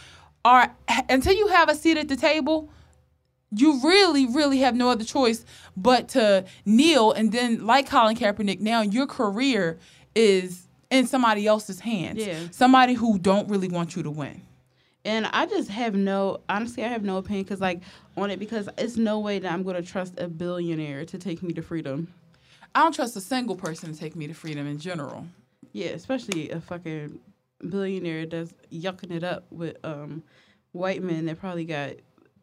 are, 0.45 0.75
until 1.09 1.35
you 1.35 1.49
have 1.49 1.69
a 1.69 1.75
seat 1.75 1.97
at 1.97 2.07
the 2.07 2.17
table, 2.17 2.71
you 3.51 3.81
really, 3.83 4.27
really 4.27 4.59
have 4.59 4.75
no 4.75 4.91
other 4.91 5.05
choice 5.05 5.45
but 5.77 6.09
to 6.11 6.45
kneel 6.65 7.13
and 7.13 7.33
then, 7.33 7.67
like 7.67 7.89
Colin 7.89 8.17
Kaepernick, 8.17 8.61
now 8.61 8.83
your 8.83 9.07
career 9.07 9.79
is 10.15 10.67
in 10.91 11.07
somebody 11.07 11.47
else's 11.47 11.81
hands. 11.81 12.25
Yeah. 12.25 12.39
Somebody 12.51 12.95
who 12.95 13.19
don't 13.19 13.49
really 13.49 13.69
want 13.69 13.97
you 13.97 14.03
to 14.03 14.11
win. 14.11 14.43
And 15.05 15.27
I 15.27 15.47
just 15.47 15.71
have 15.71 15.95
no, 15.95 16.41
honestly, 16.49 16.85
I 16.85 16.89
have 16.89 17.05
no 17.05 17.19
opinion 17.19 17.45
because, 17.45 17.61
like, 17.61 17.81
on 18.17 18.31
it 18.31 18.41
because 18.41 18.69
it's 18.77 18.97
no 18.97 19.21
way 19.21 19.39
that 19.39 19.53
I'm 19.53 19.63
going 19.63 19.77
to 19.77 19.89
trust 19.89 20.15
a 20.19 20.27
billionaire 20.27 21.05
to 21.05 21.19
take 21.19 21.43
me 21.43 21.53
to 21.55 21.63
freedom. 21.63 22.13
I 22.75 22.81
don't 22.81 22.95
trust 22.95 23.17
a 23.17 23.21
single 23.21 23.55
person 23.55 23.93
to 23.93 23.99
take 23.99 24.17
me 24.17 24.27
to 24.27 24.35
freedom 24.35 24.67
in 24.67 24.79
general. 24.79 25.27
Yeah, 25.73 25.89
especially 25.89 26.51
a 26.51 26.61
fucking 26.61 27.21
billionaire 27.69 28.27
that's 28.27 28.53
yucking 28.73 29.13
it 29.13 29.25
up 29.25 29.47
with 29.51 29.77
um 29.85 30.23
white 30.73 31.03
men 31.03 31.25
that 31.27 31.39
probably 31.39 31.65
got 31.65 31.93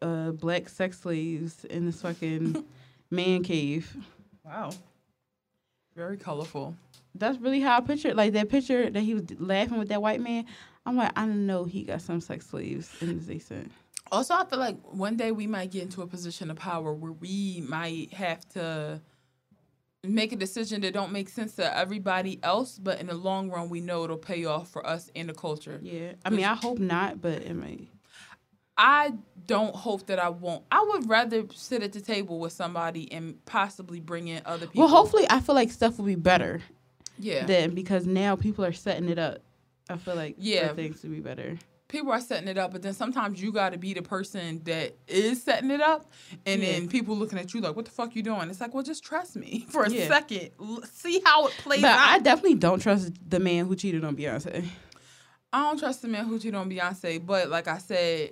uh 0.04 0.32
black 0.32 0.68
sex 0.68 1.00
slaves 1.00 1.64
in 1.64 1.86
this 1.86 2.02
fucking 2.02 2.64
man 3.10 3.42
cave. 3.42 3.96
Wow. 4.44 4.70
Very 5.96 6.16
colorful. 6.16 6.76
That's 7.14 7.38
really 7.38 7.60
how 7.60 7.78
I 7.78 7.80
picture 7.80 8.08
it. 8.08 8.16
Like 8.16 8.32
that 8.34 8.48
picture 8.48 8.90
that 8.90 9.00
he 9.00 9.14
was 9.14 9.24
laughing 9.38 9.78
with 9.78 9.88
that 9.88 10.02
white 10.02 10.20
man. 10.20 10.44
I'm 10.84 10.96
like, 10.96 11.12
I 11.16 11.24
know 11.26 11.64
he 11.64 11.84
got 11.84 12.02
some 12.02 12.20
sex 12.20 12.46
slaves 12.46 12.90
in 13.00 13.08
his 13.08 13.26
decent. 13.26 13.72
Also, 14.12 14.34
I 14.34 14.44
feel 14.44 14.58
like 14.58 14.76
one 14.82 15.16
day 15.16 15.32
we 15.32 15.46
might 15.46 15.70
get 15.70 15.82
into 15.82 16.02
a 16.02 16.06
position 16.06 16.50
of 16.50 16.56
power 16.56 16.92
where 16.92 17.12
we 17.12 17.64
might 17.66 18.12
have 18.12 18.46
to 18.50 19.00
make 20.02 20.32
a 20.32 20.36
decision 20.36 20.82
that 20.82 20.92
don't 20.92 21.12
make 21.12 21.30
sense 21.30 21.54
to 21.56 21.76
everybody 21.76 22.38
else, 22.42 22.78
but 22.78 23.00
in 23.00 23.06
the 23.06 23.14
long 23.14 23.48
run, 23.48 23.70
we 23.70 23.80
know 23.80 24.04
it'll 24.04 24.18
pay 24.18 24.44
off 24.44 24.68
for 24.68 24.86
us 24.86 25.10
and 25.16 25.28
the 25.28 25.34
culture. 25.34 25.80
Yeah. 25.82 26.12
I 26.24 26.30
mean, 26.30 26.44
I 26.44 26.54
hope 26.54 26.78
not, 26.78 27.22
but 27.22 27.42
it 27.42 27.54
may. 27.54 27.88
I 28.76 29.12
don't 29.46 29.74
hope 29.74 30.06
that 30.06 30.18
I 30.18 30.30
won't. 30.30 30.64
I 30.70 30.84
would 30.92 31.08
rather 31.08 31.44
sit 31.54 31.82
at 31.82 31.92
the 31.92 32.00
table 32.00 32.40
with 32.40 32.52
somebody 32.52 33.10
and 33.12 33.44
possibly 33.46 34.00
bring 34.00 34.28
in 34.28 34.42
other 34.44 34.66
people. 34.66 34.80
Well, 34.82 34.88
hopefully, 34.88 35.26
I 35.30 35.40
feel 35.40 35.54
like 35.54 35.70
stuff 35.70 35.98
will 35.98 36.06
be 36.06 36.14
better 36.16 36.60
yeah. 37.18 37.44
then 37.46 37.74
because 37.74 38.06
now 38.06 38.34
people 38.36 38.64
are 38.64 38.72
setting 38.72 39.08
it 39.08 39.18
up. 39.18 39.38
I 39.88 39.96
feel 39.96 40.16
like 40.16 40.36
Yeah. 40.38 40.72
things 40.74 41.00
to 41.02 41.08
be 41.08 41.20
better. 41.20 41.58
people 41.86 42.10
are 42.10 42.20
setting 42.20 42.48
it 42.48 42.58
up, 42.58 42.72
but 42.72 42.82
then 42.82 42.92
sometimes 42.94 43.40
you 43.40 43.52
got 43.52 43.70
to 43.72 43.78
be 43.78 43.94
the 43.94 44.02
person 44.02 44.60
that 44.64 44.96
is 45.06 45.40
setting 45.40 45.70
it 45.70 45.80
up, 45.80 46.10
and 46.44 46.60
Yeah. 46.60 46.72
then 46.72 46.88
people 46.88 47.14
looking 47.16 47.38
at 47.38 47.54
you 47.54 47.60
like, 47.60 47.76
"What 47.76 47.84
the 47.84 47.92
fuck 47.92 48.16
you 48.16 48.22
doing?" 48.24 48.50
It's 48.50 48.60
like, 48.60 48.74
well, 48.74 48.82
just 48.82 49.04
trust 49.04 49.36
me 49.36 49.64
for 49.70 49.84
a 49.84 49.90
Yeah. 49.90 50.08
second, 50.08 50.50
L- 50.58 50.82
see 50.92 51.20
how 51.24 51.46
it 51.46 51.52
plays 51.58 51.82
But 51.82 51.92
out. 51.92 52.08
I 52.08 52.18
definitely 52.18 52.56
don't 52.56 52.80
trust 52.80 53.12
the 53.28 53.38
man 53.38 53.66
who 53.66 53.76
cheated 53.76 54.02
on 54.04 54.16
Beyonce. 54.16 54.66
I 55.52 55.60
don't 55.60 55.78
trust 55.78 56.02
the 56.02 56.08
man 56.08 56.24
who 56.24 56.36
cheated 56.38 56.56
on 56.56 56.68
Beyonce, 56.68 57.24
but 57.24 57.48
like 57.48 57.68
I 57.68 57.78
said, 57.78 58.30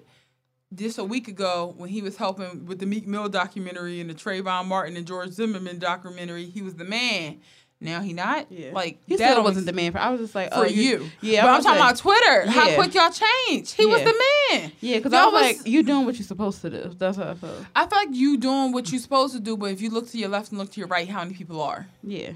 just 0.74 0.98
a 0.98 1.04
week 1.04 1.28
ago 1.28 1.74
when 1.76 1.88
he 1.88 2.02
was 2.02 2.16
helping 2.16 2.66
with 2.66 2.78
the 2.78 2.86
Meek 2.86 3.06
Mill 3.06 3.28
documentary 3.28 4.00
and 4.00 4.08
the 4.08 4.14
Trayvon 4.14 4.66
Martin 4.66 4.96
and 4.96 5.06
George 5.06 5.30
Zimmerman 5.30 5.78
documentary, 5.78 6.46
he 6.46 6.62
was 6.62 6.74
the 6.74 6.84
man. 6.84 7.40
Now 7.80 8.00
he 8.00 8.12
not. 8.12 8.46
Yeah. 8.50 8.70
Like 8.72 9.00
He 9.06 9.16
that 9.16 9.24
still 9.24 9.34
don't 9.36 9.44
wasn't 9.44 9.66
the 9.66 9.72
man. 9.72 9.90
For, 9.90 9.98
I 9.98 10.10
was 10.10 10.20
just 10.20 10.34
like, 10.36 10.50
for 10.52 10.60
oh, 10.60 10.64
you. 10.64 11.10
Yeah, 11.20 11.42
but 11.42 11.48
I'm 11.50 11.62
talking 11.62 11.80
like- 11.80 11.90
about 11.90 11.96
Twitter. 11.98 12.50
How 12.50 12.68
Yeah. 12.68 12.74
quick 12.76 12.94
y'all 12.94 13.10
changed. 13.10 13.74
He 13.74 13.86
was 13.86 14.00
the 14.02 14.14
man. 14.52 14.72
Yeah, 14.80 14.98
because 14.98 15.12
I 15.12 15.24
was, 15.24 15.32
was- 15.32 15.42
like, 15.58 15.66
you 15.66 15.82
doing 15.82 16.06
what 16.06 16.16
you're 16.16 16.26
supposed 16.26 16.62
to 16.62 16.70
do. 16.70 16.94
That's 16.96 17.16
how 17.16 17.30
I 17.30 17.34
felt. 17.34 17.56
I 17.74 17.86
feel 17.86 17.98
like 17.98 18.08
you 18.12 18.36
doing 18.38 18.72
what 18.72 18.92
you're 18.92 19.00
supposed 19.00 19.34
to 19.34 19.40
do, 19.40 19.56
but 19.56 19.72
if 19.72 19.80
you 19.80 19.90
look 19.90 20.08
to 20.10 20.18
your 20.18 20.28
left 20.28 20.50
and 20.50 20.58
look 20.58 20.70
to 20.72 20.80
your 20.80 20.86
right, 20.88 21.08
how 21.08 21.24
many 21.24 21.34
people 21.34 21.60
are? 21.60 21.88
Yeah. 22.04 22.32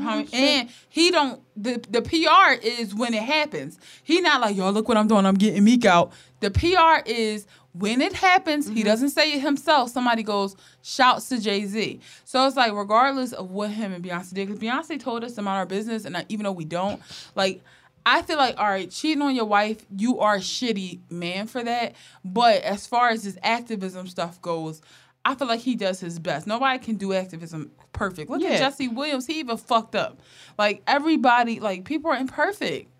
How 0.00 0.24
sure. 0.24 0.28
And 0.32 0.68
he 0.88 1.10
don't 1.10 1.40
the 1.56 1.80
the 1.88 2.02
PR 2.02 2.60
is 2.60 2.94
when 2.94 3.14
it 3.14 3.22
happens. 3.22 3.78
He 4.02 4.20
not 4.20 4.40
like 4.40 4.56
y'all 4.56 4.72
look 4.72 4.88
what 4.88 4.96
I'm 4.96 5.06
doing. 5.06 5.24
I'm 5.24 5.36
getting 5.36 5.62
Meek 5.62 5.84
out. 5.84 6.12
The 6.40 6.50
PR 6.50 7.08
is 7.08 7.46
when 7.72 8.00
it 8.00 8.12
happens. 8.12 8.66
Mm-hmm. 8.66 8.76
He 8.76 8.82
doesn't 8.82 9.10
say 9.10 9.34
it 9.34 9.40
himself. 9.40 9.90
Somebody 9.90 10.24
goes 10.24 10.56
shouts 10.82 11.28
to 11.28 11.40
Jay 11.40 11.64
Z. 11.64 12.00
So 12.24 12.44
it's 12.46 12.56
like 12.56 12.72
regardless 12.72 13.32
of 13.32 13.50
what 13.50 13.70
him 13.70 13.92
and 13.92 14.04
Beyonce 14.04 14.34
did, 14.34 14.48
because 14.48 14.60
Beyonce 14.60 14.98
told 14.98 15.22
us 15.22 15.34
to 15.34 15.42
mind 15.42 15.58
our 15.58 15.66
business, 15.66 16.04
and 16.04 16.16
I, 16.16 16.24
even 16.28 16.44
though 16.44 16.52
we 16.52 16.64
don't, 16.64 17.00
like. 17.34 17.62
I 18.06 18.20
feel 18.20 18.36
like, 18.36 18.58
all 18.58 18.68
right, 18.68 18.90
cheating 18.90 19.22
on 19.22 19.34
your 19.34 19.46
wife, 19.46 19.78
you 19.96 20.20
are 20.20 20.34
a 20.34 20.38
shitty 20.38 21.00
man 21.08 21.46
for 21.46 21.64
that. 21.64 21.94
But 22.22 22.62
as 22.62 22.86
far 22.86 23.08
as 23.08 23.24
this 23.24 23.38
activism 23.42 24.08
stuff 24.08 24.42
goes, 24.42 24.82
I 25.24 25.34
feel 25.34 25.48
like 25.48 25.60
he 25.60 25.74
does 25.74 26.00
his 26.00 26.18
best. 26.18 26.46
Nobody 26.46 26.78
can 26.78 26.96
do 26.96 27.12
activism 27.14 27.70
perfect. 27.92 28.30
Look 28.30 28.42
Yeah. 28.42 28.50
at 28.50 28.58
Jesse 28.58 28.88
Williams. 28.88 29.26
He 29.26 29.40
even 29.40 29.56
fucked 29.56 29.94
up. 29.94 30.20
Like 30.58 30.82
everybody, 30.86 31.60
like 31.60 31.84
people 31.84 32.10
are 32.10 32.16
imperfect. 32.16 32.90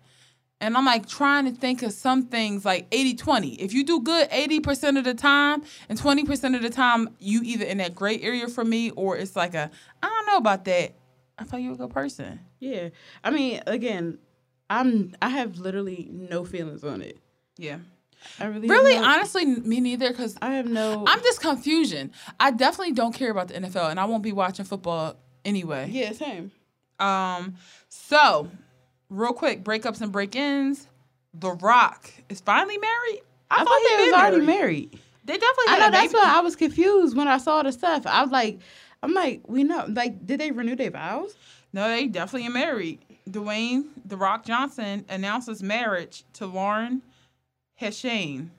And 0.61 0.75
I'm 0.77 0.85
like 0.85 1.05
trying 1.07 1.45
to 1.45 1.51
think 1.51 1.83
of 1.83 1.91
some 1.91 2.23
things 2.27 2.63
like 2.65 2.87
80 2.91 3.13
20. 3.15 3.55
If 3.61 3.73
you 3.73 3.83
do 3.83 4.01
good 4.01 4.29
80% 4.31 4.97
of 4.97 5.03
the 5.03 5.13
time 5.13 5.63
and 5.89 5.99
20% 5.99 6.55
of 6.55 6.61
the 6.61 6.69
time, 6.69 7.09
you 7.19 7.41
either 7.43 7.65
in 7.65 7.77
that 7.79 7.93
gray 7.93 8.19
area 8.21 8.47
for 8.47 8.63
me 8.63 8.89
or 8.91 9.17
it's 9.17 9.35
like 9.35 9.53
a, 9.53 9.69
I 10.01 10.07
don't 10.07 10.25
know 10.27 10.37
about 10.37 10.65
that. 10.65 10.93
I 11.37 11.43
thought 11.43 11.61
you 11.61 11.69
were 11.69 11.75
a 11.75 11.77
good 11.77 11.89
person. 11.89 12.39
Yeah. 12.59 12.89
I 13.23 13.29
mean, 13.31 13.61
again, 13.67 14.17
I'm 14.69 15.13
I 15.21 15.29
have 15.29 15.57
literally 15.59 16.09
no 16.11 16.45
feelings 16.45 16.83
on 16.83 17.01
it. 17.01 17.19
Yeah. 17.57 17.79
I 18.39 18.45
really 18.45 18.67
Really, 18.67 18.97
honestly, 18.97 19.45
me 19.45 19.79
neither, 19.79 20.09
because 20.09 20.35
I 20.41 20.53
have 20.55 20.67
no 20.67 21.03
I'm 21.07 21.21
just 21.21 21.41
confusion. 21.41 22.11
I 22.39 22.51
definitely 22.51 22.93
don't 22.93 23.13
care 23.13 23.31
about 23.31 23.47
the 23.49 23.55
NFL 23.55 23.91
and 23.91 23.99
I 23.99 24.05
won't 24.05 24.23
be 24.23 24.31
watching 24.31 24.65
football 24.65 25.15
anyway. 25.43 25.89
Yeah, 25.91 26.11
same. 26.11 26.51
Um, 26.99 27.55
so 27.89 28.49
real 29.09 29.33
quick, 29.33 29.63
breakups 29.63 30.01
and 30.01 30.11
break-ins. 30.11 30.87
The 31.33 31.51
Rock 31.51 32.09
is 32.29 32.39
finally 32.41 32.77
married. 32.77 33.21
I, 33.51 33.63
thought 33.63 33.81
he 33.89 33.97
they 33.97 34.03
was 34.05 34.13
already 34.13 34.37
married. 34.37 34.45
married. 34.91 34.99
They 35.25 35.33
definitely. 35.33 35.65
I 35.67 35.79
know 35.79 35.91
that's 35.91 36.13
baby. 36.13 36.23
why 36.23 36.37
I 36.37 36.39
was 36.39 36.55
confused 36.55 37.17
when 37.17 37.27
I 37.27 37.37
saw 37.37 37.61
the 37.63 37.71
stuff. 37.71 38.05
I 38.07 38.21
was 38.21 38.31
like, 38.31 38.59
I'm 39.03 39.13
like, 39.13 39.41
we 39.47 39.63
know, 39.63 39.85
like, 39.89 40.25
did 40.25 40.39
they 40.39 40.51
renew 40.51 40.75
their 40.75 40.91
vows? 40.91 41.35
No, 41.73 41.89
they 41.89 42.07
definitely 42.07 42.47
are 42.47 42.51
married. 42.51 42.99
Dwayne 43.29 43.85
The 44.05 44.17
Rock 44.17 44.45
Johnson 44.45 45.03
announces 45.09 45.61
marriage 45.61 46.23
to 46.33 46.45
Lauren 46.45 47.01
Hashian. 47.81 48.49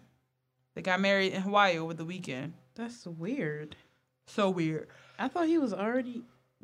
They 0.75 0.83
got 0.83 1.01
married 1.01 1.33
in 1.33 1.43
Hawaii 1.43 1.79
over 1.79 1.95
the 1.95 2.05
weekend. 2.05 2.53
That's 2.75 3.07
weird. 3.07 3.77
So 4.27 4.51
weird. 4.51 4.89
I 5.19 5.29
thought 5.29 5.47
he 5.47 5.59
was 5.59 5.73
already 5.73 6.23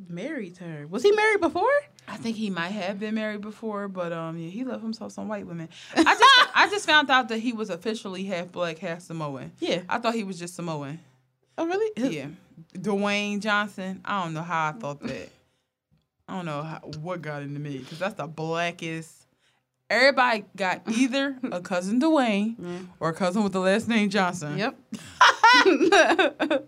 married 0.08 0.56
to 0.56 0.64
her. 0.64 0.86
Was 0.86 1.02
he 1.02 1.12
married 1.12 1.40
before? 1.40 1.70
I 2.08 2.16
think 2.16 2.36
he 2.36 2.50
might 2.50 2.72
have 2.72 2.98
been 2.98 3.14
married 3.14 3.40
before, 3.40 3.88
but 3.88 4.12
um, 4.12 4.36
yeah, 4.36 4.50
he 4.50 4.64
loved 4.64 4.82
himself 4.82 5.12
some 5.12 5.28
white 5.28 5.46
women. 5.46 5.68
I 5.96 6.02
just 6.02 6.24
I 6.54 6.68
just 6.68 6.86
found 6.86 7.10
out 7.10 7.28
that 7.28 7.38
he 7.38 7.52
was 7.52 7.70
officially 7.70 8.24
half 8.24 8.52
black, 8.52 8.78
half 8.78 9.00
Samoan. 9.00 9.52
Yeah. 9.58 9.82
I 9.88 9.98
thought 9.98 10.14
he 10.14 10.24
was 10.24 10.38
just 10.38 10.54
Samoan. 10.54 11.00
Oh, 11.56 11.66
really? 11.66 11.92
Yeah, 11.96 12.28
Dwayne 12.74 13.40
Johnson. 13.40 14.00
I 14.04 14.24
don't 14.24 14.34
know 14.34 14.42
how 14.42 14.68
I 14.68 14.72
thought 14.72 15.00
that. 15.02 15.28
I 16.28 16.36
don't 16.36 16.46
know 16.46 16.62
how, 16.62 16.80
what 17.00 17.22
got 17.22 17.42
into 17.42 17.60
me 17.60 17.78
because 17.78 17.98
that's 17.98 18.14
the 18.14 18.26
blackest. 18.26 19.21
Everybody 19.92 20.44
got 20.56 20.82
either 20.96 21.36
a 21.52 21.60
cousin 21.60 22.00
Dwayne 22.00 22.56
Mm. 22.56 22.88
or 22.98 23.10
a 23.10 23.14
cousin 23.14 23.42
with 23.44 23.52
the 23.52 23.60
last 23.60 23.88
name 23.88 24.08
Johnson. 24.10 24.56
Yep. 24.58 24.76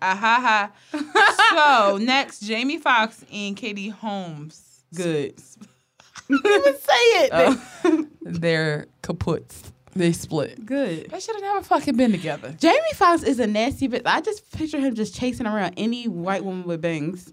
Ah, 0.02 0.14
ha, 0.14 0.70
ha. 0.92 1.88
so 1.90 1.96
next, 1.96 2.40
Jamie 2.40 2.76
Foxx 2.78 3.24
and 3.32 3.56
Katie 3.56 3.88
Holmes. 3.88 4.84
Good. 4.94 5.40
Even 6.30 6.62
say 6.62 7.02
it. 7.24 7.30
Oh. 7.32 8.06
They're 8.20 8.86
kaputs. 9.02 9.72
They 9.96 10.12
split. 10.12 10.66
Good. 10.66 11.08
They 11.10 11.20
should 11.20 11.34
have 11.36 11.42
never 11.42 11.62
fucking 11.62 11.96
been 11.96 12.12
together. 12.12 12.54
Jamie 12.60 12.78
Foxx 12.94 13.22
is 13.22 13.38
a 13.40 13.46
nasty 13.46 13.88
bitch. 13.88 14.02
I 14.04 14.20
just 14.20 14.50
picture 14.52 14.78
him 14.78 14.94
just 14.94 15.14
chasing 15.14 15.46
around 15.46 15.74
any 15.78 16.06
white 16.06 16.44
woman 16.44 16.64
with 16.66 16.82
bangs. 16.82 17.32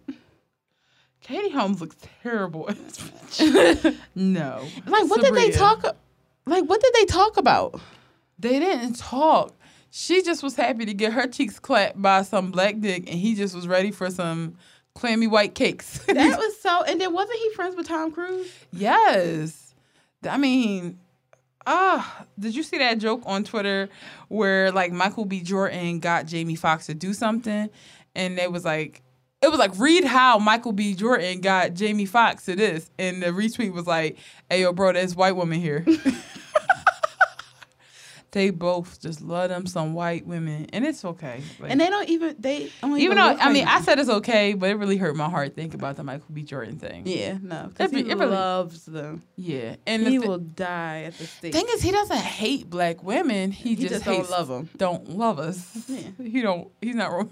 Katie 1.22 1.50
Holmes 1.50 1.80
looks 1.82 1.96
terrible. 2.24 2.70
no. 4.16 4.68
Like, 4.86 5.10
what 5.10 5.22
did 5.22 5.34
they 5.36 5.52
talk? 5.52 5.96
Like, 6.46 6.66
what 6.66 6.82
did 6.82 6.94
they 6.96 7.06
talk 7.06 7.38
about? 7.38 7.80
They 8.40 8.60
didn't 8.60 8.96
talk. 8.96 9.54
She 9.92 10.24
just 10.24 10.42
was 10.42 10.56
happy 10.56 10.86
to 10.86 10.94
get 10.94 11.14
her 11.14 11.28
cheeks 11.28 11.60
clapped 11.60 12.02
by 12.02 12.24
some 12.24 12.50
black 12.52 12.80
dick, 12.80 13.10
and 13.10 13.20
he 13.20 13.36
just 13.36 13.54
was 13.54 13.68
ready 13.68 13.92
for 13.92 14.10
some 14.10 14.56
clammy 14.96 15.28
white 15.28 15.54
cakes. 15.54 16.00
That 16.08 16.16
was 16.38 16.60
so. 16.60 16.84
And 16.84 17.00
then 17.00 17.14
wasn't 17.14 17.38
he 17.40 17.54
friends 17.54 17.76
with 17.76 17.88
Tom 17.88 18.12
Cruise? 18.12 18.52
yes. 18.72 19.74
I 20.28 20.38
mean, 20.38 21.00
ah, 21.66 22.26
did 22.40 22.56
you 22.56 22.62
see 22.64 22.78
that 22.78 23.00
joke 23.00 23.24
on 23.26 23.44
Twitter 23.44 23.90
where 24.28 24.72
like 24.72 24.92
Michael 24.92 25.26
B. 25.26 25.42
Jordan 25.42 26.00
got 26.00 26.26
Jamie 26.26 26.56
Foxx 26.56 26.86
to 26.88 26.94
do 26.94 27.14
something, 27.14 27.70
and 28.16 28.40
it 28.40 28.52
was 28.52 28.66
like. 28.66 29.04
It 29.42 29.50
was 29.50 29.58
like 29.58 29.72
read 29.80 30.04
how 30.04 30.38
Michael 30.38 30.72
B. 30.72 30.94
Jordan 30.94 31.42
got 31.42 31.74
Jamie 31.74 32.06
Foxx 32.06 32.46
to 32.46 32.56
this, 32.56 32.92
and 33.00 33.24
the 33.24 33.28
retweet 33.28 33.74
was 33.74 33.88
like, 33.88 34.18
"Hey 34.50 34.62
yo, 34.62 34.72
bro, 34.72 34.94
there's 34.94 35.16
white 35.16 35.36
woman 35.36 35.60
here." 35.60 35.84
they 38.32 38.50
both 38.50 39.02
just 39.02 39.20
love 39.22 39.50
them 39.50 39.66
some 39.66 39.94
white 39.96 40.26
women, 40.28 40.68
and 40.72 40.86
it's 40.86 41.04
okay. 41.04 41.42
Like, 41.60 41.72
And 41.72 41.82
they 41.82 41.90
don't 41.90 42.08
even. 42.08 42.36
They 42.40 42.72
only 42.84 43.02
even 43.02 43.18
though 43.18 43.24
I 43.24 43.52
mean, 43.52 43.68
I 43.68 43.82
said 43.82 43.98
it's 44.00 44.10
okay, 44.10 44.54
but 44.54 44.70
it 44.70 44.76
really 44.76 44.96
hurt 44.98 45.16
my 45.16 45.28
heart 45.30 45.56
thinking 45.56 45.80
about 45.80 45.98
the 45.98 46.04
Michael 46.04 46.28
B. 46.32 46.44
Jordan 46.44 46.78
thing. 46.78 47.04
Yeah, 47.08 47.40
no, 47.42 47.68
because 47.70 47.90
he 47.92 48.02
it 48.02 48.16
really- 48.18 48.28
loves 48.28 48.86
them. 48.86 49.24
Yeah, 49.36 49.76
and 49.88 50.06
he 50.08 50.20
the 50.20 50.28
will 50.28 50.38
die 50.38 51.04
at 51.08 51.18
the 51.18 51.26
stake. 51.26 51.52
thing 51.52 51.66
is, 51.72 51.82
he 51.82 51.92
doesn't 51.92 52.16
hate 52.16 52.70
black 52.70 53.04
women. 53.04 53.52
He, 53.52 53.70
he 53.70 53.76
just, 53.76 53.90
just 53.96 54.06
hates, 54.06 54.30
don't 54.30 54.38
love 54.38 54.48
them. 54.48 54.70
don't 54.78 55.10
love 55.10 55.40
us. 55.40 55.68
Yeah. 55.88 56.02
He 56.24 56.42
don't. 56.42 56.70
He's 56.80 56.96
not. 56.96 57.28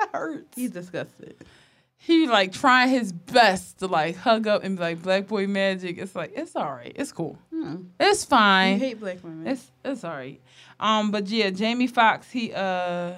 That 0.00 0.10
hurts. 0.12 0.54
He's 0.56 0.70
disgusted. 0.70 1.36
he 1.96 2.26
like 2.28 2.52
trying 2.52 2.88
his 2.90 3.12
best 3.12 3.78
to 3.80 3.86
like 3.86 4.16
hug 4.16 4.46
up 4.46 4.62
and 4.64 4.76
be 4.76 4.82
like 4.82 5.02
black 5.02 5.26
boy 5.26 5.46
magic. 5.46 5.98
It's 5.98 6.14
like 6.14 6.32
it's 6.34 6.54
all 6.56 6.70
right. 6.72 6.92
It's 6.94 7.12
cool. 7.12 7.38
Hmm. 7.50 7.76
It's 7.98 8.24
I 8.24 8.28
fine. 8.28 8.78
hate 8.78 9.00
black 9.00 9.22
women. 9.22 9.46
It's 9.46 9.70
it's 9.84 10.04
all 10.04 10.12
right. 10.12 10.40
Um, 10.80 11.10
but 11.10 11.26
yeah, 11.28 11.50
Jamie 11.50 11.86
Foxx. 11.88 12.30
He 12.30 12.52
uh, 12.52 13.14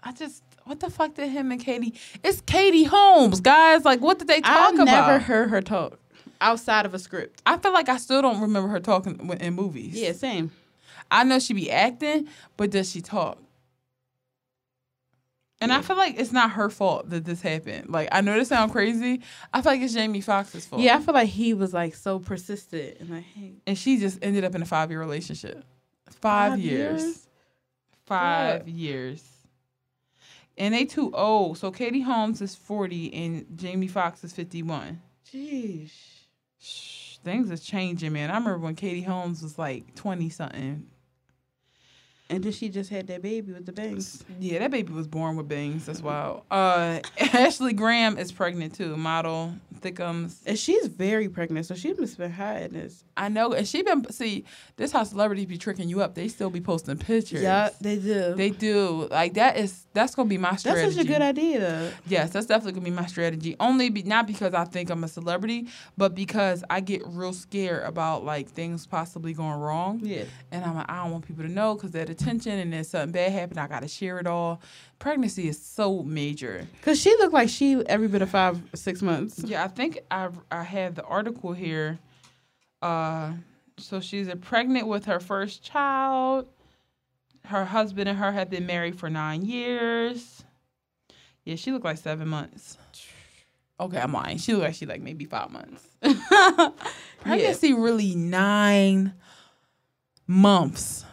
I 0.00 0.12
just 0.12 0.42
what 0.64 0.80
the 0.80 0.90
fuck 0.90 1.14
did 1.14 1.28
him 1.30 1.50
and 1.52 1.60
Katie? 1.60 1.94
It's 2.22 2.40
Katie 2.40 2.84
Holmes, 2.84 3.40
guys. 3.40 3.84
Like 3.84 4.00
what 4.00 4.18
did 4.18 4.28
they 4.28 4.40
talk 4.40 4.72
about? 4.74 4.80
I've 4.88 4.88
about? 4.88 5.06
never 5.08 5.18
heard 5.18 5.50
her 5.50 5.60
talk 5.60 5.98
outside 6.40 6.86
of 6.86 6.94
a 6.94 6.98
script. 6.98 7.42
I 7.46 7.56
feel 7.58 7.72
like 7.72 7.88
I 7.88 7.96
still 7.98 8.22
don't 8.22 8.40
remember 8.40 8.68
her 8.70 8.80
talking 8.80 9.30
in 9.40 9.54
movies. 9.54 9.94
Yeah, 9.94 10.12
same. 10.12 10.50
I 11.10 11.24
know 11.24 11.38
she 11.38 11.52
be 11.52 11.70
acting, 11.70 12.26
but 12.56 12.70
does 12.70 12.90
she 12.90 13.00
talk? 13.02 13.38
And 15.62 15.72
I 15.72 15.80
feel 15.82 15.96
like 15.96 16.18
it's 16.18 16.32
not 16.32 16.50
her 16.52 16.68
fault 16.70 17.08
that 17.10 17.24
this 17.24 17.40
happened. 17.40 17.88
Like 17.90 18.08
I 18.12 18.20
know 18.20 18.34
this 18.38 18.48
sound 18.48 18.72
crazy. 18.72 19.22
I 19.52 19.62
feel 19.62 19.72
like 19.72 19.80
it's 19.80 19.94
Jamie 19.94 20.20
Foxx's 20.20 20.66
fault. 20.66 20.82
Yeah, 20.82 20.96
I 20.96 21.00
feel 21.00 21.14
like 21.14 21.28
he 21.28 21.54
was 21.54 21.72
like 21.72 21.94
so 21.94 22.18
persistent 22.18 22.98
and 23.00 23.10
like, 23.10 23.24
hey, 23.34 23.52
And 23.66 23.78
she 23.78 23.98
just 23.98 24.18
ended 24.22 24.44
up 24.44 24.54
in 24.54 24.62
a 24.62 24.66
five 24.66 24.90
year 24.90 25.00
relationship. 25.00 25.64
Five, 26.20 26.52
Five 26.52 26.58
years. 26.60 27.02
years? 27.02 27.28
Five 28.06 28.68
years. 28.68 29.22
And 30.58 30.74
they 30.74 30.84
too 30.84 31.10
old. 31.14 31.58
So 31.58 31.70
Katie 31.70 32.02
Holmes 32.02 32.42
is 32.42 32.54
40 32.54 33.14
and 33.14 33.46
Jamie 33.56 33.88
Foxx 33.88 34.22
is 34.22 34.32
51. 34.32 35.00
Jeez. 35.32 35.90
Shh, 36.60 37.16
things 37.24 37.50
are 37.50 37.56
changing, 37.56 38.12
man. 38.12 38.30
I 38.30 38.34
remember 38.34 38.58
when 38.58 38.74
Katie 38.74 39.02
Holmes 39.02 39.42
was 39.42 39.58
like 39.58 39.94
20 39.94 40.28
something. 40.28 40.86
And 42.30 42.42
then 42.42 42.52
she 42.52 42.68
just 42.68 42.88
had 42.88 43.08
that 43.08 43.20
baby 43.20 43.52
with 43.52 43.66
the 43.66 43.72
bangs. 43.72 44.24
Yeah, 44.40 44.60
that 44.60 44.70
baby 44.70 44.92
was 44.92 45.06
born 45.06 45.36
with 45.36 45.48
bangs. 45.48 45.86
That's 45.86 46.00
wild. 46.00 46.42
Uh, 46.50 47.00
Ashley 47.20 47.74
Graham 47.74 48.16
is 48.16 48.32
pregnant 48.32 48.74
too. 48.74 48.96
Model, 48.96 49.54
thickums. 49.82 50.38
And 50.46 50.58
she's 50.58 50.86
very 50.86 51.28
pregnant, 51.28 51.66
so 51.66 51.74
she 51.74 51.92
must 51.92 52.16
been 52.16 52.30
hiding 52.30 52.72
this. 52.72 53.04
I 53.16 53.28
know, 53.28 53.52
and 53.52 53.68
she 53.68 53.82
been 53.82 54.10
see 54.10 54.44
this 54.76 54.92
how 54.92 55.04
celebrities 55.04 55.46
be 55.46 55.58
tricking 55.58 55.88
you 55.88 56.00
up. 56.00 56.14
They 56.14 56.28
still 56.28 56.48
be 56.48 56.60
posting 56.60 56.96
pictures. 56.96 57.42
Yeah, 57.42 57.70
they 57.80 57.96
do. 57.96 58.34
They 58.34 58.50
do. 58.50 59.08
Like 59.10 59.34
that 59.34 59.56
is 59.58 59.86
that's 59.92 60.14
gonna 60.14 60.28
be 60.28 60.38
my 60.38 60.56
strategy. 60.56 60.84
That's 60.84 60.96
such 60.96 61.04
a 61.04 61.08
good 61.08 61.22
idea. 61.22 61.60
Though. 61.60 61.90
Yes, 62.06 62.30
that's 62.30 62.46
definitely 62.46 62.72
gonna 62.72 62.84
be 62.84 62.90
my 62.90 63.06
strategy. 63.06 63.56
Only 63.60 63.90
be 63.90 64.02
not 64.02 64.26
because 64.26 64.54
I 64.54 64.64
think 64.64 64.88
I'm 64.90 65.04
a 65.04 65.08
celebrity, 65.08 65.68
but 65.98 66.14
because 66.14 66.64
I 66.70 66.80
get 66.80 67.02
real 67.06 67.32
scared 67.32 67.84
about 67.84 68.24
like 68.24 68.48
things 68.48 68.86
possibly 68.86 69.34
going 69.34 69.58
wrong. 69.58 70.00
Yeah. 70.02 70.24
And 70.50 70.64
I'm 70.64 70.76
like, 70.76 70.90
I 70.90 71.02
don't 71.02 71.12
want 71.12 71.26
people 71.26 71.44
to 71.44 71.50
know 71.50 71.74
because 71.74 71.90
that 71.92 72.08
attention 72.12 72.52
and 72.52 72.72
then 72.72 72.84
something 72.84 73.12
bad 73.12 73.32
happened. 73.32 73.58
I 73.58 73.66
gotta 73.66 73.88
share 73.88 74.18
it 74.20 74.26
all. 74.26 74.60
Pregnancy 75.00 75.48
is 75.48 75.60
so 75.60 76.02
major. 76.04 76.66
Cause 76.82 77.00
she 77.00 77.10
looked 77.16 77.34
like 77.34 77.48
she 77.48 77.82
every 77.86 78.08
bit 78.08 78.22
of 78.22 78.30
five 78.30 78.60
six 78.74 79.02
months. 79.02 79.40
Yeah, 79.44 79.64
I 79.64 79.68
think 79.68 79.98
I 80.10 80.28
I 80.50 80.62
have 80.62 80.94
the 80.94 81.04
article 81.04 81.52
here. 81.52 81.98
Uh, 82.80 83.32
so 83.78 84.00
she's 84.00 84.28
a 84.28 84.36
pregnant 84.36 84.86
with 84.86 85.06
her 85.06 85.18
first 85.20 85.62
child. 85.62 86.46
Her 87.46 87.64
husband 87.64 88.08
and 88.08 88.18
her 88.18 88.30
have 88.30 88.50
been 88.50 88.66
married 88.66 88.98
for 88.98 89.10
nine 89.10 89.42
years. 89.42 90.44
Yeah, 91.44 91.56
she 91.56 91.72
looked 91.72 91.84
like 91.84 91.98
seven 91.98 92.28
months. 92.28 92.78
Okay, 93.80 93.98
I'm 93.98 94.12
lying. 94.12 94.38
She 94.38 94.52
looked 94.52 94.66
like 94.66 94.74
she 94.74 94.86
like 94.86 95.00
maybe 95.02 95.24
five 95.24 95.50
months. 95.50 95.84
Pregnancy 97.20 97.72
really 97.72 98.14
nine 98.14 99.14
months. 100.26 101.04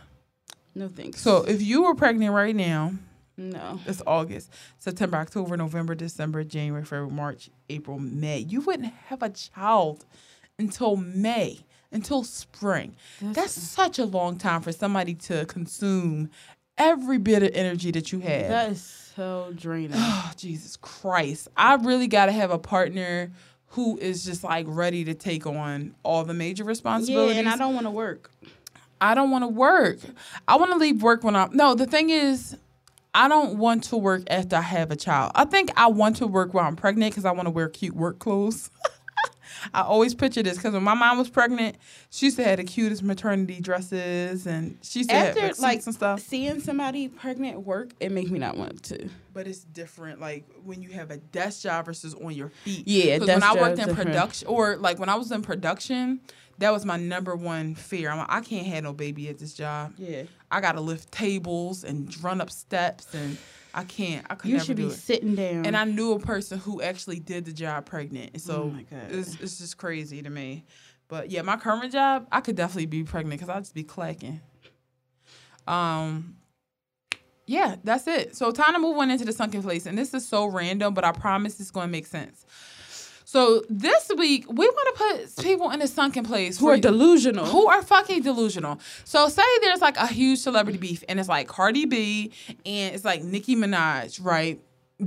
No 0.80 0.88
thanks. 0.88 1.20
So 1.20 1.44
if 1.44 1.62
you 1.62 1.84
were 1.84 1.94
pregnant 1.94 2.34
right 2.34 2.56
now, 2.56 2.94
no. 3.36 3.82
it's 3.86 4.02
August, 4.08 4.50
September, 4.78 5.18
October, 5.18 5.58
November, 5.58 5.94
December, 5.94 6.46
January, 6.46 6.86
February, 6.86 7.12
March, 7.12 7.50
April, 7.70 8.00
May. 8.00 8.40
You 8.40 8.62
wouldn't 8.62 8.94
have 9.08 9.22
a 9.22 9.30
child 9.30 10.06
until 10.58 10.96
May, 10.96 11.60
until 11.92 12.24
spring. 12.24 12.96
That's, 13.22 13.52
such 13.52 14.00
a 14.00 14.06
long 14.06 14.38
time 14.38 14.62
for 14.62 14.72
somebody 14.72 15.16
to 15.16 15.46
consume 15.48 16.30
every 16.78 17.18
bit 17.18 17.44
of 17.44 17.52
energy 17.54 17.92
that 17.92 18.14
you 18.14 18.20
have. 18.22 18.48
That 18.48 18.72
is 18.72 18.82
so 18.82 19.52
draining. 19.54 19.92
Oh, 19.96 20.32
Jesus 20.38 20.78
Christ. 20.78 21.50
I 21.58 21.76
really 21.76 22.08
got 22.08 22.28
to 22.28 22.32
have 22.32 22.52
a 22.52 22.60
partner 22.60 23.32
who 23.72 23.98
is 23.98 24.24
just 24.24 24.46
like 24.46 24.66
ready 24.70 25.04
to 25.04 25.14
take 25.14 25.46
on 25.46 25.94
all 26.04 26.24
the 26.24 26.34
major 26.34 26.64
responsibilities. 26.64 27.36
yeah, 27.36 27.42
responsibilities. 27.42 27.54
and 27.54 27.62
I 27.62 27.66
don't 27.66 27.74
want 27.74 27.86
to 27.86 27.92
work. 27.92 28.32
I 29.02 29.16
don't 29.16 29.32
want 29.32 29.43
to 29.43 29.47
work. 29.47 29.97
I 30.47 30.56
want 30.58 30.72
to 30.72 30.78
leave 30.78 31.02
work 31.02 31.24
when 31.24 31.36
I'm. 31.36 31.56
No, 31.56 31.74
the 31.76 31.86
thing 31.86 32.10
is, 32.10 32.58
I 33.14 33.28
don't 33.28 33.58
want 33.58 33.84
to 33.86 33.97
work 33.97 34.24
after 34.30 34.56
I 34.58 34.62
have 34.62 34.91
a 34.91 34.95
child. 34.95 35.32
I 35.36 35.45
think 35.45 35.72
I 35.78 35.88
want 35.88 36.18
to 36.18 36.28
work 36.28 36.54
while 36.54 36.66
I'm 36.66 36.76
pregnant 36.76 37.14
because 37.14 37.26
I 37.26 37.32
want 37.32 37.47
to 37.47 37.52
wear 37.52 37.70
cute 37.70 37.95
work 37.95 38.20
clothes. 38.20 38.70
I 39.74 39.82
always 39.82 40.14
picture 40.16 40.41
this 40.43 40.56
because 40.58 40.74
when 40.74 40.84
my 40.84 40.93
mom 40.93 41.18
was 41.18 41.30
pregnant, 41.30 41.76
she 42.12 42.28
used 42.28 42.38
to 42.38 42.43
have 42.45 42.58
the 42.58 42.64
cutest 42.64 43.04
maternity 43.04 43.60
dresses 43.60 44.47
and 44.47 44.78
she 44.84 45.00
used 45.00 45.10
to 45.10 45.16
After 45.16 45.41
have 45.41 45.60
like, 45.60 45.78
like 45.80 45.86
and 45.86 45.95
stuff. 45.95 46.20
seeing 46.22 46.62
somebody 46.62 47.10
pregnant 47.10 47.66
work, 47.66 47.89
it 48.00 48.12
makes 48.12 48.30
me 48.30 48.39
not 48.39 48.56
want 48.58 48.84
to. 48.84 49.10
But 49.34 49.47
it's 49.47 49.60
different, 49.66 50.22
like 50.22 50.45
when 50.64 50.82
you 50.82 50.89
have 50.91 51.12
a 51.12 51.18
desk 51.18 51.64
job 51.64 51.86
versus 51.88 52.14
on 52.14 52.32
your 52.34 52.50
feet. 52.50 52.88
Yeah, 52.88 53.18
'Cause 53.18 53.28
when 53.28 53.43
I 53.43 53.54
worked 53.54 53.60
job's 53.78 53.80
in 53.80 53.86
different. 53.88 54.10
production, 54.12 54.47
or 54.47 54.78
like 54.78 54.97
when 55.00 55.10
I 55.10 55.16
was 55.16 55.32
in 55.32 55.41
production, 55.41 56.22
that 56.60 56.72
was 56.72 56.86
my 56.86 56.97
number 56.97 57.36
one 57.36 57.76
fear. 57.76 58.10
I'm 58.12 58.18
like, 58.20 58.32
I 58.32 58.41
can't 58.41 58.68
have 58.68 58.84
no 58.84 58.93
baby 58.93 59.28
at 59.30 59.38
this 59.39 59.53
job. 59.53 59.93
Yeah. 59.97 60.24
I 60.51 60.62
gotta 60.62 60.82
lift 60.82 61.12
tables 61.12 61.84
and 61.84 62.16
run 62.24 62.39
up 62.41 62.49
steps, 62.49 63.14
and 63.14 63.38
I 63.74 63.84
can't. 63.84 64.26
I 64.30 64.36
could 64.36 64.51
You 64.51 64.60
should 64.60 64.78
be 64.78 64.86
it. 64.86 64.91
sitting 64.91 65.36
down. 65.36 65.66
And 65.66 65.76
I 65.76 65.84
knew 65.86 66.14
a 66.14 66.20
person 66.20 66.60
who 66.60 66.82
actually 66.82 67.20
did 67.20 67.45
the 67.45 67.53
job 67.53 67.86
pregnant, 67.86 68.32
and 68.34 68.41
so 68.41 68.74
Oh 68.76 68.95
it's 69.10 69.39
it's 69.39 69.57
just 69.57 69.78
crazy 69.78 70.22
to 70.22 70.30
me. 70.30 70.66
But 71.07 71.32
yeah, 71.32 71.41
my 71.41 71.57
current 71.57 71.91
job, 71.91 72.28
I 72.32 72.41
could 72.41 72.55
definitely 72.55 72.86
be 72.86 73.03
pregnant 73.03 73.39
because 73.39 73.49
I'd 73.49 73.60
just 73.62 73.74
be 73.74 73.84
clacking. 73.84 74.41
Um. 75.68 76.36
Yeah, 77.45 77.78
that's 77.84 78.05
it. 78.05 78.36
So 78.36 78.51
time 78.51 78.74
to 78.74 78.80
move 78.80 78.95
on 78.97 79.10
into 79.10 79.26
the 79.26 79.34
sunken 79.34 79.64
place, 79.64 79.88
and 79.88 79.97
this 79.97 80.14
is 80.14 80.28
so 80.28 80.45
random, 80.45 80.93
but 80.93 81.03
I 81.03 81.12
promise 81.12 81.60
it's 81.60 81.72
going 81.72 81.88
to 81.88 81.91
make 81.91 82.05
sense. 82.05 82.45
So 83.32 83.62
this 83.70 84.10
week 84.18 84.48
we 84.50 84.68
want 84.68 84.98
to 84.98 85.04
put 85.36 85.46
people 85.46 85.70
in 85.70 85.84
a 85.84 85.88
sunken 85.88 86.26
place 86.26 86.58
who 86.58 86.68
are 86.68 86.78
delusional. 86.78 87.46
who 87.46 87.68
are 87.68 87.84
fucking 87.84 88.24
delusional. 88.24 88.80
So 89.04 89.30
say 89.30 89.44
there's 89.62 89.82
like 89.82 89.98
a 89.98 90.08
huge 90.08 90.40
celebrity 90.40 90.80
beef 90.80 91.04
and 91.08 91.20
it's 91.20 91.30
like 91.30 91.48
Cardi 91.48 91.86
B 91.86 92.32
and 92.66 92.96
it's 92.96 93.06
like 93.06 93.24
Nicki 93.24 93.56
Minaj, 93.56 94.20
right? 94.26 94.60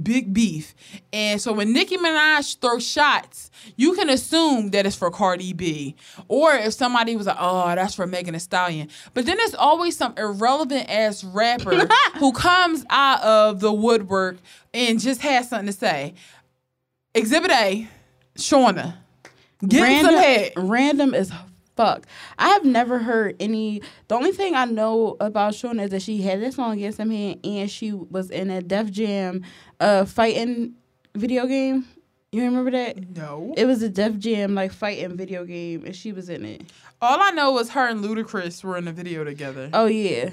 Big 0.05 0.33
beef. 0.33 0.73
And 1.13 1.41
so 1.41 1.53
when 1.53 1.73
Nicki 1.73 1.97
Minaj 1.97 2.61
throws 2.61 2.87
shots, 2.87 3.51
you 3.75 3.93
can 3.95 4.09
assume 4.09 4.71
that 4.71 4.87
it's 4.87 4.95
for 4.95 5.11
Cardi 5.11 5.53
B. 5.53 5.97
Or 6.29 6.55
if 6.55 6.75
somebody 6.75 7.17
was 7.17 7.27
like, 7.27 7.39
oh, 7.41 7.75
that's 7.75 7.97
for 7.97 8.07
Megan 8.07 8.35
Thee 8.35 8.39
Stallion. 8.39 8.89
But 9.15 9.27
then 9.27 9.37
there's 9.37 9.57
always 9.57 9.97
some 9.97 10.15
irrelevant 10.17 10.89
ass 10.89 11.25
rapper 11.25 11.89
who 12.21 12.31
comes 12.31 12.85
out 12.89 13.21
of 13.23 13.59
the 13.59 13.73
woodwork 13.73 14.37
and 14.73 15.01
just 15.01 15.23
has 15.23 15.49
something 15.49 15.67
to 15.67 15.73
say. 15.73 16.15
Exhibit 17.15 17.51
A, 17.51 17.89
Shawnna. 18.37 18.97
Random, 19.63 20.07
some 20.07 20.15
head. 20.23 20.53
random 20.57 21.15
as 21.15 21.33
fuck. 21.77 22.07
I 22.39 22.49
have 22.49 22.65
never 22.65 22.99
heard 22.99 23.37
any. 23.39 23.83
The 24.09 24.17
only 24.17 24.33
thing 24.33 24.55
I 24.55 24.65
know 24.65 25.17
about 25.21 25.55
Shawnna 25.55 25.85
is 25.85 25.91
that 25.91 26.03
she 26.03 26.21
had 26.23 26.41
this 26.41 26.57
song 26.57 26.79
"Get 26.79 26.95
Some 26.95 27.11
Head" 27.11 27.39
and 27.45 27.71
she 27.71 27.93
was 27.93 28.31
in 28.31 28.51
a 28.51 28.61
Def 28.61 28.91
Jam, 28.91 29.45
uh, 29.81 30.05
fighting 30.05 30.75
video 31.15 31.47
game. 31.47 31.87
You 32.33 32.43
remember 32.45 32.71
that? 32.73 33.15
No. 33.15 33.53
It 33.57 33.67
was 33.67 33.83
a 33.83 33.89
Def 33.91 34.19
Jam 34.19 34.55
like 34.55 34.73
fighting 34.73 35.17
video 35.17 35.45
game, 35.45 35.85
and 35.85 35.95
she 35.95 36.13
was 36.13 36.29
in 36.29 36.45
it. 36.45 36.63
All 37.01 37.21
I 37.21 37.31
know 37.31 37.53
was 37.53 37.71
her 37.71 37.87
and 37.87 38.03
Ludacris 38.03 38.65
were 38.65 38.77
in 38.79 38.89
a 38.89 38.93
video 38.93 39.23
together. 39.23 39.69
Oh 39.73 39.87
yeah, 39.87 40.31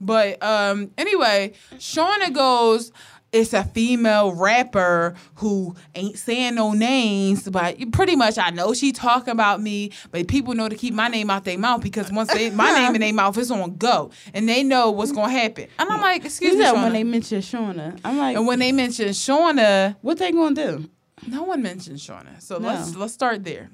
But 0.00 0.42
um, 0.42 0.90
anyway, 0.98 1.54
Shawnna 1.74 2.32
goes, 2.34 2.92
it's 3.32 3.54
a 3.54 3.64
female 3.64 4.34
rapper 4.34 5.14
who 5.36 5.74
ain't 5.94 6.18
saying 6.18 6.54
no 6.54 6.72
names, 6.72 7.48
but 7.48 7.76
pretty 7.92 8.14
much 8.14 8.36
I 8.36 8.50
know 8.50 8.74
she 8.74 8.92
talking 8.92 9.32
about 9.32 9.62
me, 9.62 9.90
but 10.10 10.28
people 10.28 10.54
know 10.54 10.68
to 10.68 10.76
keep 10.76 10.92
my 10.92 11.08
name 11.08 11.30
out 11.30 11.44
their 11.44 11.58
mouth 11.58 11.82
because 11.82 12.12
once 12.12 12.30
they 12.32 12.50
my 12.50 12.70
name 12.78 12.94
in 12.94 13.00
their 13.00 13.14
mouth, 13.14 13.38
it's 13.38 13.50
on 13.50 13.76
go, 13.76 14.10
and 14.34 14.46
they 14.48 14.62
know 14.62 14.90
what's 14.90 15.12
gonna 15.12 15.32
happen. 15.32 15.66
And 15.78 15.88
I'm 15.88 16.00
like, 16.02 16.24
excuse 16.26 16.52
you 16.52 16.58
me, 16.58 16.64
Shawnna. 16.66 16.82
when 16.82 16.92
they 16.92 17.04
mentioned 17.04 17.42
Shawnna, 17.42 17.98
I'm 18.04 18.18
like, 18.18 18.36
and 18.36 18.46
when 18.46 18.58
they 18.58 18.70
mention 18.72 19.08
Shawnna, 19.08 19.96
what 20.02 20.18
they 20.18 20.30
gonna 20.30 20.54
do? 20.54 20.90
no 21.28 21.44
one 21.44 21.62
mentioned 21.62 21.98
Shawnna. 21.98 22.42
So 22.42 22.58
No. 22.58 22.68
let's 22.68 22.94
let's 22.96 23.14
start 23.14 23.44
there. 23.44 23.70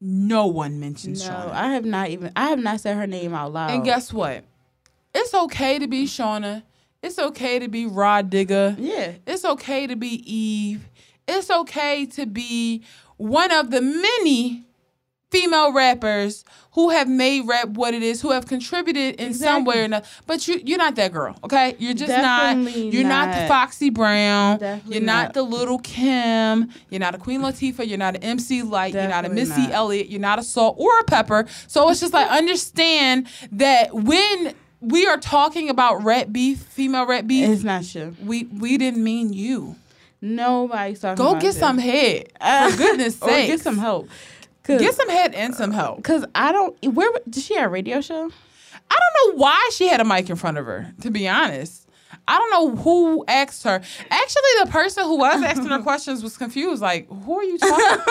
No 0.00 0.46
one 0.46 0.78
mentioned 0.80 1.18
No, 1.18 1.24
Shawnna. 1.24 1.52
I 1.52 1.72
have 1.72 1.84
not 1.84 2.08
even. 2.10 2.32
I 2.36 2.48
have 2.48 2.58
not 2.58 2.80
said 2.80 2.96
her 2.96 3.06
name 3.06 3.34
out 3.34 3.52
loud. 3.52 3.70
And 3.70 3.84
guess 3.84 4.12
what? 4.12 4.44
It's 5.14 5.32
okay 5.34 5.78
to 5.78 5.86
be 5.86 6.04
Shawnna. 6.04 6.62
It's 7.06 7.20
okay 7.20 7.60
to 7.60 7.68
be 7.68 7.86
Rah 7.86 8.22
Digga. 8.22 8.74
yeah, 8.78 9.12
It's 9.28 9.44
okay 9.44 9.86
to 9.86 9.94
be 9.94 10.08
Eve. 10.30 10.88
It's 11.28 11.50
okay 11.50 12.04
to 12.06 12.26
be 12.26 12.82
one 13.16 13.52
of 13.52 13.70
the 13.70 13.80
many 13.80 14.64
female 15.30 15.72
rappers 15.72 16.44
who 16.72 16.90
have 16.90 17.08
made 17.08 17.46
rap 17.46 17.68
what 17.68 17.94
it 17.94 18.02
is, 18.02 18.20
who 18.22 18.32
have 18.32 18.46
contributed 18.46 19.20
in 19.20 19.34
some 19.34 19.64
way 19.64 19.80
or 19.80 19.84
another. 19.84 20.06
But 20.26 20.48
you, 20.48 20.60
you're 20.64 20.78
not 20.78 20.96
that 20.96 21.12
girl, 21.12 21.36
okay? 21.44 21.76
You're 21.78 21.94
just 21.94 22.08
Definitely 22.08 22.84
not. 22.84 22.92
You're 22.92 23.08
not. 23.08 23.34
the. 23.34 23.46
Foxy 23.46 23.90
Brown. 23.90 24.58
Definitely 24.58 24.96
you're 24.96 25.04
not, 25.04 25.22
not. 25.26 25.34
the 25.34 25.42
Lil' 25.42 25.78
Kim. 25.78 26.70
You're 26.90 27.00
not 27.00 27.14
a 27.14 27.18
Queen 27.18 27.40
Latifah. 27.40 27.86
You're 27.86 27.98
not 27.98 28.16
an 28.16 28.24
MC 28.24 28.62
Lyte. 28.62 28.92
Definitely 28.94 29.00
you're 29.00 29.22
not 29.22 29.24
a 29.30 29.34
Missy 29.34 29.62
not. 29.62 29.70
Elliott. 29.70 30.08
You're 30.08 30.20
not 30.20 30.38
a 30.40 30.42
Salt 30.42 30.76
or 30.78 30.98
a 30.98 31.04
Pepa. 31.04 31.48
So 31.70 31.88
it's 31.88 32.00
just 32.00 32.12
like 32.12 32.28
understand 32.30 33.28
that 33.52 33.94
when 33.94 34.54
we 34.80 35.06
are 35.06 35.16
talking 35.18 35.68
about 35.70 36.02
rap 36.04 36.28
beef, 36.32 36.58
female 36.58 37.06
rap 37.06 37.26
beef, 37.26 37.48
it's 37.48 37.64
not 37.64 37.84
sure. 37.84 38.12
we 38.24 38.44
we 38.44 38.78
didn't 38.78 39.02
mean 39.02 39.32
you. 39.32 39.76
Nobody's 40.20 41.00
talking. 41.00 41.22
Go 41.22 41.34
get 41.34 41.42
this. 41.42 41.58
some 41.58 41.78
head. 41.78 42.32
Uh, 42.40 42.70
For 42.70 42.76
goodness 42.78 43.18
or 43.22 43.28
sake. 43.28 43.46
get 43.48 43.60
some 43.60 43.78
help. 43.78 44.08
Get 44.64 44.94
some 44.94 45.08
head 45.08 45.32
and 45.34 45.54
some 45.54 45.70
help. 45.70 46.02
Cause 46.02 46.24
I 46.34 46.50
don't. 46.50 46.76
Where 46.94 47.10
did 47.28 47.42
she 47.42 47.54
have 47.54 47.66
a 47.66 47.68
radio 47.68 48.00
show? 48.00 48.30
I 48.90 48.98
don't 48.98 49.32
know 49.36 49.38
why 49.40 49.70
she 49.74 49.86
had 49.88 50.00
a 50.00 50.04
mic 50.04 50.28
in 50.28 50.36
front 50.36 50.58
of 50.58 50.66
her, 50.66 50.92
to 51.02 51.10
be 51.10 51.28
honest. 51.28 51.88
I 52.28 52.38
don't 52.38 52.50
know 52.50 52.82
who 52.82 53.24
asked 53.28 53.62
her. 53.64 53.80
Actually, 54.10 54.42
the 54.64 54.70
person 54.70 55.04
who 55.04 55.18
was 55.18 55.42
asking 55.42 55.66
her 55.66 55.78
questions 55.82 56.22
was 56.22 56.36
confused. 56.36 56.82
Like, 56.82 57.08
who 57.08 57.38
are 57.38 57.44
you 57.44 57.58
talking? 57.58 58.04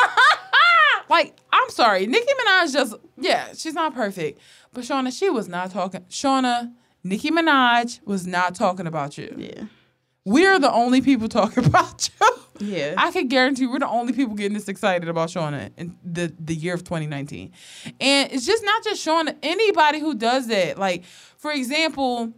like, 1.10 1.36
I'm 1.52 1.70
sorry, 1.70 2.06
Nicki 2.08 2.26
Minaj 2.46 2.72
just 2.74 2.96
yeah, 3.18 3.48
she's 3.54 3.74
not 3.74 3.94
perfect, 3.94 4.40
but 4.76 4.84
Shawnna, 4.84 5.18
she 5.18 5.30
was 5.32 5.48
not 5.48 5.72
talking. 5.72 6.02
Shawnna, 6.10 6.72
Nicki 7.04 7.32
Minaj 7.32 8.00
was 8.06 8.28
not 8.28 8.54
talking 8.54 8.86
about 8.86 9.18
you. 9.18 9.34
Yeah. 9.38 9.64
we're 10.26 10.60
the 10.60 10.72
only 10.72 11.02
people 11.02 11.28
talking 11.28 11.66
about 11.72 12.10
you. 12.20 12.28
Yeah. 12.68 12.94
I 12.98 13.12
can 13.12 13.28
guarantee 13.28 13.68
we're 13.68 13.80
the 13.80 13.88
only 13.88 14.14
people 14.14 14.34
getting 14.36 14.54
this 14.54 14.68
excited 14.70 15.10
about 15.10 15.30
Shawnna 15.30 15.72
in 15.78 15.98
the, 16.04 16.34
the 16.40 16.56
year 16.56 16.74
of 16.74 16.84
2019. 16.84 17.52
And 18.00 18.32
it's 18.32 18.46
just 18.46 18.64
not 18.64 18.84
just 18.84 19.06
Shawnna, 19.06 19.36
anybody 19.44 20.00
who 20.00 20.14
does 20.16 20.48
that. 20.48 20.78
Like, 20.78 21.04
for 21.38 21.52
example, 21.52 22.32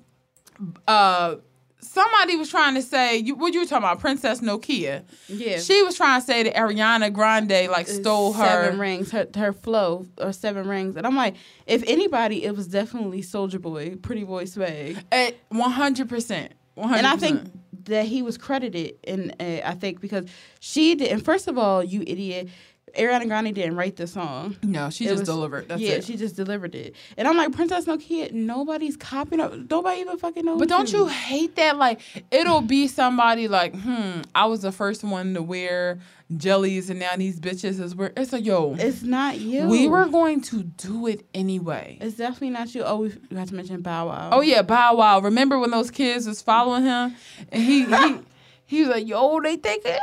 uh 0.88 1.36
somebody 1.80 2.36
was 2.36 2.50
trying 2.50 2.76
to 2.76 2.82
say 2.82 3.18
you 3.18 3.36
what 3.36 3.54
you 3.54 3.60
were 3.62 3.66
talking 3.66 3.84
about, 3.84 4.00
Princess 4.00 4.42
Nokia. 4.42 5.04
yeah. 5.28 5.60
She 5.60 5.84
was 5.84 5.96
trying 5.96 6.20
to 6.22 6.26
say 6.26 6.44
that 6.44 6.56
Ariana 6.56 7.12
Grande 7.14 7.70
like 7.70 7.88
stole 7.88 8.34
her 8.34 8.46
seven 8.46 8.80
rings, 8.80 9.12
her 9.12 9.28
her 9.36 9.54
flow 9.54 10.08
or 10.20 10.34
seven 10.34 10.68
rings, 10.68 10.96
and 10.96 11.06
I'm 11.06 11.16
like, 11.16 11.36
if 11.66 11.84
anybody, 11.88 12.44
it 12.44 12.56
was 12.56 12.68
definitely 12.68 13.22
Soulja 13.22 13.62
Boy, 13.62 13.96
Pretty 13.96 14.24
Boy 14.24 14.46
Swag, 14.46 15.04
at 15.12 15.36
100%. 15.52 16.08
100%. 16.08 16.52
and 16.78 17.08
I 17.08 17.16
think 17.16 17.52
that 17.86 18.06
he 18.06 18.22
was 18.22 18.38
credited, 18.38 18.96
in 19.04 19.34
uh, 19.40 19.62
I 19.66 19.74
think 19.74 20.02
because 20.02 20.26
she 20.60 20.96
did. 20.96 21.12
And 21.12 21.24
first 21.24 21.48
of 21.48 21.58
all, 21.58 21.84
you 21.84 22.04
idiot, 22.06 22.50
Ariana 22.96 23.28
Grande 23.28 23.54
didn't 23.54 23.76
write 23.76 23.96
the 23.98 24.08
song. 24.08 24.56
no, 24.64 24.90
she 24.90 25.06
It 25.06 25.10
just 25.10 25.20
was- 25.22 25.28
delivered. 25.30 25.68
That's 25.68 25.82
yeah, 25.82 25.94
it. 25.96 26.06
she 26.06 26.16
just 26.16 26.36
delivered 26.36 26.74
it, 26.74 26.96
and 27.18 27.28
I'm 27.28 27.36
like, 27.38 27.52
Princess 27.52 27.86
Nokia, 27.86 28.32
nobody's 28.32 28.96
copying 28.98 29.42
up. 29.42 29.54
Nobody 29.70 30.02
even 30.02 30.18
fucking 30.18 30.46
knows. 30.46 30.58
But 30.60 30.70
don't 30.70 30.92
you 30.92 31.06
hate 31.08 31.56
that? 31.58 31.78
Like, 31.78 32.00
it'll 32.32 32.62
be 32.62 32.88
somebody 32.88 33.48
like, 33.48 33.76
hmm, 33.76 34.22
I 34.34 34.46
was 34.46 34.62
the 34.62 34.72
first 34.72 35.04
one 35.04 35.34
to 35.34 35.42
wear 35.42 36.00
jellies, 36.38 36.90
and 36.90 37.00
now 37.00 37.16
these 37.18 37.40
bitches 37.40 37.80
is 37.82 37.94
wearing. 37.96 38.14
It's 38.18 38.34
a 38.34 38.42
yo, 38.42 38.76
It's 38.80 39.04
not 39.04 39.40
you. 39.40 39.68
we 39.68 39.88
were 39.88 40.06
going 40.06 40.42
to 40.44 40.64
do 40.64 41.08
it 41.08 41.26
anyway. 41.34 41.98
It's 42.02 42.16
definitely 42.16 42.52
not 42.52 42.74
you. 42.74 42.84
Oh, 42.84 42.98
we 42.98 43.10
got 43.34 43.48
to 43.50 43.56
mention 43.56 43.82
Bow 43.82 44.08
Wow. 44.08 44.30
Oh 44.32 44.42
yeah, 44.42 44.62
Bow 44.62 44.96
Wow. 44.96 45.20
Remember 45.20 45.60
when 45.60 45.72
those 45.72 45.92
kids 45.92 46.26
was 46.26 46.42
following 46.42 46.84
him, 46.84 47.16
and 47.52 47.62
he 47.64 47.84
he 47.86 48.16
he 48.66 48.80
was 48.82 48.90
like, 48.90 49.08
yo, 49.08 49.40
they 49.42 49.58
think 49.58 49.84
it. 49.86 50.00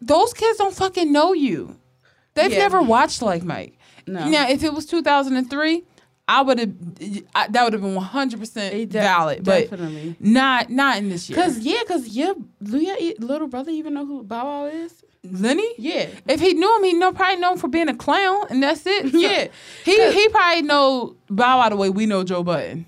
Those 0.00 0.34
kids 0.34 0.58
don't 0.58 0.74
fucking 0.74 1.10
know 1.12 1.32
you. 1.32 1.76
They've 2.34 2.52
Yeah. 2.52 2.58
never 2.58 2.82
watched 2.82 3.22
like 3.22 3.42
Mike. 3.44 3.78
No. 4.06 4.28
Now, 4.28 4.48
if 4.48 4.62
it 4.64 4.72
was 4.74 4.86
2003, 4.86 5.84
I 6.28 6.40
would 6.42 6.58
have. 6.58 6.72
That 7.52 7.64
would 7.64 7.72
have 7.72 7.82
been 7.82 7.94
100% 7.96 8.70
de- 8.70 8.86
valid, 8.86 9.44
but 9.44 9.70
definitely. 9.70 10.16
not 10.20 10.70
not 10.70 10.96
in 10.98 11.08
this 11.10 11.28
year. 11.28 11.36
Cause 11.40 11.58
yeah, 11.58 11.82
cause 11.86 12.08
your 12.08 12.34
your 12.60 12.96
little 13.18 13.48
brother 13.48 13.70
even 13.70 13.94
know 13.94 14.06
who 14.06 14.22
Bow 14.22 14.44
Wow 14.44 14.66
is. 14.66 15.04
Lenny. 15.24 15.68
Yeah, 15.78 16.08
If 16.26 16.40
he 16.40 16.52
knew 16.54 16.76
him, 16.78 16.82
he 16.84 16.94
know 16.94 17.12
probably 17.12 17.36
know 17.36 17.52
him 17.52 17.58
for 17.58 17.68
being 17.68 17.88
a 17.88 17.94
clown, 17.94 18.44
and 18.50 18.60
that's 18.62 18.84
it. 18.86 19.06
Yeah. 19.14 19.48
he 19.84 20.12
he 20.12 20.28
probably 20.30 20.62
know 20.62 21.16
Bow 21.30 21.58
Wow 21.58 21.68
the 21.68 21.76
way 21.76 21.90
we 21.90 22.06
know 22.06 22.24
Joe 22.24 22.42
Budden. 22.42 22.86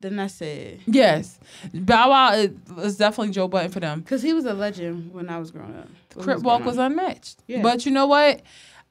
then 0.00 0.16
that's 0.16 0.40
it. 0.40 0.80
Yes, 0.86 1.38
Bow 1.74 2.10
Wow 2.10 2.32
is, 2.34 2.50
is 2.82 2.96
definitely 2.96 3.32
Joe 3.32 3.48
Budden 3.48 3.70
for 3.72 3.80
them. 3.80 4.02
Cause 4.04 4.22
he 4.22 4.32
was 4.32 4.44
a 4.44 4.54
legend 4.54 5.12
when 5.12 5.28
I 5.28 5.38
was 5.38 5.50
growing 5.50 5.74
up. 5.76 5.88
Crip 6.16 6.40
Walk 6.40 6.64
was 6.64 6.78
unmatched. 6.78 7.40
Yeah. 7.46 7.62
But 7.62 7.86
you 7.86 7.92
know 7.92 8.06
what? 8.06 8.42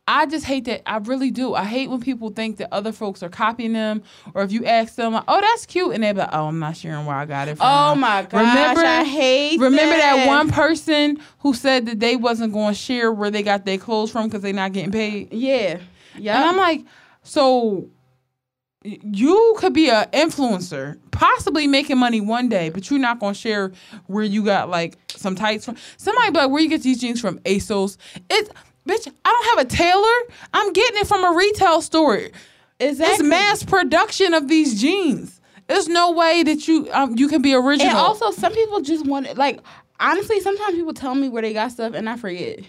I 0.09 0.26
just 0.26 0.45
hate 0.45 0.63
that. 0.65 0.89
I 0.89 0.97
really 0.99 1.32
do. 1.32 1.53
I 1.53 1.65
hate 1.65 1.89
when 1.89 1.99
people 1.99 2.30
think 2.30 2.57
that 2.57 2.70
other 2.72 2.93
folks 2.93 3.22
are 3.24 3.30
copying 3.30 3.74
them, 3.74 4.03
or 4.34 4.41
if 4.43 4.53
you 4.53 4.65
ask 4.65 4.95
them, 4.95 5.11
like, 5.11 5.26
"Oh, 5.28 5.41
that's 5.41 5.65
cute," 5.65 5.93
and 5.93 6.01
they're 6.01 6.13
like, 6.13 6.30
"Oh, 6.32 6.47
I'm 6.47 6.59
not 6.59 6.78
sharing 6.78 7.05
where 7.05 7.18
I 7.18 7.26
got 7.26 7.49
it 7.49 7.57
from." 7.57 7.68
Oh 7.70 7.93
my 7.95 8.22
gosh, 8.22 8.32
Remember- 8.55 8.86
I 8.86 9.03
hate. 9.03 9.59
Remember 9.59 9.97
that. 9.97 10.15
that 10.15 10.28
one 10.30 10.49
person 10.49 11.18
who 11.39 11.53
said 11.53 11.88
that 11.88 11.99
they 11.99 12.15
wasn't 12.15 12.53
going 12.53 12.74
to 12.74 12.80
share 12.80 13.11
where 13.11 13.30
they 13.30 13.43
got 13.43 13.65
their 13.65 13.78
clothes 13.78 14.09
from 14.09 14.28
because 14.28 14.41
they're 14.41 14.53
not 14.53 14.72
getting 14.72 14.93
paid? 14.93 15.34
Yeah, 15.34 15.80
yeah. 16.18 16.38
And 16.38 16.45
I'm 16.51 16.57
like, 16.57 16.86
so 17.24 17.89
you 18.88 19.55
could 19.57 19.73
be 19.73 19.89
an 19.89 20.05
influencer, 20.11 20.97
possibly 21.11 21.67
making 21.67 21.97
money 21.97 22.21
one 22.21 22.47
day, 22.47 22.69
but 22.69 22.89
you're 22.89 22.99
not 22.99 23.19
gonna 23.19 23.33
share 23.33 23.71
where 24.05 24.23
you 24.23 24.43
got 24.43 24.69
like 24.69 24.97
some 25.09 25.35
tights 25.35 25.65
from. 25.65 25.75
Somebody 25.97 26.31
be 26.31 26.38
like, 26.38 26.49
where 26.49 26.61
you 26.61 26.69
get 26.69 26.83
these 26.83 26.99
jeans 26.99 27.19
from? 27.19 27.39
ASOS. 27.39 27.97
It's 28.29 28.49
bitch. 28.88 29.11
I 29.25 29.29
don't 29.29 29.57
have 29.57 29.65
a 29.65 29.69
tailor. 29.69 30.33
I'm 30.53 30.71
getting 30.73 31.01
it 31.01 31.07
from 31.07 31.23
a 31.23 31.35
retail 31.35 31.81
store. 31.81 32.15
It's 32.79 32.99
exactly. 32.99 33.27
mass 33.27 33.63
production 33.63 34.33
of 34.33 34.47
these 34.47 34.79
jeans. 34.79 35.41
There's 35.67 35.88
no 35.88 36.11
way 36.11 36.43
that 36.43 36.67
you 36.67 36.88
um, 36.93 37.17
you 37.17 37.27
can 37.27 37.41
be 37.41 37.53
original. 37.53 37.89
And 37.89 37.97
also, 37.97 38.31
some 38.31 38.53
people 38.53 38.81
just 38.81 39.05
want 39.05 39.27
it. 39.27 39.38
Like 39.38 39.59
honestly, 39.99 40.39
sometimes 40.39 40.75
people 40.75 40.93
tell 40.93 41.15
me 41.15 41.29
where 41.29 41.41
they 41.41 41.53
got 41.53 41.71
stuff, 41.71 41.93
and 41.93 42.09
I 42.09 42.15
forget. 42.15 42.59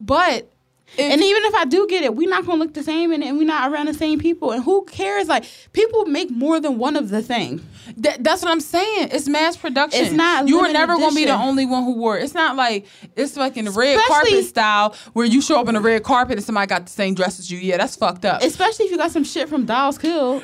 but 0.00 0.50
if- 0.98 1.12
And 1.12 1.22
even 1.22 1.44
if 1.44 1.54
I 1.54 1.64
do 1.64 1.86
get 1.86 2.02
it, 2.04 2.14
we're 2.14 2.28
not 2.28 2.46
gonna 2.46 2.58
look 2.58 2.74
the 2.74 2.82
same, 2.82 3.12
and, 3.12 3.22
and 3.22 3.38
we're 3.38 3.46
not 3.46 3.70
around 3.70 3.86
the 3.86 3.94
same 3.94 4.18
people. 4.18 4.50
And 4.52 4.62
who 4.64 4.84
cares? 4.84 5.28
Like 5.28 5.44
people 5.72 6.06
make 6.06 6.30
more 6.30 6.60
than 6.60 6.78
one 6.78 6.96
of 6.96 7.08
the 7.10 7.22
thing. 7.22 7.60
That, 7.98 8.22
that's 8.24 8.42
what 8.42 8.50
I'm 8.50 8.60
saying. 8.60 9.08
It's 9.12 9.28
mass 9.28 9.56
production. 9.56 10.04
It's 10.04 10.12
not 10.12 10.48
You 10.48 10.60
were 10.60 10.72
never 10.72 10.94
gonna 10.96 11.14
be 11.14 11.24
the 11.24 11.34
only 11.34 11.66
one 11.66 11.84
who 11.84 11.94
wore 11.96 12.18
it. 12.18 12.24
It's 12.24 12.34
not 12.34 12.56
like 12.56 12.86
it's 13.14 13.36
like 13.36 13.56
in 13.56 13.66
the 13.66 13.70
red 13.70 13.96
Especially- 13.98 14.30
carpet 14.30 14.44
style 14.46 14.94
where 15.12 15.26
you 15.26 15.40
show 15.40 15.60
up 15.60 15.68
in 15.68 15.76
a 15.76 15.80
red 15.80 16.02
carpet 16.02 16.36
and 16.38 16.44
somebody 16.44 16.66
got 16.66 16.86
the 16.86 16.92
same 16.92 17.14
dress 17.14 17.38
as 17.38 17.50
you. 17.50 17.58
Yeah, 17.58 17.76
that's 17.76 17.96
fucked 17.96 18.24
up. 18.24 18.42
Especially 18.42 18.86
if 18.86 18.90
you 18.90 18.96
got 18.98 19.10
some 19.12 19.24
shit 19.24 19.48
from 19.48 19.64
Dolls 19.66 19.98
Kill. 19.98 20.42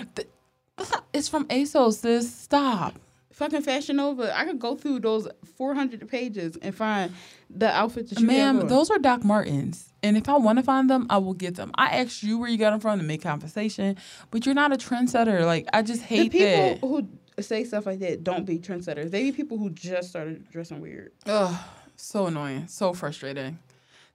it's 1.12 1.28
from 1.28 1.46
ASOS. 1.46 1.98
Sis, 2.00 2.34
stop. 2.34 2.94
fucking 3.32 3.62
Fashion 3.62 3.96
Nova. 3.96 4.36
I 4.36 4.44
could 4.44 4.58
go 4.58 4.76
through 4.76 5.00
those 5.00 5.28
400 5.56 6.08
pages 6.08 6.56
and 6.62 6.74
find 6.74 7.12
the 7.50 7.68
outfit 7.70 8.08
that 8.10 8.20
you 8.20 8.26
Ma'am, 8.26 8.66
those 8.68 8.90
are 8.90 8.98
Doc 8.98 9.24
Martens. 9.24 9.91
And 10.02 10.16
if 10.16 10.28
I 10.28 10.36
want 10.36 10.58
to 10.58 10.64
find 10.64 10.90
them, 10.90 11.06
I 11.08 11.18
will 11.18 11.34
get 11.34 11.54
them. 11.54 11.70
I 11.76 11.98
asked 11.98 12.22
you 12.22 12.38
where 12.38 12.48
you 12.48 12.58
got 12.58 12.70
them 12.70 12.80
from 12.80 12.98
to 12.98 13.04
make 13.04 13.22
conversation, 13.22 13.96
but 14.30 14.44
you're 14.44 14.54
not 14.54 14.72
a 14.72 14.76
trendsetter. 14.76 15.44
Like 15.44 15.68
I 15.72 15.82
just 15.82 16.02
hate 16.02 16.32
the 16.32 16.38
people 16.38 17.00
that. 17.00 17.06
who 17.36 17.42
say 17.42 17.64
stuff 17.64 17.86
like 17.86 18.00
that 18.00 18.24
don't 18.24 18.44
be 18.44 18.58
trendsetters. 18.58 19.10
They 19.10 19.24
be 19.24 19.32
people 19.32 19.58
who 19.58 19.70
just 19.70 20.10
started 20.10 20.50
dressing 20.50 20.80
weird. 20.80 21.12
Ugh, 21.26 21.56
so 21.96 22.26
annoying, 22.26 22.66
so 22.68 22.92
frustrating. 22.92 23.58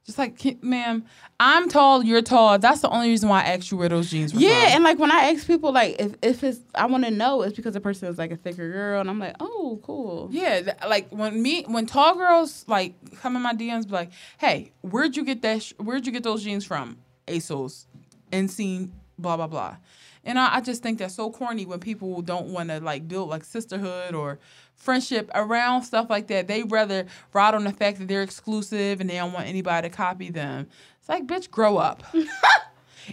Just 0.08 0.16
like, 0.16 0.62
ma'am, 0.64 1.04
I'm 1.38 1.68
tall, 1.68 2.02
you're 2.02 2.22
tall. 2.22 2.58
That's 2.58 2.80
the 2.80 2.88
only 2.88 3.10
reason 3.10 3.28
why 3.28 3.42
I 3.42 3.48
asked 3.48 3.70
you 3.70 3.76
where 3.76 3.90
those 3.90 4.10
jeans 4.10 4.32
were 4.32 4.40
Yeah, 4.40 4.48
from. 4.64 4.72
and 4.76 4.84
like 4.84 4.98
when 4.98 5.12
I 5.12 5.30
ask 5.30 5.46
people, 5.46 5.70
like 5.70 5.96
if 6.00 6.14
if 6.22 6.42
it's, 6.42 6.60
I 6.74 6.86
want 6.86 7.04
to 7.04 7.10
know, 7.10 7.42
it's 7.42 7.54
because 7.54 7.74
the 7.74 7.80
person 7.82 8.08
is 8.08 8.16
like 8.16 8.30
a 8.30 8.36
thicker 8.36 8.72
girl, 8.72 9.02
and 9.02 9.10
I'm 9.10 9.18
like, 9.18 9.36
oh, 9.38 9.78
cool. 9.82 10.28
Yeah, 10.32 10.62
th- 10.62 10.76
like 10.88 11.10
when 11.10 11.42
me 11.42 11.64
when 11.68 11.84
tall 11.84 12.14
girls 12.16 12.64
like 12.68 12.94
come 13.20 13.36
in 13.36 13.42
my 13.42 13.52
DMs, 13.52 13.84
be 13.86 13.92
like, 13.92 14.10
"Hey, 14.38 14.72
where'd 14.80 15.14
you 15.14 15.26
get 15.26 15.42
that? 15.42 15.62
Sh- 15.62 15.74
where'd 15.76 16.06
you 16.06 16.12
get 16.12 16.22
those 16.22 16.42
jeans 16.42 16.64
from? 16.64 16.96
ASOS, 17.26 17.84
Insane, 18.32 18.92
blah 19.18 19.36
blah 19.36 19.46
blah." 19.46 19.76
And 20.24 20.38
I, 20.38 20.56
I 20.56 20.60
just 20.60 20.82
think 20.82 20.98
that's 20.98 21.14
so 21.14 21.30
corny 21.30 21.64
when 21.64 21.80
people 21.80 22.20
don't 22.22 22.48
want 22.48 22.68
to 22.68 22.80
like 22.80 23.08
build 23.08 23.30
like 23.30 23.44
sisterhood 23.44 24.14
or 24.14 24.38
friendship 24.74 25.30
around 25.34 25.82
stuff 25.82 26.08
like 26.10 26.28
that. 26.28 26.48
They 26.48 26.62
rather 26.62 27.06
ride 27.32 27.54
on 27.54 27.64
the 27.64 27.72
fact 27.72 27.98
that 27.98 28.08
they're 28.08 28.22
exclusive 28.22 29.00
and 29.00 29.08
they 29.08 29.16
don't 29.16 29.32
want 29.32 29.46
anybody 29.46 29.88
to 29.88 29.94
copy 29.94 30.30
them. 30.30 30.68
It's 31.00 31.08
like, 31.08 31.26
bitch, 31.26 31.50
grow 31.50 31.78
up. 31.78 32.02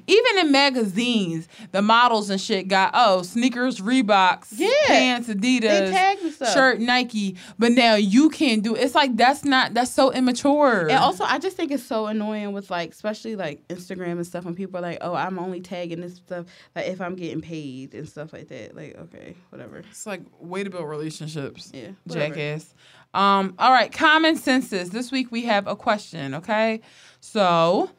Even 0.07 0.37
in 0.39 0.51
magazines, 0.51 1.47
the 1.71 1.81
models 1.81 2.29
and 2.29 2.39
shit 2.39 2.67
got 2.67 2.91
oh 2.93 3.21
sneakers, 3.21 3.79
Reeboks, 3.79 4.47
Yeah. 4.51 4.69
pants, 4.87 5.27
Adidas, 5.29 5.61
They 5.61 5.91
tag 5.91 6.17
the 6.21 6.31
stuff. 6.31 6.53
shirt, 6.53 6.79
Nike. 6.79 7.37
But 7.59 7.71
now 7.71 7.95
you 7.95 8.29
can't 8.29 8.63
do. 8.63 8.75
It's 8.75 8.95
like 8.95 9.15
that's 9.15 9.43
not. 9.45 9.73
That's 9.73 9.91
so 9.91 10.11
immature. 10.11 10.81
And 10.81 10.91
also, 10.99 11.23
I 11.23 11.39
just 11.39 11.55
think 11.57 11.71
it's 11.71 11.83
so 11.83 12.07
annoying 12.07 12.53
with 12.53 12.69
like, 12.69 12.91
especially 12.91 13.35
like 13.35 13.67
Instagram 13.67 14.13
and 14.13 14.25
stuff, 14.27 14.45
when 14.45 14.55
people 14.55 14.77
are 14.79 14.81
like, 14.81 14.97
"Oh, 15.01 15.13
I'm 15.15 15.39
only 15.39 15.61
tagging 15.61 16.01
this 16.01 16.15
stuff 16.15 16.45
like 16.75 16.87
if 16.87 17.01
I'm 17.01 17.15
getting 17.15 17.41
paid 17.41 17.93
and 17.93 18.07
stuff 18.07 18.33
like 18.33 18.47
that." 18.49 18.75
Like, 18.75 18.95
okay, 18.97 19.35
whatever. 19.49 19.77
it's 19.89 20.05
like 20.05 20.21
way 20.39 20.63
to 20.63 20.69
build 20.69 20.87
relationships. 20.89 21.71
Yeah, 21.73 21.89
whatever. 22.05 22.35
Jackass. 22.35 22.73
Um, 23.13 23.55
all 23.59 23.71
right, 23.71 23.91
common 23.93 24.35
senses. 24.35 24.89
This 24.89 25.09
week 25.11 25.31
we 25.31 25.43
have 25.43 25.67
a 25.67 25.75
question, 25.75 26.33
okay? 26.35 26.81
So, 27.21 27.89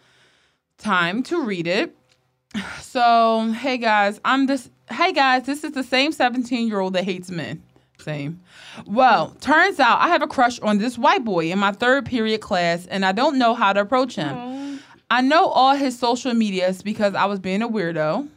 time 0.78 1.22
to 1.24 1.42
read 1.42 1.66
it. 1.66 1.96
So, 2.80 3.52
hey 3.52 3.76
guys, 3.76 4.20
I'm 4.24 4.46
this 4.46 4.70
hey 4.90 5.12
guys, 5.12 5.44
this 5.44 5.64
is 5.64 5.72
the 5.72 5.82
same 5.82 6.12
17-year-old 6.12 6.94
that 6.94 7.04
hates 7.04 7.30
men. 7.30 7.62
Same. 7.98 8.40
Well, 8.86 9.36
turns 9.40 9.80
out 9.80 10.00
I 10.00 10.08
have 10.08 10.22
a 10.22 10.26
crush 10.26 10.60
on 10.60 10.78
this 10.78 10.96
white 10.96 11.24
boy 11.24 11.50
in 11.50 11.58
my 11.58 11.72
third 11.72 12.06
period 12.06 12.40
class 12.40 12.86
and 12.86 13.04
I 13.04 13.12
don't 13.12 13.38
know 13.38 13.54
how 13.54 13.72
to 13.72 13.80
approach 13.80 14.14
him. 14.14 14.80
I 15.10 15.20
know 15.20 15.48
all 15.48 15.74
his 15.74 15.98
social 15.98 16.34
medias 16.34 16.82
because 16.82 17.14
I 17.14 17.26
was 17.26 17.38
being 17.38 17.62
a 17.62 17.68
weirdo, 17.68 18.28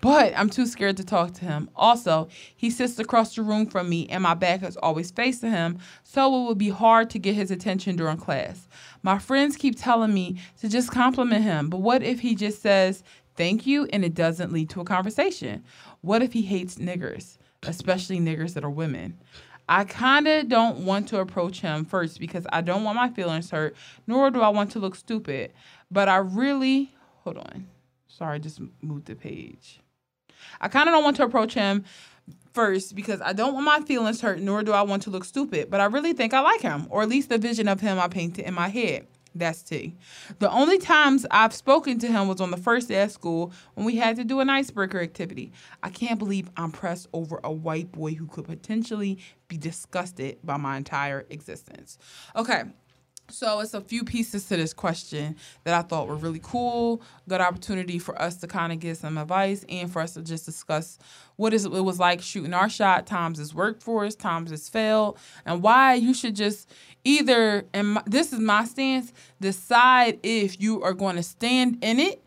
but 0.00 0.32
I'm 0.36 0.50
too 0.50 0.66
scared 0.66 0.96
to 0.98 1.04
talk 1.04 1.32
to 1.34 1.44
him. 1.44 1.70
Also, 1.74 2.28
he 2.56 2.70
sits 2.70 2.98
across 2.98 3.34
the 3.34 3.42
room 3.42 3.66
from 3.66 3.88
me 3.88 4.06
and 4.08 4.22
my 4.22 4.34
back 4.34 4.62
is 4.62 4.76
always 4.76 5.10
facing 5.10 5.50
him, 5.50 5.78
so 6.02 6.42
it 6.42 6.48
would 6.48 6.58
be 6.58 6.70
hard 6.70 7.10
to 7.10 7.18
get 7.18 7.34
his 7.34 7.50
attention 7.50 7.96
during 7.96 8.16
class. 8.16 8.68
My 9.04 9.18
friends 9.18 9.56
keep 9.56 9.78
telling 9.78 10.14
me 10.14 10.40
to 10.60 10.68
just 10.68 10.90
compliment 10.90 11.44
him, 11.44 11.68
but 11.68 11.82
what 11.82 12.02
if 12.02 12.20
he 12.20 12.34
just 12.34 12.62
says 12.62 13.04
thank 13.36 13.66
you 13.66 13.86
and 13.92 14.02
it 14.02 14.14
doesn't 14.14 14.50
lead 14.50 14.70
to 14.70 14.80
a 14.80 14.84
conversation? 14.84 15.62
What 16.00 16.22
if 16.22 16.32
he 16.32 16.40
hates 16.40 16.76
niggers, 16.76 17.36
especially 17.64 18.18
niggers 18.18 18.54
that 18.54 18.64
are 18.64 18.70
women? 18.70 19.18
I 19.68 19.84
kind 19.84 20.26
of 20.26 20.48
don't 20.48 20.86
want 20.86 21.08
to 21.08 21.20
approach 21.20 21.60
him 21.60 21.84
first 21.84 22.18
because 22.18 22.46
I 22.50 22.62
don't 22.62 22.82
want 22.82 22.96
my 22.96 23.10
feelings 23.10 23.50
hurt, 23.50 23.76
nor 24.06 24.30
do 24.30 24.40
I 24.40 24.48
want 24.48 24.70
to 24.72 24.78
look 24.78 24.94
stupid. 24.94 25.52
But 25.90 26.08
I 26.08 26.16
really, 26.16 26.90
hold 27.24 27.36
on. 27.36 27.66
Sorry, 28.08 28.36
I 28.36 28.38
just 28.38 28.58
moved 28.80 29.04
the 29.04 29.16
page. 29.16 29.80
I 30.62 30.68
kind 30.68 30.88
of 30.88 30.94
don't 30.94 31.04
want 31.04 31.16
to 31.16 31.24
approach 31.24 31.52
him 31.52 31.84
first 32.52 32.94
because 32.94 33.20
I 33.20 33.32
don't 33.32 33.54
want 33.54 33.66
my 33.66 33.80
feelings 33.80 34.20
hurt, 34.20 34.40
nor 34.40 34.62
do 34.62 34.72
I 34.72 34.82
want 34.82 35.02
to 35.04 35.10
look 35.10 35.24
stupid. 35.24 35.70
But 35.70 35.80
I 35.80 35.86
really 35.86 36.12
think 36.12 36.32
I 36.32 36.40
like 36.40 36.60
him, 36.60 36.86
or 36.90 37.02
at 37.02 37.08
least 37.08 37.28
the 37.28 37.38
vision 37.38 37.68
of 37.68 37.80
him 37.80 37.98
I 37.98 38.08
painted 38.08 38.46
in 38.46 38.54
my 38.54 38.68
head. 38.68 39.06
That's 39.36 39.62
T. 39.62 39.96
The 40.38 40.48
only 40.48 40.78
times 40.78 41.26
I've 41.28 41.52
spoken 41.52 41.98
to 41.98 42.06
him 42.06 42.28
was 42.28 42.40
on 42.40 42.52
the 42.52 42.56
first 42.56 42.86
day 42.86 43.02
of 43.02 43.10
school 43.10 43.52
when 43.74 43.84
we 43.84 43.96
had 43.96 44.14
to 44.16 44.24
do 44.24 44.38
an 44.38 44.48
icebreaker 44.48 45.00
activity. 45.00 45.52
I 45.82 45.90
can't 45.90 46.20
believe 46.20 46.48
I'm 46.56 46.70
pressed 46.70 47.08
over 47.12 47.40
a 47.42 47.50
white 47.50 47.90
boy 47.90 48.14
who 48.14 48.28
could 48.28 48.44
potentially 48.44 49.18
be 49.48 49.56
disgusted 49.56 50.38
by 50.44 50.56
my 50.56 50.76
entire 50.76 51.26
existence. 51.30 51.98
Okay, 52.36 52.62
so 53.28 53.60
it's 53.60 53.74
a 53.74 53.80
few 53.80 54.04
pieces 54.04 54.46
to 54.46 54.56
this 54.56 54.74
question 54.74 55.36
that 55.64 55.74
I 55.74 55.82
thought 55.82 56.08
were 56.08 56.16
really 56.16 56.40
cool. 56.42 57.02
Good 57.28 57.40
opportunity 57.40 57.98
for 57.98 58.20
us 58.20 58.36
to 58.38 58.46
kind 58.46 58.72
of 58.72 58.80
get 58.80 58.98
some 58.98 59.18
advice 59.18 59.64
and 59.68 59.90
for 59.90 60.02
us 60.02 60.14
to 60.14 60.22
just 60.22 60.44
discuss 60.44 60.98
what 61.36 61.54
is 61.54 61.64
it 61.64 61.70
was 61.70 61.98
like 61.98 62.20
shooting 62.20 62.54
our 62.54 62.68
shot, 62.68 63.06
times 63.06 63.40
it's 63.40 63.54
worked 63.54 63.82
for 63.82 64.04
us, 64.04 64.14
times 64.14 64.52
it's 64.52 64.68
failed, 64.68 65.18
and 65.44 65.62
why 65.62 65.94
you 65.94 66.14
should 66.14 66.36
just 66.36 66.70
either 67.04 67.66
and 67.72 67.94
my, 67.94 68.02
this 68.06 68.32
is 68.32 68.40
my 68.40 68.64
stance, 68.64 69.12
decide 69.40 70.20
if 70.22 70.60
you 70.60 70.82
are 70.82 70.94
going 70.94 71.16
to 71.16 71.22
stand 71.22 71.78
in 71.82 71.98
it 71.98 72.23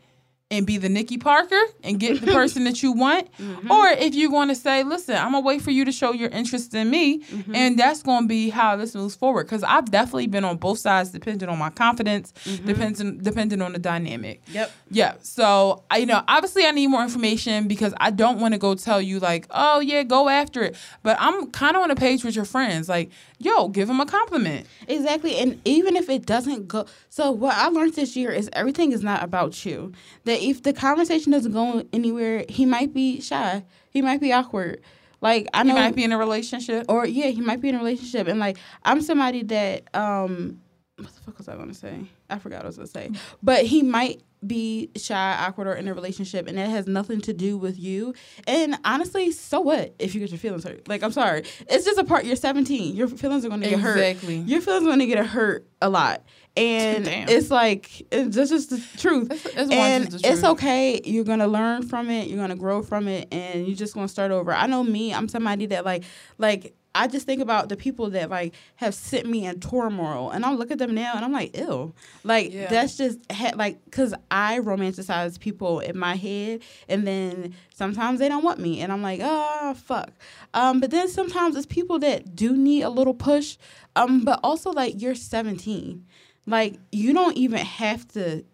and 0.50 0.66
be 0.66 0.78
the 0.78 0.88
Nikki 0.88 1.18
Parker 1.18 1.60
and 1.84 2.00
get 2.00 2.20
the 2.20 2.32
person 2.32 2.64
that 2.64 2.82
you 2.82 2.92
want, 2.92 3.30
mm-hmm. 3.38 3.70
or 3.70 3.88
if 3.88 4.14
you're 4.14 4.30
going 4.30 4.48
to 4.48 4.54
say, 4.54 4.82
"Listen, 4.82 5.16
I'm 5.16 5.32
gonna 5.32 5.40
wait 5.40 5.60
for 5.60 5.70
you 5.70 5.84
to 5.84 5.92
show 5.92 6.12
your 6.12 6.30
interest 6.30 6.74
in 6.74 6.88
me," 6.88 7.20
mm-hmm. 7.20 7.54
and 7.54 7.78
that's 7.78 8.02
going 8.02 8.22
to 8.22 8.28
be 8.28 8.48
how 8.48 8.76
this 8.76 8.94
moves 8.94 9.14
forward. 9.14 9.44
Because 9.44 9.62
I've 9.62 9.90
definitely 9.90 10.26
been 10.26 10.44
on 10.44 10.56
both 10.56 10.78
sides, 10.78 11.10
depending 11.10 11.48
on 11.48 11.58
my 11.58 11.70
confidence, 11.70 12.32
mm-hmm. 12.44 12.66
depending 12.66 13.18
depending 13.18 13.60
on 13.60 13.72
the 13.72 13.78
dynamic. 13.78 14.42
Yep. 14.48 14.72
Yeah. 14.90 15.14
So 15.20 15.84
I, 15.90 15.98
you 15.98 16.06
know, 16.06 16.22
obviously 16.26 16.64
I 16.64 16.70
need 16.70 16.86
more 16.86 17.02
information 17.02 17.68
because 17.68 17.92
I 17.98 18.10
don't 18.10 18.40
want 18.40 18.54
to 18.54 18.58
go 18.58 18.74
tell 18.74 19.02
you 19.02 19.20
like, 19.20 19.46
"Oh 19.50 19.80
yeah, 19.80 20.02
go 20.02 20.30
after 20.30 20.62
it," 20.62 20.76
but 21.02 21.18
I'm 21.20 21.50
kind 21.50 21.76
of 21.76 21.82
on 21.82 21.90
a 21.90 21.96
page 21.96 22.24
with 22.24 22.34
your 22.34 22.46
friends, 22.46 22.88
like, 22.88 23.10
"Yo, 23.38 23.68
give 23.68 23.88
him 23.88 24.00
a 24.00 24.06
compliment." 24.06 24.66
Exactly, 24.86 25.36
and 25.36 25.60
even 25.64 25.96
if 25.96 26.08
it 26.08 26.26
doesn't 26.26 26.68
go, 26.68 26.86
so 27.08 27.30
what 27.30 27.54
I 27.54 27.68
learned 27.68 27.94
this 27.94 28.16
year 28.16 28.30
is 28.30 28.48
everything 28.52 28.92
is 28.92 29.02
not 29.02 29.22
about 29.22 29.64
you. 29.64 29.92
That 30.24 30.42
if 30.42 30.62
the 30.62 30.72
conversation 30.72 31.32
doesn't 31.32 31.52
go 31.52 31.84
anywhere, 31.92 32.44
he 32.48 32.66
might 32.66 32.92
be 32.92 33.20
shy. 33.20 33.64
He 33.90 34.02
might 34.02 34.20
be 34.20 34.32
awkward. 34.32 34.80
Like 35.20 35.48
I 35.52 35.62
know 35.62 35.74
he 35.74 35.80
might 35.80 35.96
be 35.96 36.04
in 36.04 36.12
a 36.12 36.18
relationship. 36.18 36.86
Or 36.88 37.06
yeah, 37.06 37.26
he 37.26 37.40
might 37.40 37.60
be 37.60 37.68
in 37.68 37.74
a 37.74 37.78
relationship. 37.78 38.28
And 38.28 38.38
like 38.38 38.58
I'm 38.84 39.00
somebody 39.02 39.42
that 39.44 39.94
um 39.94 40.60
what 40.96 41.14
the 41.14 41.20
fuck 41.20 41.38
was 41.38 41.48
I 41.48 41.56
gonna 41.56 41.74
say? 41.74 42.04
I 42.28 42.38
forgot 42.38 42.58
what 42.58 42.64
I 42.64 42.68
was 42.68 42.76
gonna 42.76 42.88
say. 42.88 43.10
But 43.42 43.64
he 43.64 43.82
might 43.82 44.22
be 44.46 44.90
shy, 44.96 45.36
awkward, 45.40 45.66
or 45.66 45.74
in 45.74 45.88
a 45.88 45.94
relationship, 45.94 46.46
and 46.46 46.56
that 46.58 46.68
has 46.70 46.86
nothing 46.86 47.20
to 47.22 47.32
do 47.32 47.58
with 47.58 47.78
you. 47.78 48.14
And 48.46 48.78
honestly, 48.84 49.32
so 49.32 49.60
what 49.60 49.94
if 49.98 50.14
you 50.14 50.20
get 50.20 50.30
your 50.30 50.38
feelings 50.38 50.64
hurt? 50.64 50.86
Like, 50.88 51.02
I'm 51.02 51.12
sorry, 51.12 51.44
it's 51.68 51.84
just 51.84 51.98
a 51.98 52.04
part. 52.04 52.24
You're 52.24 52.36
17. 52.36 52.94
Your 52.94 53.08
feelings 53.08 53.44
are 53.44 53.48
going 53.48 53.60
to 53.60 53.68
get 53.68 53.78
exactly. 53.78 54.02
hurt. 54.02 54.10
Exactly. 54.10 54.36
Your 54.38 54.60
feelings 54.60 54.84
are 54.84 54.88
going 54.88 54.98
to 55.00 55.06
get 55.06 55.26
hurt 55.26 55.66
a 55.80 55.88
lot, 55.88 56.24
and 56.56 57.04
Damn. 57.04 57.28
it's 57.28 57.50
like 57.50 58.06
it's 58.12 58.34
just, 58.34 58.52
just 58.52 58.70
the 58.70 58.98
truth. 58.98 59.30
It's, 59.30 59.46
it's 59.46 59.70
and 59.70 60.04
the 60.06 60.10
truth. 60.10 60.22
it's 60.24 60.44
okay. 60.44 61.00
You're 61.04 61.24
going 61.24 61.40
to 61.40 61.46
learn 61.46 61.82
from 61.82 62.10
it. 62.10 62.28
You're 62.28 62.38
going 62.38 62.50
to 62.50 62.56
grow 62.56 62.82
from 62.82 63.08
it, 63.08 63.28
and 63.32 63.66
you're 63.66 63.76
just 63.76 63.94
going 63.94 64.06
to 64.06 64.12
start 64.12 64.30
over. 64.30 64.52
I 64.52 64.66
know 64.66 64.84
me. 64.84 65.12
I'm 65.12 65.28
somebody 65.28 65.66
that 65.66 65.84
like 65.84 66.04
like 66.38 66.74
I 66.98 67.06
just 67.06 67.26
think 67.26 67.40
about 67.40 67.68
the 67.68 67.76
people 67.76 68.10
that 68.10 68.28
like 68.28 68.54
have 68.74 68.92
sent 68.92 69.26
me 69.26 69.46
in 69.46 69.60
turmoil, 69.60 70.30
and 70.30 70.44
I 70.44 70.52
look 70.52 70.72
at 70.72 70.78
them 70.78 70.96
now, 70.96 71.12
and 71.14 71.24
I'm 71.24 71.32
like, 71.32 71.56
ew, 71.56 71.94
like 72.24 72.52
yeah. 72.52 72.66
that's 72.68 72.96
just 72.96 73.20
ha- 73.30 73.52
like 73.54 73.82
because 73.84 74.14
I 74.32 74.58
romanticize 74.58 75.38
people 75.38 75.78
in 75.78 75.96
my 75.96 76.16
head, 76.16 76.62
and 76.88 77.06
then 77.06 77.54
sometimes 77.72 78.18
they 78.18 78.28
don't 78.28 78.42
want 78.42 78.58
me, 78.58 78.80
and 78.80 78.90
I'm 78.90 79.00
like, 79.00 79.20
oh 79.22 79.74
fuck. 79.74 80.10
Um, 80.54 80.80
but 80.80 80.90
then 80.90 81.06
sometimes 81.08 81.54
it's 81.54 81.66
people 81.66 82.00
that 82.00 82.34
do 82.34 82.56
need 82.56 82.82
a 82.82 82.90
little 82.90 83.14
push, 83.14 83.58
um, 83.94 84.24
but 84.24 84.40
also 84.42 84.72
like 84.72 85.00
you're 85.00 85.14
17, 85.14 86.04
like 86.46 86.80
you 86.90 87.12
don't 87.12 87.36
even 87.36 87.64
have 87.64 88.08
to 88.08 88.44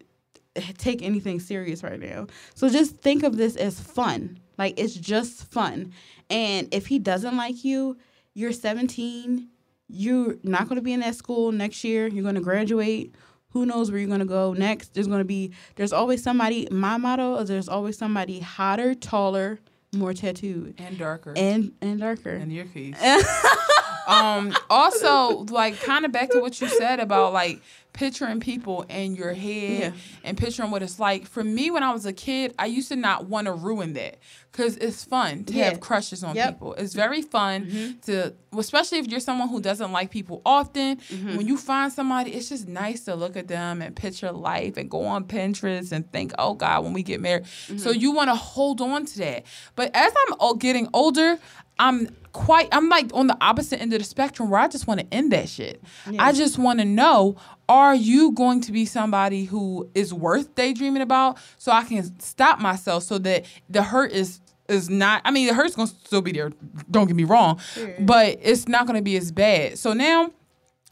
take 0.77 1.01
anything 1.01 1.39
serious 1.39 1.81
right 1.81 1.99
now. 1.99 2.27
So 2.53 2.69
just 2.69 2.97
think 2.97 3.23
of 3.23 3.37
this 3.37 3.55
as 3.55 3.79
fun. 3.79 4.39
Like 4.59 4.79
it's 4.79 4.93
just 4.93 5.51
fun. 5.51 5.93
And 6.29 6.71
if 6.71 6.85
he 6.85 6.99
doesn't 6.99 7.35
like 7.35 7.65
you, 7.65 7.97
you're 8.35 8.51
17, 8.51 9.47
you're 9.87 10.35
not 10.43 10.67
going 10.67 10.75
to 10.75 10.81
be 10.81 10.93
in 10.93 10.99
that 10.99 11.15
school 11.15 11.51
next 11.51 11.83
year, 11.83 12.07
you're 12.07 12.23
going 12.23 12.35
to 12.35 12.41
graduate. 12.41 13.15
Who 13.49 13.65
knows 13.65 13.89
where 13.89 13.99
you're 13.99 14.09
going 14.09 14.19
to 14.19 14.25
go 14.25 14.51
next? 14.53 14.93
There's 14.93 15.07
going 15.07 15.19
to 15.19 15.25
be, 15.25 15.53
there's 15.75 15.93
always 15.93 16.21
somebody, 16.21 16.67
my 16.69 16.97
motto 16.97 17.37
is 17.37 17.47
there's 17.47 17.69
always 17.69 17.97
somebody 17.97 18.41
hotter, 18.41 18.93
taller, 18.93 19.59
more 19.93 20.13
tattooed. 20.13 20.75
And 20.77 20.97
darker. 20.97 21.33
And 21.37 21.71
and 21.81 21.99
darker. 22.01 22.31
And 22.31 22.51
your 22.51 22.65
case. 22.65 23.01
um, 24.07 24.53
also, 24.69 25.45
like, 25.49 25.81
kind 25.81 26.03
of 26.03 26.11
back 26.11 26.31
to 26.31 26.39
what 26.39 26.59
you 26.59 26.67
said 26.67 26.99
about, 26.99 27.31
like, 27.31 27.61
picturing 27.95 28.39
people 28.39 28.83
in 28.89 29.15
your 29.15 29.33
head 29.33 29.79
yeah. 29.79 29.91
and 30.23 30.37
picturing 30.37 30.69
what 30.69 30.83
it's 30.83 30.99
like. 30.99 31.25
For 31.25 31.43
me, 31.43 31.71
when 31.71 31.81
I 31.81 31.93
was 31.93 32.05
a 32.05 32.13
kid, 32.13 32.53
I 32.59 32.65
used 32.65 32.89
to 32.89 32.95
not 32.95 33.27
want 33.27 33.45
to 33.45 33.53
ruin 33.53 33.93
that 33.93 34.17
because 34.51 34.75
it's 34.77 35.03
fun 35.03 35.45
to 35.45 35.53
yeah. 35.53 35.69
have 35.69 35.79
crushes 35.79 36.23
on 36.23 36.35
yep. 36.35 36.53
people. 36.53 36.73
It's 36.73 36.93
very 36.93 37.21
fun 37.21 37.65
mm-hmm. 37.65 37.99
to, 38.01 38.33
especially 38.57 38.99
if 38.99 39.07
you're 39.07 39.19
someone 39.19 39.49
who 39.49 39.61
doesn't 39.61 39.91
like 39.91 40.11
people 40.11 40.41
often. 40.45 40.97
Mm-hmm. 40.97 41.37
When 41.37 41.47
you 41.47 41.57
find 41.57 41.91
somebody, 41.91 42.31
it's 42.33 42.49
just 42.49 42.67
nice 42.67 43.05
to 43.05 43.15
look 43.15 43.37
at 43.37 43.47
them 43.47 43.81
and 43.81 43.95
picture 43.95 44.31
life 44.31 44.77
and 44.77 44.91
go 44.91 45.05
on 45.05 45.25
Pinterest 45.25 45.91
and 45.91 46.11
think, 46.11 46.33
oh 46.37 46.53
God, 46.53 46.83
when 46.83 46.93
we 46.93 47.01
get 47.01 47.21
married. 47.21 47.43
Mm-hmm. 47.43 47.77
So 47.77 47.91
you 47.91 48.11
want 48.11 48.29
to 48.29 48.35
hold 48.35 48.81
on 48.81 49.05
to 49.05 49.17
that. 49.19 49.45
But 49.75 49.91
as 49.93 50.13
I'm 50.27 50.57
getting 50.57 50.89
older, 50.93 51.39
I'm 51.77 52.07
quite 52.31 52.67
I'm 52.71 52.89
like 52.89 53.11
on 53.13 53.27
the 53.27 53.37
opposite 53.41 53.81
end 53.81 53.93
of 53.93 53.99
the 53.99 54.05
spectrum 54.05 54.49
where 54.49 54.59
I 54.59 54.67
just 54.67 54.87
want 54.87 54.99
to 54.99 55.13
end 55.13 55.31
that 55.31 55.49
shit. 55.49 55.81
Yeah. 56.09 56.23
I 56.23 56.31
just 56.31 56.57
want 56.57 56.79
to 56.79 56.85
know 56.85 57.37
are 57.67 57.95
you 57.95 58.31
going 58.31 58.61
to 58.61 58.71
be 58.71 58.85
somebody 58.85 59.45
who 59.45 59.89
is 59.95 60.13
worth 60.13 60.53
daydreaming 60.55 61.01
about 61.01 61.37
so 61.57 61.71
I 61.71 61.83
can 61.83 62.19
stop 62.19 62.59
myself 62.59 63.03
so 63.03 63.17
that 63.19 63.45
the 63.69 63.83
hurt 63.83 64.11
is 64.11 64.41
is 64.67 64.89
not 64.89 65.21
I 65.25 65.31
mean 65.31 65.47
the 65.47 65.53
hurt's 65.53 65.75
gonna 65.75 65.87
still 65.87 66.21
be 66.21 66.31
there, 66.31 66.51
don't 66.89 67.07
get 67.07 67.15
me 67.15 67.23
wrong. 67.23 67.59
But 67.99 68.39
it's 68.41 68.67
not 68.67 68.87
gonna 68.87 69.01
be 69.01 69.15
as 69.17 69.31
bad. 69.31 69.77
So 69.77 69.93
now 69.93 70.31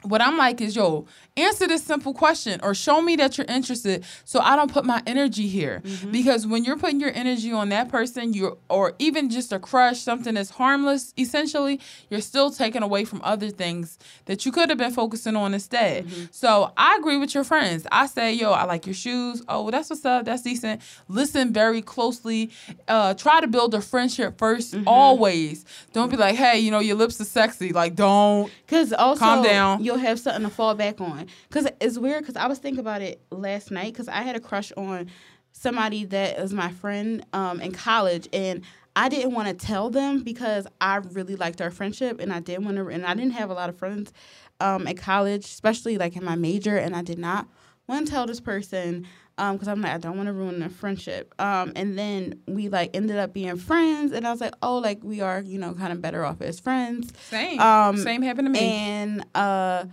what 0.04 0.22
I'm 0.22 0.38
like 0.38 0.62
is, 0.62 0.76
yo, 0.76 1.06
answer 1.36 1.68
this 1.68 1.84
simple 1.84 2.14
question 2.14 2.60
or 2.62 2.76
show 2.76 3.02
me 3.02 3.16
that 3.16 3.38
you're 3.38 3.48
interested 3.48 4.06
so 4.24 4.40
I 4.40 4.56
don't 4.56 4.72
put 4.72 4.86
my 4.86 5.02
energy 5.08 5.48
here. 5.48 5.82
Mm-hmm. 5.84 6.12
Because 6.12 6.46
when 6.46 6.64
you're 6.64 6.78
putting 6.78 7.00
your 7.00 7.12
energy 7.14 7.52
on 7.52 7.70
that 7.70 7.90
person, 7.90 8.34
you 8.34 8.58
or 8.70 8.94
even 9.00 9.30
just 9.30 9.52
a 9.52 9.60
crush, 9.60 10.00
something 10.00 10.36
that's 10.36 10.52
harmless, 10.52 11.14
essentially, 11.18 11.80
you're 12.10 12.22
still 12.22 12.52
taken 12.52 12.84
away 12.84 13.06
from 13.06 13.22
other 13.24 13.50
things 13.50 13.98
that 14.26 14.46
you 14.46 14.52
could 14.52 14.70
have 14.70 14.78
been 14.78 14.94
focusing 14.94 15.36
on 15.36 15.54
instead. 15.54 16.06
Mm-hmm. 16.06 16.26
So 16.32 16.72
I 16.78 16.98
agree 16.98 17.18
with 17.18 17.34
your 17.34 17.44
friends. 17.44 17.88
I 17.92 18.06
say, 18.06 18.34
yo, 18.34 18.52
I 18.52 18.66
like 18.66 18.86
your 18.86 18.96
shoes. 18.96 19.42
Oh, 19.48 19.64
well, 19.64 19.72
that's 19.72 19.90
what's 19.90 20.06
up. 20.06 20.26
That's 20.26 20.44
decent. 20.44 20.82
Listen 21.08 21.52
very 21.54 21.82
closely. 21.82 22.52
Uh, 22.88 23.14
try 23.14 23.42
to 23.42 23.48
build 23.48 23.74
a 23.74 23.82
friendship 23.82 24.38
1st 24.38 24.76
mm-hmm. 24.76 24.88
always. 24.88 25.66
Don't 25.94 26.10
be 26.10 26.18
like, 26.18 26.36
hey, 26.36 26.60
you 26.60 26.72
know, 26.72 26.80
your 26.80 26.96
lips 26.96 27.20
are 27.20 27.26
sexy. 27.26 27.74
Like, 27.74 27.96
don't. 27.96 28.52
Because 28.66 28.94
also, 28.94 29.20
calm 29.20 29.44
down. 29.44 29.84
You'll 29.84 29.98
have 29.98 30.20
something 30.20 30.44
to 30.44 30.50
fall 30.50 30.76
back 30.76 31.02
on. 31.02 31.23
Cause 31.50 31.68
it's 31.82 31.98
weird. 31.98 32.26
Cause 32.26 32.36
I 32.36 32.48
was 32.48 32.60
thinking 32.60 32.80
about 32.80 33.02
it 33.02 33.22
last 33.32 33.72
night. 33.72 33.96
Cause 33.96 34.08
I 34.08 34.22
had 34.22 34.36
a 34.36 34.40
crush 34.40 34.72
on 34.78 35.10
somebody 35.52 36.06
that 36.06 36.40
was 36.40 36.54
my 36.54 36.72
friend 36.72 37.26
um, 37.34 37.62
in 37.62 37.72
college, 37.72 38.28
and 38.34 38.62
I 38.96 39.10
didn't 39.10 39.34
want 39.34 39.48
to 39.48 39.66
tell 39.66 39.90
them 39.90 40.24
because 40.24 40.68
I 40.82 40.98
really 40.98 41.36
liked 41.36 41.62
our 41.62 41.72
friendship, 41.72 42.20
and 42.20 42.34
I 42.34 42.40
didn't 42.40 42.66
want 42.66 42.78
to. 42.78 42.88
And 42.88 43.06
I 43.06 43.14
didn't 43.14 43.34
have 43.34 43.50
a 43.50 43.54
lot 43.54 43.70
of 43.70 43.78
friends 43.78 44.12
um, 44.60 44.88
at 44.88 44.98
college, 44.98 45.46
especially 45.46 45.98
like 45.98 46.16
in 46.16 46.24
my 46.24 46.36
major, 46.36 46.78
and 46.78 46.96
I 46.96 47.02
did 47.02 47.20
not 47.20 47.48
want 47.88 48.08
to 48.08 48.12
tell 48.12 48.26
this 48.26 48.40
person 48.40 49.08
because 49.36 49.68
um, 49.68 49.74
I'm 49.74 49.82
like 49.82 49.94
I 49.94 49.98
don't 49.98 50.16
want 50.16 50.28
to 50.28 50.34
ruin 50.34 50.60
the 50.60 50.70
friendship. 50.70 51.34
Um, 51.40 51.72
and 51.76 51.98
then 51.98 52.40
we 52.48 52.70
like 52.70 52.92
ended 52.96 53.18
up 53.18 53.34
being 53.34 53.58
friends, 53.58 54.12
and 54.12 54.28
I 54.28 54.32
was 54.32 54.42
like, 54.42 54.54
oh, 54.62 54.78
like 54.78 55.04
we 55.04 55.22
are, 55.22 55.42
you 55.42 55.58
know, 55.58 55.74
kind 55.74 55.92
of 55.92 56.02
better 56.02 56.24
off 56.24 56.42
as 56.42 56.60
friends. 56.60 57.12
Same. 57.30 57.60
Um, 57.60 57.98
Same 57.98 58.22
happened 58.22 58.48
to 58.48 58.52
me. 58.52 58.60
And 58.60 59.26
uh, 59.34 59.86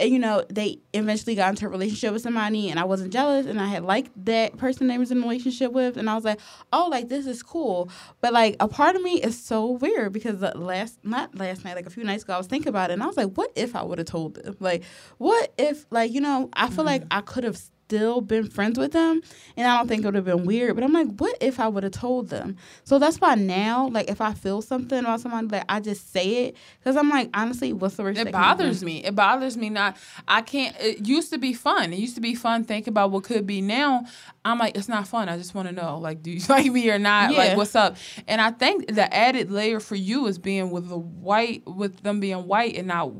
you 0.00 0.18
know, 0.18 0.44
they 0.48 0.78
eventually 0.94 1.34
got 1.34 1.50
into 1.50 1.66
a 1.66 1.68
relationship 1.68 2.12
with 2.12 2.22
somebody 2.22 2.70
and 2.70 2.78
I 2.78 2.84
wasn't 2.84 3.12
jealous 3.12 3.46
and 3.46 3.60
I 3.60 3.66
had 3.66 3.82
liked 3.82 4.12
that 4.26 4.56
person 4.56 4.86
they 4.86 4.98
was 4.98 5.10
in 5.10 5.18
a 5.18 5.22
relationship 5.22 5.72
with 5.72 5.96
and 5.96 6.08
I 6.08 6.14
was 6.14 6.24
like, 6.24 6.38
oh, 6.72 6.88
like 6.88 7.08
this 7.08 7.26
is 7.26 7.42
cool. 7.42 7.90
But 8.20 8.32
like 8.32 8.56
a 8.60 8.68
part 8.68 8.94
of 8.94 9.02
me 9.02 9.20
is 9.20 9.42
so 9.42 9.72
weird 9.72 10.12
because 10.12 10.40
last, 10.40 10.98
not 11.02 11.34
last 11.34 11.64
night, 11.64 11.74
like 11.74 11.86
a 11.86 11.90
few 11.90 12.04
nights 12.04 12.22
ago, 12.22 12.34
I 12.34 12.38
was 12.38 12.46
thinking 12.46 12.68
about 12.68 12.90
it 12.90 12.94
and 12.94 13.02
I 13.02 13.06
was 13.06 13.16
like, 13.16 13.32
what 13.32 13.50
if 13.56 13.74
I 13.74 13.82
would 13.82 13.98
have 13.98 14.06
told 14.06 14.34
them? 14.34 14.56
Like, 14.60 14.84
what 15.18 15.52
if, 15.58 15.86
like, 15.90 16.12
you 16.12 16.20
know, 16.20 16.48
I 16.52 16.68
feel 16.68 16.78
mm-hmm. 16.78 16.86
like 16.86 17.02
I 17.10 17.20
could 17.20 17.44
have 17.44 17.60
still 17.88 18.20
been 18.20 18.46
friends 18.50 18.78
with 18.78 18.92
them, 18.92 19.22
and 19.56 19.66
I 19.66 19.78
don't 19.78 19.88
think 19.88 20.02
it 20.02 20.04
would 20.04 20.14
have 20.14 20.26
been 20.26 20.44
weird. 20.44 20.74
But 20.74 20.84
I'm 20.84 20.92
like, 20.92 21.08
what 21.16 21.36
if 21.40 21.58
I 21.58 21.68
would 21.68 21.84
have 21.84 21.92
told 21.92 22.28
them? 22.28 22.56
So 22.84 22.98
that's 22.98 23.18
why 23.18 23.34
now, 23.34 23.88
like, 23.88 24.10
if 24.10 24.20
I 24.20 24.34
feel 24.34 24.60
something 24.60 24.98
about 24.98 25.20
somebody, 25.20 25.46
like, 25.48 25.64
I 25.70 25.80
just 25.80 26.12
say 26.12 26.44
it 26.44 26.56
because 26.78 26.96
I'm 26.96 27.08
like, 27.08 27.30
honestly, 27.32 27.72
what's 27.72 27.96
the 27.96 28.02
worst? 28.02 28.20
It 28.20 28.30
bothers 28.30 28.84
me. 28.84 29.02
It 29.04 29.14
bothers 29.14 29.56
me 29.56 29.70
not. 29.70 29.96
I 30.26 30.42
can't. 30.42 30.76
It 30.78 31.06
used 31.06 31.32
to 31.32 31.38
be 31.38 31.54
fun. 31.54 31.94
It 31.94 31.98
used 31.98 32.14
to 32.16 32.20
be 32.20 32.34
fun 32.34 32.64
thinking 32.64 32.92
about 32.92 33.10
what 33.10 33.24
could 33.24 33.46
be. 33.46 33.62
Now 33.62 34.04
I'm 34.44 34.58
like, 34.58 34.76
it's 34.76 34.88
not 34.88 35.08
fun. 35.08 35.30
I 35.30 35.38
just 35.38 35.54
want 35.54 35.68
to 35.68 35.74
know, 35.74 35.98
like, 35.98 36.22
do 36.22 36.30
you 36.30 36.40
like 36.50 36.70
me 36.70 36.90
or 36.90 36.98
not? 36.98 37.32
Yeah. 37.32 37.38
Like, 37.38 37.56
what's 37.56 37.74
up? 37.74 37.96
And 38.26 38.40
I 38.42 38.50
think 38.50 38.94
the 38.94 39.12
added 39.14 39.50
layer 39.50 39.80
for 39.80 39.96
you 39.96 40.26
is 40.26 40.38
being 40.38 40.70
with 40.70 40.90
the 40.90 40.98
white, 40.98 41.66
with 41.66 42.02
them 42.02 42.20
being 42.20 42.46
white 42.46 42.76
and 42.76 42.88
not. 42.88 43.12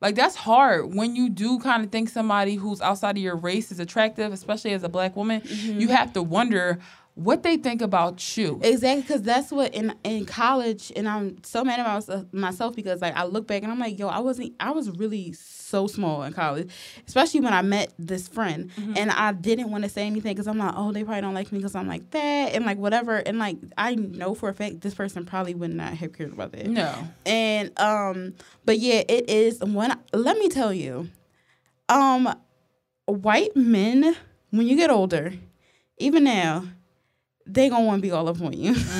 Like 0.00 0.14
that's 0.14 0.36
hard 0.36 0.94
when 0.94 1.16
you 1.16 1.30
do 1.30 1.58
kind 1.58 1.84
of 1.84 1.90
think 1.90 2.08
somebody 2.08 2.54
who's 2.56 2.80
outside 2.80 3.16
of 3.16 3.22
your 3.22 3.36
race 3.36 3.72
is 3.72 3.80
attractive, 3.80 4.32
especially 4.32 4.72
as 4.72 4.82
a 4.82 4.88
black 4.88 5.16
woman. 5.16 5.40
Mm-hmm. 5.40 5.80
You 5.80 5.88
have 5.88 6.12
to 6.12 6.22
wonder 6.22 6.78
what 7.14 7.42
they 7.42 7.56
think 7.56 7.80
about 7.80 8.36
you. 8.36 8.60
Exactly, 8.62 9.00
because 9.00 9.22
that's 9.22 9.50
what 9.50 9.74
in 9.74 9.94
in 10.04 10.26
college, 10.26 10.92
and 10.94 11.08
I'm 11.08 11.42
so 11.42 11.64
mad 11.64 11.80
about 11.80 12.32
myself, 12.34 12.76
because 12.76 13.00
like 13.00 13.16
I 13.16 13.24
look 13.24 13.46
back 13.46 13.62
and 13.62 13.72
I'm 13.72 13.78
like, 13.78 13.98
yo, 13.98 14.08
I 14.08 14.18
wasn't, 14.18 14.52
I 14.60 14.72
was 14.72 14.90
really 14.90 15.32
so 15.32 15.55
small 15.66 16.22
in 16.22 16.32
college, 16.32 16.70
especially 17.06 17.40
when 17.40 17.52
I 17.52 17.62
met 17.62 17.92
this 17.98 18.28
friend, 18.28 18.70
and 18.96 19.10
I 19.10 19.32
didn't 19.32 19.70
want 19.70 19.84
to 19.84 19.90
say 19.90 20.06
anything 20.06 20.34
because 20.34 20.46
I'm 20.46 20.58
like, 20.58 20.74
oh, 20.76 20.92
they 20.92 21.02
probably 21.04 21.20
don't 21.22 21.34
like 21.34 21.50
me 21.52 21.58
because 21.58 21.74
I'm 21.74 21.88
like 21.88 22.10
that, 22.10 22.54
and 22.54 22.64
like 22.64 22.78
whatever, 22.78 23.16
and 23.16 23.38
like 23.38 23.56
I 23.76 23.94
know 23.96 24.34
for 24.34 24.48
a 24.48 24.54
fact 24.54 24.80
this 24.80 24.94
person 24.94 25.26
probably 25.26 25.54
would 25.54 25.72
not 25.74 25.94
have 25.94 26.12
cared 26.12 26.32
about 26.32 26.52
that. 26.52 26.66
no. 26.66 27.08
And 27.26 27.78
um, 27.80 28.34
but 28.64 28.78
yeah, 28.78 29.02
it 29.08 29.28
is 29.28 29.60
when 29.60 29.98
let 30.12 30.38
me 30.38 30.48
tell 30.48 30.72
you, 30.72 31.08
um, 31.88 32.34
white 33.06 33.56
men 33.56 34.16
when 34.50 34.66
you 34.66 34.76
get 34.76 34.90
older, 34.90 35.32
even 35.98 36.24
now, 36.24 36.64
they 37.46 37.68
gonna 37.68 37.84
want 37.84 37.98
to 37.98 38.02
be 38.02 38.10
all 38.10 38.28
up 38.28 38.40
on 38.40 38.52
you. 38.52 38.74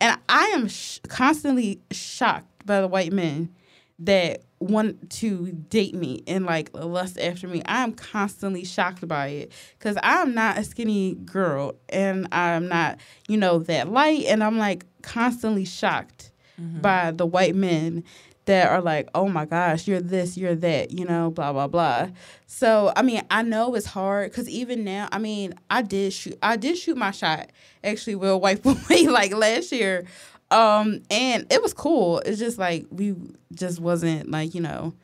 and 0.00 0.18
I 0.28 0.46
am 0.54 0.68
sh- 0.68 1.00
constantly 1.08 1.80
shocked 1.90 2.66
by 2.66 2.80
the 2.80 2.88
white 2.88 3.12
men 3.12 3.54
that 4.00 4.42
want 4.62 5.10
to 5.10 5.52
date 5.52 5.94
me 5.94 6.22
and 6.26 6.46
like 6.46 6.70
lust 6.72 7.18
after 7.18 7.48
me. 7.48 7.62
I 7.66 7.82
am 7.82 7.92
constantly 7.92 8.64
shocked 8.64 9.06
by 9.06 9.28
it 9.28 9.52
because 9.78 9.96
I'm 10.02 10.34
not 10.34 10.58
a 10.58 10.64
skinny 10.64 11.14
girl 11.14 11.74
and 11.88 12.28
I'm 12.32 12.68
not, 12.68 12.98
you 13.28 13.36
know, 13.36 13.58
that 13.60 13.88
light. 13.88 14.24
And 14.26 14.42
I'm 14.42 14.58
like 14.58 14.84
constantly 15.02 15.64
shocked 15.64 16.32
mm-hmm. 16.60 16.80
by 16.80 17.10
the 17.10 17.26
white 17.26 17.54
men 17.54 18.04
that 18.44 18.68
are 18.68 18.80
like, 18.80 19.08
oh 19.14 19.28
my 19.28 19.44
gosh, 19.44 19.86
you're 19.86 20.00
this, 20.00 20.36
you're 20.36 20.56
that, 20.56 20.90
you 20.90 21.04
know, 21.04 21.30
blah, 21.30 21.52
blah, 21.52 21.68
blah. 21.68 22.08
So, 22.46 22.92
I 22.96 23.02
mean, 23.02 23.22
I 23.30 23.42
know 23.42 23.74
it's 23.74 23.86
hard 23.86 24.30
because 24.30 24.48
even 24.48 24.82
now, 24.82 25.08
I 25.12 25.18
mean, 25.18 25.54
I 25.70 25.82
did 25.82 26.12
shoot, 26.12 26.36
I 26.42 26.56
did 26.56 26.76
shoot 26.76 26.96
my 26.96 27.12
shot 27.12 27.50
actually 27.84 28.16
with 28.16 28.30
a 28.30 28.36
white 28.36 28.62
boy 28.64 28.74
like 29.08 29.32
last 29.32 29.70
year. 29.70 30.06
Um, 30.52 31.02
and 31.10 31.46
it 31.52 31.62
was 31.62 31.72
cool. 31.72 32.18
It's 32.20 32.38
just 32.38 32.58
like, 32.58 32.86
we 32.90 33.14
just 33.54 33.80
wasn't 33.80 34.30
like, 34.30 34.54
you 34.54 34.60
know, 34.60 34.94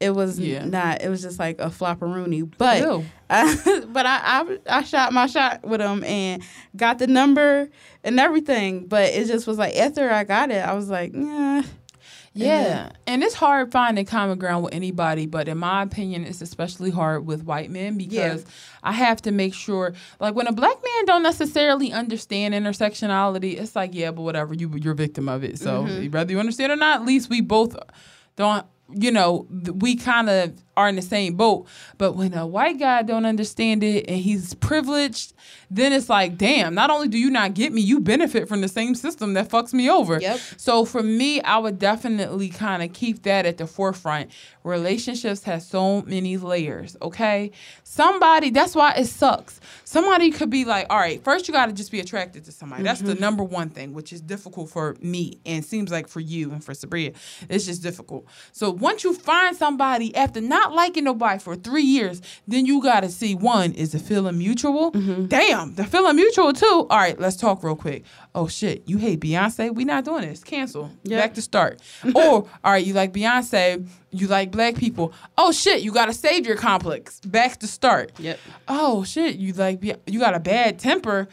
it 0.00 0.10
was 0.10 0.38
Yeah. 0.38 0.64
not, 0.64 1.02
it 1.02 1.08
was 1.08 1.22
just 1.22 1.38
like 1.38 1.60
a 1.60 1.66
flopperoonie. 1.66 2.50
But, 2.58 2.80
Ew. 2.82 3.04
I, 3.30 3.82
but 3.88 4.04
I, 4.06 4.20
I, 4.24 4.58
I 4.78 4.82
shot 4.82 5.12
my 5.12 5.26
shot 5.26 5.64
with 5.64 5.80
him 5.80 6.02
and 6.04 6.42
got 6.76 6.98
the 6.98 7.06
number 7.06 7.68
and 8.04 8.18
everything. 8.20 8.86
But 8.86 9.10
it 9.12 9.26
just 9.26 9.46
was 9.46 9.58
like, 9.58 9.76
after 9.76 10.10
I 10.10 10.24
got 10.24 10.50
it, 10.50 10.66
I 10.66 10.72
was 10.74 10.88
like, 10.90 11.12
yeah. 11.14 11.62
Yeah. 12.34 12.90
And 13.06 13.22
it's 13.22 13.34
hard 13.34 13.72
finding 13.72 14.06
common 14.06 14.38
ground 14.38 14.64
with 14.64 14.74
anybody, 14.74 15.26
but 15.26 15.48
in 15.48 15.58
my 15.58 15.82
opinion, 15.82 16.24
it's 16.24 16.40
especially 16.40 16.90
hard 16.90 17.26
with 17.26 17.44
white 17.44 17.70
men 17.70 17.98
because 17.98 18.44
I 18.82 18.92
have 18.92 19.20
to 19.22 19.32
make 19.32 19.54
sure 19.54 19.94
like 20.18 20.34
when 20.34 20.46
a 20.46 20.52
black 20.52 20.76
man 20.76 21.04
don't 21.04 21.22
necessarily 21.22 21.92
understand 21.92 22.54
intersectionality, 22.54 23.60
it's 23.60 23.76
like, 23.76 23.94
yeah, 23.94 24.10
but 24.10 24.22
whatever, 24.22 24.54
you 24.54 24.70
you're 24.76 24.94
a 24.94 24.96
victim 24.96 25.28
of 25.28 25.44
it. 25.44 25.58
So 25.58 25.84
mm-hmm. 25.84 26.10
whether 26.10 26.32
you 26.32 26.40
understand 26.40 26.72
or 26.72 26.76
not, 26.76 27.00
at 27.00 27.06
least 27.06 27.28
we 27.28 27.40
both 27.40 27.76
don't 28.36 28.66
you 28.94 29.10
know, 29.10 29.46
we 29.50 29.96
kind 29.96 30.28
of 30.28 30.52
are 30.76 30.88
in 30.88 30.96
the 30.96 31.02
same 31.02 31.34
boat. 31.34 31.66
But 31.98 32.12
when 32.12 32.34
a 32.34 32.46
white 32.46 32.78
guy 32.78 33.02
don't 33.02 33.24
understand 33.24 33.82
it 33.82 34.06
and 34.08 34.18
he's 34.18 34.54
privileged, 34.54 35.32
then 35.74 35.92
it's 35.92 36.08
like, 36.08 36.36
damn, 36.36 36.74
not 36.74 36.90
only 36.90 37.08
do 37.08 37.18
you 37.18 37.30
not 37.30 37.54
get 37.54 37.72
me, 37.72 37.80
you 37.80 37.98
benefit 37.98 38.48
from 38.48 38.60
the 38.60 38.68
same 38.68 38.94
system 38.94 39.34
that 39.34 39.48
fucks 39.48 39.72
me 39.72 39.88
over. 39.88 40.20
Yep. 40.20 40.40
So 40.56 40.84
for 40.84 41.02
me, 41.02 41.40
I 41.40 41.58
would 41.58 41.78
definitely 41.78 42.50
kind 42.50 42.82
of 42.82 42.92
keep 42.92 43.22
that 43.22 43.46
at 43.46 43.56
the 43.56 43.66
forefront. 43.66 44.30
Relationships 44.64 45.42
have 45.44 45.62
so 45.62 46.02
many 46.02 46.36
layers, 46.36 46.96
okay? 47.00 47.50
Somebody, 47.84 48.50
that's 48.50 48.74
why 48.74 48.92
it 48.92 49.06
sucks. 49.06 49.60
Somebody 49.84 50.30
could 50.30 50.50
be 50.50 50.64
like, 50.64 50.86
all 50.90 50.98
right, 50.98 51.22
first 51.24 51.48
you 51.48 51.54
got 51.54 51.66
to 51.66 51.72
just 51.72 51.90
be 51.90 52.00
attracted 52.00 52.44
to 52.44 52.52
somebody. 52.52 52.82
That's 52.82 53.00
the 53.00 53.12
mm-hmm. 53.12 53.20
number 53.20 53.42
one 53.42 53.70
thing, 53.70 53.92
which 53.92 54.12
is 54.12 54.20
difficult 54.20 54.70
for 54.70 54.96
me 55.00 55.38
and 55.46 55.64
seems 55.64 55.90
like 55.90 56.06
for 56.06 56.20
you 56.20 56.52
and 56.52 56.62
for 56.62 56.72
Sabria. 56.72 57.14
It's 57.48 57.66
just 57.66 57.82
difficult. 57.82 58.26
So 58.52 58.70
once 58.70 59.04
you 59.04 59.14
find 59.14 59.56
somebody 59.56 60.14
after 60.14 60.40
not 60.40 60.72
liking 60.74 61.04
nobody 61.04 61.38
for 61.38 61.56
three 61.56 61.82
years, 61.82 62.20
then 62.46 62.66
you 62.66 62.82
got 62.82 63.00
to 63.00 63.08
see 63.08 63.34
one, 63.34 63.72
is 63.72 63.92
the 63.92 63.98
feeling 63.98 64.38
mutual? 64.38 64.92
Mm-hmm. 64.92 65.26
Damn, 65.26 65.61
the 65.70 65.84
feeling 65.84 66.16
mutual 66.16 66.52
too. 66.52 66.86
All 66.90 66.98
right, 66.98 67.18
let's 67.18 67.36
talk 67.36 67.62
real 67.62 67.76
quick. 67.76 68.04
Oh 68.34 68.48
shit, 68.48 68.82
you 68.86 68.98
hate 68.98 69.20
Beyonce? 69.20 69.74
We 69.74 69.84
not 69.84 70.04
doing 70.04 70.22
this. 70.22 70.42
Cancel. 70.44 70.90
Yep. 71.04 71.20
Back 71.20 71.34
to 71.34 71.42
start. 71.42 71.80
or 72.14 72.22
all 72.22 72.48
right, 72.64 72.84
you 72.84 72.94
like 72.94 73.12
Beyonce? 73.12 73.86
You 74.10 74.26
like 74.26 74.50
black 74.50 74.74
people? 74.76 75.12
Oh 75.38 75.52
shit, 75.52 75.82
you 75.82 75.92
got 75.92 76.08
a 76.08 76.14
savior 76.14 76.56
complex. 76.56 77.20
Back 77.20 77.58
to 77.60 77.66
start. 77.66 78.12
Yep. 78.18 78.38
Oh 78.68 79.04
shit, 79.04 79.36
you 79.36 79.52
like 79.54 79.80
Be- 79.80 79.94
you 80.06 80.18
got 80.18 80.34
a 80.34 80.40
bad 80.40 80.78
temper. 80.78 81.28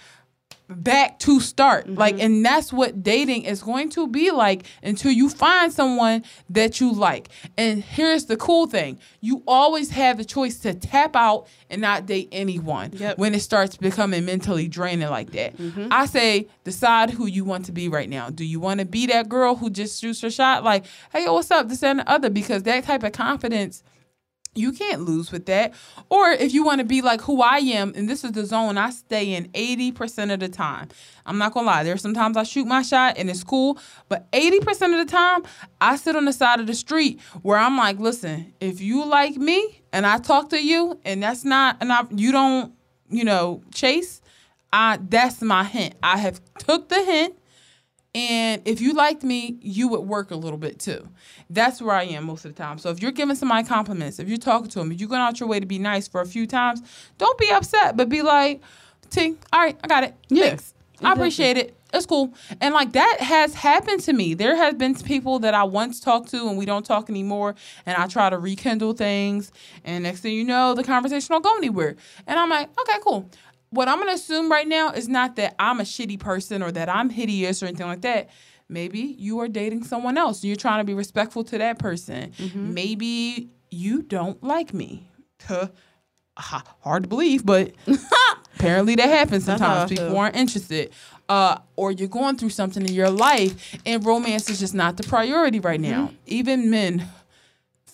Back 0.70 1.18
to 1.20 1.40
start. 1.40 1.86
Mm-hmm. 1.88 1.96
Like, 1.98 2.20
and 2.20 2.46
that's 2.46 2.72
what 2.72 3.02
dating 3.02 3.44
is 3.44 3.64
going 3.64 3.90
to 3.92 4.08
be 4.08 4.30
like 4.30 4.66
until 4.84 5.12
you 5.12 5.28
find 5.30 5.74
someone 5.74 6.24
that 6.50 6.80
you 6.80 6.94
like. 6.94 7.30
And 7.58 7.84
here's 7.84 8.26
the 8.26 8.38
cool 8.38 8.68
thing 8.68 9.00
you 9.20 9.44
always 9.48 9.90
have 9.90 10.18
the 10.18 10.26
choice 10.26 10.60
to 10.60 10.74
tap 10.76 11.16
out 11.16 11.48
and 11.70 11.82
not 11.82 12.06
date 12.06 12.30
anyone 12.32 12.92
Yep. 12.94 13.18
when 13.18 13.34
it 13.34 13.42
starts 13.42 13.78
becoming 13.78 14.26
mentally 14.26 14.68
draining 14.68 15.10
like 15.10 15.32
that. 15.32 15.58
Mm-hmm. 15.58 15.88
I 15.92 16.06
say, 16.06 16.48
decide 16.64 17.10
who 17.10 17.26
you 17.26 17.44
want 17.46 17.66
to 17.66 17.72
be 17.72 17.90
right 17.90 18.10
now. 18.10 18.30
Do 18.30 18.46
you 18.46 18.60
want 18.60 18.80
to 18.80 18.86
be 18.86 19.08
that 19.08 19.28
girl 19.28 19.56
who 19.56 19.70
just 19.70 20.00
shoots 20.00 20.22
her 20.22 20.30
shot? 20.30 20.64
Like, 20.64 20.86
hey, 21.12 21.28
what's 21.28 21.50
up? 21.52 21.68
This 21.70 21.82
and 21.84 22.00
the 22.00 22.10
other. 22.10 22.30
Because 22.30 22.64
that 22.64 22.84
type 22.84 23.04
of 23.04 23.12
confidence 23.12 23.82
you 24.60 24.72
can't 24.72 25.02
lose 25.02 25.32
with 25.32 25.46
that. 25.48 25.74
Or 26.10 26.30
if 26.32 26.54
you 26.54 26.64
want 26.64 26.80
to 26.80 26.86
be 26.86 27.02
like 27.02 27.22
who 27.22 27.42
I 27.42 27.58
am, 27.58 27.94
and 27.96 28.10
this 28.10 28.24
is 28.24 28.34
the 28.34 28.46
zone 28.46 28.78
I 28.78 28.90
stay 28.90 29.34
in 29.34 29.48
80% 29.50 30.34
of 30.34 30.40
the 30.40 30.50
time. 30.50 30.90
I'm 31.26 31.38
not 31.38 31.54
gonna 31.54 31.68
lie, 31.68 31.84
there's 31.84 32.02
sometimes 32.02 32.38
I 32.38 32.44
shoot 32.44 32.66
my 32.66 32.82
shot 32.82 33.18
and 33.18 33.30
it's 33.30 33.44
cool, 33.44 33.78
but 34.08 34.32
80% 34.32 35.00
of 35.00 35.08
the 35.08 35.12
time 35.12 35.44
I 35.80 35.96
sit 35.96 36.16
on 36.16 36.26
the 36.26 36.34
side 36.34 36.60
of 36.60 36.68
the 36.68 36.76
street 36.76 37.22
where 37.42 37.58
I'm 37.58 37.78
like, 37.78 38.00
listen, 38.00 38.54
if 38.60 38.82
you 38.82 39.06
like 39.06 39.38
me 39.38 39.82
and 39.94 40.06
I 40.06 40.18
talk 40.18 40.50
to 40.50 40.62
you 40.62 41.00
and 41.06 41.24
that's 41.24 41.46
not 41.46 41.78
I 41.82 42.06
you 42.12 42.32
don't, 42.32 42.74
you 43.10 43.24
know, 43.24 43.62
chase, 43.74 44.22
I 44.72 45.00
that's 45.02 45.42
my 45.42 45.64
hint. 45.64 45.96
I 46.04 46.18
have 46.18 46.42
took 46.58 46.90
the 46.90 47.04
hint 47.04 47.39
and 48.16 48.62
if 48.66 48.82
you 48.82 48.94
liked 48.94 49.24
me, 49.24 49.58
you 49.62 49.88
would 49.90 50.02
work 50.02 50.32
a 50.32 50.36
little 50.36 50.58
bit 50.58 50.80
too. 50.80 51.08
That's 51.50 51.82
where 51.82 51.96
I 51.96 52.04
am 52.04 52.26
most 52.26 52.44
of 52.46 52.56
the 52.56 52.62
time. 52.62 52.80
So 52.80 52.90
if 52.90 53.02
you're 53.02 53.12
giving 53.12 53.36
somebody 53.36 53.68
compliments, 53.68 54.20
if 54.20 54.28
you're 54.28 54.38
talking 54.38 54.70
to 54.70 54.80
them, 54.80 54.92
if 54.92 55.00
you're 55.00 55.10
going 55.10 55.22
out 55.22 55.40
your 55.40 55.48
way 55.48 55.60
to 55.60 55.66
be 55.66 55.78
nice 55.78 56.08
for 56.08 56.22
a 56.22 56.26
few 56.26 56.48
times, 56.48 56.82
don't 57.18 57.38
be 57.38 57.52
upset, 57.52 57.96
but 57.98 58.10
be 58.10 58.22
like, 58.24 58.62
T, 59.12 59.36
all 59.54 59.60
right, 59.60 59.78
I 59.84 59.88
got 59.88 60.04
it. 60.04 60.16
Yeah, 60.30 60.48
Thanks. 60.48 60.74
I 61.02 61.14
appreciate 61.14 61.58
it. 61.58 61.76
It's 61.94 62.06
cool. 62.06 62.34
And 62.62 62.74
like 62.74 62.92
that 62.94 63.18
has 63.20 63.56
happened 63.56 64.02
to 64.02 64.14
me. 64.14 64.36
There 64.36 64.56
has 64.56 64.76
been 64.76 64.94
people 64.96 65.40
that 65.40 65.54
I 65.56 65.64
once 65.64 66.00
talked 66.00 66.30
to 66.32 66.48
and 66.48 66.58
we 66.58 66.66
don't 66.66 66.86
talk 66.86 67.10
anymore. 67.10 67.56
And 67.86 67.98
I 67.98 68.08
try 68.08 68.30
to 68.30 68.38
rekindle 68.38 68.94
things. 68.94 69.52
And 69.84 70.04
next 70.04 70.22
thing 70.22 70.36
you 70.36 70.44
know, 70.44 70.76
the 70.76 70.84
conversation 70.84 71.34
don't 71.34 71.44
go 71.44 71.56
anywhere. 71.58 71.96
And 72.28 72.40
I'm 72.40 72.50
like, 72.50 72.70
okay, 72.82 73.00
cool. 73.02 73.30
What 73.72 73.88
I'm 73.88 74.00
gonna 74.00 74.14
assume 74.14 74.50
right 74.52 74.68
now 74.68 74.92
is 74.92 75.08
not 75.08 75.36
that 75.36 75.56
I'm 75.60 75.80
a 75.80 75.84
shitty 75.84 76.20
person 76.20 76.64
or 76.64 76.72
that 76.72 76.90
I'm 76.90 77.10
hideous 77.10 77.62
or 77.62 77.68
anything 77.68 77.88
like 77.88 78.02
that. 78.02 78.30
Maybe 78.68 79.00
you 79.18 79.40
are 79.40 79.48
dating 79.48 79.84
someone 79.84 80.18
else. 80.18 80.42
And 80.42 80.46
you're 80.50 80.56
trying 80.56 80.80
to 80.80 80.84
be 80.84 80.94
respectful 80.94 81.44
to 81.46 81.58
that 81.60 81.80
person. 81.80 82.32
Maybe 82.56 83.50
you 83.72 84.02
don't 84.04 84.42
like 84.44 84.74
me. 84.74 85.08
Huh. 85.46 85.70
Hard 86.36 87.04
to 87.04 87.10
believe, 87.10 87.46
but 87.46 87.74
apparently 88.56 88.96
that 88.96 89.10
happens 89.10 89.46
sometimes. 89.46 89.90
People 89.90 90.18
aren't 90.18 90.36
interested. 90.36 90.92
Uh, 91.28 91.60
or 91.76 91.92
you're 91.92 92.08
going 92.08 92.38
through 92.38 92.50
something 92.50 92.84
in 92.88 92.94
your 92.94 93.10
life 93.10 93.76
and 93.86 94.04
romance 94.06 94.50
is 94.50 94.60
just 94.60 94.74
not 94.74 94.98
the 94.98 95.04
priority 95.04 95.60
right 95.60 95.80
now. 95.80 96.12
Even 96.26 96.70
men 96.72 97.08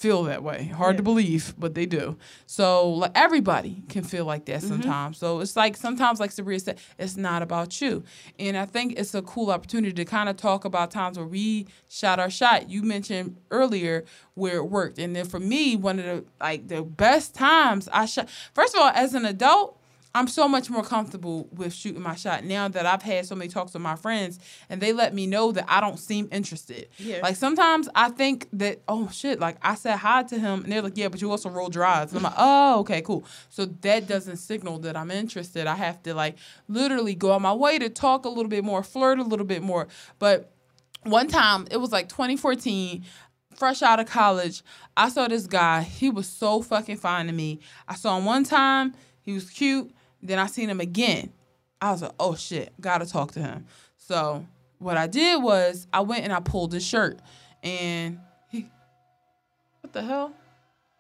feel 0.06 0.22
that 0.22 0.44
way. 0.44 0.66
Hard 0.66 0.98
to 0.98 1.04
believe, 1.04 1.56
but 1.58 1.74
they 1.74 1.88
do. 1.88 2.16
So 2.46 2.90
like 2.90 3.12
everybody 3.16 3.82
can 3.90 4.04
feel 4.04 4.24
like 4.24 4.46
that 4.46 4.60
mm-hmm. 4.60 4.68
sometimes. 4.68 5.18
So 5.18 5.40
it's 5.40 5.56
like 5.56 5.76
sometimes 5.76 6.20
like 6.20 6.30
Sabria 6.30 6.62
said, 6.62 6.78
it's 7.00 7.18
not 7.18 7.42
about 7.42 7.82
you. 7.82 8.04
And 8.38 8.56
I 8.56 8.68
think 8.68 9.00
it's 9.00 9.16
a 9.16 9.24
cool 9.24 9.50
opportunity 9.50 9.94
to 9.94 10.06
kind 10.06 10.30
of 10.30 10.38
talk 10.38 10.64
about 10.64 10.92
times 10.92 11.18
where 11.18 11.26
we 11.26 11.66
shot 11.88 12.20
our 12.20 12.30
shot. 12.30 12.70
You 12.70 12.84
mentioned 12.84 13.38
earlier 13.50 14.06
where 14.36 14.58
it 14.58 14.66
worked. 14.66 15.00
And 15.00 15.16
then 15.16 15.26
for 15.26 15.40
me, 15.40 15.76
one 15.76 15.98
of 15.98 16.06
the 16.06 16.26
like 16.40 16.68
the 16.68 16.84
best 16.84 17.34
times 17.34 17.90
I 17.92 18.06
shot 18.06 18.30
first 18.54 18.76
of 18.76 18.82
all, 18.82 18.92
as 18.94 19.16
an 19.16 19.26
adult, 19.26 19.80
I'm 20.16 20.30
so 20.30 20.48
much 20.48 20.70
more 20.70 20.82
comfortable 20.82 21.50
with 21.52 21.74
shooting 21.74 22.02
my 22.02 22.16
shot 22.16 22.46
now 22.46 22.70
that 22.70 22.86
I've 22.86 23.02
had 23.02 23.26
so 23.26 23.36
many 23.36 23.50
talks 23.50 23.74
with 23.74 23.82
my 23.82 23.98
friends 23.98 24.40
and 24.70 24.80
they 24.80 24.94
let 24.94 25.14
me 25.14 25.28
know 25.28 25.52
that 25.52 25.66
I 25.68 25.82
don't 25.82 26.00
seem 26.00 26.30
interested. 26.32 26.88
Yeah. 26.98 27.20
Like 27.22 27.36
sometimes 27.36 27.90
I 27.94 28.10
think 28.10 28.48
that, 28.54 28.80
oh 28.88 29.10
shit, 29.12 29.42
like 29.42 29.58
I 29.62 29.76
said 29.76 29.98
hi 29.98 30.24
to 30.24 30.40
him 30.40 30.64
and 30.64 30.72
they're 30.72 30.82
like, 30.82 30.96
yeah, 30.96 31.10
but 31.10 31.22
you 31.22 31.30
also 31.30 31.50
rolled 31.50 31.76
your 31.76 31.84
eyes. 31.84 32.14
And 32.14 32.20
I'm 32.20 32.24
like, 32.24 32.36
oh, 32.38 32.80
okay, 32.80 33.02
cool. 33.02 33.26
So 33.50 33.66
that 33.66 34.08
doesn't 34.08 34.38
signal 34.38 34.80
that 34.80 34.96
I'm 34.96 35.12
interested. 35.12 35.68
I 35.68 35.76
have 35.76 36.02
to 36.04 36.14
like 36.14 36.38
literally 36.70 37.14
go 37.14 37.34
out 37.34 37.42
my 37.42 37.54
way 37.54 37.78
to 37.78 37.90
talk 37.90 38.24
a 38.24 38.30
little 38.30 38.50
bit 38.50 38.64
more, 38.64 38.84
flirt 38.84 39.20
a 39.20 39.24
little 39.24 39.46
bit 39.46 39.62
more. 39.62 39.90
But 40.18 40.50
one 41.04 41.28
time, 41.28 41.68
it 41.70 41.78
was 41.78 41.92
like 41.92 42.08
2014 42.08 43.04
fresh 43.56 43.82
out 43.82 44.00
of 44.00 44.08
college, 44.08 44.64
I 44.98 45.08
saw 45.10 45.28
this 45.28 45.48
guy. 45.48 45.82
He 45.82 46.10
was 46.10 46.28
so 46.28 46.62
fucking 46.62 46.98
fine 46.98 47.28
to 47.28 47.32
me. 47.32 47.60
I 47.88 47.96
saw 47.96 48.18
him 48.18 48.26
one 48.26 48.44
time. 48.44 48.94
He 49.22 49.32
was 49.32 49.50
cute. 49.50 49.95
Then 50.28 50.40
I 50.40 50.48
seen 50.48 50.70
him 50.70 50.82
again. 50.82 51.32
I 51.82 51.92
was 51.92 52.02
like, 52.02 52.14
oh 52.20 52.36
shit, 52.36 52.74
gotta 52.80 53.06
talk 53.06 53.32
to 53.34 53.40
him. 53.40 53.66
So 53.98 54.46
what 54.80 54.98
I 54.98 55.08
did 55.08 55.42
was 55.42 55.88
I 55.94 56.02
went 56.02 56.24
and 56.24 56.34
I 56.34 56.40
pulled 56.40 56.74
his 56.74 56.86
shirt, 56.86 57.20
and 57.64 58.20
he, 58.50 58.70
what 59.82 59.94
the 59.94 60.02
hell? 60.02 60.34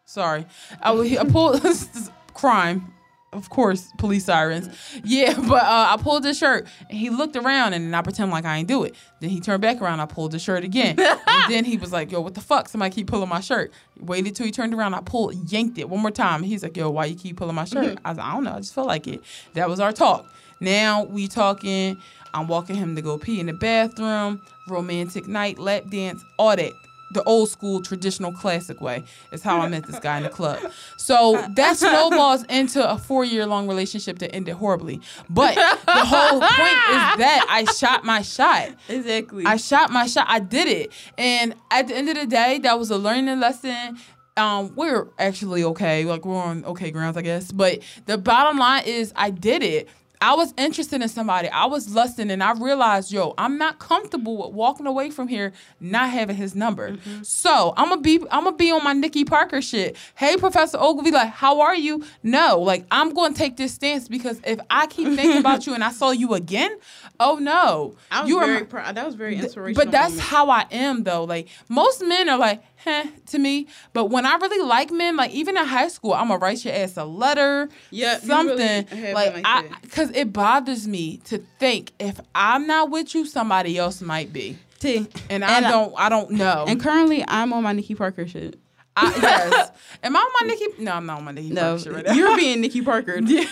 Sorry, 0.05 0.45
I, 0.81 0.91
I 0.91 1.23
pulled 1.25 1.61
crime. 2.33 2.93
Of 3.35 3.49
course, 3.49 3.91
police 3.97 4.25
sirens. 4.25 4.69
Yeah, 5.03 5.33
but 5.47 5.63
uh, 5.63 5.87
I 5.91 5.97
pulled 6.01 6.23
his 6.23 6.37
shirt 6.37 6.67
and 6.89 6.97
he 6.97 7.09
looked 7.09 7.35
around 7.35 7.73
and 7.73 7.95
I 7.95 8.01
pretend 8.01 8.31
like 8.31 8.45
I 8.45 8.57
ain't 8.57 8.67
do 8.67 8.83
it. 8.83 8.95
Then 9.19 9.29
he 9.29 9.39
turned 9.39 9.61
back 9.61 9.81
around. 9.81 9.99
I 9.99 10.05
pulled 10.05 10.33
his 10.33 10.41
shirt 10.41 10.63
again. 10.63 10.99
and 10.99 11.51
then 11.53 11.65
he 11.65 11.77
was 11.77 11.91
like, 11.91 12.11
"Yo, 12.11 12.21
what 12.21 12.33
the 12.33 12.41
fuck? 12.41 12.69
Somebody 12.69 12.95
keep 12.95 13.07
pulling 13.07 13.29
my 13.29 13.41
shirt." 13.41 13.71
Waited 13.99 14.35
till 14.35 14.45
he 14.45 14.51
turned 14.51 14.73
around. 14.73 14.93
I 14.93 15.01
pulled, 15.01 15.51
yanked 15.51 15.77
it 15.77 15.89
one 15.89 16.01
more 16.01 16.11
time. 16.11 16.43
He's 16.43 16.63
like, 16.63 16.77
"Yo, 16.77 16.89
why 16.89 17.05
you 17.05 17.15
keep 17.15 17.37
pulling 17.37 17.55
my 17.55 17.65
shirt?" 17.65 17.99
I 18.05 18.09
was 18.09 18.17
like, 18.17 18.27
"I 18.27 18.33
don't 18.33 18.43
know. 18.43 18.53
I 18.53 18.57
just 18.57 18.73
feel 18.73 18.85
like 18.85 19.07
it." 19.07 19.21
That 19.53 19.69
was 19.69 19.79
our 19.79 19.91
talk. 19.91 20.25
Now 20.59 21.03
we 21.03 21.27
talking. 21.27 21.97
I'm 22.33 22.47
walking 22.47 22.75
him 22.75 22.95
to 22.95 23.01
go 23.01 23.17
pee 23.17 23.39
in 23.39 23.45
the 23.45 23.53
bathroom. 23.53 24.41
Romantic 24.67 25.27
night, 25.27 25.57
lap 25.57 25.83
dance, 25.89 26.23
all 26.37 26.55
that 26.55 26.73
the 27.15 27.23
old 27.23 27.49
school 27.49 27.81
traditional 27.81 28.31
classic 28.31 28.79
way 28.81 29.03
is 29.31 29.41
how 29.41 29.59
I 29.61 29.67
met 29.67 29.87
this 29.87 29.99
guy 29.99 30.17
in 30.17 30.23
the 30.23 30.29
club. 30.29 30.59
So 30.97 31.43
that 31.55 31.77
snowballs 31.77 32.43
into 32.43 32.87
a 32.87 32.97
four 32.97 33.25
year 33.25 33.47
long 33.47 33.67
relationship 33.67 34.19
that 34.19 34.35
ended 34.35 34.55
horribly. 34.55 35.01
But 35.29 35.55
the 35.55 36.05
whole 36.05 36.39
point 36.41 36.51
is 36.51 37.17
that 37.17 37.47
I 37.49 37.65
shot 37.73 38.03
my 38.03 38.21
shot. 38.21 38.69
Exactly. 38.89 39.45
I 39.45 39.55
shot 39.55 39.91
my 39.91 40.05
shot. 40.05 40.25
I 40.29 40.39
did 40.39 40.67
it. 40.67 40.91
And 41.17 41.55
at 41.71 41.87
the 41.87 41.95
end 41.95 42.09
of 42.09 42.15
the 42.15 42.27
day, 42.27 42.59
that 42.59 42.77
was 42.77 42.91
a 42.91 42.97
learning 42.97 43.39
lesson. 43.39 43.97
Um, 44.37 44.75
we're 44.75 45.07
actually 45.17 45.63
okay. 45.63 46.03
Like 46.03 46.25
we're 46.25 46.35
on 46.35 46.65
okay 46.65 46.91
grounds, 46.91 47.15
I 47.15 47.21
guess. 47.21 47.51
But 47.51 47.79
the 48.05 48.17
bottom 48.17 48.57
line 48.57 48.83
is 48.85 49.13
I 49.15 49.29
did 49.29 49.63
it. 49.63 49.87
I 50.25 50.33
was 50.33 50.55
interested 50.57 51.03
in 51.03 51.07
somebody. 51.07 51.49
I 51.49 51.65
was 51.65 51.93
lusting, 51.93 52.31
and 52.31 52.41
I 52.41 52.53
realized, 52.53 53.11
yo, 53.11 53.35
I'm 53.37 53.59
not 53.59 53.77
comfortable 53.77 54.37
with 54.37 54.53
walking 54.55 54.87
away 54.87 55.11
from 55.11 55.27
here 55.27 55.53
not 55.79 56.09
having 56.09 56.35
his 56.35 56.55
number. 56.55 56.93
Mm-hmm. 56.93 57.21
So 57.21 57.75
I'm 57.77 57.89
gonna 57.89 58.01
be, 58.01 58.19
I'm 58.31 58.45
gonna 58.45 58.55
be 58.55 58.71
on 58.71 58.83
my 58.83 58.93
Nikki 58.93 59.23
Parker 59.23 59.61
shit. 59.61 59.95
Hey, 60.15 60.35
Professor 60.35 60.79
Oglevee, 60.79 61.11
like, 61.11 61.29
how 61.29 61.61
are 61.61 61.75
you? 61.75 62.03
No, 62.23 62.59
like, 62.59 62.87
I'm 62.89 63.13
gonna 63.13 63.35
take 63.35 63.55
this 63.55 63.75
stance 63.75 64.07
because 64.07 64.41
if 64.47 64.59
I 64.67 64.87
keep 64.87 65.09
thinking 65.09 65.37
about 65.37 65.67
you 65.67 65.75
and 65.75 65.83
I 65.83 65.91
saw 65.91 66.09
you 66.09 66.33
again, 66.33 66.75
oh 67.19 67.35
no, 67.35 67.95
I 68.09 68.21
was 68.21 68.29
you 68.31 68.39
very 68.39 68.61
my- 68.61 68.63
proud. 68.63 68.95
That 68.95 69.05
was 69.05 69.13
very 69.13 69.35
inspirational. 69.35 69.85
but 69.85 69.91
that's 69.91 70.13
moment. 70.13 70.27
how 70.27 70.49
I 70.49 70.65
am 70.71 71.03
though. 71.03 71.25
Like 71.25 71.49
most 71.69 72.03
men 72.03 72.29
are 72.29 72.39
like, 72.39 72.63
heh, 72.85 73.03
to 73.27 73.39
me. 73.39 73.67
But 73.93 74.05
when 74.05 74.25
I 74.25 74.35
really 74.35 74.65
like 74.65 74.91
men, 74.91 75.17
like 75.17 75.31
even 75.31 75.57
in 75.57 75.65
high 75.65 75.89
school, 75.89 76.13
I'm 76.13 76.27
gonna 76.29 76.39
write 76.39 76.63
your 76.63 76.73
ass 76.73 76.95
a 76.97 77.03
letter, 77.03 77.67
Yep, 77.91 78.21
you 78.21 78.27
something. 78.27 78.85
really 78.91 79.13
like 79.13 79.33
like 79.33 79.43
I, 79.45 79.65
because 79.81 80.11
it 80.11 80.31
bothers 80.31 80.87
me 80.87 81.17
to 81.25 81.39
think 81.59 81.91
if 81.99 82.19
I'm 82.33 82.67
not 82.67 82.89
with 82.91 83.13
you, 83.15 83.25
somebody 83.25 83.77
else 83.77 84.01
might 84.01 84.31
be, 84.31 84.57
T. 84.79 85.07
and 85.29 85.43
I 85.43 85.57
And 85.57 85.65
don't, 85.65 85.93
I 85.97 86.07
don't 86.09 86.31
know. 86.31 86.65
And 86.67 86.79
currently, 86.79 87.25
I'm 87.27 87.51
on 87.51 87.63
my 87.63 87.73
Nikki 87.73 87.95
Parker 87.95 88.27
shit. 88.27 88.57
I, 88.97 89.13
yes, 89.21 89.71
am 90.03 90.15
I 90.15 90.19
on 90.19 90.31
my 90.39 90.47
Nikki? 90.53 90.81
No, 90.81 90.93
I'm 90.93 91.05
not 91.05 91.17
on 91.17 91.25
my 91.25 91.31
Nikki. 91.33 91.49
No, 91.49 91.61
Parker 91.61 91.79
shit 91.83 91.93
right 91.93 92.05
now. 92.05 92.13
you're 92.13 92.37
being 92.37 92.61
Nikki 92.61 92.81
Parker. 92.81 93.19
Yeah. 93.25 93.43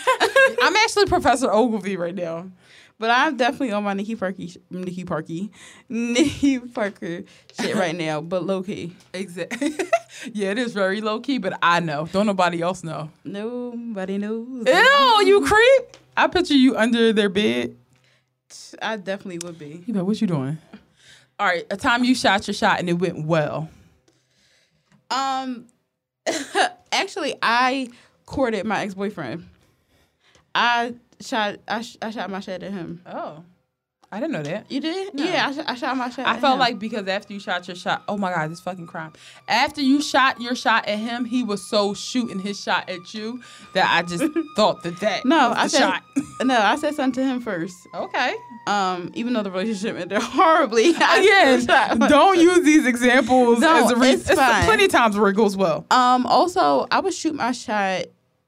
I'm 0.61 0.75
actually 0.77 1.05
Professor 1.05 1.47
Oglevee 1.47 1.97
right 1.97 2.15
now. 2.15 2.49
But 3.03 3.09
I'm 3.09 3.35
definitely 3.35 3.73
on 3.73 3.83
my 3.83 3.91
Nikki 3.91 4.15
Parker, 4.15 4.43
Nikki 4.69 5.03
Parky, 5.03 5.51
Nikki 5.89 6.59
Parker 6.59 7.23
shit 7.59 7.75
right 7.75 7.93
now. 7.93 8.21
But 8.21 8.45
low 8.45 8.63
key, 8.63 8.95
Exactly. 9.13 9.73
yeah, 10.31 10.51
it 10.51 10.57
is 10.57 10.71
very 10.71 11.01
low 11.01 11.19
key, 11.19 11.37
but 11.37 11.59
I 11.61 11.81
know. 11.81 12.05
Don't 12.13 12.25
nobody 12.25 12.61
else 12.61 12.81
know. 12.81 13.09
nobody 13.25 14.17
knows. 14.17 14.65
Ew, 14.65 15.27
you 15.27 15.45
creep. 15.45 15.97
I 16.15 16.27
picture 16.27 16.53
you 16.53 16.77
under 16.77 17.11
their 17.11 17.27
bed. 17.27 17.75
I 18.81 18.95
definitely 18.95 19.39
would 19.45 19.59
be. 19.59 19.83
You 19.85 19.93
know, 19.93 20.05
what 20.05 20.21
you 20.21 20.27
doing? 20.27 20.57
All 21.37 21.47
right, 21.47 21.65
a 21.69 21.75
time 21.75 22.05
you 22.05 22.15
shot 22.15 22.47
your 22.47 22.53
shot 22.53 22.79
and 22.79 22.87
it 22.87 22.93
went 22.93 23.25
well. 23.25 23.69
Um, 25.11 25.67
actually, 26.93 27.35
I 27.41 27.89
courted 28.25 28.65
my 28.65 28.81
ex 28.83 28.93
boyfriend. 28.93 29.45
I 30.55 30.93
shot. 31.23 31.57
I, 31.67 31.81
sh- 31.81 31.97
I 32.01 32.11
shot 32.11 32.29
my 32.29 32.39
shot 32.39 32.63
at 32.63 32.71
him. 32.71 33.01
Oh. 33.05 33.43
I 34.11 34.19
didn't 34.19 34.33
know 34.33 34.43
that. 34.43 34.71
You 34.71 34.79
did? 34.79 35.15
No. 35.15 35.23
Yeah, 35.23 35.47
I, 35.47 35.51
sh- 35.53 35.65
I 35.65 35.73
shot 35.73 35.97
my 35.97 36.07
shot. 36.11 36.27
I 36.27 36.39
felt 36.39 36.53
him. 36.53 36.59
like 36.59 36.77
because 36.77 37.07
after 37.07 37.33
you 37.33 37.39
shot 37.39 37.67
your 37.67 37.75
shot, 37.75 38.03
oh 38.07 38.15
my 38.15 38.31
God, 38.31 38.51
this 38.51 38.59
fucking 38.59 38.85
crime. 38.85 39.11
After 39.47 39.81
you 39.81 40.03
shot 40.03 40.39
your 40.39 40.53
shot 40.53 40.87
at 40.87 40.99
him, 40.99 41.25
he 41.25 41.43
was 41.43 41.67
so 41.67 41.95
shooting 41.95 42.37
his 42.37 42.61
shot 42.61 42.87
at 42.91 43.11
you 43.15 43.41
that 43.73 43.89
I 43.89 44.03
just 44.03 44.23
thought 44.55 44.83
that 44.83 44.99
that 44.99 45.25
no. 45.25 45.49
was 45.49 45.57
I 45.57 45.65
said 45.65 45.79
shot. 45.79 46.03
no. 46.43 46.55
I 46.59 46.75
said 46.75 46.93
something 46.93 47.23
to 47.23 47.27
him 47.27 47.41
first. 47.41 47.75
Okay. 47.95 48.35
Um, 48.67 49.09
even 49.15 49.33
though 49.33 49.41
the 49.41 49.49
relationship 49.49 49.95
ended 49.99 50.19
horribly. 50.21 50.93
I 50.95 51.55
Again, 51.65 52.07
don't 52.07 52.37
use 52.39 52.63
these 52.63 52.85
examples 52.85 53.61
No, 53.61 53.83
as 53.85 53.89
a 53.91 53.95
reason. 53.95 54.19
it's 54.29 54.39
fine. 54.39 54.65
plenty 54.65 54.85
of 54.85 54.91
times 54.91 55.17
where 55.17 55.31
it 55.31 55.35
goes 55.35 55.57
well. 55.57 55.87
Um, 55.89 56.27
also, 56.27 56.85
I 56.91 56.99
would 56.99 57.15
shoot 57.15 57.33
my 57.33 57.51
shot 57.51 58.03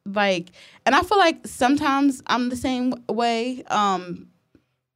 like, 0.05 0.51
and 0.85 0.93
I 0.95 1.01
feel 1.01 1.17
like 1.17 1.45
sometimes 1.47 2.21
I'm 2.27 2.49
the 2.49 2.55
same 2.55 2.93
way. 3.09 3.63
Um, 3.67 4.27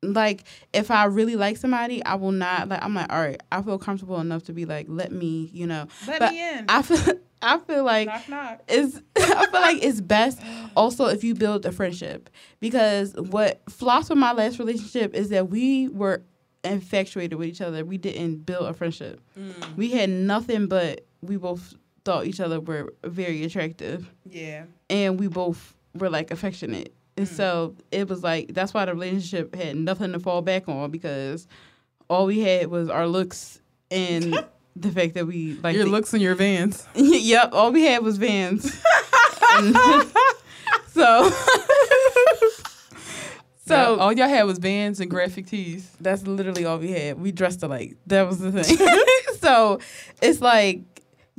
like 0.01 0.45
if 0.73 0.91
I 0.91 1.05
really 1.05 1.35
like 1.35 1.57
somebody, 1.57 2.03
I 2.05 2.15
will 2.15 2.31
not 2.31 2.69
like. 2.69 2.83
I'm 2.83 2.93
like, 2.93 3.11
all 3.11 3.19
right, 3.21 3.41
I 3.51 3.61
feel 3.61 3.77
comfortable 3.77 4.19
enough 4.19 4.43
to 4.43 4.53
be 4.53 4.65
like, 4.65 4.85
let 4.89 5.11
me, 5.11 5.49
you 5.53 5.67
know. 5.67 5.87
Let 6.07 6.19
But 6.19 6.31
me 6.31 6.49
in. 6.49 6.65
I 6.69 6.81
feel, 6.81 7.15
I 7.41 7.57
feel 7.59 7.83
like 7.83 8.07
knock 8.07 8.29
knock. 8.29 8.61
it's 8.67 9.01
I 9.17 9.45
feel 9.47 9.61
like 9.61 9.83
it's 9.83 9.99
best 10.01 10.39
also 10.75 11.07
if 11.07 11.23
you 11.23 11.33
build 11.35 11.65
a 11.65 11.71
friendship 11.71 12.29
because 12.59 13.13
what 13.15 13.61
flops 13.69 14.09
with 14.09 14.17
my 14.17 14.33
last 14.33 14.59
relationship 14.59 15.13
is 15.15 15.29
that 15.29 15.49
we 15.49 15.87
were 15.89 16.21
infatuated 16.63 17.37
with 17.37 17.47
each 17.47 17.61
other. 17.61 17.83
We 17.85 17.97
didn't 17.97 18.45
build 18.45 18.67
a 18.67 18.73
friendship. 18.73 19.21
Mm. 19.37 19.75
We 19.77 19.91
had 19.91 20.09
nothing 20.09 20.67
but 20.67 21.05
we 21.21 21.37
both 21.37 21.75
thought 22.09 22.25
each 22.25 22.39
other 22.39 22.59
were 22.59 22.93
very 23.03 23.43
attractive 23.43 24.09
Yeah. 24.25 24.63
and 24.89 25.19
we 25.19 25.27
both 25.27 25.75
were 25.93 26.09
like 26.09 26.31
affectionate. 26.31 26.91
And 27.17 27.27
Mm. 27.27 27.31
so 27.35 27.75
it 27.91 28.07
was 28.09 28.23
like 28.23 28.53
that's 28.53 28.73
why 28.73 28.85
the 28.85 28.93
relationship 28.93 29.53
had 29.53 29.75
nothing 29.75 30.13
to 30.13 30.19
fall 30.19 30.41
back 30.41 30.67
on 30.67 30.89
because 30.89 31.47
all 32.09 32.25
we 32.25 32.39
had 32.39 32.67
was 32.67 32.89
our 32.89 33.05
looks 33.07 33.59
and 33.91 34.33
the 34.75 34.91
fact 34.91 35.13
that 35.15 35.27
we 35.27 35.59
like 35.61 35.75
your 35.75 35.85
the- 35.85 35.91
looks 35.91 36.13
and 36.13 36.21
your 36.21 36.33
vans. 36.35 36.87
yep, 36.95 37.49
all 37.53 37.71
we 37.71 37.83
had 37.83 38.01
was 38.03 38.17
vans. 38.17 38.63
And 39.53 39.75
so, 40.93 41.29
so 43.65 43.99
all 43.99 44.13
y'all 44.13 44.27
had 44.29 44.43
was 44.43 44.57
vans 44.57 44.99
and 44.99 45.09
graphic 45.11 45.47
tees. 45.47 45.89
that's 46.01 46.25
literally 46.25 46.65
all 46.65 46.77
we 46.79 46.91
had. 46.91 47.19
We 47.19 47.31
dressed 47.31 47.61
alike. 47.63 47.97
That 48.07 48.27
was 48.27 48.39
the 48.39 48.51
thing. 48.51 48.77
so 49.41 49.79
it's 50.21 50.41
like 50.41 50.81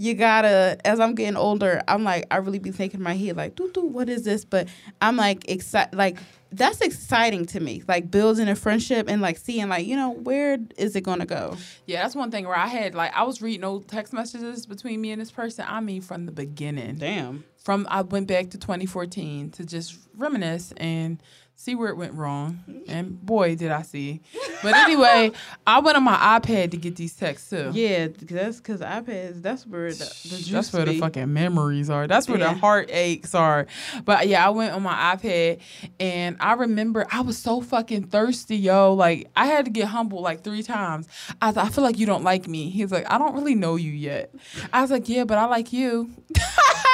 you 0.00 0.14
gotta. 0.14 0.78
As 0.82 0.98
I'm 0.98 1.14
getting 1.14 1.36
older, 1.36 1.82
I'm 1.86 2.04
like 2.04 2.26
I 2.30 2.38
really 2.38 2.58
be 2.58 2.70
thinking 2.70 3.00
in 3.00 3.04
my 3.04 3.14
head 3.14 3.36
like, 3.36 3.54
doo 3.54 3.70
doo, 3.70 3.84
what 3.84 4.08
is 4.08 4.22
this? 4.22 4.46
But 4.46 4.66
I'm 5.02 5.16
like 5.16 5.46
excited. 5.46 5.94
Like 5.94 6.16
that's 6.50 6.80
exciting 6.80 7.44
to 7.46 7.60
me. 7.60 7.82
Like 7.86 8.10
building 8.10 8.48
a 8.48 8.56
friendship 8.56 9.10
and 9.10 9.20
like 9.20 9.36
seeing 9.36 9.68
like 9.68 9.86
you 9.86 9.96
know 9.96 10.12
where 10.12 10.56
is 10.78 10.96
it 10.96 11.02
gonna 11.02 11.26
go? 11.26 11.58
Yeah, 11.84 12.02
that's 12.02 12.14
one 12.14 12.30
thing 12.30 12.46
where 12.46 12.56
I 12.56 12.66
had 12.66 12.94
like 12.94 13.14
I 13.14 13.24
was 13.24 13.42
reading 13.42 13.62
old 13.62 13.88
text 13.88 14.14
messages 14.14 14.64
between 14.64 15.02
me 15.02 15.10
and 15.10 15.20
this 15.20 15.30
person. 15.30 15.66
I 15.68 15.80
mean, 15.80 16.00
from 16.00 16.24
the 16.24 16.32
beginning. 16.32 16.96
Damn. 16.96 17.44
From 17.58 17.86
I 17.90 18.00
went 18.00 18.26
back 18.26 18.48
to 18.50 18.58
2014 18.58 19.50
to 19.50 19.66
just 19.66 19.98
reminisce 20.16 20.72
and 20.78 21.22
see 21.60 21.74
where 21.74 21.88
it 21.90 21.96
went 21.96 22.14
wrong. 22.14 22.58
And 22.88 23.20
boy, 23.20 23.54
did 23.54 23.70
I 23.70 23.82
see. 23.82 24.22
But 24.62 24.74
anyway, 24.74 25.30
I 25.66 25.80
went 25.80 25.96
on 25.98 26.02
my 26.04 26.16
iPad 26.40 26.70
to 26.70 26.78
get 26.78 26.96
these 26.96 27.14
texts 27.14 27.50
too. 27.50 27.70
Yeah, 27.74 28.08
that's 28.22 28.56
because 28.56 28.80
iPads. 28.80 29.42
That's 29.42 29.66
where 29.66 29.90
the, 29.92 29.98
the 29.98 30.36
juice 30.38 30.48
That's 30.50 30.72
where 30.72 30.86
the 30.86 30.98
fucking 30.98 31.30
memories 31.32 31.90
are. 31.90 32.06
That's 32.06 32.28
where 32.28 32.38
Yeah. 32.38 32.54
the 32.54 32.58
heartaches 32.58 33.34
are. 33.34 33.66
But 34.06 34.26
yeah, 34.28 34.46
I 34.46 34.50
went 34.50 34.72
on 34.72 34.82
my 34.82 35.14
iPad 35.16 35.60
and 36.00 36.36
I 36.40 36.54
remember 36.54 37.06
I 37.12 37.20
was 37.20 37.36
so 37.36 37.60
fucking 37.60 38.04
thirsty, 38.04 38.56
yo. 38.56 38.94
Like 38.94 39.28
I 39.36 39.44
had 39.46 39.66
to 39.66 39.70
get 39.70 39.86
humbled 39.88 40.22
like 40.22 40.42
three 40.42 40.62
times. 40.62 41.08
I 41.42 41.48
was 41.48 41.56
like, 41.56 41.66
I 41.66 41.68
feel 41.68 41.84
like 41.84 41.98
you 41.98 42.06
don't 42.06 42.24
like 42.24 42.48
me. 42.48 42.70
He's 42.70 42.90
like, 42.90 43.10
I 43.12 43.18
don't 43.18 43.34
really 43.34 43.54
know 43.54 43.76
you 43.76 43.92
yet. 43.92 44.34
I 44.72 44.80
was 44.80 44.90
like, 44.90 45.08
yeah, 45.10 45.24
but 45.24 45.36
I 45.36 45.44
like 45.44 45.72
you. 45.74 46.10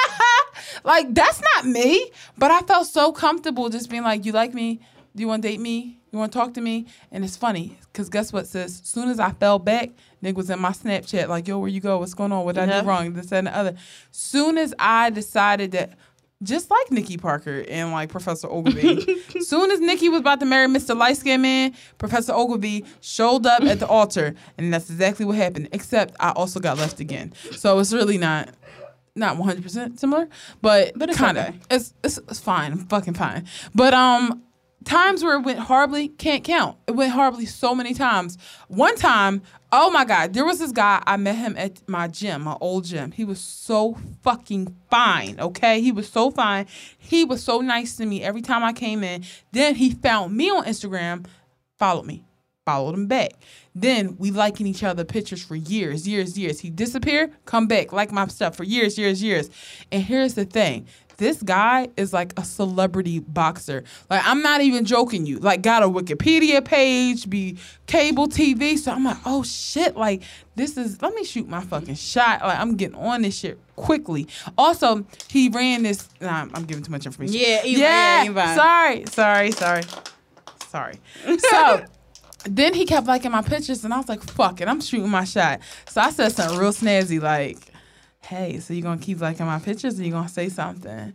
like 0.83 1.13
that's 1.13 1.41
not 1.55 1.65
me. 1.65 2.11
But 2.37 2.51
I 2.51 2.61
felt 2.61 2.87
so 2.87 3.11
comfortable 3.11 3.69
just 3.69 3.89
being 3.89 4.03
like, 4.03 4.25
you 4.25 4.31
like 4.31 4.53
me? 4.53 4.81
Do 5.15 5.21
you 5.21 5.27
want 5.27 5.41
to 5.41 5.47
date 5.47 5.59
me? 5.59 5.97
You 6.11 6.19
want 6.19 6.31
to 6.31 6.37
talk 6.37 6.53
to 6.53 6.61
me? 6.61 6.85
And 7.11 7.23
it's 7.23 7.35
funny 7.35 7.77
because 7.91 8.09
guess 8.09 8.31
what, 8.31 8.47
sis? 8.47 8.81
Soon 8.83 9.09
as 9.09 9.19
I 9.19 9.31
fell 9.31 9.59
back, 9.59 9.89
nigga 10.23 10.35
was 10.35 10.49
in 10.49 10.59
my 10.59 10.71
Snapchat 10.71 11.27
like, 11.27 11.47
yo, 11.47 11.59
where 11.59 11.69
you 11.69 11.81
go? 11.81 11.97
What's 11.99 12.13
going 12.13 12.31
on? 12.31 12.45
What 12.45 12.55
did 12.55 12.69
I 12.69 12.81
do 12.81 12.87
wrong? 12.87 13.13
This 13.13 13.27
that, 13.27 13.39
and 13.39 13.47
the 13.47 13.55
other. 13.55 13.75
Soon 14.11 14.57
as 14.57 14.73
I 14.79 15.09
decided 15.09 15.71
that. 15.71 15.93
Just 16.43 16.69
like 16.69 16.91
Nikki 16.91 17.17
Parker 17.17 17.65
and 17.67 17.91
like 17.91 18.09
Professor 18.09 18.47
Oglevee. 18.47 19.41
Soon 19.43 19.71
as 19.71 19.79
Nikki 19.79 20.07
was 20.07 20.19
about 20.19 20.39
to 20.41 20.45
marry 20.45 20.67
Mr. 20.67 20.95
Light 20.95 21.17
Skinned 21.17 21.41
Man, 21.41 21.73
Professor 21.97 22.31
Oglevee 22.31 22.85
showed 23.01 23.47
up 23.47 23.63
at 23.63 23.79
the 23.79 23.87
altar, 23.87 24.35
and 24.55 24.71
that's 24.71 24.87
exactly 24.87 25.25
what 25.25 25.35
happened. 25.35 25.69
Except 25.71 26.15
I 26.19 26.29
also 26.33 26.59
got 26.59 26.77
left 26.77 26.99
again, 26.99 27.33
so 27.53 27.79
it's 27.79 27.91
really 27.91 28.19
not 28.19 28.49
not 29.17 29.37
100 29.37 29.63
percent 29.63 29.99
similar, 29.99 30.27
but 30.61 30.93
But 30.95 31.09
it's 31.09 31.17
kind 31.17 31.37
of 31.37 31.47
okay. 31.47 31.59
it's, 31.71 31.93
it's 32.03 32.17
it's 32.17 32.39
fine. 32.39 32.71
I'm 32.71 32.85
fucking 32.87 33.15
fine. 33.15 33.45
But 33.73 33.93
um, 33.93 34.43
times 34.85 35.23
where 35.23 35.35
it 35.37 35.41
went 35.41 35.59
horribly 35.59 36.07
can't 36.07 36.43
count. 36.43 36.77
It 36.87 36.91
went 36.91 37.11
horribly 37.11 37.45
so 37.45 37.75
many 37.75 37.93
times. 37.93 38.37
One 38.67 38.95
time, 38.95 39.41
oh 39.71 39.89
my 39.89 40.05
god, 40.05 40.33
there 40.33 40.45
was 40.45 40.59
this 40.59 40.71
guy. 40.71 41.01
I 41.05 41.17
met 41.17 41.35
him 41.35 41.55
at 41.57 41.87
my 41.87 42.07
gym, 42.07 42.43
my 42.43 42.57
old 42.61 42.85
gym. 42.85 43.11
He 43.11 43.25
was 43.25 43.39
so 43.39 43.97
fucking 44.23 44.75
fine. 44.89 45.39
Okay, 45.39 45.81
he 45.81 45.91
was 45.91 46.07
so 46.09 46.31
fine. 46.31 46.67
He 46.97 47.25
was 47.25 47.43
so 47.43 47.59
nice 47.59 47.97
to 47.97 48.05
me 48.05 48.23
every 48.23 48.41
time 48.41 48.63
I 48.63 48.73
came 48.73 49.03
in. 49.03 49.23
Then 49.51 49.75
he 49.75 49.91
found 49.91 50.35
me 50.35 50.49
on 50.49 50.63
Instagram, 50.65 51.25
followed 51.77 52.05
me 52.05 52.26
followed 52.67 52.93
him 52.93 53.07
back. 53.07 53.31
Then 53.73 54.17
we 54.19 54.29
liking 54.29 54.67
each 54.67 54.83
other 54.83 55.05
pictures 55.05 55.41
for 55.41 55.55
years, 55.55 56.05
years, 56.05 56.37
years. 56.37 56.59
He 56.59 56.69
disappeared, 56.69 57.31
come 57.45 57.65
back, 57.65 57.93
like 57.93 58.11
my 58.11 58.27
stuff 58.27 58.57
for 58.57 58.65
years, 58.65 58.97
years, 58.97 59.23
years. 59.23 59.49
And 59.89 60.03
here's 60.03 60.33
the 60.33 60.43
thing. 60.43 60.85
This 61.15 61.41
guy 61.41 61.87
is 61.95 62.11
like 62.11 62.37
a 62.37 62.43
celebrity 62.43 63.19
boxer. 63.19 63.85
Like 64.09 64.21
I'm 64.25 64.41
not 64.41 64.59
even 64.61 64.83
joking 64.83 65.25
you. 65.25 65.39
Like 65.39 65.61
got 65.61 65.81
a 65.81 65.87
Wikipedia 65.87 66.63
page, 66.63 67.29
be 67.29 67.57
cable 67.87 68.27
TV. 68.27 68.77
So 68.77 68.91
I'm 68.91 69.05
like, 69.05 69.17
oh 69.25 69.43
shit, 69.43 69.95
like 69.95 70.23
this 70.55 70.75
is 70.77 71.01
let 71.01 71.13
me 71.15 71.23
shoot 71.23 71.47
my 71.47 71.61
fucking 71.61 71.95
shot. 71.95 72.41
Like 72.41 72.59
I'm 72.59 72.75
getting 72.75 72.97
on 72.97 73.21
this 73.21 73.39
shit 73.39 73.57
quickly. 73.77 74.27
Also, 74.57 75.05
he 75.29 75.49
ran 75.49 75.83
this 75.83 76.09
nah, 76.19 76.47
I'm 76.53 76.65
giving 76.65 76.83
too 76.83 76.91
much 76.91 77.05
information. 77.05 77.39
Yeah, 77.39 77.63
yeah. 77.63 78.23
yeah, 78.23 78.55
sorry, 78.55 79.05
sorry, 79.07 79.51
sorry. 79.51 79.83
Sorry. 80.69 80.99
So 81.39 81.85
then 82.43 82.73
he 82.73 82.85
kept 82.85 83.07
liking 83.07 83.31
my 83.31 83.41
pictures, 83.41 83.83
and 83.83 83.93
I 83.93 83.97
was 83.97 84.09
like, 84.09 84.23
"Fuck 84.23 84.61
it, 84.61 84.67
I'm 84.67 84.81
shooting 84.81 85.09
my 85.09 85.23
shot." 85.23 85.59
So 85.89 86.01
I 86.01 86.11
said 86.11 86.31
something 86.31 86.57
real 86.57 86.71
snazzy, 86.71 87.21
like, 87.21 87.71
"Hey, 88.21 88.59
so 88.59 88.73
you're 88.73 88.83
gonna 88.83 89.01
keep 89.01 89.19
liking 89.19 89.45
my 89.45 89.59
pictures, 89.59 89.99
or 89.99 90.03
you're 90.03 90.11
gonna 90.11 90.29
say 90.29 90.49
something?" 90.49 91.13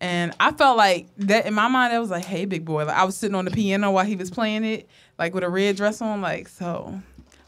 And 0.00 0.34
I 0.40 0.52
felt 0.52 0.76
like 0.76 1.08
that 1.18 1.46
in 1.46 1.54
my 1.54 1.68
mind. 1.68 1.94
I 1.94 1.98
was 1.98 2.10
like, 2.10 2.24
"Hey, 2.24 2.44
big 2.44 2.64
boy." 2.64 2.84
Like 2.84 2.96
I 2.96 3.04
was 3.04 3.16
sitting 3.16 3.34
on 3.34 3.44
the 3.44 3.50
piano 3.50 3.90
while 3.90 4.04
he 4.04 4.16
was 4.16 4.30
playing 4.30 4.64
it, 4.64 4.88
like 5.18 5.34
with 5.34 5.44
a 5.44 5.48
red 5.48 5.76
dress 5.76 6.02
on. 6.02 6.20
Like, 6.20 6.48
so 6.48 7.00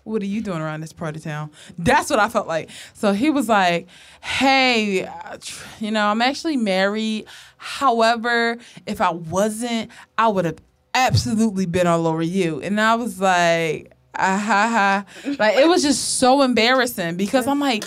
what 0.04 0.22
are 0.22 0.26
you 0.26 0.40
doing 0.40 0.60
around 0.60 0.80
this 0.80 0.92
part 0.92 1.16
of 1.16 1.24
town? 1.24 1.50
That's 1.76 2.08
what 2.08 2.20
I 2.20 2.28
felt 2.28 2.46
like. 2.46 2.70
So 2.94 3.12
he 3.12 3.28
was 3.28 3.48
like, 3.48 3.88
hey, 4.20 5.08
you 5.80 5.90
know, 5.90 6.06
I'm 6.06 6.22
actually 6.22 6.56
married. 6.56 7.26
However, 7.56 8.56
if 8.86 9.00
I 9.00 9.10
wasn't, 9.10 9.90
I 10.16 10.28
would 10.28 10.44
have 10.44 10.56
absolutely 10.96 11.66
been 11.66 11.86
all 11.86 12.06
over 12.06 12.22
you. 12.22 12.60
And 12.60 12.80
I 12.80 12.94
was 12.96 13.20
like, 13.20 13.92
ah, 14.14 14.38
ha, 14.38 14.68
ha. 14.68 15.32
Like, 15.38 15.56
it 15.56 15.68
was 15.68 15.82
just 15.82 16.18
so 16.18 16.42
embarrassing 16.42 17.16
because 17.16 17.46
I'm 17.46 17.60
like, 17.60 17.84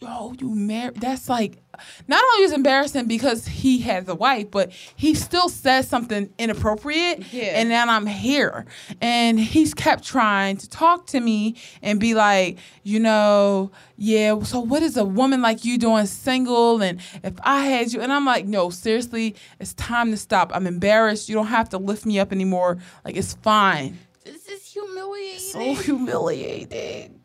yo, 0.00 0.32
you 0.38 0.54
married. 0.54 0.96
That's 1.00 1.28
like, 1.28 1.58
not 2.08 2.24
only 2.32 2.44
is 2.44 2.52
embarrassing 2.52 3.06
because 3.06 3.46
he 3.46 3.78
has 3.80 4.08
a 4.08 4.14
wife, 4.14 4.50
but 4.50 4.72
he 4.72 5.14
still 5.14 5.48
says 5.48 5.88
something 5.88 6.30
inappropriate. 6.38 7.32
Yeah. 7.32 7.44
And 7.60 7.70
then 7.70 7.88
I'm 7.88 8.06
here. 8.06 8.66
And 9.00 9.38
he's 9.38 9.74
kept 9.74 10.04
trying 10.04 10.56
to 10.58 10.68
talk 10.68 11.06
to 11.08 11.20
me 11.20 11.56
and 11.82 12.00
be 12.00 12.14
like, 12.14 12.58
you 12.82 13.00
know, 13.00 13.70
yeah, 13.96 14.42
so 14.42 14.60
what 14.60 14.82
is 14.82 14.96
a 14.96 15.04
woman 15.04 15.40
like 15.40 15.64
you 15.64 15.78
doing 15.78 16.06
single? 16.06 16.82
And 16.82 17.00
if 17.24 17.34
I 17.42 17.64
had 17.66 17.92
you, 17.92 18.00
and 18.00 18.12
I'm 18.12 18.26
like, 18.26 18.44
no, 18.46 18.68
seriously, 18.70 19.34
it's 19.58 19.72
time 19.74 20.10
to 20.10 20.16
stop. 20.16 20.50
I'm 20.54 20.66
embarrassed. 20.66 21.28
You 21.28 21.34
don't 21.34 21.46
have 21.46 21.70
to 21.70 21.78
lift 21.78 22.04
me 22.04 22.18
up 22.18 22.30
anymore. 22.30 22.78
Like, 23.04 23.16
it's 23.16 23.34
fine. 23.34 23.98
This 24.24 24.48
is 24.48 24.64
humiliating. 24.66 25.38
So 25.38 25.74
humiliating. 25.74 27.15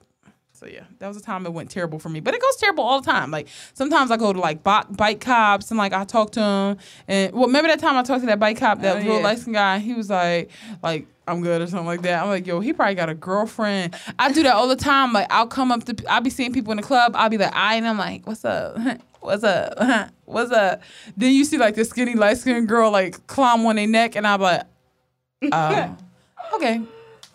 So 0.61 0.67
yeah, 0.67 0.83
that 0.99 1.07
was 1.07 1.17
a 1.17 1.21
time 1.21 1.47
it 1.47 1.53
went 1.53 1.71
terrible 1.71 1.97
for 1.97 2.09
me. 2.09 2.19
But 2.19 2.35
it 2.35 2.41
goes 2.41 2.55
terrible 2.57 2.83
all 2.83 3.01
the 3.01 3.11
time. 3.11 3.31
Like 3.31 3.47
sometimes 3.73 4.11
I 4.11 4.17
go 4.17 4.31
to 4.31 4.39
like 4.39 4.63
bike, 4.63 4.95
bike 4.95 5.19
cops 5.19 5.71
and 5.71 5.77
like 5.79 5.91
I 5.91 6.03
talk 6.03 6.33
to 6.33 6.39
them. 6.39 6.77
And 7.07 7.33
well, 7.33 7.47
remember 7.47 7.67
that 7.69 7.79
time 7.79 7.97
I 7.97 8.03
talked 8.03 8.19
to 8.19 8.27
that 8.27 8.39
bike 8.39 8.59
cop, 8.59 8.79
that 8.81 8.97
Oh, 8.97 8.99
real 8.99 9.17
yeah. 9.17 9.23
light 9.23 9.39
skinned 9.39 9.55
guy. 9.55 9.79
He 9.79 9.95
was 9.95 10.11
like, 10.11 10.51
like 10.83 11.07
I'm 11.27 11.41
good 11.41 11.63
or 11.63 11.67
something 11.67 11.87
like 11.87 12.03
that. 12.03 12.21
I'm 12.21 12.29
like, 12.29 12.45
yo, 12.45 12.59
he 12.59 12.73
probably 12.73 12.93
got 12.93 13.09
a 13.09 13.15
girlfriend. 13.15 13.95
I 14.19 14.31
do 14.31 14.43
that 14.43 14.53
all 14.53 14.67
the 14.67 14.75
time. 14.75 15.13
Like 15.13 15.25
I'll 15.31 15.47
come 15.47 15.71
up 15.71 15.83
to, 15.85 15.95
I'll 16.07 16.21
be 16.21 16.29
seeing 16.29 16.53
people 16.53 16.69
in 16.69 16.77
the 16.77 16.83
club. 16.83 17.13
I'll 17.15 17.29
be 17.31 17.39
like, 17.39 17.55
I 17.55 17.73
and 17.73 17.87
I'm 17.87 17.97
like, 17.97 18.27
what's 18.27 18.45
up? 18.45 18.77
What's 19.21 19.43
up? 19.43 20.11
What's 20.25 20.51
up? 20.51 20.81
Then 21.17 21.33
you 21.33 21.43
see 21.45 21.57
like 21.57 21.73
this 21.73 21.89
skinny 21.89 22.13
light 22.15 22.37
skinned 22.37 22.67
girl 22.67 22.91
like 22.91 23.25
climb 23.27 23.63
on 23.65 23.75
their 23.77 23.85
neck, 23.87 24.15
and 24.15 24.25
I'm 24.27 24.41
like, 24.41 24.63
oh, 25.51 25.97
okay. 26.55 26.81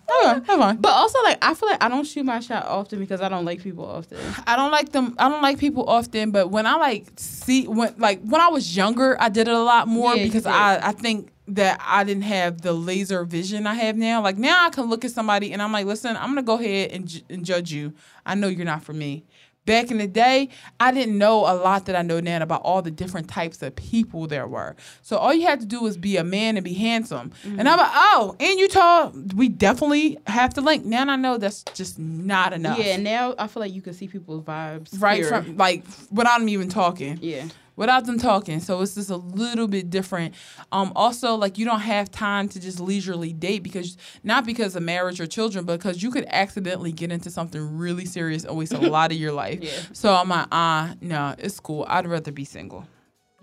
Oh, 0.09 0.31
okay, 0.37 0.41
that's 0.47 0.59
fine. 0.61 0.77
But 0.77 0.91
also, 0.93 1.19
like, 1.25 1.39
I 1.43 1.55
feel 1.55 1.69
like 1.69 1.83
I 1.83 1.89
don't 1.89 2.05
shoot 2.07 2.25
my 2.25 2.41
shot 2.41 2.67
often 2.67 2.99
because 3.01 3.21
I 3.21 3.29
don't 3.29 3.45
like 3.45 3.63
people 3.63 3.85
often. 3.85 4.19
I 4.47 4.57
don't 4.57 4.71
like 4.71 4.93
them. 4.93 5.15
I 5.19 5.29
don't 5.29 5.43
like 5.43 5.59
people 5.59 5.89
often, 5.89 6.31
but 6.31 6.51
when 6.51 6.67
I 6.67 6.75
like 6.77 7.07
see 7.17 7.67
when 7.67 7.95
like 7.99 8.21
when 8.23 8.41
I 8.41 8.49
was 8.49 8.77
younger, 8.77 9.17
I 9.21 9.29
did 9.29 9.49
it 9.49 9.55
a 9.55 9.59
lot 9.63 9.89
more 9.89 10.15
Yeah, 10.17 10.23
because. 10.25 10.47
I 10.47 10.79
I 10.89 10.93
think 10.93 11.31
that 11.49 11.81
I 11.85 12.03
didn't 12.03 12.25
have 12.25 12.61
the 12.63 12.73
laser 12.73 13.25
vision 13.25 13.67
I 13.69 13.75
have 13.75 13.97
now. 13.97 14.21
Like 14.21 14.37
now, 14.37 14.67
I 14.67 14.71
can 14.71 14.87
look 14.87 15.05
at 15.05 15.13
somebody 15.13 15.53
and 15.53 15.63
I'm 15.63 15.71
like, 15.73 15.87
listen, 15.87 16.17
I'm 16.17 16.29
gonna 16.31 16.43
go 16.43 16.55
ahead 16.59 16.91
and, 16.91 17.07
ju- 17.07 17.21
and 17.31 17.45
judge 17.45 17.73
you. 17.73 17.93
I 18.25 18.35
know 18.35 18.49
you're 18.49 18.65
not 18.65 18.83
for 18.83 18.93
me. 18.93 19.25
Back 19.67 19.91
in 19.91 19.99
the 19.99 20.07
day, 20.07 20.49
I 20.81 20.93
didn't 20.93 21.19
know 21.19 21.41
a 21.41 21.55
lot 21.55 21.87
that 21.87 21.97
I 21.97 22.03
know 22.03 22.21
now 22.21 22.41
about 22.41 22.63
all 22.63 22.83
the 22.83 22.91
different 22.91 23.29
types 23.29 23.61
of 23.63 23.75
people 23.77 24.27
there 24.27 24.47
were. 24.47 24.77
So 25.03 25.17
all 25.17 25.35
you 25.35 25.47
had 25.47 25.61
to 25.61 25.67
do 25.67 25.83
was 25.83 25.97
be 25.97 26.17
a 26.17 26.25
man 26.25 26.57
and 26.57 26.65
be 26.65 26.73
handsome. 26.75 27.33
Mm-hmm. 27.45 27.61
And 27.61 27.69
I'm 27.69 27.79
like, 27.79 27.91
oh, 27.93 28.37
in 28.39 28.59
Utah, 28.59 29.11
we 29.35 29.49
definitely 29.49 30.19
have 30.27 30.55
to 30.55 30.61
link. 30.61 30.85
Now 30.85 31.03
I 31.09 31.17
know 31.17 31.37
that's 31.37 31.65
just 31.75 31.99
not 31.99 32.53
enough 32.53 32.79
Yeah, 32.79 32.97
now 32.97 33.35
I 33.39 33.47
feel 33.49 33.61
like 33.61 33.75
you 33.75 33.83
can 33.83 33.93
see 33.93 34.09
people's 34.09 34.45
vibes. 34.45 35.01
right 35.01 35.25
from 35.27 35.57
like 35.57 35.85
without 36.11 36.39
them 36.39 36.49
even 36.49 36.69
talking 36.69 37.19
Yeah. 37.21 37.47
Without 37.77 38.05
them 38.07 38.19
talking 38.19 38.59
so 38.61 38.81
it's 38.81 38.95
just 38.95 39.11
a 39.11 39.17
little 39.17 39.69
bit 39.69 39.89
different 39.91 40.35
um 40.73 40.93
also 40.97 41.35
like 41.35 41.59
you 41.59 41.65
don't 41.65 41.81
have 41.81 42.11
time 42.11 42.49
to 42.49 42.59
just 42.59 42.81
leisurely 42.81 43.33
date 43.33 43.63
because 43.63 43.97
not 44.25 44.45
because 44.45 44.75
of 44.75 44.83
marriage 44.83 45.21
or 45.21 45.27
children 45.27 45.65
but 45.65 45.79
because 45.79 46.03
you 46.03 46.11
could 46.11 46.27
accidentally 46.29 46.91
get 46.93 47.13
into 47.13 47.31
something 47.31 47.77
really 47.79 48.05
serious 48.05 48.45
and 48.45 48.57
waste 48.57 48.73
a 48.73 48.79
lot 48.91 49.13
of 49.13 49.19
your 49.19 49.33
life 49.33 49.59
Yeah. 49.63 49.71
so 49.93 50.13
i'm 50.15 50.29
like 50.29 50.47
ah 50.51 50.95
no 51.01 51.35
it's 51.39 51.61
cool 51.61 51.85
i'd 51.89 52.07
rather 52.07 52.33
be 52.33 52.45
single 52.45 52.87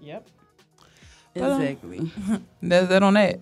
Yep. 0.01 0.27
But, 1.35 1.43
um, 1.43 1.61
Exactly. 1.63 2.11
that's 2.61 2.87
that 2.89 3.01
on 3.01 3.15
that. 3.15 3.41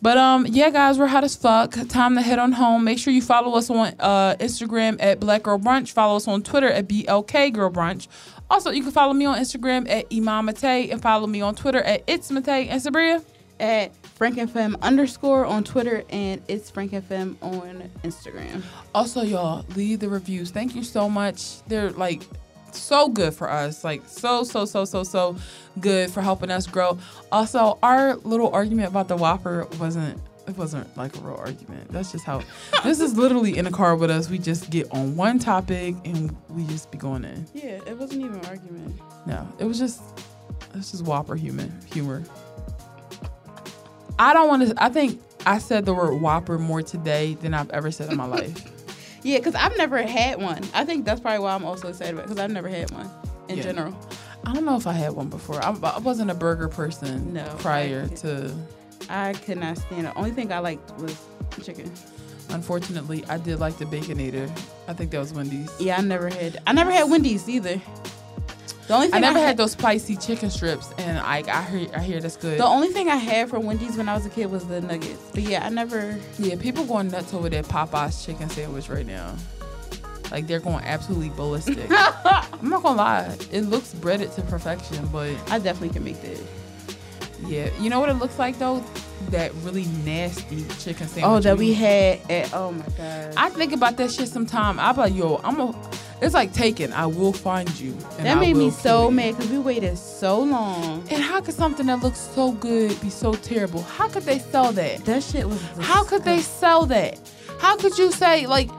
But 0.00 0.16
um, 0.16 0.46
yeah, 0.48 0.70
guys, 0.70 0.98
we're 0.98 1.06
hot 1.06 1.22
as 1.24 1.36
fuck. 1.36 1.72
Time 1.88 2.14
to 2.14 2.22
head 2.22 2.38
on 2.38 2.52
home. 2.52 2.84
Make 2.84 2.98
sure 2.98 3.12
you 3.12 3.20
follow 3.20 3.58
us 3.58 3.68
on 3.68 3.92
uh 3.98 4.36
Instagram 4.36 4.96
at 5.00 5.20
Black 5.20 5.42
Girl 5.42 5.58
Brunch. 5.58 5.90
Follow 5.92 6.16
us 6.16 6.26
on 6.28 6.42
Twitter 6.42 6.68
at 6.70 6.88
BLK 6.88 7.52
Girl 7.52 7.70
Brunch. 7.70 8.08
Also, 8.48 8.70
you 8.70 8.82
can 8.82 8.92
follow 8.92 9.12
me 9.12 9.24
on 9.26 9.38
Instagram 9.38 9.88
at 9.90 10.06
Imam 10.12 10.46
Mate 10.46 10.90
and 10.90 11.02
follow 11.02 11.26
me 11.26 11.40
on 11.40 11.54
Twitter 11.54 11.82
at 11.82 12.04
It's 12.06 12.30
Mate 12.30 12.48
and 12.48 12.80
Sabria. 12.80 13.24
At 13.58 13.96
Frank 14.16 14.36
FM 14.36 14.78
underscore 14.82 15.46
on 15.46 15.64
Twitter 15.64 16.04
and 16.10 16.42
it's 16.46 16.70
Frank 16.70 16.92
FM 16.92 17.36
on 17.40 17.90
Instagram. 18.04 18.62
Also, 18.94 19.22
y'all, 19.22 19.64
leave 19.74 20.00
the 20.00 20.10
reviews. 20.10 20.50
Thank 20.50 20.74
you 20.74 20.82
so 20.82 21.08
much. 21.08 21.62
They're 21.62 21.90
like 21.90 22.22
so 22.72 23.08
good 23.08 23.34
for 23.34 23.50
us. 23.50 23.82
Like 23.82 24.02
so, 24.06 24.44
so, 24.44 24.66
so, 24.66 24.84
so, 24.84 25.02
so 25.02 25.36
good 25.80 26.10
for 26.10 26.20
helping 26.20 26.50
us 26.50 26.66
grow. 26.66 26.98
Also, 27.32 27.78
our 27.82 28.16
little 28.16 28.50
argument 28.52 28.88
about 28.88 29.08
the 29.08 29.16
Whopper 29.16 29.66
wasn't 29.80 30.20
it 30.46 30.56
wasn't 30.56 30.94
like 30.96 31.16
a 31.16 31.20
real 31.20 31.36
argument. 31.36 31.90
That's 31.90 32.12
just 32.12 32.24
how 32.24 32.40
this 32.84 33.00
is 33.00 33.16
literally 33.16 33.58
in 33.58 33.64
the 33.64 33.70
car 33.70 33.96
with 33.96 34.10
us. 34.10 34.30
We 34.30 34.38
just 34.38 34.70
get 34.70 34.90
on 34.92 35.16
one 35.16 35.38
topic 35.38 35.94
and 36.04 36.34
we 36.50 36.64
just 36.66 36.90
be 36.90 36.98
going 36.98 37.24
in. 37.24 37.46
Yeah, 37.54 37.80
it 37.86 37.98
wasn't 37.98 38.22
even 38.24 38.38
an 38.38 38.46
argument. 38.46 39.00
No, 39.26 39.46
it 39.58 39.64
was 39.64 39.78
just 39.78 40.00
it's 40.74 40.90
just 40.92 41.04
Whopper 41.04 41.34
human 41.36 41.72
humor. 41.92 42.22
I 44.18 44.32
don't 44.32 44.48
want 44.48 44.68
to. 44.68 44.74
I 44.82 44.88
think 44.88 45.20
I 45.44 45.58
said 45.58 45.84
the 45.84 45.94
word 45.94 46.20
Whopper 46.20 46.58
more 46.58 46.82
today 46.82 47.34
than 47.34 47.52
I've 47.54 47.70
ever 47.70 47.90
said 47.90 48.10
in 48.10 48.16
my 48.16 48.24
life. 48.38 48.72
Yeah, 49.22 49.38
because 49.38 49.54
I've 49.54 49.76
never 49.76 50.02
had 50.02 50.40
one. 50.40 50.62
I 50.74 50.84
think 50.84 51.04
that's 51.04 51.20
probably 51.20 51.40
why 51.40 51.54
I'm 51.54 51.64
also 51.64 51.88
excited 51.88 52.14
about 52.14 52.26
because 52.28 52.38
I've 52.38 52.50
never 52.52 52.68
had 52.68 52.90
one 52.92 53.10
in 53.48 53.56
Yeah. 53.58 53.64
general. 53.64 53.96
I 54.44 54.52
don't 54.54 54.64
know 54.64 54.76
if 54.76 54.86
I 54.86 54.92
had 54.92 55.12
one 55.12 55.28
before. 55.28 55.60
I, 55.62 55.70
I 55.82 55.98
wasn't 55.98 56.30
a 56.30 56.34
burger 56.34 56.68
person 56.68 57.32
No, 57.32 57.44
prior 57.58 58.06
to. 58.06 58.54
I 59.08 59.32
could 59.34 59.58
not 59.58 59.78
stand 59.78 60.06
it. 60.06 60.12
Only 60.16 60.30
thing 60.30 60.52
I 60.52 60.58
liked 60.58 60.92
was 60.98 61.16
chicken. 61.62 61.92
Unfortunately, 62.50 63.24
I 63.28 63.38
did 63.38 63.58
like 63.58 63.76
the 63.78 63.84
Baconator. 63.84 64.50
I 64.88 64.92
think 64.92 65.10
that 65.10 65.18
was 65.18 65.32
Wendy's. 65.32 65.70
Yeah, 65.80 65.98
I 65.98 66.00
never 66.00 66.28
had. 66.28 66.58
I 66.66 66.72
never 66.72 66.90
had 66.90 67.10
Wendy's 67.10 67.48
either. 67.48 67.80
The 68.86 68.94
only 68.94 69.08
I 69.08 69.10
thing 69.10 69.20
never 69.22 69.38
had, 69.38 69.46
had 69.46 69.56
those 69.56 69.72
spicy 69.72 70.16
chicken 70.16 70.48
strips, 70.48 70.92
and 70.98 71.18
I 71.18 71.42
I 71.48 71.62
hear 71.62 71.88
I 71.92 72.00
hear 72.00 72.20
that's 72.20 72.36
good. 72.36 72.60
The 72.60 72.64
only 72.66 72.88
thing 72.88 73.08
I 73.08 73.16
had 73.16 73.50
from 73.50 73.64
Wendy's 73.64 73.96
when 73.96 74.08
I 74.08 74.14
was 74.14 74.26
a 74.26 74.30
kid 74.30 74.46
was 74.46 74.64
the 74.68 74.80
nuggets. 74.80 75.30
But 75.32 75.42
yeah, 75.42 75.66
I 75.66 75.70
never. 75.70 76.16
Yeah, 76.38 76.54
people 76.56 76.84
going 76.84 77.08
nuts 77.08 77.34
over 77.34 77.48
that 77.48 77.64
Popeyes 77.64 78.24
chicken 78.24 78.48
sandwich 78.48 78.88
right 78.88 79.06
now. 79.06 79.34
Like 80.30 80.46
they're 80.46 80.60
going 80.60 80.84
absolutely 80.84 81.30
ballistic. 81.30 81.90
I'm 81.90 82.70
not 82.70 82.82
gonna 82.82 82.96
lie, 82.96 83.36
it 83.50 83.62
looks 83.62 83.92
breaded 83.94 84.32
to 84.32 84.42
perfection, 84.42 85.06
but 85.08 85.30
I 85.50 85.58
definitely 85.58 85.90
can 85.90 86.04
make 86.04 86.20
that. 86.22 86.40
Yeah, 87.46 87.70
you 87.80 87.90
know 87.90 88.00
what 88.00 88.08
it 88.08 88.14
looks 88.14 88.38
like 88.38 88.58
though? 88.58 88.82
That 89.30 89.52
really 89.62 89.86
nasty 90.04 90.64
chicken 90.78 91.08
sandwich. 91.08 91.24
Oh, 91.24 91.40
that 91.40 91.56
we 91.58 91.74
had 91.74 92.20
at. 92.30 92.52
Oh 92.54 92.72
my 92.72 92.84
god. 92.96 93.34
I 93.36 93.48
think 93.50 93.72
about 93.72 93.96
that 93.96 94.10
shit 94.12 94.28
sometime. 94.28 94.78
I 94.78 94.92
be 94.92 94.98
like, 94.98 95.14
yo, 95.14 95.40
I'm 95.42 95.60
a. 95.60 95.90
It's 96.22 96.32
like 96.32 96.52
taken. 96.52 96.92
I 96.92 97.06
will 97.06 97.32
find 97.32 97.68
you. 97.78 97.92
and 98.18 98.26
that 98.26 98.36
I 98.36 98.40
made 98.40 98.56
me 98.56 98.70
so 98.70 99.10
mad 99.10 99.36
because 99.36 99.50
we 99.50 99.58
waited 99.58 99.98
so 99.98 100.40
long. 100.40 101.06
And 101.10 101.22
how 101.22 101.40
could 101.40 101.54
something 101.54 101.86
that 101.86 102.02
looks 102.02 102.20
so 102.20 102.52
good 102.52 102.98
be 103.00 103.10
so 103.10 103.34
terrible? 103.34 103.82
How 103.82 104.08
could 104.08 104.22
they 104.22 104.38
sell 104.38 104.72
that? 104.72 105.04
That 105.04 105.22
shit 105.22 105.46
was. 105.46 105.60
How 105.80 106.04
could 106.04 106.24
they 106.24 106.40
sell 106.40 106.86
that? 106.86 107.18
How 107.58 107.76
could 107.76 107.98
you 107.98 108.12
say 108.12 108.46
like, 108.46 108.70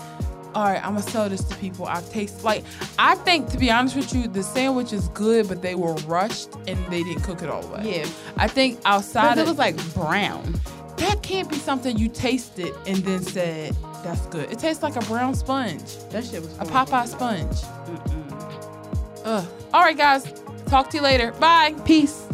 all 0.57 0.63
right, 0.63 0.83
I'm 0.83 0.95
gonna 0.95 1.03
sell 1.03 1.29
this 1.29 1.43
to 1.43 1.55
people. 1.57 1.85
I 1.85 2.01
taste 2.01 2.43
like 2.43 2.63
I 2.97 3.13
think 3.13 3.49
to 3.51 3.59
be 3.59 3.69
honest 3.69 3.95
with 3.95 4.11
you, 4.13 4.27
the 4.27 4.41
sandwich 4.41 4.91
is 4.91 5.07
good, 5.09 5.47
but 5.47 5.61
they 5.61 5.75
were 5.75 5.93
rushed 6.07 6.49
and 6.67 6.77
they 6.91 7.03
didn't 7.03 7.21
cook 7.21 7.43
it 7.43 7.49
all 7.49 7.61
the 7.61 7.75
way. 7.75 7.97
Yeah. 7.99 8.07
I 8.37 8.47
think 8.47 8.79
outside 8.83 9.35
Because 9.35 9.47
it 9.47 9.49
was 9.51 9.59
like 9.59 9.93
brown. 9.93 10.59
that 10.97 11.21
can't 11.21 11.47
be 11.47 11.57
something 11.57 11.95
you 11.95 12.09
tasted 12.09 12.73
and 12.87 12.97
then 12.97 13.21
said 13.21 13.75
that's 14.03 14.25
good. 14.27 14.51
It 14.51 14.57
tastes 14.57 14.81
like 14.81 14.95
a 14.95 15.01
brown 15.01 15.35
sponge, 15.35 15.95
That 16.09 16.25
shit 16.25 16.41
was. 16.41 16.51
a. 16.57 16.65
Popeye 16.65 17.07
sponge. 17.07 17.57
All 19.73 19.81
right, 19.83 19.97
guys. 19.97 20.23
Talk 20.67 20.89
to 20.89 20.97
you 20.97 21.03
later. 21.03 21.33
Bye. 21.33 21.75
Peace. 21.85 22.26